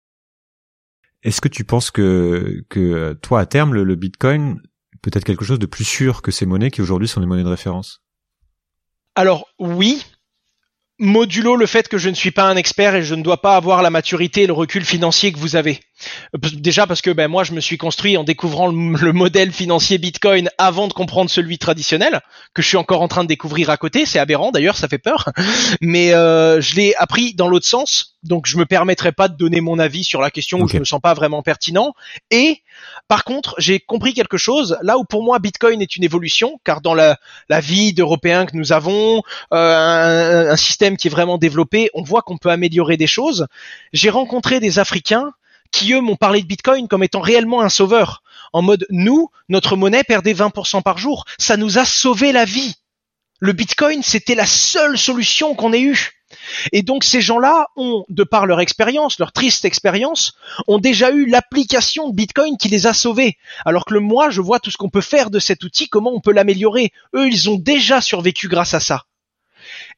Est-ce 1.24 1.42
que 1.42 1.48
tu 1.48 1.64
penses 1.64 1.92
que 1.92 2.64
que 2.70 3.14
toi 3.22 3.40
à 3.42 3.46
terme 3.46 3.76
le, 3.76 3.84
le 3.84 3.96
Bitcoin 3.96 4.60
peut 5.02 5.12
être 5.14 5.24
quelque 5.24 5.46
chose 5.46 5.60
de 5.60 5.68
plus 5.68 5.84
sûr 5.84 6.24
que 6.24 6.32
ces 6.32 6.48
monnaies 6.48 6.72
qui 6.72 6.82
aujourd'hui 6.82 7.08
sont 7.08 7.22
des 7.22 7.28
monnaies 7.28 7.44
de 7.44 7.48
référence? 7.48 8.02
Alors 9.16 9.46
oui, 9.60 10.04
modulo 11.02 11.56
le 11.56 11.66
fait 11.66 11.88
que 11.88 11.98
je 11.98 12.10
ne 12.10 12.14
suis 12.14 12.30
pas 12.30 12.44
un 12.44 12.56
expert 12.56 12.94
et 12.94 13.02
je 13.02 13.16
ne 13.16 13.24
dois 13.24 13.42
pas 13.42 13.56
avoir 13.56 13.82
la 13.82 13.90
maturité 13.90 14.44
et 14.44 14.48
le 14.48 14.54
recul 14.54 14.86
financier 14.86 15.34
que 15.34 15.40
vous 15.40 15.56
avez. 15.56 15.80
Déjà 16.54 16.86
parce 16.86 17.02
que 17.02 17.10
ben 17.10 17.28
moi 17.28 17.44
je 17.44 17.54
me 17.54 17.60
suis 17.60 17.78
construit 17.78 18.18
en 18.18 18.24
découvrant 18.24 18.68
le, 18.72 19.12
modèle 19.12 19.52
financier 19.52 19.98
Bitcoin 19.98 20.50
avant 20.60 20.88
de 20.88 20.94
comprendre 20.94 21.30
celui 21.30 21.58
traditionnel 21.58 22.22
que 22.54 22.62
je 22.62 22.68
suis 22.68 22.78
encore 22.78 23.02
en 23.02 23.08
train 23.08 23.24
de 23.24 23.28
découvrir 23.28 23.72
à 23.72 23.78
côté. 23.78 24.06
C'est 24.06 24.20
aberrant 24.20 24.52
d'ailleurs, 24.52 24.78
ça 24.78 24.88
fait 24.88 25.00
peur. 25.00 25.30
Mais 25.82 26.14
euh, 26.14 26.62
je 26.62 26.76
l'ai 26.76 26.94
appris 26.96 27.34
dans 27.34 27.48
l'autre 27.48 27.68
sens, 27.68 28.18
donc 28.24 28.46
je 28.46 28.58
me 28.58 28.66
permettrai 28.66 29.12
pas 29.12 29.28
de 29.28 29.36
donner 29.36 29.62
mon 29.62 29.80
avis 29.80 30.04
sur 30.04 30.22
la 30.22 30.30
question 30.30 30.62
où 30.62 30.68
je 30.68 30.78
me 30.78 30.86
sens 30.86 31.02
pas 31.02 31.14
vraiment 31.14 31.42
pertinent. 31.42 31.94
Et 32.30 32.62
par 33.08 33.24
contre, 33.24 33.56
j'ai 33.58 33.80
compris 33.80 34.14
quelque 34.14 34.38
chose 34.38 34.78
là 34.82 34.98
où 34.98 35.04
pour 35.04 35.24
moi 35.24 35.40
Bitcoin 35.40 35.82
est 35.82 35.96
une 35.96 36.04
évolution, 36.04 36.60
car 36.64 36.82
dans 36.82 36.94
la, 36.94 37.18
la 37.50 37.60
vie 37.60 37.94
d'Européens 37.94 38.46
que 38.46 38.56
nous 38.56 38.74
avons, 38.74 39.24
euh, 39.54 40.48
un, 40.48 40.52
un 40.52 40.58
système 40.58 40.98
qui 40.98 41.08
est 41.08 41.12
vraiment 41.12 41.38
développé, 41.38 41.90
on 41.94 42.04
voit 42.04 42.22
qu'on 42.22 42.38
peut 42.38 42.52
améliorer 42.52 42.98
des 42.98 43.08
choses. 43.08 43.48
J'ai 43.94 44.10
rencontré 44.10 44.60
des 44.60 44.80
Africains 44.80 45.32
qui 45.72 45.94
eux 45.94 46.02
m'ont 46.02 46.16
parlé 46.18 46.42
de 46.42 46.48
Bitcoin 46.48 46.88
comme 46.88 47.04
étant 47.04 47.22
réellement 47.22 47.62
un 47.62 47.70
sauveur. 47.70 48.22
En 48.54 48.62
mode, 48.62 48.86
nous, 48.90 49.30
notre 49.50 49.78
monnaie 49.78 50.04
perdait 50.04 50.34
20% 50.34 50.84
par 50.84 50.98
jour. 50.98 51.26
Ça 51.38 51.58
nous 51.58 51.78
a 51.78 51.86
sauvé 51.86 52.32
la 52.32 52.46
vie. 52.46 52.76
Le 53.40 53.54
Bitcoin, 53.54 54.04
c'était 54.04 54.36
la 54.36 54.46
seule 54.46 54.98
solution 54.98 55.56
qu'on 55.56 55.74
ait 55.74 55.82
eue. 55.82 56.21
Et 56.72 56.82
donc 56.82 57.04
ces 57.04 57.22
gens-là 57.22 57.68
ont, 57.76 58.04
de 58.10 58.24
par 58.24 58.46
leur 58.46 58.60
expérience, 58.60 59.20
leur 59.20 59.32
triste 59.32 59.66
expérience, 59.66 60.34
ont 60.68 60.80
déjà 60.80 61.12
eu 61.12 61.26
l'application 61.26 62.10
de 62.10 62.16
Bitcoin 62.16 62.58
qui 62.58 62.70
les 62.70 62.88
a 62.88 62.94
sauvés. 62.94 63.38
Alors 63.66 63.86
que 63.86 63.96
moi, 63.96 64.30
je 64.30 64.42
vois 64.42 64.60
tout 64.60 64.72
ce 64.72 64.78
qu'on 64.78 64.90
peut 64.90 65.02
faire 65.02 65.30
de 65.30 65.40
cet 65.40 65.64
outil, 65.64 65.88
comment 65.90 66.12
on 66.14 66.20
peut 66.20 66.34
l'améliorer. 66.34 66.92
Eux, 67.16 67.28
ils 67.28 67.50
ont 67.50 67.58
déjà 67.58 68.02
survécu 68.02 68.48
grâce 68.48 68.74
à 68.74 68.80
ça. 68.80 69.06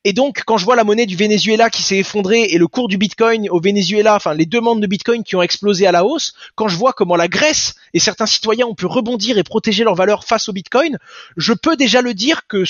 Et 0.04 0.12
donc, 0.12 0.44
quand 0.46 0.58
je 0.58 0.66
vois 0.66 0.76
la 0.76 0.84
monnaie 0.84 1.06
du 1.06 1.16
Venezuela 1.16 1.70
qui 1.70 1.82
s'est 1.82 1.98
effondrée 1.98 2.44
et 2.44 2.58
le 2.58 2.68
cours 2.68 2.90
du 2.90 2.98
Bitcoin 2.98 3.50
au 3.50 3.62
Venezuela, 3.62 4.16
enfin 4.16 4.34
les 4.34 4.46
demandes 4.46 4.82
de 4.82 4.88
Bitcoin 4.88 5.24
qui 5.24 5.36
ont 5.36 5.42
explosé 5.42 5.88
à 5.88 5.94
la 5.94 6.04
hausse, 6.04 6.34
quand 6.56 6.68
je 6.68 6.76
vois 6.76 6.92
comment 6.92 7.16
la 7.16 7.30
Grèce 7.30 7.76
et 7.94 8.00
certains 8.00 8.26
citoyens 8.26 8.68
ont 8.68 8.76
pu 8.76 8.86
rebondir 8.86 9.38
et 9.38 9.44
protéger 9.44 9.84
leur 9.86 9.96
valeur 9.96 10.26
face 10.26 10.50
au 10.50 10.54
Bitcoin, 10.54 10.98
je 11.38 11.54
peux 11.54 11.78
déjà 11.78 12.02
le 12.02 12.14
dire 12.14 12.48
que, 12.48 12.64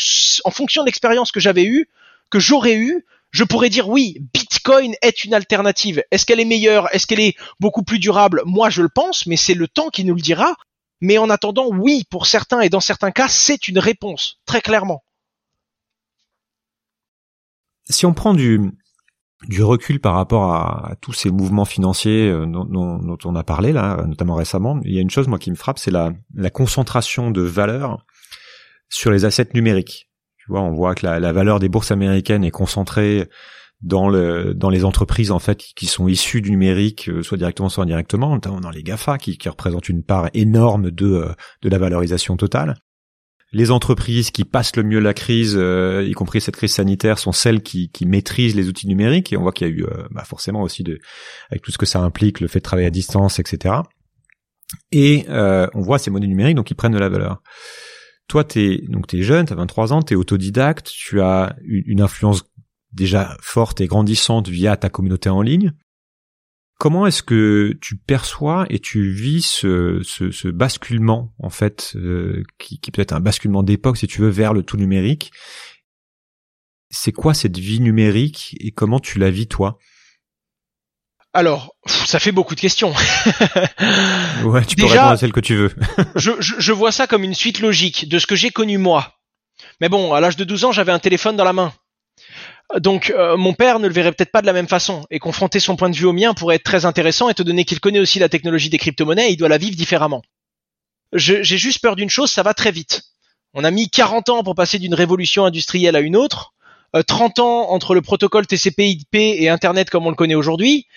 en 0.45 0.51
fonction 0.51 0.83
de 0.83 0.85
l'expérience 0.85 1.31
que 1.31 1.39
j'avais 1.39 1.65
eue, 1.65 1.89
que 2.29 2.39
j'aurais 2.39 2.75
eue, 2.75 3.03
je 3.33 3.43
pourrais 3.43 3.69
dire 3.69 3.89
oui, 3.89 4.17
Bitcoin 4.33 4.95
est 5.01 5.25
une 5.25 5.33
alternative. 5.33 6.01
Est-ce 6.11 6.25
qu'elle 6.25 6.39
est 6.39 6.45
meilleure? 6.45 6.87
Est-ce 6.95 7.05
qu'elle 7.05 7.19
est 7.19 7.35
beaucoup 7.59 7.83
plus 7.83 7.99
durable? 7.99 8.41
Moi, 8.45 8.69
je 8.69 8.81
le 8.81 8.89
pense, 8.89 9.25
mais 9.27 9.35
c'est 9.35 9.53
le 9.53 9.67
temps 9.67 9.89
qui 9.89 10.05
nous 10.05 10.15
le 10.15 10.21
dira. 10.21 10.55
Mais 11.01 11.17
en 11.17 11.29
attendant, 11.29 11.67
oui, 11.69 12.05
pour 12.09 12.27
certains 12.27 12.61
et 12.61 12.69
dans 12.69 12.79
certains 12.79 13.11
cas, 13.11 13.27
c'est 13.27 13.67
une 13.67 13.79
réponse, 13.79 14.39
très 14.45 14.61
clairement 14.61 15.03
si 17.89 18.05
on 18.05 18.13
prend 18.13 18.33
du, 18.33 18.71
recul 19.59 19.99
par 19.99 20.13
rapport 20.13 20.53
à, 20.53 20.95
tous 21.01 21.13
ces 21.13 21.31
mouvements 21.31 21.65
financiers 21.65 22.29
euh, 22.29 22.45
dont, 22.45 23.17
on 23.23 23.35
a 23.35 23.43
parlé 23.43 23.71
là, 23.71 24.03
notamment 24.05 24.35
récemment, 24.35 24.79
il 24.83 24.93
y 24.93 24.97
a 24.97 25.01
une 25.01 25.09
chose 25.09 25.27
moi 25.27 25.39
qui 25.39 25.51
me 25.51 25.55
frappe, 25.55 25.79
c'est 25.79 25.91
la, 25.91 26.13
la 26.33 26.49
concentration 26.49 27.31
de 27.31 27.41
valeur 27.41 28.05
sur 28.89 29.11
les 29.11 29.25
assets 29.25 29.49
numériques. 29.53 30.09
Tu 30.45 30.51
vois, 30.51 30.61
on 30.61 30.73
voit 30.73 30.95
que 30.95 31.05
la, 31.05 31.33
valeur 31.33 31.59
des 31.59 31.69
bourses 31.69 31.91
américaines 31.91 32.43
est 32.43 32.51
concentrée 32.51 33.29
dans 33.81 34.07
le 34.07 34.53
dans 34.53 34.69
les 34.69 34.85
entreprises 34.85 35.31
en 35.31 35.39
fait 35.39 35.57
qui 35.57 35.87
sont 35.87 36.07
issues 36.07 36.41
du 36.41 36.51
numérique, 36.51 37.09
euh, 37.09 37.21
soit 37.21 37.37
directement 37.37 37.67
soit 37.67 37.83
indirectement, 37.83 38.37
dans 38.37 38.69
les 38.69 38.81
Gafa 38.81 39.17
qui, 39.17 39.37
qui 39.37 39.49
représentent 39.49 39.89
une 39.89 40.03
part 40.03 40.29
énorme 40.33 40.89
de 40.89 41.05
euh, 41.05 41.33
de 41.61 41.69
la 41.69 41.77
valorisation 41.77 42.37
totale 42.37 42.75
les 43.53 43.69
entreprises 43.69 44.31
qui 44.31 44.43
passent 44.45 44.75
le 44.75 44.83
mieux 44.83 44.99
la 44.99 45.13
crise, 45.13 45.55
euh, 45.55 46.03
y 46.05 46.11
compris 46.13 46.41
cette 46.41 46.55
crise 46.55 46.73
sanitaire, 46.73 47.19
sont 47.19 47.31
celles 47.31 47.61
qui, 47.61 47.89
qui 47.89 48.05
maîtrisent 48.05 48.55
les 48.55 48.67
outils 48.67 48.87
numériques. 48.87 49.31
Et 49.31 49.37
on 49.37 49.43
voit 49.43 49.51
qu'il 49.51 49.67
y 49.67 49.69
a 49.69 49.73
eu 49.73 49.83
euh, 49.83 50.07
bah 50.09 50.23
forcément 50.25 50.63
aussi 50.63 50.83
de, 50.83 50.99
avec 51.51 51.61
tout 51.61 51.71
ce 51.71 51.77
que 51.77 51.85
ça 51.85 51.99
implique, 51.99 52.39
le 52.39 52.47
fait 52.47 52.59
de 52.59 52.63
travailler 52.63 52.87
à 52.87 52.91
distance, 52.91 53.37
etc. 53.37 53.75
Et 54.91 55.25
euh, 55.29 55.67
on 55.75 55.81
voit 55.81 55.99
ces 55.99 56.09
monnaies 56.09 56.27
numériques 56.27 56.55
donc 56.55 56.65
qui 56.65 56.73
prennent 56.73 56.93
de 56.93 56.97
la 56.97 57.09
valeur. 57.09 57.43
Toi, 58.33 58.43
t'es 58.43 58.81
donc 58.87 59.05
t'es 59.05 59.21
jeune, 59.21 59.45
t'as 59.45 59.53
23 59.53 59.93
ans, 59.93 60.01
t'es 60.01 60.15
autodidacte, 60.15 60.87
tu 60.87 61.21
as 61.21 61.55
une 61.63 62.01
influence 62.01 62.43
déjà 62.91 63.37
forte 63.39 63.79
et 63.79 63.85
grandissante 63.85 64.49
via 64.49 64.75
ta 64.75 64.89
communauté 64.89 65.29
en 65.29 65.43
ligne. 65.43 65.73
Comment 66.79 67.05
est-ce 67.05 67.21
que 67.21 67.77
tu 67.79 67.95
perçois 67.95 68.65
et 68.71 68.79
tu 68.79 69.11
vis 69.11 69.43
ce, 69.43 70.01
ce, 70.01 70.47
basculement 70.47 71.35
en 71.37 71.51
fait, 71.51 71.93
euh, 71.95 72.41
qui, 72.57 72.79
qui 72.79 72.89
peut 72.89 73.03
être 73.03 73.13
un 73.13 73.19
basculement 73.19 73.61
d'époque 73.61 73.97
si 73.97 74.07
tu 74.07 74.21
veux 74.21 74.29
vers 74.29 74.55
le 74.55 74.63
tout 74.63 74.77
numérique? 74.77 75.31
C'est 76.89 77.11
quoi 77.11 77.35
cette 77.35 77.59
vie 77.59 77.81
numérique 77.81 78.57
et 78.59 78.71
comment 78.71 78.99
tu 78.99 79.19
la 79.19 79.29
vis 79.29 79.45
toi? 79.45 79.77
Alors, 81.33 81.73
ça 81.87 82.19
fait 82.19 82.31
beaucoup 82.31 82.53
de 82.53 82.59
questions. 82.59 82.93
ouais, 84.43 84.63
tu 84.65 84.75
peux 84.75 84.85
répondre 84.85 85.09
à 85.09 85.17
celle 85.17 85.33
que 85.33 85.39
tu 85.39 85.55
veux. 85.55 85.71
je, 86.15 86.31
je, 86.39 86.53
je, 86.59 86.71
vois 86.71 86.91
ça 86.91 87.07
comme 87.07 87.23
une 87.23 87.33
suite 87.33 87.59
logique 87.59 88.07
de 88.07 88.19
ce 88.19 88.27
que 88.27 88.35
j'ai 88.35 88.51
connu 88.51 88.77
moi. 88.77 89.15
Mais 89.81 89.89
bon, 89.89 90.13
à 90.13 90.19
l'âge 90.19 90.35
de 90.35 90.43
12 90.43 90.65
ans, 90.65 90.71
j'avais 90.71 90.91
un 90.91 90.99
téléphone 90.99 91.35
dans 91.35 91.43
la 91.43 91.53
main. 91.53 91.73
Donc 92.79 93.11
euh, 93.11 93.37
mon 93.37 93.53
père 93.53 93.79
ne 93.79 93.87
le 93.87 93.93
verrait 93.93 94.11
peut-être 94.11 94.31
pas 94.31 94.41
de 94.41 94.47
la 94.47 94.53
même 94.53 94.67
façon 94.67 95.05
et 95.11 95.19
confronter 95.19 95.59
son 95.59 95.75
point 95.75 95.89
de 95.89 95.95
vue 95.95 96.05
au 96.05 96.13
mien 96.13 96.33
pourrait 96.33 96.55
être 96.55 96.63
très 96.63 96.85
intéressant 96.85 97.29
étant 97.29 97.43
donné 97.43 97.65
qu'il 97.65 97.79
connaît 97.79 97.99
aussi 97.99 98.19
la 98.19 98.29
technologie 98.29 98.69
des 98.69 98.77
crypto-monnaies 98.77 99.29
et 99.29 99.33
il 99.33 99.37
doit 99.37 99.49
la 99.49 99.57
vivre 99.57 99.75
différemment. 99.75 100.23
J'ai 101.13 101.43
juste 101.43 101.81
peur 101.81 101.95
d'une 101.95 102.09
chose, 102.09 102.31
ça 102.31 102.41
va 102.41 102.55
très 102.55 102.71
vite. 102.71 103.03
On 103.53 103.63
a 103.63 103.69
mis 103.69 103.89
40 103.89 104.29
ans 104.29 104.43
pour 104.43 104.55
passer 104.55 104.79
d'une 104.79 104.95
révolution 104.95 105.45
industrielle 105.45 105.95
à 105.95 105.99
une 105.99 106.15
autre, 106.15 106.53
30 107.05 107.37
euh, 107.37 107.41
ans 107.43 107.69
entre 107.69 107.93
le 107.93 108.01
protocole 108.01 108.47
TCP/IP 108.47 109.13
et 109.13 109.49
Internet 109.49 109.91
comme 109.91 110.07
on 110.07 110.09
le 110.09 110.15
connaît 110.15 110.35
aujourd'hui. 110.35 110.87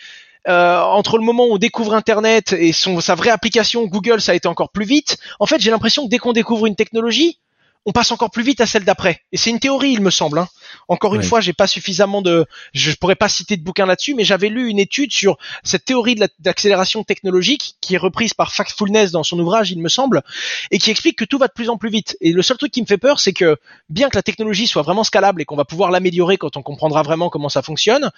Euh, 0.49 0.81
entre 0.81 1.19
le 1.19 1.25
moment 1.25 1.47
où 1.47 1.55
on 1.55 1.59
découvre 1.59 1.95
Internet 1.95 2.53
et 2.53 2.73
sa 2.73 3.15
vraie 3.15 3.31
application 3.31 3.85
Google, 3.87 4.21
ça 4.21 4.33
a 4.33 4.35
été 4.35 4.47
encore 4.47 4.71
plus 4.71 4.85
vite. 4.85 5.19
En 5.41 5.47
fait, 5.47 5.61
j'ai 5.61 5.71
l'impression 5.71 6.05
que 6.05 6.09
dès 6.09 6.19
qu'on 6.19 6.33
découvre 6.33 6.67
une 6.67 6.77
technologie, 6.77 7.41
on 7.85 7.93
passe 7.93 8.13
encore 8.13 8.31
plus 8.31 8.43
vite 8.43 8.61
à 8.61 8.67
celle 8.67 8.85
d'après. 8.85 9.21
Et 9.33 9.37
c'est 9.37 9.51
une 9.51 9.61
théorie, 9.61 9.93
il 9.93 10.01
me 10.01 10.11
semble. 10.11 10.39
Hein. 10.39 10.49
Encore 10.89 11.15
une 11.15 11.23
fois, 11.23 11.41
j'ai 11.41 11.53
pas 11.53 11.67
suffisamment 11.67 12.23
de, 12.23 12.47
je 12.73 12.93
pourrais 12.93 13.15
pas 13.17 13.29
citer 13.29 13.57
de 13.57 13.63
bouquin 13.63 13.87
là-dessus, 13.87 14.15
mais 14.15 14.25
j'avais 14.25 14.49
lu 14.49 14.69
une 14.69 14.79
étude 14.79 15.13
sur 15.13 15.37
cette 15.65 15.85
théorie 15.85 16.15
de 16.15 16.29
l'accélération 16.45 17.05
technologique 17.05 17.77
qui 17.81 17.95
est 17.95 17.99
reprise 17.99 18.35
par 18.35 18.53
Factfulness 18.53 19.11
dans 19.11 19.23
son 19.23 19.39
ouvrage, 19.39 19.71
il 19.71 19.81
me 19.81 19.89
semble, 19.89 20.23
et 20.71 20.79
qui 20.79 20.91
explique 20.91 21.19
que 21.19 21.25
tout 21.25 21.39
va 21.39 21.49
de 21.49 21.53
plus 21.53 21.69
en 21.69 21.77
plus 21.77 21.91
vite. 21.91 22.17
Et 22.21 22.33
le 22.33 22.43
seul 22.43 22.57
truc 22.57 22.73
qui 22.73 22.81
me 22.81 22.87
fait 22.87 22.99
peur, 22.99 23.21
c'est 23.21 23.33
que 23.33 23.57
bien 23.89 24.09
que 24.09 24.17
la 24.17 24.23
technologie 24.23 24.67
soit 24.67 24.83
vraiment 24.83 25.05
scalable 25.05 25.43
et 25.43 25.45
qu'on 25.45 25.57
va 25.57 25.65
pouvoir 25.65 25.91
l'améliorer 25.91 26.37
quand 26.37 26.57
on 26.57 26.63
comprendra 26.63 27.03
vraiment 27.03 27.31
comment 27.31 27.49
ça 27.49 27.63
fonctionne, 27.63 28.11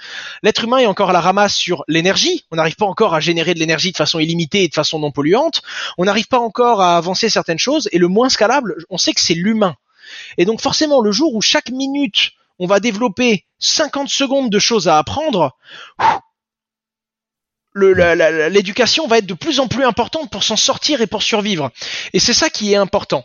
l'être 0.43 0.65
humain 0.65 0.79
est 0.79 0.87
encore 0.87 1.11
à 1.11 1.13
la 1.13 1.21
ramasse 1.21 1.55
sur 1.55 1.85
l'énergie. 1.89 2.45
On 2.51 2.57
n'arrive 2.57 2.77
pas 2.77 2.87
encore 2.87 3.15
à 3.15 3.21
générer 3.21 3.55
de 3.55 3.59
l'énergie 3.59 3.93
de 3.93 3.97
façon 3.97 4.19
illimitée 4.19 4.65
et 4.65 4.69
de 4.69 4.75
façon 4.75 4.99
non 4.99 5.11
polluante. 5.11 5.63
On 5.97 6.05
n'arrive 6.05 6.29
pas 6.29 6.39
encore 6.39 6.81
à 6.81 6.97
avancer 6.97 7.29
certaines 7.29 7.59
choses. 7.59 7.89
Et 7.93 7.99
le 7.99 8.09
moins 8.09 8.29
scalable, 8.29 8.77
on 8.91 8.99
sait 8.99 9.13
que 9.13 9.21
c'est 9.21 9.35
l'humain 9.35 9.77
et 10.37 10.45
donc 10.45 10.61
forcément, 10.61 11.01
le 11.01 11.13
jour 11.13 11.35
où 11.35 11.41
chaque 11.41 11.71
minute, 11.71 12.33
on 12.59 12.67
va 12.67 12.81
développer 12.81 13.47
50 13.59 14.09
secondes 14.09 14.51
de 14.51 14.59
choses 14.59 14.89
à 14.89 14.99
apprendre, 14.99 15.57
l'éducation 17.75 19.07
va 19.07 19.19
être 19.19 19.27
de 19.27 19.35
plus 19.35 19.61
en 19.61 19.69
plus 19.69 19.85
importante 19.85 20.31
pour 20.31 20.43
s'en 20.43 20.57
sortir 20.57 21.01
et 21.01 21.07
pour 21.07 21.23
survivre. 21.23 21.71
Et 22.13 22.19
c'est 22.19 22.33
ça 22.33 22.51
qui 22.51 22.73
est 22.73 22.77
important. 22.77 23.25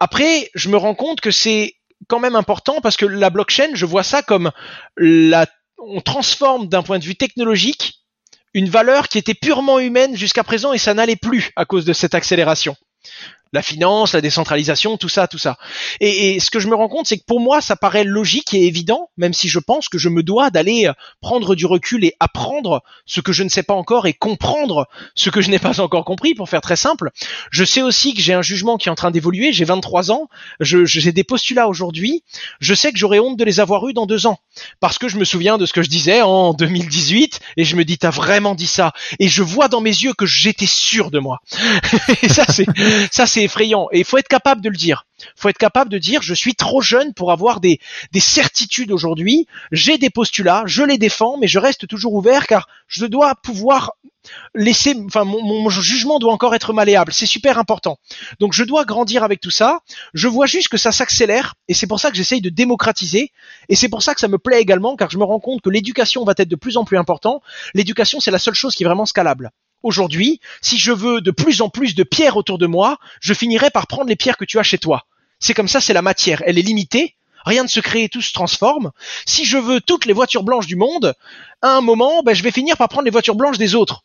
Après, 0.00 0.50
je 0.54 0.68
me 0.68 0.76
rends 0.76 0.94
compte 0.94 1.20
que 1.20 1.30
c'est 1.30 1.74
quand 2.08 2.18
même 2.18 2.36
important 2.36 2.80
parce 2.80 2.96
que 2.96 3.06
la 3.06 3.30
blockchain, 3.30 3.70
je 3.74 3.86
vois 3.86 4.02
ça 4.02 4.22
comme 4.22 4.50
la, 4.96 5.46
on 5.78 6.00
transforme 6.00 6.68
d'un 6.68 6.82
point 6.82 6.98
de 6.98 7.04
vue 7.04 7.16
technologique 7.16 7.94
une 8.54 8.68
valeur 8.68 9.08
qui 9.08 9.18
était 9.18 9.34
purement 9.34 9.78
humaine 9.78 10.16
jusqu'à 10.16 10.44
présent 10.44 10.72
et 10.72 10.78
ça 10.78 10.94
n'allait 10.94 11.16
plus 11.16 11.52
à 11.56 11.64
cause 11.64 11.84
de 11.84 11.92
cette 11.92 12.14
accélération 12.14 12.76
la 13.52 13.62
finance, 13.62 14.14
la 14.14 14.20
décentralisation, 14.20 14.96
tout 14.96 15.08
ça, 15.08 15.26
tout 15.28 15.38
ça. 15.38 15.58
Et, 16.00 16.40
ce 16.40 16.50
que 16.50 16.60
je 16.60 16.68
me 16.68 16.74
rends 16.74 16.88
compte, 16.88 17.06
c'est 17.06 17.18
que 17.18 17.24
pour 17.24 17.40
moi, 17.40 17.60
ça 17.60 17.76
paraît 17.76 18.04
logique 18.04 18.54
et 18.54 18.66
évident, 18.66 19.10
même 19.16 19.34
si 19.34 19.48
je 19.48 19.58
pense 19.58 19.88
que 19.88 19.98
je 19.98 20.08
me 20.08 20.22
dois 20.22 20.50
d'aller 20.50 20.86
euh, 20.86 20.92
prendre 21.20 21.54
du 21.54 21.66
recul 21.66 22.04
et 22.04 22.14
apprendre 22.20 22.82
ce 23.06 23.20
que 23.20 23.32
je 23.32 23.42
ne 23.42 23.48
sais 23.48 23.62
pas 23.62 23.74
encore 23.74 24.06
et 24.06 24.14
comprendre 24.14 24.88
ce 25.14 25.30
que 25.30 25.40
je 25.40 25.50
n'ai 25.50 25.58
pas 25.58 25.80
encore 25.80 26.04
compris, 26.04 26.34
pour 26.34 26.48
faire 26.48 26.60
très 26.60 26.76
simple. 26.76 27.10
Je 27.50 27.64
sais 27.64 27.82
aussi 27.82 28.14
que 28.14 28.20
j'ai 28.20 28.32
un 28.32 28.42
jugement 28.42 28.78
qui 28.78 28.88
est 28.88 28.92
en 28.92 28.94
train 28.94 29.10
d'évoluer, 29.10 29.52
j'ai 29.52 29.64
23 29.64 30.10
ans, 30.10 30.28
j'ai 30.60 31.12
des 31.12 31.24
postulats 31.24 31.68
aujourd'hui, 31.68 32.22
je 32.60 32.74
sais 32.74 32.92
que 32.92 32.98
j'aurais 32.98 33.18
honte 33.18 33.38
de 33.38 33.44
les 33.44 33.60
avoir 33.60 33.86
eus 33.88 33.92
dans 33.92 34.06
deux 34.06 34.26
ans, 34.26 34.38
parce 34.80 34.98
que 34.98 35.08
je 35.08 35.18
me 35.18 35.24
souviens 35.24 35.58
de 35.58 35.66
ce 35.66 35.72
que 35.72 35.82
je 35.82 35.90
disais 35.90 36.22
en 36.22 36.54
2018, 36.54 37.40
et 37.56 37.64
je 37.64 37.76
me 37.76 37.84
dis, 37.84 37.98
t'as 37.98 38.10
vraiment 38.10 38.54
dit 38.54 38.66
ça, 38.66 38.92
et 39.18 39.28
je 39.28 39.42
vois 39.42 39.68
dans 39.68 39.80
mes 39.80 39.90
yeux 39.90 40.14
que 40.14 40.26
j'étais 40.26 40.66
sûr 40.66 41.10
de 41.10 41.18
moi. 41.18 41.40
et 42.22 42.28
ça, 42.28 42.44
c'est, 42.48 42.66
ça, 43.10 43.26
c'est 43.26 43.41
effrayant. 43.44 43.88
Et 43.92 44.00
il 44.00 44.04
faut 44.04 44.18
être 44.18 44.28
capable 44.28 44.60
de 44.60 44.68
le 44.68 44.76
dire. 44.76 45.06
Il 45.20 45.40
faut 45.40 45.48
être 45.48 45.58
capable 45.58 45.90
de 45.90 45.98
dire 45.98 46.22
je 46.22 46.34
suis 46.34 46.54
trop 46.54 46.80
jeune 46.80 47.14
pour 47.14 47.32
avoir 47.32 47.60
des, 47.60 47.78
des 48.12 48.20
certitudes 48.20 48.90
aujourd'hui. 48.90 49.46
J'ai 49.70 49.98
des 49.98 50.10
postulats, 50.10 50.64
je 50.66 50.82
les 50.82 50.98
défends, 50.98 51.36
mais 51.38 51.48
je 51.48 51.58
reste 51.58 51.86
toujours 51.86 52.14
ouvert 52.14 52.46
car 52.46 52.68
je 52.88 53.06
dois 53.06 53.34
pouvoir 53.36 53.92
laisser, 54.54 54.94
enfin, 55.06 55.24
mon, 55.24 55.42
mon 55.42 55.68
jugement 55.68 56.18
doit 56.18 56.32
encore 56.32 56.54
être 56.54 56.72
malléable. 56.72 57.12
C'est 57.12 57.26
super 57.26 57.58
important. 57.58 57.98
Donc, 58.40 58.52
je 58.52 58.64
dois 58.64 58.84
grandir 58.84 59.24
avec 59.24 59.40
tout 59.40 59.50
ça. 59.50 59.80
Je 60.14 60.28
vois 60.28 60.46
juste 60.46 60.68
que 60.68 60.76
ça 60.76 60.92
s'accélère, 60.92 61.54
et 61.68 61.74
c'est 61.74 61.86
pour 61.86 62.00
ça 62.00 62.10
que 62.10 62.16
j'essaye 62.16 62.40
de 62.40 62.50
démocratiser. 62.50 63.32
Et 63.68 63.76
c'est 63.76 63.88
pour 63.88 64.02
ça 64.02 64.14
que 64.14 64.20
ça 64.20 64.28
me 64.28 64.38
plaît 64.38 64.60
également, 64.60 64.96
car 64.96 65.10
je 65.10 65.18
me 65.18 65.24
rends 65.24 65.40
compte 65.40 65.62
que 65.62 65.70
l'éducation 65.70 66.24
va 66.24 66.34
être 66.36 66.48
de 66.48 66.56
plus 66.56 66.76
en 66.76 66.84
plus 66.84 66.98
important. 66.98 67.42
L'éducation, 67.74 68.20
c'est 68.20 68.30
la 68.30 68.38
seule 68.38 68.54
chose 68.54 68.74
qui 68.74 68.84
est 68.84 68.86
vraiment 68.86 69.06
scalable. 69.06 69.50
Aujourd'hui, 69.82 70.40
si 70.60 70.78
je 70.78 70.92
veux 70.92 71.20
de 71.20 71.30
plus 71.30 71.60
en 71.62 71.68
plus 71.68 71.94
de 71.94 72.02
pierres 72.02 72.36
autour 72.36 72.58
de 72.58 72.66
moi, 72.66 72.98
je 73.20 73.34
finirai 73.34 73.70
par 73.70 73.86
prendre 73.86 74.08
les 74.08 74.16
pierres 74.16 74.36
que 74.36 74.44
tu 74.44 74.58
as 74.58 74.62
chez 74.62 74.78
toi. 74.78 75.06
C'est 75.40 75.54
comme 75.54 75.68
ça, 75.68 75.80
c'est 75.80 75.92
la 75.92 76.02
matière. 76.02 76.42
Elle 76.46 76.58
est 76.58 76.62
limitée. 76.62 77.16
Rien 77.44 77.64
ne 77.64 77.68
se 77.68 77.80
crée, 77.80 78.08
tout 78.08 78.22
se 78.22 78.32
transforme. 78.32 78.92
Si 79.26 79.44
je 79.44 79.58
veux 79.58 79.80
toutes 79.80 80.06
les 80.06 80.12
voitures 80.12 80.44
blanches 80.44 80.68
du 80.68 80.76
monde, 80.76 81.14
à 81.60 81.70
un 81.76 81.80
moment, 81.80 82.22
ben, 82.22 82.34
je 82.34 82.42
vais 82.44 82.52
finir 82.52 82.76
par 82.76 82.88
prendre 82.88 83.04
les 83.04 83.10
voitures 83.10 83.34
blanches 83.34 83.58
des 83.58 83.74
autres. 83.74 84.04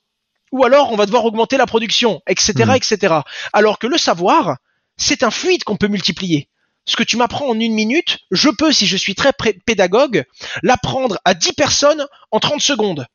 Ou 0.51 0.63
alors, 0.63 0.91
on 0.91 0.95
va 0.95 1.05
devoir 1.05 1.25
augmenter 1.25 1.57
la 1.57 1.67
production, 1.67 2.21
etc., 2.27 2.53
Mhm. 2.57 2.75
etc. 2.75 3.15
Alors 3.53 3.77
que 3.77 3.85
le 3.85 3.97
savoir, 3.97 4.57
c'est 4.97 5.21
un 5.21 5.29
fluide 5.29 5.63
qu'on 5.63 5.75
peut 5.77 5.87
multiplier. 5.87 6.47
Ce 6.85 6.95
que 6.95 7.03
tu 7.03 7.17
m'apprends 7.17 7.49
en 7.49 7.59
une 7.59 7.73
minute, 7.73 8.19
je 8.31 8.49
peux, 8.49 8.71
si 8.71 8.87
je 8.87 8.97
suis 8.97 9.13
très 9.13 9.33
pédagogue, 9.65 10.25
l'apprendre 10.63 11.19
à 11.25 11.33
10 11.33 11.53
personnes 11.53 12.07
en 12.31 12.39
30 12.39 12.61
secondes. 12.61 13.05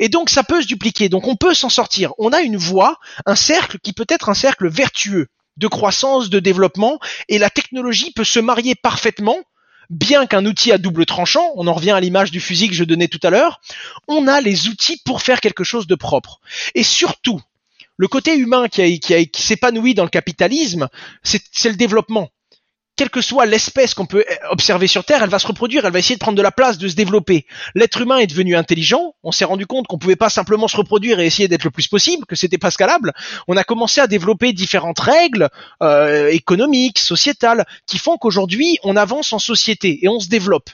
Et 0.00 0.08
donc 0.08 0.30
ça 0.30 0.42
peut 0.42 0.62
se 0.62 0.66
dupliquer, 0.66 1.08
donc 1.08 1.28
on 1.28 1.36
peut 1.36 1.54
s'en 1.54 1.68
sortir. 1.68 2.12
On 2.18 2.32
a 2.32 2.40
une 2.40 2.56
voie, 2.56 2.98
un 3.26 3.36
cercle 3.36 3.78
qui 3.78 3.92
peut 3.92 4.06
être 4.08 4.30
un 4.30 4.34
cercle 4.34 4.68
vertueux 4.68 5.28
de 5.58 5.68
croissance, 5.68 6.30
de 6.30 6.40
développement, 6.40 6.98
et 7.28 7.38
la 7.38 7.50
technologie 7.50 8.10
peut 8.12 8.24
se 8.24 8.40
marier 8.40 8.74
parfaitement, 8.74 9.36
bien 9.90 10.26
qu'un 10.26 10.46
outil 10.46 10.72
à 10.72 10.78
double 10.78 11.04
tranchant, 11.04 11.52
on 11.54 11.66
en 11.66 11.74
revient 11.74 11.90
à 11.90 12.00
l'image 12.00 12.30
du 12.30 12.40
fusil 12.40 12.68
que 12.68 12.74
je 12.74 12.84
donnais 12.84 13.08
tout 13.08 13.20
à 13.22 13.30
l'heure, 13.30 13.60
on 14.08 14.26
a 14.26 14.40
les 14.40 14.68
outils 14.68 15.00
pour 15.04 15.20
faire 15.20 15.40
quelque 15.40 15.64
chose 15.64 15.86
de 15.86 15.94
propre. 15.94 16.40
Et 16.74 16.82
surtout, 16.82 17.40
le 17.98 18.08
côté 18.08 18.34
humain 18.34 18.68
qui, 18.68 19.30
s'épanouit 19.34 19.94
dans 19.94 20.04
le 20.04 20.08
capitalisme, 20.08 20.88
c'est 21.22 21.68
le 21.68 21.76
développement 21.76 22.30
quelle 23.00 23.08
que 23.08 23.22
soit 23.22 23.46
l'espèce 23.46 23.94
qu'on 23.94 24.04
peut 24.04 24.26
observer 24.50 24.86
sur 24.86 25.04
Terre, 25.04 25.22
elle 25.22 25.30
va 25.30 25.38
se 25.38 25.46
reproduire, 25.46 25.86
elle 25.86 25.92
va 25.92 26.00
essayer 26.00 26.16
de 26.16 26.20
prendre 26.20 26.36
de 26.36 26.42
la 26.42 26.52
place, 26.52 26.76
de 26.76 26.86
se 26.86 26.94
développer. 26.94 27.46
L'être 27.74 27.98
humain 28.02 28.18
est 28.18 28.26
devenu 28.26 28.56
intelligent, 28.56 29.14
on 29.22 29.32
s'est 29.32 29.46
rendu 29.46 29.64
compte 29.64 29.86
qu'on 29.86 29.96
pouvait 29.96 30.16
pas 30.16 30.28
simplement 30.28 30.68
se 30.68 30.76
reproduire 30.76 31.18
et 31.18 31.24
essayer 31.24 31.48
d'être 31.48 31.64
le 31.64 31.70
plus 31.70 31.88
possible, 31.88 32.26
que 32.26 32.36
c'était 32.36 32.58
pas 32.58 32.70
scalable. 32.70 33.14
On 33.48 33.56
a 33.56 33.64
commencé 33.64 34.02
à 34.02 34.06
développer 34.06 34.52
différentes 34.52 34.98
règles 34.98 35.48
euh, 35.82 36.28
économiques, 36.28 36.98
sociétales, 36.98 37.64
qui 37.86 37.96
font 37.96 38.18
qu'aujourd'hui 38.18 38.76
on 38.82 38.96
avance 38.96 39.32
en 39.32 39.38
société 39.38 40.04
et 40.04 40.08
on 40.10 40.20
se 40.20 40.28
développe. 40.28 40.68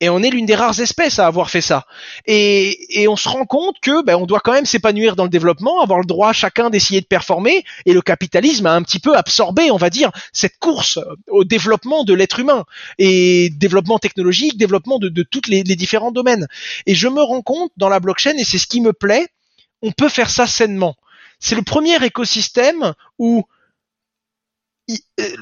Et 0.00 0.08
on 0.08 0.22
est 0.22 0.30
l'une 0.30 0.44
des 0.44 0.56
rares 0.56 0.80
espèces 0.80 1.18
à 1.18 1.26
avoir 1.26 1.50
fait 1.50 1.60
ça. 1.60 1.86
Et, 2.26 3.00
et 3.00 3.08
on 3.08 3.16
se 3.16 3.28
rend 3.28 3.46
compte 3.46 3.76
que 3.80 4.02
ben, 4.04 4.16
on 4.16 4.26
doit 4.26 4.40
quand 4.40 4.52
même 4.52 4.66
s'épanouir 4.66 5.14
dans 5.14 5.22
le 5.22 5.30
développement, 5.30 5.80
avoir 5.80 6.00
le 6.00 6.04
droit 6.04 6.32
chacun 6.32 6.68
d'essayer 6.68 7.00
de 7.00 7.06
performer. 7.06 7.64
Et 7.86 7.92
le 7.92 8.02
capitalisme 8.02 8.66
a 8.66 8.74
un 8.74 8.82
petit 8.82 8.98
peu 8.98 9.16
absorbé, 9.16 9.70
on 9.70 9.76
va 9.76 9.90
dire, 9.90 10.10
cette 10.32 10.58
course 10.58 10.98
au 11.28 11.44
développement 11.44 12.04
de 12.04 12.12
l'être 12.12 12.40
humain 12.40 12.64
et 12.98 13.50
développement 13.50 13.98
technologique, 13.98 14.58
développement 14.58 14.98
de, 14.98 15.08
de 15.08 15.22
tous 15.22 15.48
les, 15.48 15.62
les 15.62 15.76
différents 15.76 16.12
domaines. 16.12 16.48
Et 16.86 16.94
je 16.94 17.08
me 17.08 17.22
rends 17.22 17.42
compte 17.42 17.70
dans 17.76 17.88
la 17.88 18.00
blockchain, 18.00 18.36
et 18.36 18.44
c'est 18.44 18.58
ce 18.58 18.66
qui 18.66 18.80
me 18.80 18.92
plaît, 18.92 19.28
on 19.80 19.92
peut 19.92 20.08
faire 20.08 20.28
ça 20.28 20.46
sainement. 20.46 20.96
C'est 21.38 21.56
le 21.56 21.62
premier 21.62 22.02
écosystème 22.04 22.94
où 23.18 23.38
euh, 23.38 23.53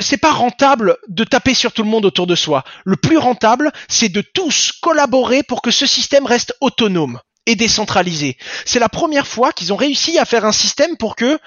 c'est 0.01 0.19
pas 0.19 0.33
rentable 0.33 0.97
de 1.09 1.25
taper 1.25 1.55
sur 1.55 1.73
tout 1.73 1.83
le 1.83 1.91
monde 1.91 2.05
autour 2.05 2.27
de 2.27 2.35
soi. 2.35 2.65
Le 2.85 2.97
plus 2.97 3.19
rentable, 3.19 3.73
c'est 3.89 4.09
de 4.09 4.21
tous 4.21 4.73
collaborer 4.81 5.43
pour 5.43 5.63
que 5.63 5.71
ce 5.71 5.87
système 5.87 6.27
reste 6.27 6.55
autonome 6.61 7.21
et 7.47 7.57
décentralisé. 7.57 8.37
C'est 8.65 8.79
la 8.79 8.89
première 8.89 9.27
fois 9.27 9.53
qu'ils 9.53 9.73
ont 9.73 9.77
réussi 9.77 10.19
à 10.19 10.25
faire 10.25 10.45
un 10.45 10.53
système 10.53 10.97
pour 10.97 11.17
que 11.17 11.39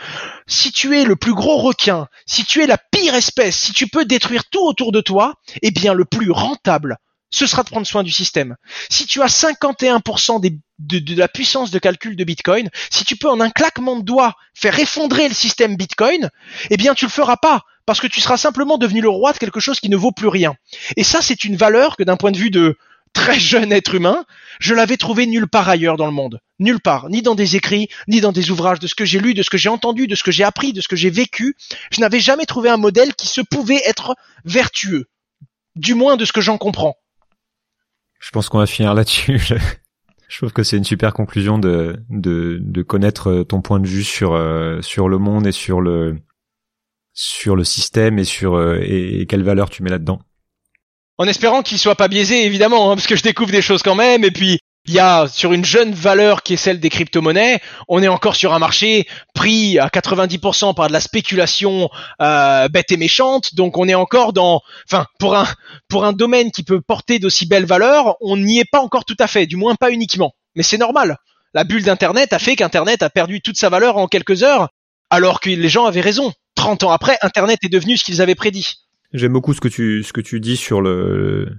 si 0.45 0.71
tu 0.71 0.97
es 0.97 1.05
le 1.05 1.15
plus 1.15 1.33
gros 1.33 1.57
requin, 1.57 2.07
si 2.25 2.43
tu 2.43 2.61
es 2.61 2.67
la 2.67 2.77
pire 2.77 3.15
espèce, 3.15 3.57
si 3.57 3.71
tu 3.71 3.87
peux 3.87 4.05
détruire 4.05 4.43
tout 4.49 4.65
autour 4.65 4.91
de 4.91 5.01
toi, 5.01 5.35
eh 5.61 5.71
bien 5.71 5.93
le 5.93 6.05
plus 6.05 6.31
rentable, 6.31 6.97
ce 7.35 7.45
sera 7.47 7.63
de 7.63 7.69
prendre 7.69 7.85
soin 7.87 8.03
du 8.03 8.11
système. 8.11 8.55
Si 8.89 9.05
tu 9.05 9.21
as 9.21 9.27
51% 9.27 10.39
des- 10.39 10.57
de, 10.79 10.99
de 10.99 11.15
la 11.15 11.27
puissance 11.27 11.71
de 11.71 11.79
calcul 11.79 12.15
de 12.15 12.23
Bitcoin, 12.23 12.69
si 12.89 13.05
tu 13.05 13.15
peux 13.15 13.29
en 13.29 13.39
un 13.41 13.49
claquement 13.49 13.95
de 13.97 14.03
doigts 14.03 14.35
faire 14.53 14.77
effondrer 14.79 15.27
le 15.27 15.33
système 15.33 15.75
Bitcoin, 15.77 16.29
eh 16.69 16.77
bien 16.77 16.93
tu 16.93 17.05
le 17.05 17.11
feras 17.11 17.37
pas 17.37 17.61
parce 17.85 17.99
que 17.99 18.07
tu 18.07 18.19
seras 18.21 18.37
simplement 18.37 18.77
devenu 18.77 19.01
le 19.01 19.09
roi 19.09 19.31
de 19.33 19.37
quelque 19.37 19.59
chose 19.59 19.79
qui 19.79 19.89
ne 19.89 19.95
vaut 19.97 20.11
plus 20.11 20.27
rien. 20.27 20.55
Et 20.97 21.03
ça, 21.03 21.21
c'est 21.21 21.43
une 21.43 21.55
valeur 21.55 21.97
que 21.97 22.03
d'un 22.03 22.17
point 22.17 22.31
de 22.31 22.37
vue 22.37 22.49
de 22.49 22.77
très 23.13 23.39
jeune 23.39 23.71
être 23.71 23.95
humain, 23.95 24.25
je 24.59 24.73
l'avais 24.73 24.97
trouvé 24.97 25.25
nulle 25.27 25.47
part 25.47 25.69
ailleurs 25.69 25.95
dans 25.95 26.05
le 26.07 26.11
monde. 26.11 26.39
Nulle 26.59 26.79
part. 26.81 27.09
Ni 27.09 27.21
dans 27.21 27.35
des 27.35 27.55
écrits, 27.55 27.87
ni 28.07 28.21
dans 28.21 28.31
des 28.31 28.49
ouvrages, 28.49 28.79
de 28.79 28.87
ce 28.87 28.95
que 28.95 29.05
j'ai 29.05 29.19
lu, 29.19 29.33
de 29.33 29.43
ce 29.43 29.49
que 29.49 29.57
j'ai 29.57 29.69
entendu, 29.69 30.07
de 30.07 30.15
ce 30.15 30.23
que 30.23 30.31
j'ai 30.31 30.43
appris, 30.43 30.73
de 30.73 30.81
ce 30.81 30.87
que 30.87 30.95
j'ai 30.95 31.09
vécu. 31.11 31.55
Je 31.91 32.01
n'avais 32.01 32.19
jamais 32.19 32.45
trouvé 32.45 32.69
un 32.69 32.77
modèle 32.77 33.13
qui 33.13 33.27
se 33.27 33.41
pouvait 33.41 33.81
être 33.85 34.15
vertueux. 34.45 35.05
Du 35.75 35.93
moins 35.93 36.17
de 36.17 36.25
ce 36.25 36.31
que 36.33 36.41
j'en 36.41 36.57
comprends. 36.57 36.95
Je 38.25 38.31
pense 38.31 38.49
qu'on 38.49 38.57
va 38.57 38.65
finir 38.65 38.95
là-dessus. 38.95 39.39
Je- 40.27 40.37
trouve 40.37 40.51
que 40.51 40.63
c'est 40.63 40.77
une 40.77 40.83
super 40.83 41.13
conclusion 41.13 41.59
de, 41.59 42.01
de, 42.09 42.81
connaître 42.81 43.43
ton 43.43 43.61
point 43.61 43.79
de 43.79 43.87
vue 43.87 44.03
sur, 44.03 44.33
euh, 44.33 44.81
sur 44.81 45.07
le 45.07 45.19
monde 45.19 45.45
et 45.45 45.51
sur 45.51 45.79
le, 45.79 46.17
sur 47.13 47.55
le 47.55 47.63
système 47.63 48.17
et 48.17 48.23
sur 48.23 48.55
euh, 48.55 48.79
et, 48.81 49.21
et 49.21 49.25
quelle 49.27 49.43
valeur 49.43 49.69
tu 49.69 49.83
mets 49.83 49.91
là-dedans. 49.91 50.19
En 51.19 51.25
espérant 51.25 51.61
qu'il 51.61 51.77
soit 51.77 51.95
pas 51.95 52.07
biaisé, 52.07 52.45
évidemment, 52.45 52.91
hein, 52.91 52.95
parce 52.95 53.05
que 53.05 53.15
je 53.15 53.21
découvre 53.21 53.51
des 53.51 53.61
choses 53.61 53.83
quand 53.83 53.95
même. 53.95 54.23
Et 54.23 54.31
puis, 54.31 54.57
il 54.87 54.93
y 54.93 54.99
a 54.99 55.27
sur 55.27 55.53
une 55.53 55.65
jeune 55.65 55.93
valeur 55.93 56.43
qui 56.43 56.53
est 56.53 56.57
celle 56.57 56.79
des 56.79 56.89
crypto-monnaies, 56.89 57.59
on 57.87 58.03
est 58.03 58.07
encore 58.07 58.35
sur 58.35 58.53
un 58.53 58.59
marché 58.59 59.07
pris 59.33 59.79
à 59.79 59.87
90% 59.87 60.75
par 60.75 60.87
de 60.87 60.93
la 60.93 60.99
spéculation 60.99 61.89
euh, 62.21 62.67
bête 62.67 62.91
et 62.91 62.97
méchante. 62.97 63.55
Donc, 63.55 63.77
on 63.77 63.87
est 63.87 63.95
encore 63.95 64.31
dans, 64.31 64.61
enfin, 64.87 65.05
pour 65.19 65.35
un 65.35 65.47
pour 65.89 66.05
un 66.05 66.13
domaine 66.13 66.51
qui 66.51 66.63
peut 66.63 66.81
porter 66.81 67.17
d'aussi 67.19 67.47
belles 67.47 67.65
valeurs, 67.65 68.15
on 68.21 68.37
n'y 68.37 68.59
est 68.59 68.69
pas 68.69 68.79
encore 68.79 69.05
tout 69.05 69.17
à 69.19 69.27
fait, 69.27 69.47
du 69.47 69.55
moins 69.55 69.75
pas 69.75 69.91
uniquement. 69.91 70.33
Mais 70.55 70.63
c'est 70.63 70.77
normal. 70.77 71.17
La 71.53 71.63
bulle 71.63 71.83
d'Internet 71.83 72.33
a 72.33 72.39
fait 72.39 72.55
qu'Internet 72.55 73.01
a 73.01 73.09
perdu 73.09 73.41
toute 73.41 73.57
sa 73.57 73.69
valeur 73.69 73.97
en 73.97 74.07
quelques 74.07 74.43
heures, 74.43 74.69
alors 75.09 75.39
que 75.39 75.49
les 75.49 75.69
gens 75.69 75.85
avaient 75.85 76.01
raison. 76.01 76.31
30 76.55 76.83
ans 76.83 76.91
après, 76.91 77.17
Internet 77.21 77.59
est 77.63 77.69
devenu 77.69 77.97
ce 77.97 78.03
qu'ils 78.03 78.21
avaient 78.21 78.35
prédit. 78.35 78.75
J'aime 79.13 79.33
beaucoup 79.33 79.53
ce 79.53 79.61
que 79.61 79.67
tu 79.67 80.03
ce 80.03 80.13
que 80.13 80.21
tu 80.21 80.39
dis 80.39 80.57
sur 80.57 80.81
le 80.81 81.57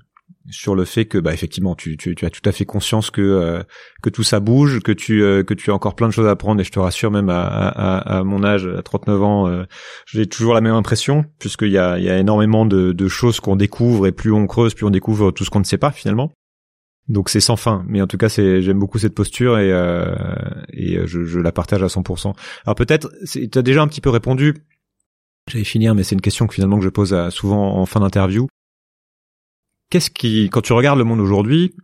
sur 0.50 0.74
le 0.74 0.84
fait 0.84 1.06
que 1.06 1.18
bah 1.18 1.32
effectivement 1.32 1.74
tu 1.74 1.96
tu, 1.96 2.14
tu 2.14 2.24
as 2.24 2.30
tout 2.30 2.46
à 2.48 2.52
fait 2.52 2.64
conscience 2.64 3.10
que 3.10 3.20
euh, 3.20 3.62
que 4.02 4.10
tout 4.10 4.22
ça 4.22 4.40
bouge, 4.40 4.80
que 4.80 4.92
tu 4.92 5.22
euh, 5.22 5.42
que 5.42 5.54
tu 5.54 5.70
as 5.70 5.74
encore 5.74 5.94
plein 5.94 6.08
de 6.08 6.12
choses 6.12 6.26
à 6.26 6.30
apprendre 6.30 6.60
et 6.60 6.64
je 6.64 6.70
te 6.70 6.78
rassure 6.78 7.10
même 7.10 7.28
à 7.28 7.42
à, 7.46 8.18
à 8.18 8.24
mon 8.24 8.44
âge 8.44 8.66
à 8.66 8.82
39 8.82 9.22
ans, 9.22 9.48
euh, 9.48 9.64
j'ai 10.06 10.26
toujours 10.26 10.54
la 10.54 10.60
même 10.60 10.74
impression 10.74 11.24
puisqu'il 11.38 11.70
y 11.70 11.78
a 11.78 11.98
il 11.98 12.04
y 12.04 12.10
a 12.10 12.18
énormément 12.18 12.66
de 12.66 12.92
de 12.92 13.08
choses 13.08 13.40
qu'on 13.40 13.56
découvre 13.56 14.06
et 14.06 14.12
plus 14.12 14.32
on 14.32 14.46
creuse, 14.46 14.74
plus 14.74 14.86
on 14.86 14.90
découvre 14.90 15.30
tout 15.30 15.44
ce 15.44 15.50
qu'on 15.50 15.60
ne 15.60 15.64
sait 15.64 15.78
pas 15.78 15.90
finalement. 15.90 16.32
Donc 17.08 17.28
c'est 17.28 17.40
sans 17.40 17.56
fin, 17.56 17.84
mais 17.86 18.02
en 18.02 18.08
tout 18.08 18.18
cas 18.18 18.28
c'est 18.28 18.62
j'aime 18.62 18.78
beaucoup 18.78 18.98
cette 18.98 19.14
posture 19.14 19.58
et 19.58 19.72
euh, 19.72 20.14
et 20.72 20.98
je, 21.06 21.24
je 21.24 21.38
la 21.38 21.52
partage 21.52 21.82
à 21.82 21.86
100%. 21.86 22.34
Alors 22.64 22.74
peut-être 22.74 23.12
tu 23.30 23.58
as 23.58 23.62
déjà 23.62 23.82
un 23.82 23.88
petit 23.88 24.00
peu 24.00 24.10
répondu 24.10 24.54
J'allais 25.48 25.64
finir, 25.64 25.94
mais 25.94 26.02
c'est 26.02 26.16
une 26.16 26.20
question 26.20 26.48
que 26.48 26.54
finalement 26.54 26.76
que 26.76 26.82
je 26.82 26.88
pose 26.88 27.16
souvent 27.30 27.76
en 27.76 27.86
fin 27.86 28.00
d'interview. 28.00 28.48
Qu'est-ce 29.88 30.10
qui, 30.10 30.48
quand 30.50 30.62
tu 30.62 30.72
regardes 30.72 30.98
le 30.98 31.04
monde 31.04 31.20
aujourd'hui, 31.20 31.74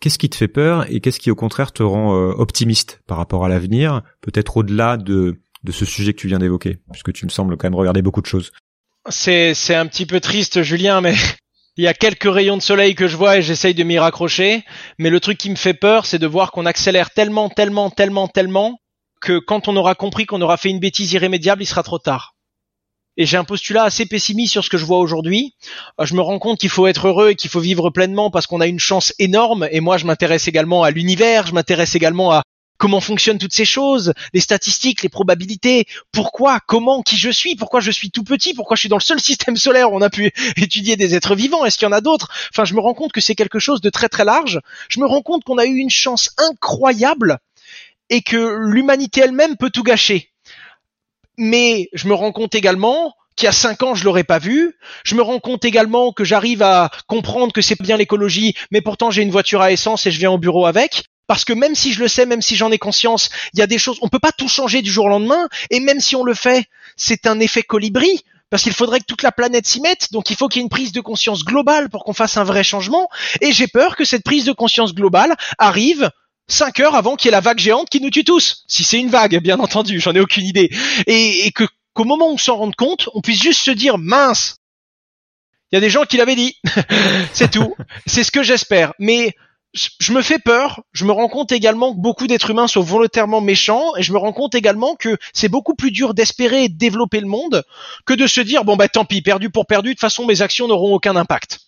qu'est-ce 0.00 0.18
qui 0.18 0.30
te 0.30 0.36
fait 0.36 0.48
peur 0.48 0.90
et 0.90 1.00
qu'est-ce 1.00 1.20
qui 1.20 1.30
au 1.30 1.34
contraire 1.34 1.72
te 1.72 1.82
rend 1.82 2.16
euh, 2.16 2.32
optimiste 2.32 3.02
par 3.06 3.18
rapport 3.18 3.44
à 3.44 3.48
l'avenir, 3.48 4.02
peut-être 4.22 4.56
au-delà 4.56 4.96
de 4.96 5.38
de 5.64 5.72
ce 5.72 5.84
sujet 5.84 6.12
que 6.14 6.20
tu 6.20 6.28
viens 6.28 6.38
d'évoquer, 6.38 6.78
puisque 6.92 7.12
tu 7.12 7.26
me 7.26 7.30
sembles 7.30 7.56
quand 7.56 7.66
même 7.66 7.74
regarder 7.74 8.00
beaucoup 8.00 8.22
de 8.22 8.26
choses. 8.26 8.52
C'est 9.08 9.52
c'est 9.52 9.74
un 9.74 9.86
petit 9.86 10.06
peu 10.06 10.20
triste, 10.20 10.62
Julien, 10.62 11.00
mais 11.00 11.14
il 11.76 11.84
y 11.84 11.88
a 11.88 11.94
quelques 11.94 12.32
rayons 12.32 12.56
de 12.56 12.62
soleil 12.62 12.94
que 12.94 13.08
je 13.08 13.16
vois 13.16 13.36
et 13.38 13.42
j'essaye 13.42 13.74
de 13.74 13.82
m'y 13.82 13.98
raccrocher. 13.98 14.64
Mais 14.98 15.10
le 15.10 15.20
truc 15.20 15.36
qui 15.36 15.50
me 15.50 15.56
fait 15.56 15.74
peur, 15.74 16.06
c'est 16.06 16.18
de 16.18 16.26
voir 16.26 16.52
qu'on 16.52 16.66
accélère 16.66 17.10
tellement, 17.10 17.50
tellement, 17.50 17.90
tellement, 17.90 18.28
tellement 18.28 18.78
que 19.20 19.38
quand 19.38 19.68
on 19.68 19.76
aura 19.76 19.94
compris 19.94 20.24
qu'on 20.24 20.40
aura 20.40 20.56
fait 20.56 20.70
une 20.70 20.80
bêtise 20.80 21.12
irrémédiable, 21.12 21.62
il 21.62 21.66
sera 21.66 21.82
trop 21.82 21.98
tard. 21.98 22.35
Et 23.16 23.26
j'ai 23.26 23.36
un 23.36 23.44
postulat 23.44 23.84
assez 23.84 24.06
pessimiste 24.06 24.52
sur 24.52 24.64
ce 24.64 24.70
que 24.70 24.76
je 24.76 24.84
vois 24.84 24.98
aujourd'hui. 24.98 25.54
Euh, 26.00 26.04
Je 26.04 26.14
me 26.14 26.20
rends 26.20 26.38
compte 26.38 26.58
qu'il 26.58 26.70
faut 26.70 26.86
être 26.86 27.08
heureux 27.08 27.30
et 27.30 27.34
qu'il 27.34 27.50
faut 27.50 27.60
vivre 27.60 27.90
pleinement 27.90 28.30
parce 28.30 28.46
qu'on 28.46 28.60
a 28.60 28.66
une 28.66 28.78
chance 28.78 29.14
énorme. 29.18 29.68
Et 29.70 29.80
moi, 29.80 29.96
je 29.96 30.04
m'intéresse 30.06 30.48
également 30.48 30.82
à 30.82 30.90
l'univers, 30.90 31.46
je 31.46 31.54
m'intéresse 31.54 31.94
également 31.94 32.32
à 32.32 32.42
comment 32.78 33.00
fonctionnent 33.00 33.38
toutes 33.38 33.54
ces 33.54 33.64
choses, 33.64 34.12
les 34.34 34.40
statistiques, 34.40 35.02
les 35.02 35.08
probabilités, 35.08 35.86
pourquoi, 36.12 36.60
comment, 36.60 37.02
qui 37.02 37.16
je 37.16 37.30
suis, 37.30 37.56
pourquoi 37.56 37.80
je 37.80 37.90
suis 37.90 38.10
tout 38.10 38.24
petit, 38.24 38.54
pourquoi 38.54 38.76
je 38.76 38.80
suis 38.80 38.88
dans 38.88 38.98
le 38.98 39.02
seul 39.02 39.20
système 39.20 39.56
solaire 39.56 39.92
où 39.92 39.96
on 39.96 40.02
a 40.02 40.10
pu 40.10 40.30
étudier 40.56 40.96
des 40.96 41.14
êtres 41.14 41.34
vivants, 41.34 41.64
est-ce 41.64 41.78
qu'il 41.78 41.86
y 41.86 41.88
en 41.88 41.92
a 41.92 42.00
d'autres? 42.00 42.30
Enfin, 42.52 42.64
je 42.64 42.74
me 42.74 42.80
rends 42.80 42.94
compte 42.94 43.12
que 43.12 43.20
c'est 43.20 43.34
quelque 43.34 43.58
chose 43.58 43.80
de 43.80 43.90
très 43.90 44.08
très 44.08 44.24
large. 44.24 44.60
Je 44.88 45.00
me 45.00 45.06
rends 45.06 45.22
compte 45.22 45.44
qu'on 45.44 45.58
a 45.58 45.64
eu 45.64 45.76
une 45.76 45.90
chance 45.90 46.30
incroyable 46.36 47.38
et 48.10 48.22
que 48.22 48.58
l'humanité 48.60 49.22
elle-même 49.22 49.56
peut 49.56 49.70
tout 49.70 49.82
gâcher 49.82 50.30
mais 51.38 51.88
je 51.92 52.08
me 52.08 52.14
rends 52.14 52.32
compte 52.32 52.54
également 52.54 53.14
qu'il 53.36 53.46
y 53.46 53.48
a 53.48 53.52
cinq 53.52 53.82
ans 53.82 53.94
je 53.94 54.04
l'aurais 54.04 54.24
pas 54.24 54.38
vu. 54.38 54.74
Je 55.04 55.14
me 55.14 55.22
rends 55.22 55.40
compte 55.40 55.64
également 55.64 56.12
que 56.12 56.24
j'arrive 56.24 56.62
à 56.62 56.90
comprendre 57.06 57.52
que 57.52 57.62
c'est 57.62 57.80
bien 57.80 57.96
l'écologie, 57.96 58.54
mais 58.70 58.80
pourtant 58.80 59.10
j'ai 59.10 59.22
une 59.22 59.30
voiture 59.30 59.60
à 59.60 59.72
essence 59.72 60.06
et 60.06 60.10
je 60.10 60.18
viens 60.18 60.30
au 60.30 60.38
bureau 60.38 60.66
avec. 60.66 61.04
Parce 61.26 61.44
que 61.44 61.52
même 61.52 61.74
si 61.74 61.92
je 61.92 62.00
le 62.00 62.08
sais, 62.08 62.24
même 62.24 62.42
si 62.42 62.56
j'en 62.56 62.70
ai 62.70 62.78
conscience, 62.78 63.30
il 63.52 63.58
y 63.58 63.62
a 63.62 63.66
des 63.66 63.78
choses, 63.78 63.98
on 64.00 64.08
peut 64.08 64.20
pas 64.20 64.32
tout 64.32 64.48
changer 64.48 64.80
du 64.80 64.90
jour 64.90 65.06
au 65.06 65.08
lendemain, 65.08 65.48
et 65.70 65.80
même 65.80 66.00
si 66.00 66.14
on 66.14 66.22
le 66.22 66.34
fait, 66.34 66.64
c'est 66.96 67.26
un 67.26 67.40
effet 67.40 67.62
colibri, 67.62 68.22
parce 68.48 68.62
qu'il 68.62 68.72
faudrait 68.72 69.00
que 69.00 69.06
toute 69.06 69.24
la 69.24 69.32
planète 69.32 69.66
s'y 69.66 69.80
mette, 69.80 70.12
donc 70.12 70.30
il 70.30 70.36
faut 70.36 70.46
qu'il 70.46 70.60
y 70.60 70.62
ait 70.62 70.62
une 70.62 70.70
prise 70.70 70.92
de 70.92 71.00
conscience 71.00 71.44
globale 71.44 71.88
pour 71.88 72.04
qu'on 72.04 72.12
fasse 72.12 72.36
un 72.36 72.44
vrai 72.44 72.62
changement, 72.62 73.08
et 73.40 73.50
j'ai 73.50 73.66
peur 73.66 73.96
que 73.96 74.04
cette 74.04 74.22
prise 74.22 74.44
de 74.44 74.52
conscience 74.52 74.94
globale 74.94 75.34
arrive 75.58 76.10
cinq 76.48 76.80
heures 76.80 76.94
avant 76.94 77.16
qu'il 77.16 77.26
y 77.26 77.30
ait 77.30 77.32
la 77.32 77.40
vague 77.40 77.58
géante 77.58 77.88
qui 77.88 78.00
nous 78.00 78.10
tue 78.10 78.24
tous. 78.24 78.64
Si 78.66 78.84
c'est 78.84 78.98
une 78.98 79.10
vague, 79.10 79.40
bien 79.40 79.58
entendu, 79.58 80.00
j'en 80.00 80.14
ai 80.14 80.20
aucune 80.20 80.44
idée. 80.44 80.70
Et, 81.06 81.46
et 81.46 81.52
que 81.52 81.64
qu'au 81.94 82.04
moment 82.04 82.28
où 82.28 82.34
on 82.34 82.38
s'en 82.38 82.56
rende 82.56 82.76
compte, 82.76 83.08
on 83.14 83.20
puisse 83.20 83.42
juste 83.42 83.62
se 83.62 83.70
dire 83.70 83.98
mince. 83.98 84.56
Il 85.72 85.76
y 85.76 85.78
a 85.78 85.80
des 85.80 85.90
gens 85.90 86.04
qui 86.04 86.16
l'avaient 86.16 86.36
dit. 86.36 86.56
c'est 87.32 87.50
tout. 87.50 87.74
C'est 88.06 88.22
ce 88.22 88.30
que 88.30 88.42
j'espère. 88.42 88.92
Mais 88.98 89.34
je 89.76 90.12
me 90.12 90.22
fais 90.22 90.38
peur. 90.38 90.82
Je 90.92 91.04
me 91.04 91.12
rends 91.12 91.28
compte 91.28 91.52
également 91.52 91.94
que 91.94 92.00
beaucoup 92.00 92.26
d'êtres 92.26 92.50
humains 92.50 92.68
sont 92.68 92.82
volontairement 92.82 93.40
méchants 93.40 93.96
et 93.96 94.02
je 94.02 94.12
me 94.12 94.18
rends 94.18 94.32
compte 94.32 94.54
également 94.54 94.94
que 94.94 95.16
c'est 95.32 95.48
beaucoup 95.48 95.74
plus 95.74 95.90
dur 95.90 96.14
d'espérer 96.14 96.64
et 96.64 96.68
de 96.68 96.76
développer 96.76 97.20
le 97.20 97.26
monde 97.26 97.64
que 98.04 98.14
de 98.14 98.26
se 98.26 98.40
dire 98.40 98.64
bon 98.64 98.76
bah 98.76 98.88
tant 98.88 99.04
pis, 99.04 99.22
perdu 99.22 99.50
pour 99.50 99.66
perdu, 99.66 99.90
de 99.90 99.94
toute 99.94 100.00
façon 100.00 100.26
mes 100.26 100.42
actions 100.42 100.68
n'auront 100.68 100.94
aucun 100.94 101.16
impact. 101.16 101.60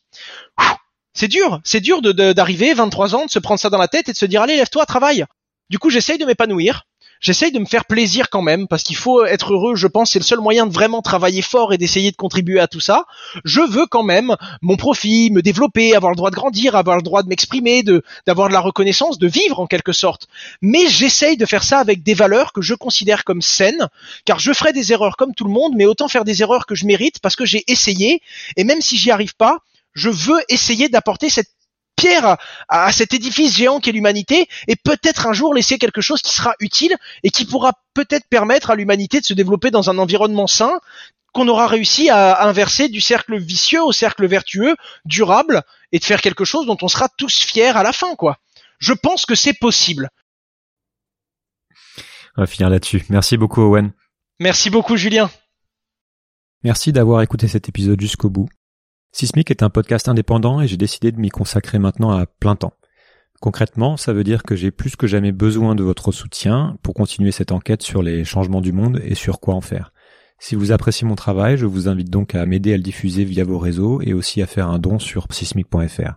C'est 1.20 1.26
dur, 1.26 1.58
c'est 1.64 1.80
dur 1.80 2.00
d'arriver, 2.00 2.74
23 2.74 3.16
ans, 3.16 3.26
de 3.26 3.30
se 3.32 3.40
prendre 3.40 3.58
ça 3.58 3.70
dans 3.70 3.78
la 3.78 3.88
tête 3.88 4.08
et 4.08 4.12
de 4.12 4.16
se 4.16 4.24
dire 4.24 4.40
allez 4.40 4.54
lève-toi, 4.54 4.86
travaille. 4.86 5.24
Du 5.68 5.80
coup 5.80 5.90
j'essaye 5.90 6.16
de 6.16 6.24
m'épanouir, 6.24 6.84
j'essaye 7.20 7.50
de 7.50 7.58
me 7.58 7.64
faire 7.64 7.86
plaisir 7.86 8.30
quand 8.30 8.40
même 8.40 8.68
parce 8.68 8.84
qu'il 8.84 8.94
faut 8.94 9.24
être 9.24 9.52
heureux. 9.52 9.74
Je 9.74 9.88
pense 9.88 10.12
c'est 10.12 10.20
le 10.20 10.24
seul 10.24 10.38
moyen 10.38 10.64
de 10.64 10.72
vraiment 10.72 11.02
travailler 11.02 11.42
fort 11.42 11.72
et 11.72 11.76
d'essayer 11.76 12.12
de 12.12 12.16
contribuer 12.16 12.60
à 12.60 12.68
tout 12.68 12.78
ça. 12.78 13.04
Je 13.44 13.60
veux 13.60 13.86
quand 13.86 14.04
même 14.04 14.36
mon 14.62 14.76
profit, 14.76 15.32
me 15.32 15.42
développer, 15.42 15.96
avoir 15.96 16.12
le 16.12 16.16
droit 16.16 16.30
de 16.30 16.36
grandir, 16.36 16.76
avoir 16.76 16.94
le 16.94 17.02
droit 17.02 17.24
de 17.24 17.28
m'exprimer, 17.28 17.82
de 17.82 18.04
d'avoir 18.28 18.46
de 18.46 18.52
la 18.52 18.60
reconnaissance, 18.60 19.18
de 19.18 19.26
vivre 19.26 19.58
en 19.58 19.66
quelque 19.66 19.92
sorte. 19.92 20.28
Mais 20.62 20.86
j'essaye 20.86 21.36
de 21.36 21.46
faire 21.46 21.64
ça 21.64 21.80
avec 21.80 22.04
des 22.04 22.14
valeurs 22.14 22.52
que 22.52 22.62
je 22.62 22.74
considère 22.74 23.24
comme 23.24 23.42
saines, 23.42 23.88
car 24.24 24.38
je 24.38 24.52
ferai 24.52 24.72
des 24.72 24.92
erreurs 24.92 25.16
comme 25.16 25.34
tout 25.34 25.46
le 25.46 25.50
monde, 25.50 25.72
mais 25.74 25.84
autant 25.84 26.06
faire 26.06 26.24
des 26.24 26.42
erreurs 26.42 26.64
que 26.64 26.76
je 26.76 26.86
mérite 26.86 27.18
parce 27.18 27.34
que 27.34 27.44
j'ai 27.44 27.64
essayé 27.66 28.22
et 28.56 28.62
même 28.62 28.80
si 28.80 28.96
j'y 28.96 29.10
arrive 29.10 29.34
pas, 29.34 29.64
je 29.98 30.10
veux 30.10 30.40
essayer 30.48 30.88
d'apporter 30.88 31.28
cette 31.28 31.48
pierre 31.96 32.36
à, 32.68 32.92
cet 32.92 33.12
édifice 33.12 33.56
géant 33.56 33.80
qu'est 33.80 33.92
l'humanité 33.92 34.48
et 34.68 34.76
peut-être 34.76 35.26
un 35.26 35.32
jour 35.32 35.52
laisser 35.52 35.78
quelque 35.78 36.00
chose 36.00 36.22
qui 36.22 36.34
sera 36.34 36.54
utile 36.60 36.96
et 37.24 37.30
qui 37.30 37.44
pourra 37.44 37.72
peut-être 37.92 38.28
permettre 38.28 38.70
à 38.70 38.76
l'humanité 38.76 39.20
de 39.20 39.26
se 39.26 39.34
développer 39.34 39.70
dans 39.70 39.90
un 39.90 39.98
environnement 39.98 40.46
sain 40.46 40.80
qu'on 41.32 41.48
aura 41.48 41.66
réussi 41.66 42.08
à 42.08 42.46
inverser 42.46 42.88
du 42.88 43.00
cercle 43.00 43.38
vicieux 43.38 43.82
au 43.82 43.92
cercle 43.92 44.26
vertueux, 44.26 44.76
durable, 45.04 45.62
et 45.92 45.98
de 45.98 46.04
faire 46.04 46.20
quelque 46.20 46.44
chose 46.44 46.66
dont 46.66 46.78
on 46.80 46.88
sera 46.88 47.08
tous 47.08 47.44
fiers 47.44 47.76
à 47.76 47.82
la 47.82 47.92
fin, 47.92 48.14
quoi. 48.14 48.38
Je 48.78 48.92
pense 48.92 49.26
que 49.26 49.34
c'est 49.34 49.52
possible. 49.52 50.08
On 52.36 52.42
va 52.42 52.46
finir 52.46 52.70
là-dessus. 52.70 53.04
Merci 53.08 53.36
beaucoup, 53.36 53.60
Owen. 53.60 53.92
Merci 54.40 54.70
beaucoup, 54.70 54.96
Julien. 54.96 55.30
Merci 56.62 56.92
d'avoir 56.92 57.22
écouté 57.22 57.46
cet 57.48 57.68
épisode 57.68 58.00
jusqu'au 58.00 58.30
bout. 58.30 58.48
Sismic 59.12 59.50
est 59.50 59.62
un 59.62 59.70
podcast 59.70 60.08
indépendant 60.08 60.60
et 60.60 60.68
j'ai 60.68 60.76
décidé 60.76 61.12
de 61.12 61.20
m'y 61.20 61.30
consacrer 61.30 61.78
maintenant 61.78 62.10
à 62.10 62.26
plein 62.26 62.56
temps. 62.56 62.74
Concrètement, 63.40 63.96
ça 63.96 64.12
veut 64.12 64.24
dire 64.24 64.42
que 64.42 64.56
j'ai 64.56 64.70
plus 64.70 64.96
que 64.96 65.06
jamais 65.06 65.32
besoin 65.32 65.74
de 65.74 65.82
votre 65.82 66.10
soutien 66.10 66.76
pour 66.82 66.94
continuer 66.94 67.30
cette 67.30 67.52
enquête 67.52 67.82
sur 67.82 68.02
les 68.02 68.24
changements 68.24 68.60
du 68.60 68.72
monde 68.72 69.00
et 69.04 69.14
sur 69.14 69.40
quoi 69.40 69.54
en 69.54 69.60
faire. 69.60 69.92
Si 70.40 70.54
vous 70.54 70.72
appréciez 70.72 71.06
mon 71.06 71.14
travail, 71.14 71.56
je 71.56 71.66
vous 71.66 71.88
invite 71.88 72.10
donc 72.10 72.34
à 72.34 72.46
m'aider 72.46 72.72
à 72.72 72.76
le 72.76 72.82
diffuser 72.82 73.24
via 73.24 73.44
vos 73.44 73.58
réseaux 73.58 74.00
et 74.02 74.12
aussi 74.12 74.42
à 74.42 74.46
faire 74.46 74.68
un 74.68 74.78
don 74.78 74.98
sur 74.98 75.26
sismic.fr. 75.30 76.14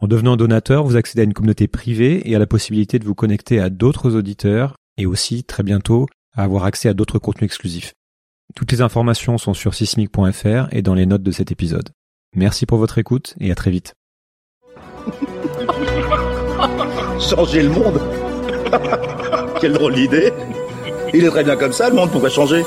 En 0.00 0.06
devenant 0.06 0.36
donateur, 0.36 0.84
vous 0.84 0.96
accédez 0.96 1.22
à 1.22 1.24
une 1.24 1.34
communauté 1.34 1.68
privée 1.68 2.28
et 2.28 2.36
à 2.36 2.38
la 2.38 2.46
possibilité 2.46 2.98
de 2.98 3.04
vous 3.04 3.14
connecter 3.14 3.60
à 3.60 3.70
d'autres 3.70 4.14
auditeurs 4.14 4.76
et 4.98 5.06
aussi, 5.06 5.42
très 5.44 5.62
bientôt, 5.62 6.06
à 6.34 6.42
avoir 6.44 6.64
accès 6.64 6.88
à 6.88 6.94
d'autres 6.94 7.18
contenus 7.18 7.46
exclusifs. 7.46 7.94
Toutes 8.54 8.72
les 8.72 8.82
informations 8.82 9.38
sont 9.38 9.54
sur 9.54 9.74
sismic.fr 9.74 10.68
et 10.70 10.82
dans 10.82 10.94
les 10.94 11.06
notes 11.06 11.22
de 11.22 11.32
cet 11.32 11.50
épisode. 11.50 11.90
Merci 12.36 12.66
pour 12.66 12.76
votre 12.76 12.98
écoute 12.98 13.34
et 13.40 13.50
à 13.50 13.54
très 13.54 13.70
vite. 13.70 13.94
Changer 17.18 17.62
le 17.62 17.70
monde? 17.70 17.98
Quelle 19.60 19.72
drôle 19.72 19.94
d'idée 19.94 20.34
Il 21.14 21.24
est 21.24 21.30
très 21.30 21.44
bien 21.44 21.56
comme 21.56 21.72
ça, 21.72 21.88
le 21.88 21.96
monde 21.96 22.10
pourrait 22.10 22.28
changer. 22.28 22.62